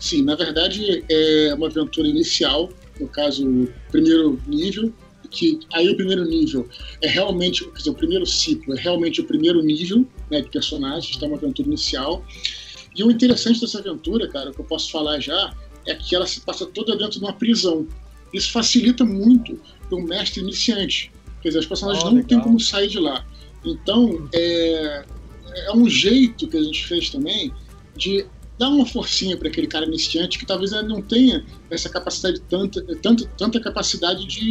Sim, 0.00 0.22
na 0.22 0.34
verdade 0.34 1.04
é 1.08 1.54
uma 1.54 1.66
aventura 1.68 2.08
inicial, 2.08 2.68
no 3.00 3.06
caso, 3.08 3.68
primeiro 3.90 4.38
nível, 4.46 4.92
que 5.30 5.60
aí 5.72 5.88
o 5.88 5.96
primeiro 5.96 6.24
nível 6.24 6.68
é 7.02 7.08
realmente, 7.08 7.64
quer 7.64 7.78
dizer, 7.78 7.90
o 7.90 7.94
primeiro 7.94 8.26
ciclo 8.26 8.74
é 8.74 8.80
realmente 8.80 9.20
o 9.20 9.24
primeiro 9.24 9.62
nível 9.62 10.06
né, 10.30 10.40
de 10.40 10.48
personagens, 10.48 11.20
é 11.20 11.26
uma 11.26 11.36
aventura 11.36 11.68
inicial. 11.68 12.24
E 12.94 13.02
o 13.04 13.10
interessante 13.10 13.60
dessa 13.60 13.78
aventura, 13.78 14.28
cara, 14.28 14.52
que 14.52 14.60
eu 14.60 14.64
posso 14.64 14.90
falar 14.90 15.20
já, 15.20 15.54
é 15.86 15.94
que 15.94 16.14
ela 16.14 16.26
se 16.26 16.40
passa 16.40 16.66
toda 16.66 16.96
dentro 16.96 17.18
de 17.18 17.24
uma 17.24 17.32
prisão. 17.32 17.86
Isso 18.32 18.50
facilita 18.52 19.04
muito 19.04 19.60
para 19.88 19.96
um 19.98 20.02
mestre 20.02 20.40
iniciante. 20.40 21.10
Quer 21.40 21.48
dizer, 21.48 21.60
os 21.60 21.66
personagens 21.66 22.04
Oh, 22.04 22.10
não 22.10 22.22
têm 22.22 22.40
como 22.40 22.58
sair 22.60 22.88
de 22.88 22.98
lá. 22.98 23.26
Então, 23.64 24.28
é, 24.34 25.04
é 25.66 25.72
um 25.72 25.88
jeito 25.88 26.46
que 26.48 26.56
a 26.56 26.62
gente 26.62 26.86
fez 26.86 27.10
também 27.10 27.52
de 27.96 28.26
dar 28.58 28.68
uma 28.68 28.84
forcinha 28.84 29.36
para 29.36 29.48
aquele 29.48 29.66
cara 29.66 29.86
iniciante 29.86 30.38
que 30.38 30.44
talvez 30.44 30.72
ele 30.72 30.88
não 30.88 31.00
tenha 31.00 31.44
essa 31.70 31.88
capacidade, 31.88 32.40
tanta, 32.40 32.82
tanta, 32.96 33.26
tanta 33.36 33.60
capacidade 33.60 34.26
de, 34.26 34.50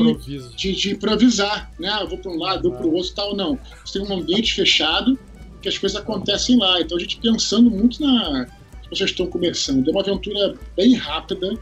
de, 0.56 0.76
de 0.76 0.92
improvisar, 0.92 1.72
né? 1.78 1.90
Ah, 1.90 2.06
vou 2.06 2.18
para 2.18 2.32
um 2.32 2.38
lado, 2.38 2.68
eu 2.68 2.72
vou 2.72 2.80
para 2.80 2.88
o 2.88 2.94
outro, 2.94 3.14
tal, 3.14 3.36
não. 3.36 3.60
Você 3.84 4.00
tem 4.00 4.08
um 4.08 4.14
ambiente 4.14 4.54
fechado 4.54 5.20
que 5.62 5.68
as 5.68 5.78
coisas 5.78 6.00
acontecem 6.00 6.58
lá. 6.58 6.80
Então 6.80 6.98
a 6.98 7.00
gente 7.00 7.18
pensando 7.20 7.70
muito 7.70 8.02
na 8.02 8.48
as 8.84 8.90
pessoas 8.90 9.10
estão 9.10 9.28
começando. 9.28 9.88
É 9.88 9.92
uma 9.92 10.02
aventura 10.02 10.56
bem 10.76 10.96
rápida, 10.96 11.54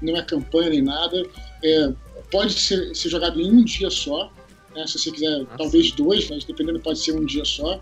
não 0.00 0.16
é 0.16 0.22
campanha 0.22 0.70
nem 0.70 0.82
nada. 0.82 1.22
É, 1.64 1.92
pode 2.30 2.52
ser, 2.52 2.94
ser 2.94 3.08
jogado 3.08 3.40
em 3.40 3.50
um 3.50 3.64
dia 3.64 3.90
só, 3.90 4.32
né? 4.74 4.86
se 4.86 4.96
você 4.98 5.10
quiser, 5.10 5.44
talvez 5.56 5.90
dois, 5.90 6.30
mas 6.30 6.44
dependendo 6.44 6.78
pode 6.78 7.00
ser 7.00 7.12
um 7.12 7.24
dia 7.24 7.44
só. 7.44 7.80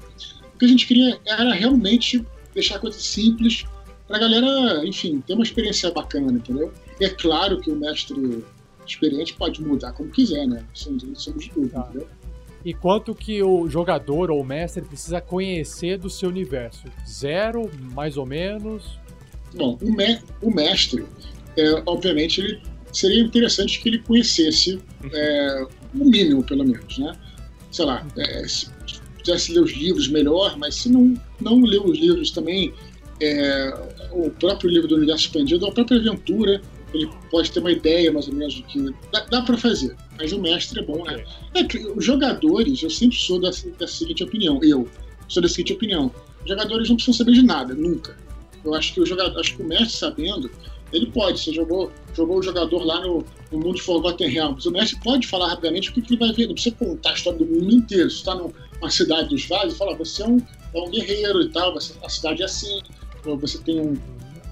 O 0.55 0.59
que 0.59 0.65
a 0.65 0.69
gente 0.69 0.87
queria 0.87 1.21
era 1.27 1.53
realmente 1.53 2.25
deixar 2.55 2.77
a 2.77 2.79
coisa 2.79 2.99
simples 2.99 3.67
para 4.07 4.17
a 4.17 4.21
galera, 4.21 4.87
enfim, 4.87 5.21
ter 5.27 5.35
uma 5.35 5.43
experiência 5.43 5.91
bacana, 5.91 6.33
entendeu? 6.33 6.73
É 7.01 7.09
claro 7.09 7.61
que 7.61 7.71
o 7.71 7.77
mestre 7.77 8.45
experiente 8.87 9.35
pode 9.35 9.61
mudar 9.63 9.93
como 9.93 10.11
quiser, 10.11 10.47
né? 10.47 10.65
Somos, 10.73 11.05
somos 11.23 11.45
de 11.45 11.51
tudo, 11.51 11.69
Tá. 11.69 11.87
entendeu? 11.91 12.09
E 12.65 12.75
quanto 12.75 13.15
que 13.15 13.43
o 13.43 13.69
jogador 13.69 14.31
ou 14.31 14.41
o 14.41 14.45
mestre 14.45 14.83
precisa 14.83 15.21
conhecer 15.21 15.99
do 15.99 16.11
seu 16.11 16.29
universo? 16.29 16.85
Zero, 17.09 17.71
mais 17.95 18.17
ou 18.17 18.27
menos? 18.27 18.99
Bom, 19.55 19.79
o, 19.81 19.93
me- 19.93 20.19
o 20.43 20.51
mestre, 20.51 21.05
é, 21.57 21.83
obviamente, 21.87 22.41
ele 22.41 22.61
seria 22.93 23.23
interessante 23.23 23.81
que 23.81 23.89
ele 23.89 23.99
conhecesse 24.01 24.81
é, 25.13 25.67
o 25.95 26.05
mínimo, 26.05 26.43
pelo 26.43 26.65
menos, 26.65 26.99
né? 26.99 27.17
Sei 27.71 27.85
lá, 27.85 28.05
é, 28.17 28.47
se 28.49 28.69
pudesse 29.19 29.53
ler 29.53 29.61
os 29.61 29.73
livros 29.73 30.09
melhor, 30.09 30.57
mas 30.59 30.75
se 30.75 30.89
não, 30.89 31.15
não 31.41 31.61
ler 31.63 31.81
os 31.81 31.97
livros 31.99 32.31
também, 32.33 32.73
é, 33.21 33.73
o 34.13 34.31
próprio 34.31 34.71
livro 34.71 34.89
do 34.89 34.97
Universo 34.97 35.27
Expandido, 35.27 35.67
a 35.67 35.73
própria 35.73 35.99
aventura, 35.99 36.61
ele 36.95 37.09
pode 37.31 37.51
ter 37.51 37.61
uma 37.61 37.73
ideia 37.73 38.13
mais 38.13 38.29
ou 38.29 38.35
menos 38.35 38.55
do 38.55 38.63
que 38.65 38.95
dá, 39.13 39.21
dá 39.31 39.43
para 39.43 39.57
fazer. 39.59 39.95
Mas 40.19 40.33
o 40.33 40.41
mestre 40.41 40.81
é 40.81 40.83
bom, 40.83 41.05
né? 41.05 41.25
É 41.55 41.65
que 41.65 41.79
os 41.79 42.05
jogadores, 42.05 42.83
eu 42.83 42.91
sempre 42.91 43.17
sou 43.17 43.41
da, 43.41 43.51
da 43.79 43.87
seguinte 43.87 44.23
opinião, 44.25 44.61
eu 44.63 44.89
sou 45.29 45.43
da 45.43 45.49
seguinte 45.49 45.73
opinião, 45.73 46.11
os 46.43 46.49
jogadores 46.49 46.89
não 46.89 46.97
precisam 46.97 47.19
saber 47.19 47.33
de 47.33 47.43
nada, 47.43 47.75
nunca. 47.75 48.17
Eu 48.65 48.75
acho 48.75 48.95
que 48.95 49.01
o 49.01 49.07
jogador, 49.07 49.39
acho 49.39 49.57
que 49.57 49.63
o 49.63 49.67
mestre 49.67 49.91
sabendo, 49.97 50.51
ele 50.93 51.07
pode. 51.07 51.41
Você 51.41 51.53
jogou, 51.53 51.93
jogou 52.15 52.39
o 52.39 52.43
jogador 52.43 52.85
lá 52.85 53.01
no, 53.01 53.25
no 53.53 53.59
mundo 53.59 53.75
de 53.75 53.83
Forgotten 53.83 54.29
Realms. 54.29 54.67
O 54.69 54.73
mestre 54.73 54.99
pode 55.03 55.27
falar 55.27 55.49
rapidamente 55.49 55.91
o 55.91 55.93
que, 55.93 56.01
que 56.03 56.15
ele 56.15 56.21
vai 56.21 56.33
ver. 56.33 56.47
Não 56.47 56.55
precisa 56.55 56.75
contar 56.77 57.11
a 57.11 57.15
história 57.15 57.39
do 57.39 57.47
mundo 57.47 57.73
inteiro. 57.73 58.09
Você 58.11 58.17
está 58.17 58.35
numa 58.35 58.91
cidade 58.91 59.29
dos 59.29 59.45
vales 59.47 59.75
e 59.75 59.79
fala, 59.79 59.95
você 59.97 60.23
é 60.23 60.27
um, 60.27 60.39
é 60.75 60.79
um 60.81 60.91
guerreiro 60.91 61.43
e 61.43 61.49
tal, 61.51 61.75
você- 61.75 61.95
a 62.05 62.09
cidade 62.09 62.43
é 62.43 62.45
assim, 62.45 62.81
ou 63.31 63.39
você 63.39 63.59
tem 63.59 63.81
um, 63.81 63.97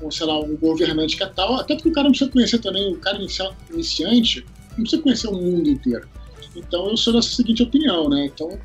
um, 0.03 0.11
sei 0.11 0.27
lá, 0.27 0.39
um 0.41 0.57
governante 0.57 1.17
que 1.17 1.23
é 1.23 1.27
tal. 1.27 1.55
Até 1.57 1.75
porque 1.75 1.89
o 1.89 1.93
cara 1.93 2.05
não 2.05 2.11
precisa 2.13 2.31
conhecer 2.31 2.59
também, 2.59 2.93
o 2.93 2.99
cara 2.99 3.17
inicia- 3.19 3.51
iniciante 3.73 4.45
não 4.77 4.81
precisa 4.83 5.03
conhecer 5.03 5.29
o 5.29 5.33
mundo 5.35 5.69
inteiro. 5.69 6.09
Então 6.57 6.89
eu 6.89 6.97
sou 6.97 7.13
dessa 7.13 7.29
seguinte 7.31 7.63
opinião, 7.63 8.09
né? 8.09 8.27
Então, 8.27 8.59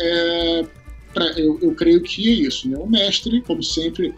é, 0.00 0.64
pra- 1.14 1.32
eu, 1.38 1.58
eu 1.62 1.74
creio 1.74 2.02
que 2.02 2.28
é 2.28 2.32
isso, 2.32 2.68
né? 2.68 2.76
O 2.78 2.86
mestre, 2.88 3.40
como 3.42 3.62
sempre, 3.62 4.14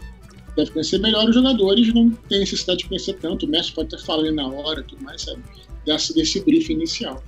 deve 0.55 0.71
conhecer 0.71 0.99
melhor 0.99 1.27
os 1.29 1.35
jogadores, 1.35 1.93
não 1.93 2.09
tem 2.27 2.39
necessidade 2.39 2.79
de 2.79 2.85
conhecer 2.87 3.13
tanto. 3.13 3.45
O 3.45 3.49
mestre 3.49 3.73
pode 3.75 3.93
até 3.93 4.03
falar 4.03 4.23
ali 4.23 4.31
na 4.31 4.47
hora, 4.47 4.83
tudo 4.83 5.03
mais, 5.03 5.21
sabe? 5.21 5.41
Desse, 5.85 6.13
desse 6.13 6.39
briefing 6.43 6.73
inicial. 6.73 7.23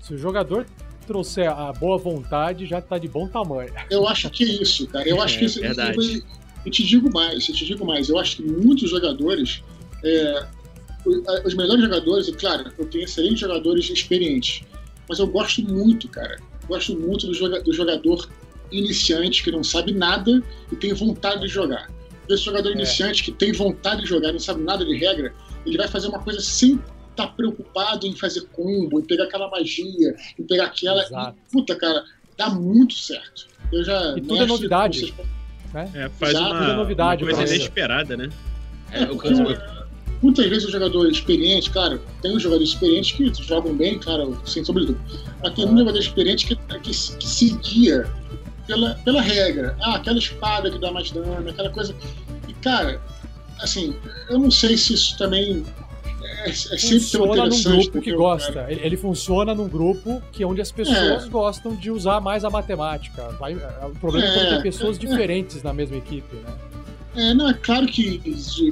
Se 0.00 0.14
o 0.14 0.18
jogador 0.18 0.66
trouxer 1.06 1.48
a 1.50 1.72
boa 1.72 1.98
vontade, 1.98 2.64
já 2.66 2.80
tá 2.80 2.96
de 2.98 3.08
bom 3.08 3.28
tamanho. 3.28 3.72
Eu 3.90 4.06
acho 4.08 4.28
que 4.30 4.42
é 4.44 4.46
isso, 4.62 4.86
cara. 4.86 5.08
Eu 5.08 5.20
acho 5.20 5.36
É, 5.36 5.38
que 5.38 5.44
isso. 5.44 5.60
verdade. 5.60 6.24
E, 6.64 6.70
te 6.70 6.82
digo 6.84 7.10
mais, 7.12 7.48
eu 7.48 7.54
te 7.54 7.64
digo 7.64 7.84
mais. 7.84 8.08
Eu 8.08 8.18
acho 8.18 8.36
que 8.36 8.42
muitos 8.42 8.88
jogadores, 8.90 9.62
é, 10.04 10.46
os 11.44 11.54
melhores 11.54 11.82
jogadores, 11.82 12.30
claro, 12.36 12.72
eu 12.78 12.86
tenho 12.86 13.04
excelentes 13.04 13.40
jogadores 13.40 13.90
experientes, 13.90 14.62
mas 15.08 15.18
eu 15.18 15.26
gosto 15.26 15.62
muito, 15.62 16.08
cara. 16.08 16.38
Gosto 16.68 16.96
muito 16.98 17.26
do, 17.26 17.34
joga- 17.34 17.60
do 17.60 17.72
jogador 17.72 18.28
iniciante 18.70 19.42
que 19.42 19.50
não 19.50 19.62
sabe 19.64 19.92
nada 19.92 20.42
e 20.70 20.76
tem 20.76 20.92
vontade 20.94 21.40
de 21.42 21.48
jogar. 21.48 21.90
Esse 22.28 22.44
jogador 22.44 22.70
É. 22.70 22.72
iniciante 22.74 23.22
que 23.24 23.32
tem 23.32 23.52
vontade 23.52 24.02
de 24.02 24.06
jogar, 24.08 24.32
não 24.32 24.38
sabe 24.38 24.62
nada 24.62 24.84
de 24.84 24.96
regra, 24.96 25.34
ele 25.66 25.76
vai 25.76 25.88
fazer 25.88 26.08
uma 26.08 26.20
coisa 26.20 26.40
sem 26.40 26.80
estar 27.10 27.26
preocupado 27.36 28.06
em 28.06 28.14
fazer 28.16 28.42
combo, 28.52 29.00
em 29.00 29.04
pegar 29.04 29.24
aquela 29.24 29.50
magia, 29.50 30.14
em 30.38 30.42
pegar 30.44 30.66
aquela. 30.66 31.02
E, 31.02 31.50
puta, 31.52 31.74
cara, 31.76 32.02
dá 32.38 32.48
muito 32.48 32.94
certo. 32.94 33.46
Eu 33.72 33.84
já. 33.84 34.14
E 34.16 34.20
tudo 34.22 34.42
é 34.42 34.46
novidade. 34.46 35.00
vocês- 35.00 35.14
É, 35.74 36.08
faz 36.18 36.32
Já, 36.32 36.40
uma, 36.40 36.70
é 36.72 36.76
novidade 36.76 37.24
uma 37.24 37.32
coisa 37.34 37.54
inesperada, 37.54 38.16
né? 38.16 38.28
É, 38.90 39.04
o, 39.04 39.14
o- 39.16 39.52
o- 39.52 39.82
Muitas 40.22 40.46
vezes 40.46 40.68
o 40.68 40.70
jogador 40.70 41.10
experiente, 41.10 41.68
claro, 41.70 42.00
tem 42.20 42.36
os 42.36 42.40
jogadores 42.40 42.68
experientes 42.70 43.10
que 43.10 43.32
jogam 43.44 43.74
bem, 43.74 43.98
claro, 43.98 44.40
sem 44.46 44.64
sobretudo. 44.64 44.96
Mas 45.42 45.52
tem 45.54 45.66
um 45.66 45.76
jogador 45.76 45.98
experiente 45.98 46.46
que, 46.46 46.54
que, 46.54 46.78
que 46.80 46.94
se 46.94 47.50
guia 47.58 48.06
pela, 48.68 48.94
pela 49.04 49.20
regra. 49.20 49.76
Ah, 49.82 49.96
aquela 49.96 50.18
espada 50.18 50.70
que 50.70 50.78
dá 50.78 50.92
mais 50.92 51.10
dano, 51.10 51.48
aquela 51.50 51.70
coisa. 51.70 51.92
E, 52.46 52.52
cara, 52.54 53.00
assim, 53.60 53.96
eu 54.30 54.38
não 54.38 54.48
sei 54.50 54.76
se 54.76 54.94
isso 54.94 55.18
também 55.18 55.64
é, 56.44 56.50
é 56.50 56.78
funciona 56.78 57.46
num 57.46 57.62
grupo 57.62 58.00
que 58.00 58.12
gosta. 58.12 58.66
Ele, 58.68 58.80
ele, 58.82 58.96
funciona 58.96 59.54
num 59.54 59.68
grupo 59.68 60.22
que 60.32 60.42
é 60.42 60.46
onde 60.46 60.60
as 60.60 60.72
pessoas 60.72 61.24
é. 61.24 61.28
gostam 61.28 61.74
de 61.74 61.90
usar 61.90 62.20
mais 62.20 62.44
a 62.44 62.50
matemática. 62.50 63.28
Vai, 63.38 63.54
é, 63.54 63.86
o 63.86 63.90
problema 63.90 64.26
é, 64.26 64.34
quando 64.34 64.48
tem 64.48 64.62
pessoas 64.62 64.98
diferentes 64.98 65.62
na 65.62 65.72
mesma 65.72 65.96
equipe, 65.96 66.36
né? 66.36 66.54
É, 67.14 67.34
não, 67.34 67.50
é 67.50 67.54
claro 67.54 67.86
que, 67.86 68.22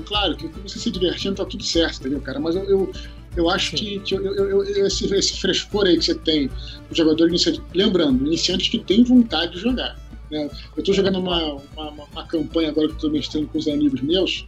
claro 0.07 0.35
que 0.35 0.49
você 0.63 0.79
se 0.79 0.91
divertindo 0.91 1.37
tá 1.37 1.45
tudo 1.45 1.63
certo, 1.63 2.01
entendeu, 2.01 2.21
cara? 2.23 2.41
Mas 2.41 2.57
eu, 2.57 2.65
eu, 2.65 2.93
eu 3.37 3.51
acho 3.51 3.77
que, 3.77 3.99
que 4.01 4.15
eu, 4.15 4.25
eu, 4.25 4.65
eu, 4.65 4.87
esse, 4.87 5.05
esse 5.15 5.39
frescor 5.39 5.87
aí 5.87 5.99
que 5.99 6.05
você 6.05 6.15
tem, 6.15 6.51
o 6.91 6.95
jogador 6.95 7.29
iniciante, 7.29 7.61
lembrando, 7.75 8.27
iniciantes 8.27 8.69
que 8.69 8.79
tem 8.79 9.05
vontade 9.05 9.53
de 9.53 9.59
jogar. 9.59 9.95
Né? 10.31 10.49
Eu 10.75 10.81
estou 10.81 10.95
jogando 10.95 11.19
uma, 11.19 11.55
uma, 11.77 12.05
uma, 12.13 12.27
campanha 12.27 12.71
agora 12.71 12.89
que 12.89 12.95
estou 12.95 13.11
mestrando 13.11 13.47
com 13.49 13.59
os 13.59 13.69
amigos 13.69 14.01
meus, 14.01 14.47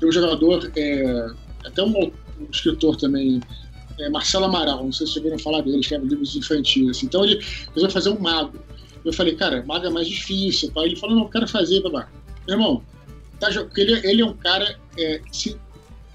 tem 0.00 0.08
um 0.08 0.12
jogador, 0.12 0.70
é, 0.74 1.26
até 1.64 1.82
um, 1.82 2.10
um 2.40 2.50
escritor 2.50 2.96
também, 2.96 3.40
é, 3.98 4.10
Marcelo 4.10 4.44
Amaral, 4.44 4.84
não 4.84 4.92
sei 4.92 5.06
se 5.06 5.14
vocês 5.14 5.24
ouviram 5.24 5.38
falar 5.42 5.62
dele, 5.62 5.80
escreve 5.80 6.06
livros 6.06 6.36
infantis. 6.36 6.88
Assim. 6.90 7.06
Então 7.06 7.24
ele 7.24 7.40
resolveu 7.68 7.90
fazer 7.90 8.10
um 8.10 8.18
mago. 8.18 8.58
Eu 9.04 9.12
falei, 9.12 9.34
cara, 9.34 9.64
mago 9.64 9.86
é 9.86 9.90
mais 9.90 10.08
difícil. 10.08 10.70
Pai. 10.72 10.86
Ele 10.86 10.96
falou, 10.96 11.16
não, 11.16 11.22
eu 11.24 11.28
quero 11.28 11.48
fazer, 11.48 11.80
babá. 11.82 12.08
Meu 12.46 12.56
irmão, 12.56 12.82
tá, 13.38 13.48
porque 13.52 13.80
ele, 13.80 14.06
ele 14.06 14.22
é 14.22 14.26
um 14.26 14.34
cara 14.34 14.78
é, 14.98 15.20
se, 15.32 15.56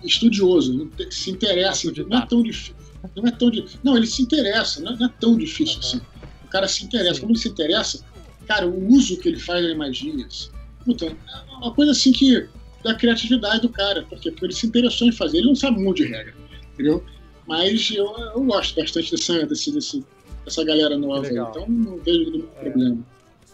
estudioso, 0.03 0.89
se 1.09 1.31
interessa, 1.31 1.91
não 2.07 2.19
é 2.19 2.25
tão 2.25 2.43
difícil. 2.43 2.75
Não 3.15 3.27
é 3.27 3.31
tão 3.31 3.49
difícil. 3.49 3.79
Não, 3.83 3.97
ele 3.97 4.07
se 4.07 4.21
interessa, 4.21 4.81
não 4.81 4.93
é, 4.93 4.97
não 4.97 5.07
é 5.07 5.13
tão 5.19 5.37
difícil 5.37 5.75
uhum. 5.75 5.79
assim. 5.81 6.01
O 6.45 6.47
cara 6.49 6.67
se 6.67 6.83
interessa. 6.83 7.15
Sim. 7.15 7.21
Como 7.21 7.31
ele 7.31 7.39
se 7.39 7.49
interessa, 7.49 8.05
cara, 8.47 8.67
o 8.67 8.93
uso 8.93 9.17
que 9.17 9.29
ele 9.29 9.39
faz 9.39 9.65
das 9.65 9.75
magias, 9.75 10.51
puta, 10.85 11.05
é 11.05 11.55
uma 11.57 11.73
coisa 11.73 11.91
assim 11.91 12.11
que 12.11 12.47
da 12.83 12.95
criatividade 12.95 13.61
do 13.61 13.69
cara, 13.69 14.05
porque, 14.09 14.31
porque 14.31 14.45
ele 14.45 14.53
se 14.53 14.67
interessou 14.67 15.07
em 15.07 15.11
fazer, 15.11 15.37
ele 15.37 15.47
não 15.47 15.55
sabe 15.55 15.79
muito 15.79 15.97
de 15.97 16.05
regra, 16.05 16.33
entendeu? 16.73 17.03
Mas 17.47 17.91
eu, 17.91 18.05
eu 18.33 18.43
gosto 18.43 18.79
bastante 18.79 19.11
dessa, 19.11 19.45
desse, 19.45 19.71
desse, 19.71 20.05
dessa 20.45 20.63
galera 20.63 20.97
nova 20.97 21.27
aí, 21.27 21.37
então 21.37 21.67
não 21.67 21.97
vejo 21.97 22.31
nenhum 22.31 22.47
é. 22.57 22.69
problema. 22.69 22.97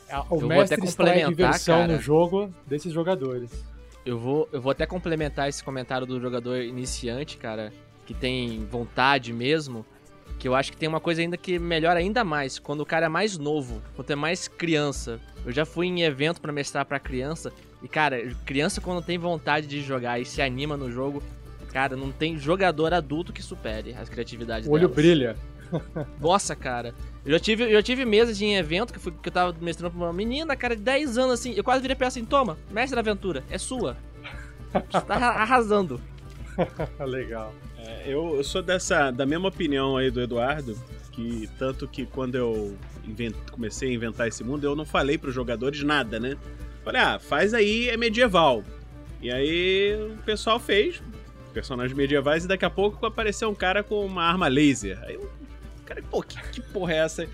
É, 0.10 0.18
o 0.18 0.42
eu 0.42 0.48
mestre 0.48 0.50
vou 0.50 0.62
até 0.62 0.78
complementar, 0.78 1.30
diversão 1.30 1.80
cara. 1.80 1.94
no 1.94 2.00
jogo 2.00 2.54
desses 2.66 2.94
jogadores. 2.94 3.52
Eu 4.06 4.18
vou, 4.18 4.48
eu 4.54 4.62
vou 4.62 4.72
até 4.72 4.86
complementar 4.86 5.50
esse 5.50 5.62
comentário 5.64 6.08
do 6.08 6.20
jogador 6.22 6.62
iniciante, 6.62 7.38
cara, 7.38 7.74
que 8.06 8.14
tem 8.14 8.66
vontade 8.72 9.34
mesmo, 9.34 9.86
que 10.40 10.48
eu 10.48 10.56
acho 10.56 10.72
que 10.72 10.78
tem 10.78 10.88
uma 10.88 11.02
coisa 11.02 11.22
ainda 11.22 11.36
que 11.36 11.60
melhora 11.60 12.00
ainda 12.00 12.24
mais, 12.24 12.58
quando 12.58 12.82
o 12.82 12.86
cara 12.86 13.08
é 13.08 13.10
mais 13.10 13.38
novo, 13.38 13.82
quando 13.96 14.10
é 14.12 14.16
mais 14.16 14.48
criança. 14.48 15.20
Eu 15.46 15.52
já 15.52 15.66
fui 15.66 15.88
em 15.88 16.04
evento 16.04 16.40
para 16.40 16.54
mestrar 16.54 16.86
para 16.86 17.00
criança, 17.00 17.52
e 17.82 17.88
cara, 17.88 18.34
criança 18.46 18.82
quando 18.82 19.02
tem 19.02 19.18
vontade 19.18 19.68
de 19.68 19.82
jogar 19.82 20.20
e 20.20 20.26
se 20.26 20.42
anima 20.42 20.76
no 20.76 20.92
jogo, 20.92 21.22
cara, 21.72 21.96
não 21.96 22.12
tem 22.12 22.38
jogador 22.38 22.94
adulto 22.94 23.32
que 23.32 23.42
supere 23.42 23.94
as 23.94 24.10
criatividades 24.10 24.68
O 24.68 24.72
olho 24.72 24.88
delas. 24.88 24.96
brilha. 24.96 25.38
Nossa, 26.20 26.56
cara. 26.56 26.94
Eu 27.26 27.32
já 27.34 27.40
tive, 27.40 27.64
eu 27.66 27.74
já 27.74 27.84
tive 27.84 28.06
mesas 28.06 28.42
em 28.42 28.56
evento 28.56 28.94
que, 28.94 29.00
fui, 29.00 29.12
que 29.22 29.28
eu 29.28 29.34
tava 29.34 29.56
mestrando 29.60 29.92
pra 29.94 30.06
uma 30.06 30.14
menina, 30.14 30.56
cara, 30.56 30.76
de 30.76 30.82
10 30.82 31.18
anos 31.18 31.34
assim. 31.34 31.54
Eu 31.56 31.64
quase 31.64 31.82
virei 31.82 31.96
pra 31.96 32.06
ela 32.06 32.10
assim: 32.10 32.26
toma, 32.26 32.58
mestre 32.72 32.96
da 32.96 33.02
aventura, 33.02 33.44
é 33.50 33.58
sua. 33.58 33.98
Você 34.74 35.02
tá 35.02 35.16
arrasando. 35.16 36.00
Legal. 37.00 37.54
É, 37.78 38.04
eu, 38.08 38.36
eu, 38.38 38.44
sou 38.44 38.62
dessa, 38.62 39.12
da 39.12 39.26
mesma 39.26 39.50
opinião 39.50 39.98
aí 39.98 40.10
do 40.10 40.22
Eduardo, 40.22 40.78
que 41.12 41.50
tanto 41.58 41.88
que 41.88 42.06
quando 42.06 42.36
eu 42.36 42.76
invent, 43.06 43.36
comecei 43.52 43.90
a 43.90 43.94
inventar 43.94 44.28
esse 44.28 44.44
mundo, 44.44 44.64
eu 44.64 44.76
não 44.76 44.86
falei 44.86 45.18
pros 45.18 45.34
jogadores 45.34 45.84
nada, 45.84 46.20
né? 46.20 46.38
Falei, 46.88 47.02
ah, 47.02 47.20
faz 47.20 47.54
aí, 47.54 47.90
é 47.90 47.98
medieval. 47.98 48.64
E 49.22 49.30
aí 49.30 49.94
o 50.14 50.24
pessoal 50.24 50.58
fez 50.58 51.02
personagens 51.54 51.98
medievais 51.98 52.46
e 52.46 52.48
daqui 52.48 52.64
a 52.64 52.70
pouco 52.70 53.06
apareceu 53.06 53.50
um 53.50 53.56
cara 53.56 53.84
com 53.84 54.06
uma 54.06 54.24
arma 54.24 54.48
laser. 54.48 54.98
Aí 55.04 55.16
eu 55.16 55.30
Cara, 55.88 56.02
pô, 56.12 56.22
que, 56.22 56.38
que 56.50 56.62
porra 56.62 56.94
é 56.94 56.98
essa? 56.98 57.28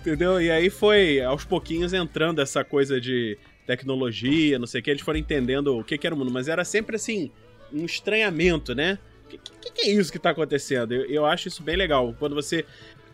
Entendeu? 0.00 0.40
E 0.40 0.50
aí 0.50 0.68
foi 0.68 1.22
aos 1.22 1.44
pouquinhos 1.44 1.92
entrando 1.94 2.40
essa 2.40 2.62
coisa 2.62 3.00
de 3.00 3.38
tecnologia, 3.66 4.58
não 4.58 4.66
sei 4.66 4.80
o 4.80 4.84
que, 4.84 4.90
eles 4.90 5.02
foram 5.02 5.18
entendendo 5.18 5.76
o 5.76 5.82
que, 5.82 5.96
que 5.96 6.06
era 6.06 6.14
o 6.14 6.18
mundo, 6.18 6.30
mas 6.30 6.46
era 6.46 6.64
sempre 6.64 6.96
assim, 6.96 7.30
um 7.72 7.84
estranhamento, 7.84 8.74
né? 8.74 8.98
O 9.24 9.28
que, 9.28 9.38
que, 9.38 9.72
que, 9.72 9.82
é 9.82 9.90
isso 9.90 10.12
que 10.12 10.18
tá 10.18 10.30
acontecendo? 10.30 10.94
Eu, 10.94 11.04
eu 11.06 11.26
acho 11.26 11.48
isso 11.48 11.62
bem 11.62 11.74
legal. 11.74 12.14
Quando 12.18 12.34
você 12.34 12.64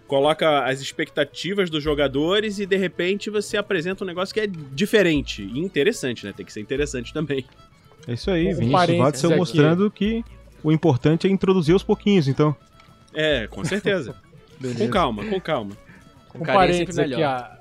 coloca 0.07 0.65
as 0.65 0.81
expectativas 0.81 1.71
dos 1.71 1.83
jogadores 1.83 2.59
e 2.59 2.67
de 2.67 2.77
repente 2.77 3.31
você 3.31 3.57
apresenta 3.57 4.05
um 4.05 4.07
negócio 4.07 4.35
que 4.35 4.41
é 4.41 4.47
diferente 4.47 5.43
e 5.43 5.59
interessante, 5.59 6.27
né? 6.27 6.33
Tem 6.33 6.45
que 6.45 6.53
ser 6.53 6.61
interessante 6.61 7.13
também. 7.13 7.45
É 8.07 8.15
isso 8.15 8.31
aí, 8.31 8.53
Vinícius 8.53 8.99
Watson 8.99 9.37
mostrando 9.37 9.91
que 9.91 10.25
o 10.63 10.73
importante 10.73 11.27
é 11.27 11.31
introduzir 11.31 11.73
aos 11.73 11.83
pouquinhos, 11.83 12.29
então. 12.29 12.55
É, 13.15 13.47
com 13.47 13.65
certeza. 13.65 14.15
Com 14.79 14.89
calma, 14.89 15.25
com 15.25 15.41
calma. 15.41 15.77
Com 16.29 16.39
um 16.39 16.43
parênteses 16.45 16.97
aqui, 16.97 17.21
a, 17.21 17.59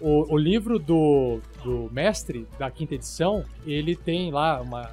o, 0.00 0.32
o 0.32 0.38
livro 0.38 0.78
do, 0.78 1.40
do 1.62 1.90
mestre 1.92 2.46
da 2.58 2.70
quinta 2.70 2.94
edição, 2.94 3.44
ele 3.66 3.94
tem 3.94 4.30
lá 4.30 4.58
uma, 4.62 4.90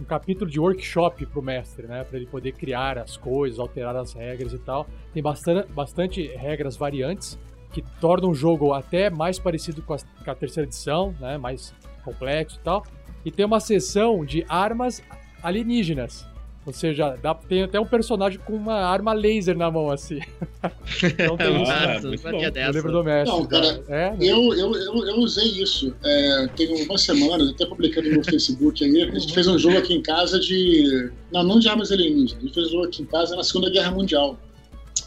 um 0.00 0.04
capítulo 0.04 0.50
de 0.50 0.58
workshop 0.58 1.24
pro 1.26 1.42
mestre, 1.42 1.86
né? 1.86 2.04
Para 2.04 2.16
ele 2.18 2.26
poder 2.26 2.52
criar 2.52 2.98
as 2.98 3.16
coisas, 3.16 3.58
alterar 3.58 3.96
as 3.96 4.12
regras 4.12 4.52
e 4.52 4.58
tal. 4.58 4.86
Tem 5.12 5.22
bastante, 5.22 5.72
bastante 5.72 6.26
regras 6.36 6.76
variantes 6.76 7.38
que 7.72 7.82
tornam 8.00 8.30
o 8.30 8.34
jogo 8.34 8.72
até 8.72 9.10
mais 9.10 9.38
parecido 9.38 9.82
com 9.82 9.94
a, 9.94 9.98
com 9.98 10.30
a 10.30 10.34
terceira 10.34 10.68
edição, 10.68 11.14
né? 11.20 11.38
Mais 11.38 11.74
complexo 12.04 12.58
e 12.60 12.62
tal. 12.62 12.84
E 13.24 13.30
tem 13.30 13.44
uma 13.44 13.60
seção 13.60 14.24
de 14.24 14.44
armas 14.48 15.02
alienígenas. 15.42 16.26
Ou 16.66 16.72
seja, 16.72 17.16
dá, 17.22 17.34
tem 17.34 17.62
até 17.62 17.78
um 17.78 17.84
personagem 17.84 18.40
com 18.40 18.54
uma 18.54 18.74
arma 18.74 19.12
laser 19.12 19.56
na 19.56 19.70
mão, 19.70 19.90
assim. 19.90 20.18
então 21.04 21.36
tem 21.36 21.62
isso. 21.62 21.70
Ah, 21.70 22.00
muito 22.02 22.22
bom. 22.22 22.40
Eu 22.40 22.72
lembro 22.72 22.92
do 22.92 23.04
mestre. 23.04 23.36
Não, 23.36 23.46
cara, 23.46 23.84
é, 23.88 24.10
né? 24.10 24.16
eu, 24.20 24.54
eu, 24.54 24.74
eu, 24.74 25.06
eu, 25.06 25.16
usei 25.18 25.44
isso. 25.44 25.94
É, 26.02 26.48
tem 26.56 26.84
uma 26.84 26.96
semana, 26.96 27.50
até 27.50 27.66
publiquei 27.66 28.02
no 28.02 28.10
meu 28.12 28.24
Facebook 28.24 28.82
aí. 28.82 29.02
A 29.02 29.18
gente 29.18 29.34
fez 29.34 29.46
um 29.46 29.58
jogo 29.58 29.76
aqui 29.76 29.92
em 29.92 30.02
casa 30.02 30.40
de. 30.40 31.10
Não, 31.30 31.42
não 31.42 31.58
de 31.58 31.68
armas 31.68 31.92
alienígenas. 31.92 32.38
A 32.38 32.46
gente 32.46 32.54
fez 32.54 32.68
um 32.68 32.70
jogo 32.70 32.84
aqui 32.86 33.02
em 33.02 33.06
casa 33.06 33.36
na 33.36 33.44
Segunda 33.44 33.70
Guerra 33.70 33.90
Mundial. 33.90 34.38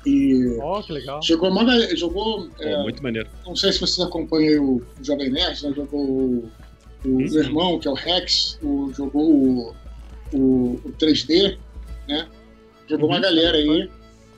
E 0.06 0.58
oh, 0.62 0.82
que 0.84 0.94
legal. 0.94 1.24
Jogou, 1.24 1.50
uma, 1.50 1.96
jogou 1.96 2.48
oh, 2.60 2.64
é, 2.64 2.84
muito 2.84 3.02
maneiro. 3.02 3.28
Não 3.46 3.56
sei 3.56 3.72
se 3.74 3.80
vocês 3.80 4.06
acompanham 4.06 4.64
o 4.64 4.84
Jovem 5.02 5.32
Nerd, 5.32 5.64
né? 5.64 5.74
Jogou 5.76 6.02
o, 6.02 6.52
o 7.04 7.10
uhum. 7.10 7.22
irmão, 7.22 7.80
que 7.80 7.88
é 7.88 7.92
o 7.92 7.96
Rex, 7.96 8.60
o, 8.62 8.94
jogou 8.94 9.24
o 9.24 9.76
o, 10.34 10.80
o 10.84 10.94
3D, 11.00 11.58
né? 12.08 12.28
Jogou 12.88 13.10
uhum, 13.10 13.16
uma 13.16 13.22
galera 13.22 13.58
aí. 13.58 13.90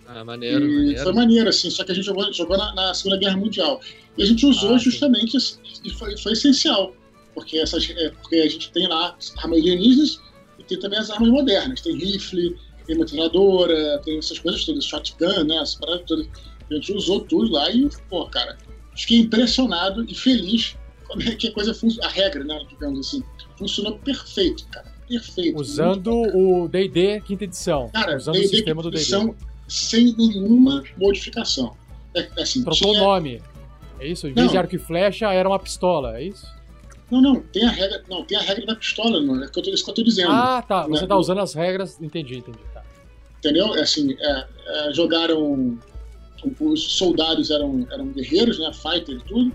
Ah, 0.07 0.23
maneiro, 0.23 0.65
maneiro. 0.65 1.03
Foi 1.03 1.13
maneiro, 1.13 1.49
assim, 1.49 1.69
só 1.69 1.83
que 1.83 1.91
a 1.91 1.95
gente 1.95 2.05
jogou, 2.05 2.31
jogou 2.33 2.57
na, 2.57 2.73
na 2.73 2.93
Segunda 2.93 3.17
Guerra 3.17 3.37
Mundial. 3.37 3.79
E 4.17 4.23
a 4.23 4.25
gente 4.25 4.45
usou 4.45 4.75
ah, 4.75 4.77
justamente, 4.77 5.37
e 5.83 5.89
foi, 5.91 6.17
foi 6.17 6.33
essencial, 6.33 6.95
porque, 7.33 7.57
essas, 7.57 7.87
é, 7.89 8.09
porque 8.09 8.37
a 8.37 8.49
gente 8.49 8.71
tem 8.71 8.87
lá 8.87 9.15
armas 9.37 9.59
alienígenas 9.59 10.19
e 10.57 10.63
tem 10.63 10.79
também 10.79 10.99
as 10.99 11.09
armas 11.09 11.29
modernas. 11.29 11.81
Tem 11.81 11.95
rifle, 11.95 12.57
tem 12.85 12.97
metralhadora, 12.97 13.99
tem 14.03 14.17
essas 14.17 14.39
coisas 14.39 14.65
todas, 14.65 14.85
shotgun, 14.85 15.43
né? 15.43 15.59
As 15.59 15.75
paradas 15.75 16.05
todas. 16.07 16.27
A 16.69 16.73
gente 16.73 16.93
usou 16.93 17.21
tudo 17.21 17.51
lá 17.51 17.69
e, 17.71 17.87
pô, 18.09 18.25
cara, 18.27 18.57
fiquei 18.95 19.19
impressionado 19.19 20.03
e 20.07 20.13
feliz 20.13 20.75
como 21.07 21.23
é 21.23 21.35
que 21.35 21.47
a 21.47 21.51
coisa 21.51 21.73
funciona, 21.73 22.07
a 22.07 22.11
regra, 22.11 22.43
né, 22.43 22.61
digamos 22.69 23.07
assim, 23.07 23.23
funcionou 23.57 23.97
perfeito, 23.97 24.67
cara 24.67 24.98
perfeito. 25.09 25.59
Usando 25.59 26.11
o 26.11 26.67
D&D 26.67 27.21
quinta 27.21 27.43
edição. 27.43 27.89
Cara, 27.89 28.15
usando 28.15 28.35
o 28.35 28.47
sistema 28.47 28.81
do 28.81 28.91
D&D. 28.91 29.33
sem 29.67 30.15
nenhuma 30.15 30.83
modificação. 30.97 31.75
É, 32.15 32.29
assim, 32.41 32.63
Trocou 32.63 32.93
tinha... 32.93 33.01
o 33.01 33.05
nome. 33.05 33.41
É 33.99 34.07
isso? 34.07 34.27
Em 34.27 34.33
vez 34.33 34.51
de 34.51 34.57
arco 34.57 34.75
e 34.75 34.79
flecha, 34.79 35.31
era 35.33 35.47
uma 35.49 35.59
pistola, 35.59 36.17
é 36.17 36.23
isso? 36.23 36.47
Não, 37.11 37.21
não, 37.21 37.41
tem 37.41 37.65
a 37.65 37.71
regra, 37.71 38.03
não, 38.07 38.23
tem 38.23 38.37
a 38.37 38.41
regra 38.41 38.65
da 38.67 38.75
pistola, 38.75 39.19
não, 39.19 39.41
é 39.41 39.45
isso 39.45 39.83
que 39.83 39.89
eu 39.89 39.95
tô 39.95 40.03
dizendo. 40.03 40.31
Ah, 40.31 40.61
tá, 40.61 40.85
você 40.87 41.01
né? 41.01 41.07
tá 41.07 41.17
usando 41.17 41.39
as 41.39 41.53
regras, 41.53 41.99
entendi, 41.99 42.37
entendi. 42.37 42.59
Tá. 42.71 42.83
Entendeu? 43.39 43.75
É 43.75 43.81
assim, 43.81 44.15
é, 44.19 44.45
é, 44.67 44.93
jogaram, 44.93 45.77
os 46.59 46.97
soldados 46.97 47.49
eram, 47.49 47.87
eram 47.91 48.07
guerreiros, 48.09 48.59
né, 48.59 48.71
fighter 48.73 49.15
e 49.15 49.23
tudo, 49.23 49.51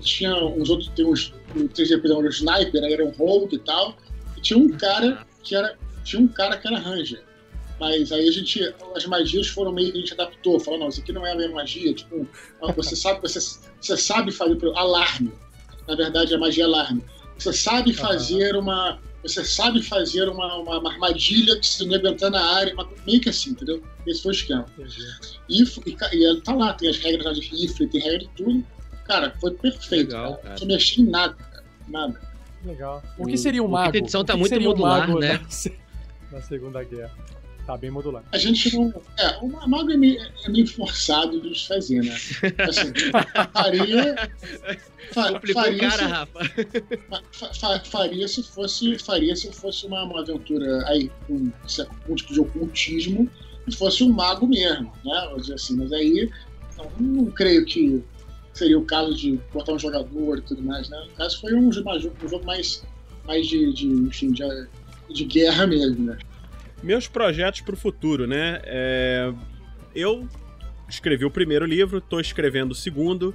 tinha 0.00 0.34
uns 0.36 0.68
outros, 0.68 0.90
tem 0.94 1.06
uns, 1.06 1.32
um 1.56 2.28
sniper, 2.28 2.84
aí 2.84 2.92
era 2.92 3.04
um 3.04 3.10
rogue 3.10 3.56
e 3.56 3.58
tal, 3.58 3.96
tinha 4.40 4.58
um 4.58 4.70
cara 4.70 5.26
que 5.42 5.54
era. 5.54 5.76
Tinha 6.04 6.22
um 6.22 6.28
cara 6.28 6.56
que 6.56 6.66
era 6.66 6.78
ranger. 6.78 7.22
Mas 7.80 8.10
aí 8.10 8.28
a 8.28 8.32
gente. 8.32 8.74
As 8.94 9.06
magias 9.06 9.48
foram 9.48 9.72
meio 9.72 9.92
que 9.92 9.98
a 9.98 10.00
gente 10.00 10.12
adaptou. 10.14 10.58
Falou, 10.58 10.80
não, 10.80 10.88
isso 10.88 11.00
aqui 11.00 11.12
não 11.12 11.26
é 11.26 11.32
a 11.32 11.36
mesma 11.36 11.56
magia. 11.56 11.92
Tipo, 11.94 12.26
você 12.74 12.94
sabe, 12.96 13.20
você, 13.20 13.38
você 13.80 13.96
sabe 13.96 14.32
fazer 14.32 14.58
alarme. 14.74 15.32
Na 15.86 15.94
verdade, 15.94 16.34
a 16.34 16.38
magia 16.38 16.64
é 16.64 16.66
alarme. 16.66 17.02
Você 17.38 17.52
sabe 17.52 17.92
fazer 17.92 18.56
uma. 18.56 18.98
você 19.22 19.44
sabe 19.44 19.80
fazer 19.82 20.28
uma, 20.28 20.56
uma, 20.56 20.80
uma 20.80 20.92
armadilha 20.92 21.58
que 21.58 21.66
se 21.66 21.86
não 21.86 22.30
na 22.30 22.44
área, 22.56 22.74
meio 23.06 23.20
que 23.20 23.28
assim, 23.28 23.50
entendeu? 23.50 23.82
Esse 24.06 24.22
foi 24.22 24.32
o 24.32 24.34
esquema. 24.34 24.66
E, 25.48 25.62
e, 25.62 25.94
e 25.94 26.40
tá 26.40 26.54
lá, 26.54 26.74
tem 26.74 26.88
as 26.88 26.98
regras 26.98 27.38
de 27.38 27.46
rifle, 27.46 27.86
tem 27.86 28.00
regra 28.00 28.18
de 28.18 28.28
tudo. 28.30 28.66
Cara, 29.04 29.32
foi 29.40 29.52
perfeito. 29.52 30.08
Legal, 30.08 30.36
cara. 30.38 30.56
Não 30.60 30.66
mexi 30.66 31.00
em 31.00 31.04
nada, 31.04 31.34
cara. 31.34 31.64
Nada. 31.88 32.27
Legal. 32.64 33.02
O 33.16 33.26
que 33.26 33.36
seria 33.36 33.62
um 33.62 33.68
mago? 33.68 33.94
A 33.94 33.98
edição 33.98 34.24
tá 34.24 34.36
muito 34.36 34.60
modular, 34.60 35.08
né? 35.16 35.34
Na, 35.34 36.32
na 36.38 36.42
Segunda 36.42 36.82
Guerra. 36.82 37.14
Tá 37.68 37.76
bem 37.76 37.90
modular. 37.90 38.24
A 38.32 38.38
gente 38.38 38.74
não. 38.74 38.88
É, 39.18 39.36
o 39.42 39.68
mago 39.68 39.90
é 39.90 39.96
meio, 39.98 40.18
é 40.42 40.48
meio 40.48 40.66
forçado 40.66 41.38
de 41.38 41.66
fazer, 41.66 42.02
né? 42.02 42.16
Assim, 42.66 42.92
faria. 43.52 44.30
Fa, 45.12 45.40
faria, 45.52 45.78
cara, 45.78 45.98
se, 45.98 46.04
Rafa. 46.04 46.40
Fa, 47.32 47.54
fa, 47.54 47.80
faria 47.84 48.26
se 48.26 48.42
fosse. 48.42 48.98
Faria 48.98 49.36
se 49.36 49.52
fosse 49.52 49.86
uma, 49.86 50.02
uma 50.02 50.20
aventura 50.20 50.82
aí, 50.88 51.10
com 51.26 51.50
um, 52.08 52.14
tipo 52.14 52.32
de 52.32 52.40
ocultismo 52.40 53.28
e 53.66 53.74
fosse 53.74 54.02
um 54.02 54.12
mago 54.12 54.46
mesmo, 54.46 54.90
né? 55.04 55.34
Assim, 55.54 55.76
mas 55.76 55.92
aí 55.92 56.30
não, 56.78 56.90
não 56.98 57.30
creio 57.30 57.66
que 57.66 58.02
seria 58.52 58.78
o 58.78 58.84
caso 58.84 59.14
de 59.14 59.38
botar 59.52 59.72
um 59.72 59.78
jogador 59.78 60.38
e 60.38 60.42
tudo 60.42 60.62
mais, 60.62 60.88
né? 60.88 60.98
No 61.08 61.14
caso 61.14 61.40
foi 61.40 61.54
um, 61.54 61.68
um 61.68 61.72
jogo 61.72 62.44
mais, 62.44 62.84
mais 63.26 63.46
de, 63.46 63.72
de, 63.72 63.86
enfim, 63.86 64.32
de, 64.32 64.42
de 65.10 65.24
guerra 65.24 65.66
mesmo, 65.66 66.06
né? 66.06 66.18
Meus 66.82 67.08
projetos 67.08 67.60
para 67.60 67.74
o 67.74 67.78
futuro, 67.78 68.26
né? 68.26 68.60
É... 68.64 69.32
Eu 69.94 70.28
escrevi 70.88 71.24
o 71.24 71.30
primeiro 71.30 71.66
livro, 71.66 71.98
estou 71.98 72.20
escrevendo 72.20 72.72
o 72.72 72.74
segundo 72.74 73.34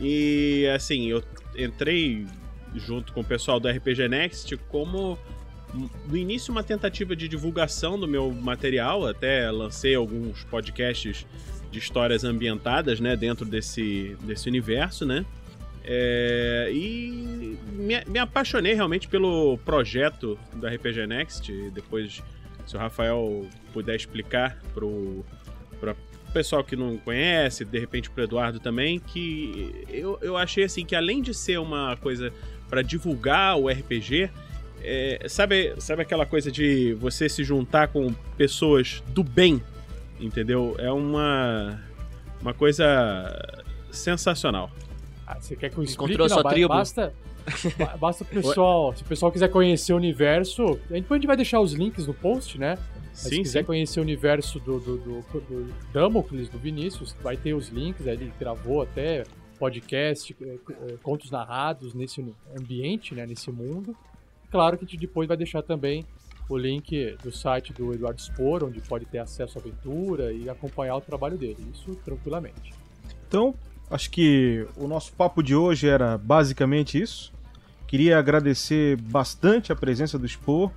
e 0.00 0.66
assim 0.74 1.08
eu 1.08 1.22
entrei 1.56 2.26
junto 2.74 3.12
com 3.12 3.20
o 3.20 3.24
pessoal 3.24 3.58
do 3.58 3.68
RPG 3.68 4.08
Next 4.08 4.56
como 4.68 5.18
no 6.08 6.16
início 6.16 6.52
uma 6.52 6.62
tentativa 6.62 7.14
de 7.14 7.28
divulgação 7.28 7.98
do 7.98 8.06
meu 8.06 8.30
material, 8.30 9.06
até 9.06 9.50
lancei 9.50 9.94
alguns 9.94 10.44
podcasts 10.44 11.26
de 11.76 11.78
histórias 11.78 12.24
ambientadas, 12.24 13.00
né, 13.00 13.14
dentro 13.14 13.44
desse, 13.44 14.16
desse 14.22 14.48
universo, 14.48 15.04
né? 15.04 15.26
É, 15.84 16.70
e 16.72 17.58
me, 17.72 18.02
me, 18.06 18.18
apaixonei 18.18 18.72
realmente 18.72 19.06
pelo 19.06 19.58
projeto 19.58 20.38
do 20.54 20.66
RPG 20.66 21.06
Next. 21.06 21.52
Depois, 21.70 22.22
se 22.66 22.74
o 22.74 22.78
Rafael 22.78 23.46
puder 23.72 23.94
explicar 23.94 24.58
pro, 24.74 25.24
pro 25.78 25.94
pessoal 26.32 26.64
que 26.64 26.74
não 26.74 26.96
conhece, 26.96 27.64
de 27.64 27.78
repente 27.78 28.10
pro 28.10 28.24
Eduardo 28.24 28.58
também, 28.58 28.98
que 28.98 29.86
eu, 29.88 30.18
eu 30.22 30.36
achei 30.36 30.64
assim 30.64 30.84
que 30.84 30.96
além 30.96 31.22
de 31.22 31.32
ser 31.32 31.60
uma 31.60 31.96
coisa 31.98 32.32
para 32.68 32.82
divulgar 32.82 33.56
o 33.56 33.68
RPG, 33.68 34.28
é, 34.82 35.26
sabe, 35.28 35.74
sabe 35.78 36.02
aquela 36.02 36.26
coisa 36.26 36.50
de 36.50 36.94
você 36.94 37.28
se 37.28 37.44
juntar 37.44 37.88
com 37.88 38.12
pessoas 38.36 39.04
do 39.08 39.22
bem, 39.22 39.62
entendeu? 40.20 40.74
É 40.78 40.90
uma, 40.90 41.80
uma 42.40 42.54
coisa 42.54 42.84
sensacional. 43.90 44.70
Ah, 45.26 45.40
você 45.40 45.56
quer 45.56 45.70
que 45.70 45.78
eu 45.78 45.82
explique? 45.82 46.14
Encontrou 46.14 46.28
não, 46.28 46.36
a 46.36 46.40
sua 46.40 46.50
tribo? 46.50 46.68
Basta, 46.68 47.12
basta 47.98 48.24
o 48.24 48.26
pessoal, 48.28 48.94
se 48.94 49.02
o 49.02 49.06
pessoal 49.06 49.32
quiser 49.32 49.48
conhecer 49.48 49.92
o 49.92 49.96
universo, 49.96 50.78
depois 50.88 51.12
a 51.12 51.14
gente 51.16 51.26
vai 51.26 51.36
deixar 51.36 51.60
os 51.60 51.72
links 51.72 52.06
no 52.06 52.14
post, 52.14 52.58
né? 52.58 52.78
Mas 53.10 53.18
sim, 53.18 53.30
se 53.30 53.42
quiser 53.42 53.60
sim. 53.60 53.66
conhecer 53.66 54.00
o 54.00 54.02
universo 54.02 54.60
do, 54.60 54.78
do, 54.78 54.96
do, 54.98 55.40
do 55.40 55.74
Damocles, 55.92 56.48
do 56.48 56.58
Vinícius, 56.58 57.14
vai 57.22 57.36
ter 57.36 57.54
os 57.54 57.68
links, 57.68 58.06
aí 58.06 58.14
ele 58.14 58.32
gravou 58.38 58.82
até 58.82 59.24
podcast, 59.58 60.36
eh, 60.38 60.58
eh, 60.70 60.94
contos 61.02 61.30
narrados 61.30 61.94
nesse 61.94 62.22
ambiente, 62.56 63.14
né, 63.14 63.26
nesse 63.26 63.50
mundo. 63.50 63.96
Claro 64.50 64.76
que 64.76 64.84
a 64.84 64.86
gente 64.86 65.00
depois 65.00 65.26
vai 65.26 65.36
deixar 65.36 65.62
também 65.62 66.04
o 66.48 66.56
link 66.56 67.16
do 67.22 67.32
site 67.32 67.72
do 67.72 67.92
Eduardo 67.92 68.20
Spor, 68.20 68.64
onde 68.64 68.80
pode 68.80 69.04
ter 69.06 69.18
acesso 69.18 69.58
à 69.58 69.60
aventura 69.60 70.32
e 70.32 70.48
acompanhar 70.48 70.96
o 70.96 71.00
trabalho 71.00 71.36
dele, 71.36 71.66
isso 71.74 71.94
tranquilamente. 72.04 72.72
Então, 73.26 73.54
acho 73.90 74.10
que 74.10 74.66
o 74.76 74.86
nosso 74.86 75.12
papo 75.12 75.42
de 75.42 75.54
hoje 75.54 75.88
era 75.88 76.16
basicamente 76.16 77.00
isso. 77.00 77.32
Queria 77.86 78.18
agradecer 78.18 78.96
bastante 78.96 79.72
a 79.72 79.76
presença 79.76 80.18
do 80.18 80.26
Spor 80.26 80.70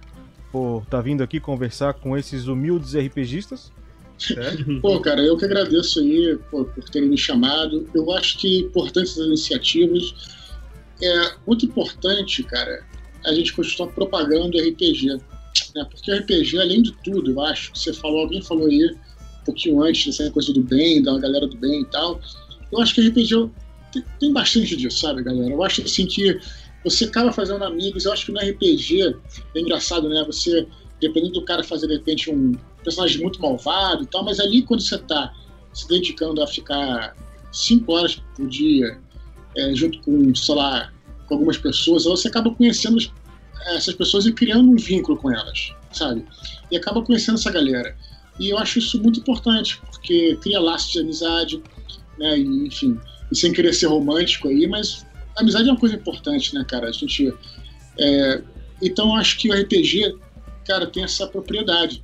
por 0.51 0.83
estar 0.83 0.97
tá 0.97 1.01
vindo 1.01 1.23
aqui 1.23 1.39
conversar 1.39 1.93
com 1.93 2.17
esses 2.17 2.47
humildes 2.47 2.95
RPGistas. 2.95 3.71
Pô, 4.81 4.99
cara, 4.99 5.21
eu 5.21 5.37
que 5.37 5.45
agradeço 5.45 5.99
aí 5.99 6.37
por, 6.51 6.65
por 6.65 6.83
terem 6.85 7.09
me 7.09 7.17
chamado. 7.17 7.87
Eu 7.93 8.11
acho 8.11 8.37
que 8.37 8.59
importante 8.59 9.09
essas 9.09 9.25
iniciativas. 9.25 10.13
É 11.01 11.33
muito 11.47 11.65
importante, 11.65 12.43
cara, 12.43 12.83
a 13.25 13.33
gente 13.33 13.53
continuar 13.53 13.91
propagando 13.93 14.57
RPG 14.57 15.19
né? 15.73 15.85
Porque 15.89 16.11
RPG, 16.11 16.57
além 16.59 16.81
de 16.81 16.91
tudo, 17.03 17.31
eu 17.31 17.41
acho, 17.41 17.71
que 17.71 17.79
você 17.79 17.93
falou, 17.93 18.21
alguém 18.21 18.41
falou 18.41 18.67
aí 18.67 18.85
um 19.41 19.45
pouquinho 19.45 19.81
antes 19.81 20.05
dessa 20.05 20.31
coisa 20.31 20.53
do 20.53 20.61
bem, 20.61 21.01
da 21.01 21.17
galera 21.17 21.47
do 21.47 21.57
bem 21.57 21.81
e 21.81 21.85
tal. 21.85 22.19
Eu 22.71 22.81
acho 22.81 22.93
que 22.93 23.07
RPG 23.07 23.49
tem, 23.91 24.03
tem 24.19 24.33
bastante 24.33 24.75
disso, 24.75 24.99
sabe, 24.99 25.23
galera? 25.23 25.51
Eu 25.51 25.63
acho 25.63 25.81
assim 25.81 26.05
que 26.05 26.39
você 26.83 27.05
acaba 27.05 27.31
fazendo 27.31 27.63
amigos. 27.63 28.05
Eu 28.05 28.13
acho 28.13 28.25
que 28.25 28.31
no 28.31 28.39
RPG 28.39 29.15
é 29.55 29.59
engraçado, 29.59 30.07
né? 30.09 30.23
Você, 30.25 30.67
dependendo 31.01 31.33
do 31.33 31.45
cara 31.45 31.63
fazer 31.63 31.87
de 31.87 31.93
repente 31.93 32.29
um 32.29 32.53
personagem 32.83 33.21
muito 33.21 33.41
malvado 33.41 34.03
e 34.03 34.05
tal, 34.07 34.23
mas 34.23 34.39
ali 34.39 34.61
quando 34.61 34.81
você 34.81 34.97
tá 34.97 35.33
se 35.73 35.87
dedicando 35.87 36.41
a 36.41 36.47
ficar 36.47 37.15
cinco 37.51 37.93
horas 37.93 38.21
por 38.35 38.47
dia 38.47 38.99
é, 39.57 39.73
junto 39.73 39.99
com, 40.01 40.33
sei 40.35 40.55
lá, 40.55 40.91
com 41.27 41.35
algumas 41.35 41.57
pessoas, 41.57 42.05
você 42.05 42.27
acaba 42.27 42.53
conhecendo 42.53 42.97
essas 43.67 43.93
pessoas 43.93 44.25
e 44.25 44.31
criando 44.31 44.69
um 44.69 44.75
vínculo 44.75 45.17
com 45.17 45.31
elas, 45.31 45.73
sabe? 45.91 46.25
E 46.71 46.77
acaba 46.77 47.03
conhecendo 47.03 47.37
essa 47.37 47.51
galera. 47.51 47.95
E 48.39 48.49
eu 48.49 48.57
acho 48.57 48.79
isso 48.79 49.01
muito 49.01 49.19
importante, 49.19 49.79
porque 49.91 50.37
cria 50.41 50.59
laços 50.59 50.91
de 50.91 50.99
amizade, 50.99 51.61
né? 52.17 52.37
E, 52.39 52.67
enfim, 52.67 52.97
e 53.31 53.35
sem 53.35 53.51
querer 53.51 53.73
ser 53.73 53.87
romântico 53.87 54.47
aí, 54.47 54.65
mas 54.67 55.05
a 55.35 55.41
amizade 55.41 55.67
é 55.67 55.71
uma 55.71 55.79
coisa 55.79 55.95
importante, 55.95 56.53
né, 56.53 56.65
cara? 56.67 56.87
A 56.87 56.91
gente. 56.91 57.33
É... 57.97 58.41
Então 58.81 59.15
acho 59.15 59.37
que 59.37 59.49
o 59.49 59.53
RPG, 59.53 60.17
cara, 60.65 60.87
tem 60.87 61.03
essa 61.03 61.27
propriedade. 61.27 62.03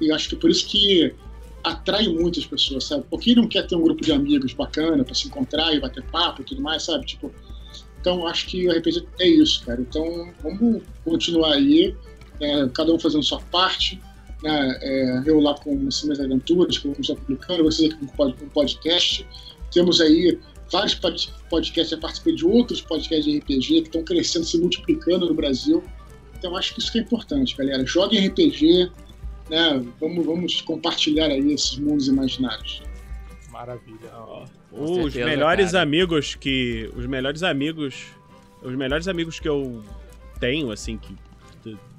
E 0.00 0.10
acho 0.10 0.30
que 0.30 0.36
por 0.36 0.50
isso 0.50 0.66
que 0.66 1.14
atrai 1.62 2.06
muitas 2.08 2.46
pessoas, 2.46 2.84
sabe? 2.84 3.04
Porque 3.10 3.34
não 3.34 3.48
quer 3.48 3.66
ter 3.66 3.74
um 3.74 3.82
grupo 3.82 4.02
de 4.02 4.12
amigos 4.12 4.52
bacana 4.52 5.04
para 5.04 5.14
se 5.14 5.26
encontrar 5.26 5.74
e 5.74 5.80
bater 5.80 6.02
papo 6.04 6.42
e 6.42 6.44
tudo 6.44 6.62
mais, 6.62 6.84
sabe? 6.84 7.04
Tipo, 7.04 7.32
então, 8.06 8.24
acho 8.28 8.46
que 8.46 8.68
o 8.68 8.70
RPG 8.70 9.04
é 9.18 9.26
isso, 9.26 9.64
cara. 9.66 9.80
Então, 9.80 10.32
vamos 10.40 10.80
continuar 11.04 11.54
aí, 11.54 11.92
é, 12.40 12.68
cada 12.68 12.92
um 12.92 13.00
fazendo 13.00 13.24
sua 13.24 13.40
parte. 13.50 14.00
Né? 14.44 14.78
É, 14.80 15.22
eu 15.26 15.40
lá 15.40 15.54
com 15.54 15.72
as 15.88 16.04
minhas 16.04 16.20
aventuras, 16.20 16.78
que 16.78 16.86
eu 16.86 16.92
vou 16.92 17.00
estar 17.00 17.16
publicando, 17.16 17.64
vocês 17.64 17.92
aqui 17.92 18.06
com 18.06 18.28
o 18.28 18.50
podcast. 18.50 19.26
Temos 19.72 20.00
aí 20.00 20.38
vários 20.70 20.94
podcasts, 20.94 21.90
eu 21.90 21.98
participei 21.98 22.36
de 22.36 22.46
outros 22.46 22.80
podcasts 22.80 23.24
de 23.24 23.38
RPG 23.38 23.66
que 23.66 23.88
estão 23.88 24.04
crescendo, 24.04 24.46
se 24.46 24.56
multiplicando 24.56 25.26
no 25.26 25.34
Brasil. 25.34 25.82
Então, 26.38 26.56
acho 26.56 26.74
que 26.74 26.80
isso 26.80 26.92
que 26.92 27.00
é 27.00 27.02
importante, 27.02 27.56
galera. 27.56 27.84
Joguem 27.84 28.24
RPG, 28.28 28.88
né? 29.50 29.84
vamos, 30.00 30.24
vamos 30.24 30.60
compartilhar 30.60 31.26
aí 31.26 31.52
esses 31.52 31.76
mundos 31.76 32.06
imaginários. 32.06 32.84
Maravilha. 33.50 34.12
Os 34.76 35.12
certeza, 35.12 35.24
melhores 35.24 35.72
cara. 35.72 35.82
amigos 35.82 36.34
que. 36.34 36.90
Os 36.96 37.06
melhores 37.06 37.42
amigos. 37.42 38.06
Os 38.62 38.74
melhores 38.74 39.08
amigos 39.08 39.38
que 39.38 39.48
eu 39.48 39.82
tenho, 40.40 40.70
assim, 40.70 40.96
que. 40.98 41.14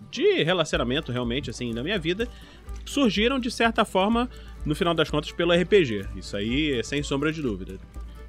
De 0.10 0.44
relacionamento, 0.44 1.12
realmente, 1.12 1.50
assim, 1.50 1.74
na 1.74 1.84
minha 1.84 2.00
vida, 2.00 2.28
surgiram, 2.86 3.40
de 3.40 3.52
certa 3.52 3.84
forma, 3.84 4.30
no 4.66 4.74
final 4.74 4.94
das 4.94 5.10
contas, 5.10 5.32
pelo 5.32 5.54
RPG. 5.54 6.06
Isso 6.16 6.36
aí 6.36 6.80
é 6.80 6.84
sem 6.84 7.04
sombra 7.04 7.32
de 7.32 7.42
dúvida. 7.42 7.78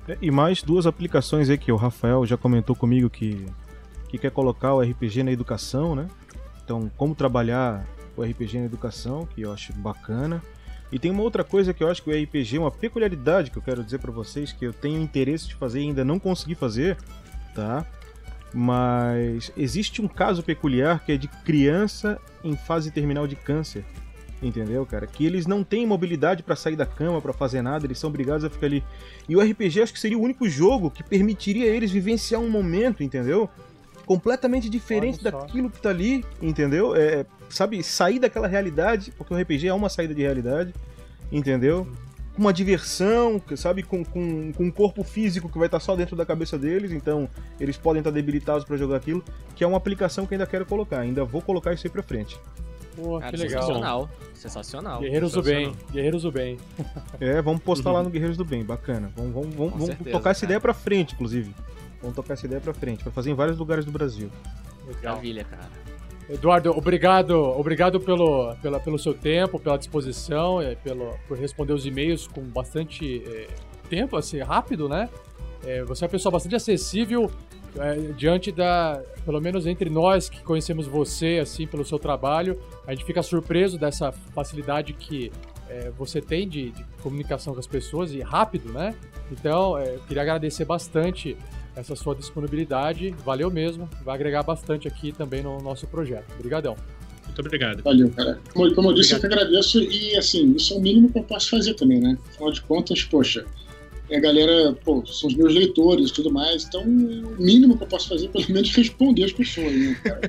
É, 0.08 0.18
e 0.20 0.30
mais 0.30 0.62
duas 0.62 0.86
aplicações 0.86 1.48
aí 1.48 1.56
que 1.56 1.70
o 1.70 1.76
Rafael 1.76 2.26
já 2.26 2.36
comentou 2.36 2.74
comigo 2.74 3.08
que, 3.08 3.46
que 4.08 4.18
quer 4.18 4.30
colocar 4.30 4.74
o 4.74 4.80
RPG 4.80 5.22
na 5.22 5.30
educação, 5.30 5.94
né? 5.94 6.08
Então, 6.64 6.90
como 6.96 7.14
trabalhar 7.14 7.86
o 8.16 8.22
RPG 8.22 8.58
na 8.58 8.64
educação, 8.66 9.26
que 9.26 9.42
eu 9.42 9.52
acho 9.52 9.72
bacana. 9.74 10.42
E 10.90 10.98
tem 10.98 11.10
uma 11.10 11.22
outra 11.22 11.44
coisa 11.44 11.74
que 11.74 11.82
eu 11.82 11.90
acho 11.90 12.02
que 12.02 12.10
o 12.10 12.22
RPG, 12.22 12.58
uma 12.58 12.70
peculiaridade 12.70 13.50
que 13.50 13.58
eu 13.58 13.62
quero 13.62 13.84
dizer 13.84 13.98
para 13.98 14.10
vocês, 14.10 14.52
que 14.52 14.64
eu 14.64 14.72
tenho 14.72 15.00
interesse 15.00 15.46
de 15.48 15.54
fazer 15.54 15.80
e 15.80 15.84
ainda 15.84 16.04
não 16.04 16.18
consegui 16.18 16.54
fazer, 16.54 16.96
tá? 17.54 17.86
Mas 18.52 19.52
existe 19.56 20.00
um 20.00 20.08
caso 20.08 20.42
peculiar 20.42 21.04
que 21.04 21.12
é 21.12 21.16
de 21.16 21.28
criança 21.28 22.18
em 22.42 22.56
fase 22.56 22.90
terminal 22.90 23.26
de 23.26 23.36
câncer. 23.36 23.84
Entendeu, 24.40 24.86
cara? 24.86 25.06
Que 25.06 25.26
eles 25.26 25.46
não 25.46 25.64
têm 25.64 25.84
mobilidade 25.84 26.42
para 26.42 26.54
sair 26.54 26.76
da 26.76 26.86
cama, 26.86 27.20
para 27.20 27.32
fazer 27.32 27.60
nada, 27.60 27.84
eles 27.84 27.98
são 27.98 28.08
obrigados 28.08 28.44
a 28.44 28.50
ficar 28.50 28.66
ali. 28.66 28.84
E 29.28 29.36
o 29.36 29.40
RPG 29.40 29.82
acho 29.82 29.92
que 29.92 29.98
seria 29.98 30.16
o 30.16 30.22
único 30.22 30.48
jogo 30.48 30.90
que 30.90 31.02
permitiria 31.02 31.66
eles 31.66 31.90
vivenciar 31.90 32.40
um 32.40 32.48
momento, 32.48 33.02
entendeu? 33.02 33.50
Completamente 34.06 34.70
diferente 34.70 35.22
daquilo 35.22 35.68
que 35.68 35.80
tá 35.80 35.90
ali, 35.90 36.24
entendeu? 36.40 36.94
É, 36.94 37.26
sabe, 37.48 37.82
sair 37.82 38.18
daquela 38.18 38.46
realidade, 38.46 39.12
porque 39.16 39.32
o 39.32 39.36
RPG 39.36 39.68
é 39.68 39.74
uma 39.74 39.88
saída 39.88 40.14
de 40.14 40.22
realidade, 40.22 40.74
entendeu? 41.30 41.86
uma 42.38 42.52
diversão, 42.52 43.42
sabe? 43.56 43.82
Com, 43.82 44.04
com, 44.04 44.52
com 44.52 44.64
um 44.64 44.70
corpo 44.70 45.02
físico 45.02 45.48
que 45.48 45.58
vai 45.58 45.66
estar 45.66 45.80
só 45.80 45.96
dentro 45.96 46.14
da 46.14 46.24
cabeça 46.24 46.56
deles, 46.56 46.92
então 46.92 47.28
eles 47.58 47.76
podem 47.76 48.00
estar 48.00 48.10
debilitados 48.10 48.64
para 48.64 48.76
jogar 48.76 48.96
aquilo, 48.96 49.22
que 49.56 49.64
é 49.64 49.66
uma 49.66 49.76
aplicação 49.76 50.24
que 50.24 50.34
ainda 50.34 50.46
quero 50.46 50.64
colocar, 50.64 51.00
ainda 51.00 51.24
vou 51.24 51.42
colocar 51.42 51.72
isso 51.72 51.86
aí 51.86 51.90
pra 51.90 52.02
frente. 52.02 52.38
Pô, 52.94 53.18
Cara, 53.18 53.32
que 53.32 53.36
legal. 53.36 53.62
Sensacional. 53.62 54.10
Sensacional. 54.34 55.00
Guerreiros 55.00 55.32
do 55.32 55.42
Bem. 55.42 55.72
Guerreiros 55.92 56.22
do 56.22 56.32
Bem. 56.32 56.56
É, 57.20 57.42
vamos 57.42 57.60
postar 57.62 57.90
uhum. 57.90 57.96
lá 57.96 58.02
no 58.04 58.10
Guerreiros 58.10 58.36
do 58.36 58.44
Bem. 58.44 58.64
Bacana. 58.64 59.10
Vamos, 59.16 59.32
vamos, 59.32 59.54
vamos, 59.54 59.72
vamos 59.72 59.86
certeza, 59.86 60.10
tocar 60.10 60.30
essa 60.30 60.44
ideia 60.44 60.60
pra 60.60 60.72
frente, 60.72 61.14
inclusive. 61.14 61.54
Vamos 62.00 62.14
tocar 62.14 62.34
essa 62.34 62.46
ideia 62.46 62.60
pra 62.60 62.72
frente, 62.72 63.02
pra 63.02 63.12
fazer 63.12 63.30
em 63.30 63.34
vários 63.34 63.58
lugares 63.58 63.84
do 63.84 63.90
Brasil. 63.90 64.30
Maravilha, 65.02 65.44
cara. 65.44 65.68
Eduardo, 66.28 66.76
obrigado, 66.76 67.32
obrigado 67.58 67.98
pelo, 67.98 68.54
pela, 68.56 68.78
pelo 68.78 68.98
seu 68.98 69.14
tempo, 69.14 69.58
pela 69.58 69.78
disposição, 69.78 70.60
é, 70.60 70.74
pelo, 70.74 71.14
por 71.26 71.38
responder 71.38 71.72
os 71.72 71.86
e-mails 71.86 72.26
com 72.26 72.42
bastante 72.42 73.22
é, 73.26 73.46
tempo, 73.88 74.14
assim, 74.16 74.38
rápido, 74.40 74.88
né? 74.88 75.08
É, 75.64 75.82
você 75.84 76.04
é 76.04 76.06
uma 76.06 76.10
pessoa 76.10 76.30
bastante 76.30 76.54
acessível 76.54 77.30
é, 77.76 77.94
diante 78.16 78.52
da, 78.52 79.02
pelo 79.24 79.40
menos 79.40 79.66
entre 79.66 79.88
nós 79.88 80.28
que 80.28 80.42
conhecemos 80.42 80.86
você, 80.86 81.38
assim, 81.42 81.66
pelo 81.66 81.84
seu 81.84 81.98
trabalho, 81.98 82.60
a 82.86 82.92
gente 82.92 83.04
fica 83.04 83.22
surpreso 83.22 83.78
dessa 83.78 84.12
facilidade 84.12 84.92
que 84.92 85.32
é, 85.68 85.90
você 85.96 86.20
tem 86.20 86.48
de, 86.48 86.70
de, 86.70 86.84
comunicação 87.02 87.52
com 87.52 87.60
as 87.60 87.66
pessoas 87.66 88.12
e 88.12 88.20
rápido, 88.20 88.72
né? 88.72 88.94
Então, 89.30 89.78
é, 89.78 89.94
eu 89.94 90.00
queria 90.00 90.22
agradecer 90.22 90.64
bastante 90.64 91.36
essa 91.78 91.94
sua 91.94 92.14
disponibilidade. 92.14 93.14
Valeu 93.24 93.50
mesmo. 93.50 93.88
Vai 94.04 94.14
agregar 94.14 94.42
bastante 94.42 94.88
aqui 94.88 95.12
também 95.12 95.42
no 95.42 95.60
nosso 95.60 95.86
projeto. 95.86 96.32
Obrigadão. 96.34 96.76
Muito 97.24 97.40
obrigado. 97.40 97.82
Valeu, 97.82 98.10
cara. 98.10 98.40
Como, 98.52 98.74
como 98.74 98.90
eu 98.90 98.94
disse, 98.94 99.14
obrigado. 99.14 99.32
eu 99.32 99.38
que 99.38 99.44
agradeço 99.46 99.82
e, 99.82 100.16
assim, 100.16 100.54
isso 100.56 100.74
é 100.74 100.76
o 100.76 100.80
mínimo 100.80 101.10
que 101.10 101.18
eu 101.18 101.22
posso 101.22 101.50
fazer 101.50 101.74
também, 101.74 102.00
né? 102.00 102.18
Afinal 102.30 102.52
de 102.52 102.62
contas, 102.62 103.04
poxa, 103.04 103.44
a 104.10 104.18
galera, 104.18 104.72
pô, 104.84 105.04
são 105.06 105.28
os 105.28 105.36
meus 105.36 105.54
leitores 105.54 106.10
e 106.10 106.12
tudo 106.12 106.32
mais, 106.32 106.64
então 106.64 106.82
o 106.82 107.36
mínimo 107.38 107.76
que 107.76 107.84
eu 107.84 107.88
posso 107.88 108.08
fazer 108.08 108.26
é 108.26 108.28
pelo 108.28 108.50
menos 108.50 108.70
responder 108.74 109.24
as 109.24 109.32
pessoas, 109.32 109.72
né, 109.72 110.00
cara? 110.02 110.20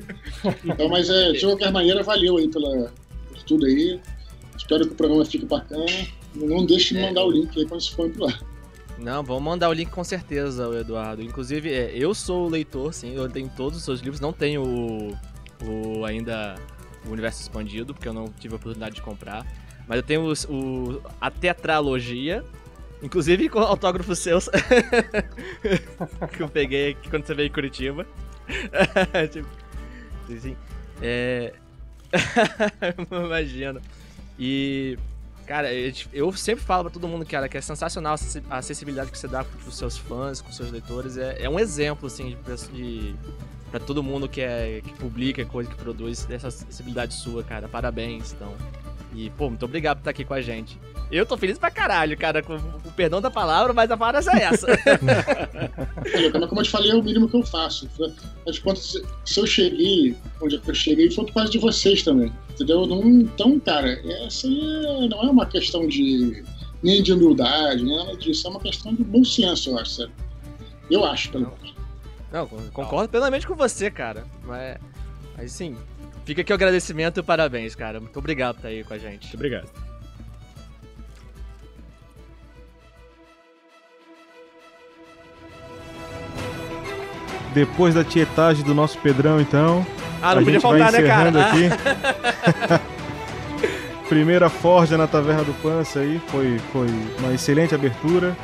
Então, 0.66 0.90
mas 0.90 1.10
é, 1.10 1.32
de 1.32 1.46
qualquer 1.46 1.72
maneira, 1.72 2.04
valeu 2.04 2.38
aí 2.38 2.48
pela, 2.50 2.92
por 3.30 3.42
tudo 3.44 3.66
aí. 3.66 4.00
Espero 4.58 4.86
que 4.86 4.92
o 4.92 4.96
programa 4.96 5.26
fique 5.26 5.46
bacana. 5.46 5.86
Não 6.36 6.66
deixe 6.66 6.94
de 6.94 7.02
mandar 7.02 7.24
o 7.24 7.32
link 7.32 7.58
aí 7.58 7.66
quando 7.66 7.82
se 7.82 7.92
for 7.92 8.10
pro 8.10 8.28
ar. 8.28 8.40
Não, 9.02 9.24
vamos 9.24 9.44
mandar 9.44 9.70
o 9.70 9.74
link 9.74 9.90
com 9.90 10.04
certeza, 10.04 10.66
Eduardo. 10.78 11.22
Inclusive, 11.22 11.72
é, 11.72 11.92
eu 11.94 12.14
sou 12.14 12.48
o 12.48 12.50
leitor, 12.50 12.94
sim, 12.94 13.14
eu 13.16 13.30
tenho 13.30 13.50
todos 13.56 13.78
os 13.78 13.84
seus 13.84 14.02
livros, 14.02 14.20
não 14.20 14.34
tenho 14.34 14.64
o, 14.64 15.18
o 15.66 16.06
ainda 16.06 16.56
o 17.06 17.12
Universo 17.12 17.42
Expandido, 17.42 17.94
porque 17.94 18.08
eu 18.08 18.14
não 18.14 18.26
tive 18.28 18.54
a 18.56 18.58
oportunidade 18.58 18.96
de 18.96 19.02
comprar. 19.02 19.46
Mas 19.88 19.98
eu 19.98 20.04
tenho 20.04 20.26
os, 20.26 20.46
o, 20.46 21.02
a 21.20 21.32
tetralogia, 21.32 22.44
inclusive 23.02 23.48
com 23.48 23.60
autógrafos 23.60 24.20
seus, 24.20 24.50
que 26.36 26.44
eu 26.44 26.50
peguei 26.50 26.92
aqui 26.92 27.10
quando 27.10 27.26
você 27.26 27.34
veio 27.34 27.48
em 27.48 27.52
Curitiba. 27.52 28.06
tipo, 29.32 29.48
assim, 30.32 30.58
é... 31.02 31.54
Imagino. 33.12 33.80
E 34.38 34.98
Cara, 35.50 35.70
eu 36.14 36.32
sempre 36.34 36.64
falo 36.64 36.84
pra 36.84 36.94
todo 36.94 37.08
mundo, 37.08 37.26
cara, 37.26 37.50
que 37.50 37.58
é 37.58 37.62
sensacional 37.62 38.16
a 38.52 38.58
acessibilidade 38.60 39.10
que 39.10 39.18
você 39.18 39.28
dá 39.28 39.44
pros 39.44 39.76
seus 39.76 39.98
fãs, 39.98 40.42
com 40.42 40.52
seus 40.52 40.70
leitores. 40.70 41.18
É, 41.18 41.42
é 41.42 41.50
um 41.50 41.60
exemplo, 41.60 42.06
assim, 42.06 42.38
de, 42.46 42.68
de 42.68 43.16
pra 43.72 43.80
todo 43.80 44.04
mundo 44.04 44.30
que, 44.30 44.42
é, 44.42 44.80
que 44.86 44.94
publica 44.94 45.44
coisa, 45.48 45.68
que 45.68 45.76
produz, 45.76 46.24
dessa 46.26 46.50
acessibilidade 46.50 47.16
sua, 47.16 47.44
cara. 47.44 47.68
Parabéns, 47.68 48.32
então. 48.32 48.54
E, 49.16 49.32
pô, 49.32 49.50
muito 49.50 49.66
obrigado 49.66 49.98
por 49.98 50.02
estar 50.02 50.12
aqui 50.12 50.24
com 50.24 50.36
a 50.36 50.42
gente. 50.42 50.80
Eu 51.11 51.26
tô 51.26 51.36
feliz 51.38 51.57
pra 51.57 51.72
caralho, 51.72 52.15
cara, 52.15 52.44
com 52.44 52.56
o 52.56 52.91
perdão 52.95 53.19
da 53.19 53.31
palavra, 53.31 53.73
mas 53.73 53.90
a 53.90 53.98
palavra 53.98 54.22
é 54.31 54.44
essa. 54.44 54.68
como 56.48 56.61
eu 56.61 56.64
te 56.64 56.69
falei, 56.69 56.91
é 56.91 56.95
o 56.95 57.02
mínimo 57.02 57.27
que 57.27 57.36
eu 57.36 57.44
faço. 57.44 57.90
Mas 58.45 58.60
quando, 58.60 58.77
se 58.77 59.40
eu 59.40 59.48
cheguei 59.48 60.15
onde 60.40 60.61
eu 60.64 60.76
cheguei, 60.76 61.10
foi 61.10 61.26
por 61.26 61.34
causa 61.34 61.52
de 61.52 61.57
vocês 61.57 62.03
também. 62.03 62.31
Entendeu? 62.52 62.86
Não, 62.86 63.03
então, 63.07 63.60
cara, 63.60 63.91
essa 64.26 64.45
aí 64.45 64.86
é, 64.86 65.07
não 65.07 65.23
é 65.23 65.31
uma 65.31 65.48
questão 65.48 65.88
de 65.88 66.44
nem 66.84 67.02
de 67.02 67.11
humildade, 67.11 67.84
nem 67.84 67.98
nada 67.98 68.15
disso. 68.15 68.45
É 68.48 68.52
uma 68.52 68.60
questão 68.60 68.94
de 68.94 69.03
bom 69.03 69.23
senso, 69.23 69.72
eu 69.72 69.80
acho, 69.80 69.91
sabe? 69.91 70.11
Eu 70.91 71.06
acho, 71.06 71.31
pelo 71.31 71.45
menos. 71.45 71.73
Não, 72.31 72.48
concordo 72.72 73.10
plenamente 73.10 73.48
com 73.48 73.56
você, 73.56 73.90
cara. 73.90 74.26
Mas, 74.44 74.77
mas 75.36 75.52
sim, 75.52 75.76
fica 76.23 76.41
aqui 76.41 76.52
o 76.52 76.56
agradecimento 76.56 77.19
e 77.19 77.23
parabéns, 77.23 77.73
cara. 77.73 77.99
Muito 77.99 78.19
obrigado 78.19 78.56
por 78.56 78.60
estar 78.60 78.69
aí 78.69 78.84
com 78.84 78.94
a 78.94 78.98
gente. 78.99 79.23
Muito 79.23 79.36
obrigado. 79.36 79.89
Depois 87.54 87.96
da 87.96 88.04
tietagem 88.04 88.64
do 88.64 88.74
nosso 88.74 88.98
Pedrão, 89.00 89.40
então. 89.40 89.86
Ah, 90.22 90.36
não 90.36 90.44
podia 90.44 90.62
faltar, 90.62 90.92
né, 90.92 91.02
cara? 91.02 91.30
Aqui. 91.30 91.70
Primeira 94.08 94.50
forja 94.50 94.98
na 94.98 95.08
Taverna 95.08 95.44
do 95.44 95.54
Pança 95.62 96.00
aí. 96.00 96.20
Foi, 96.28 96.60
foi 96.72 96.88
uma 97.20 97.34
excelente 97.34 97.76
abertura, 97.76 98.36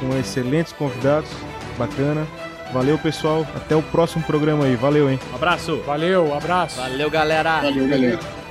com 0.00 0.18
excelentes 0.18 0.72
convidados. 0.72 1.30
Bacana. 1.78 2.26
Valeu, 2.72 2.98
pessoal. 2.98 3.46
Até 3.54 3.76
o 3.76 3.82
próximo 3.82 4.22
programa 4.24 4.64
aí. 4.64 4.74
Valeu, 4.74 5.10
hein? 5.10 5.20
Um 5.32 5.36
abraço. 5.36 5.76
Valeu, 5.86 6.26
um 6.26 6.36
abraço. 6.36 6.80
Valeu, 6.80 7.10
galera. 7.10 7.60
Valeu, 7.60 7.86
galera. 7.86 8.41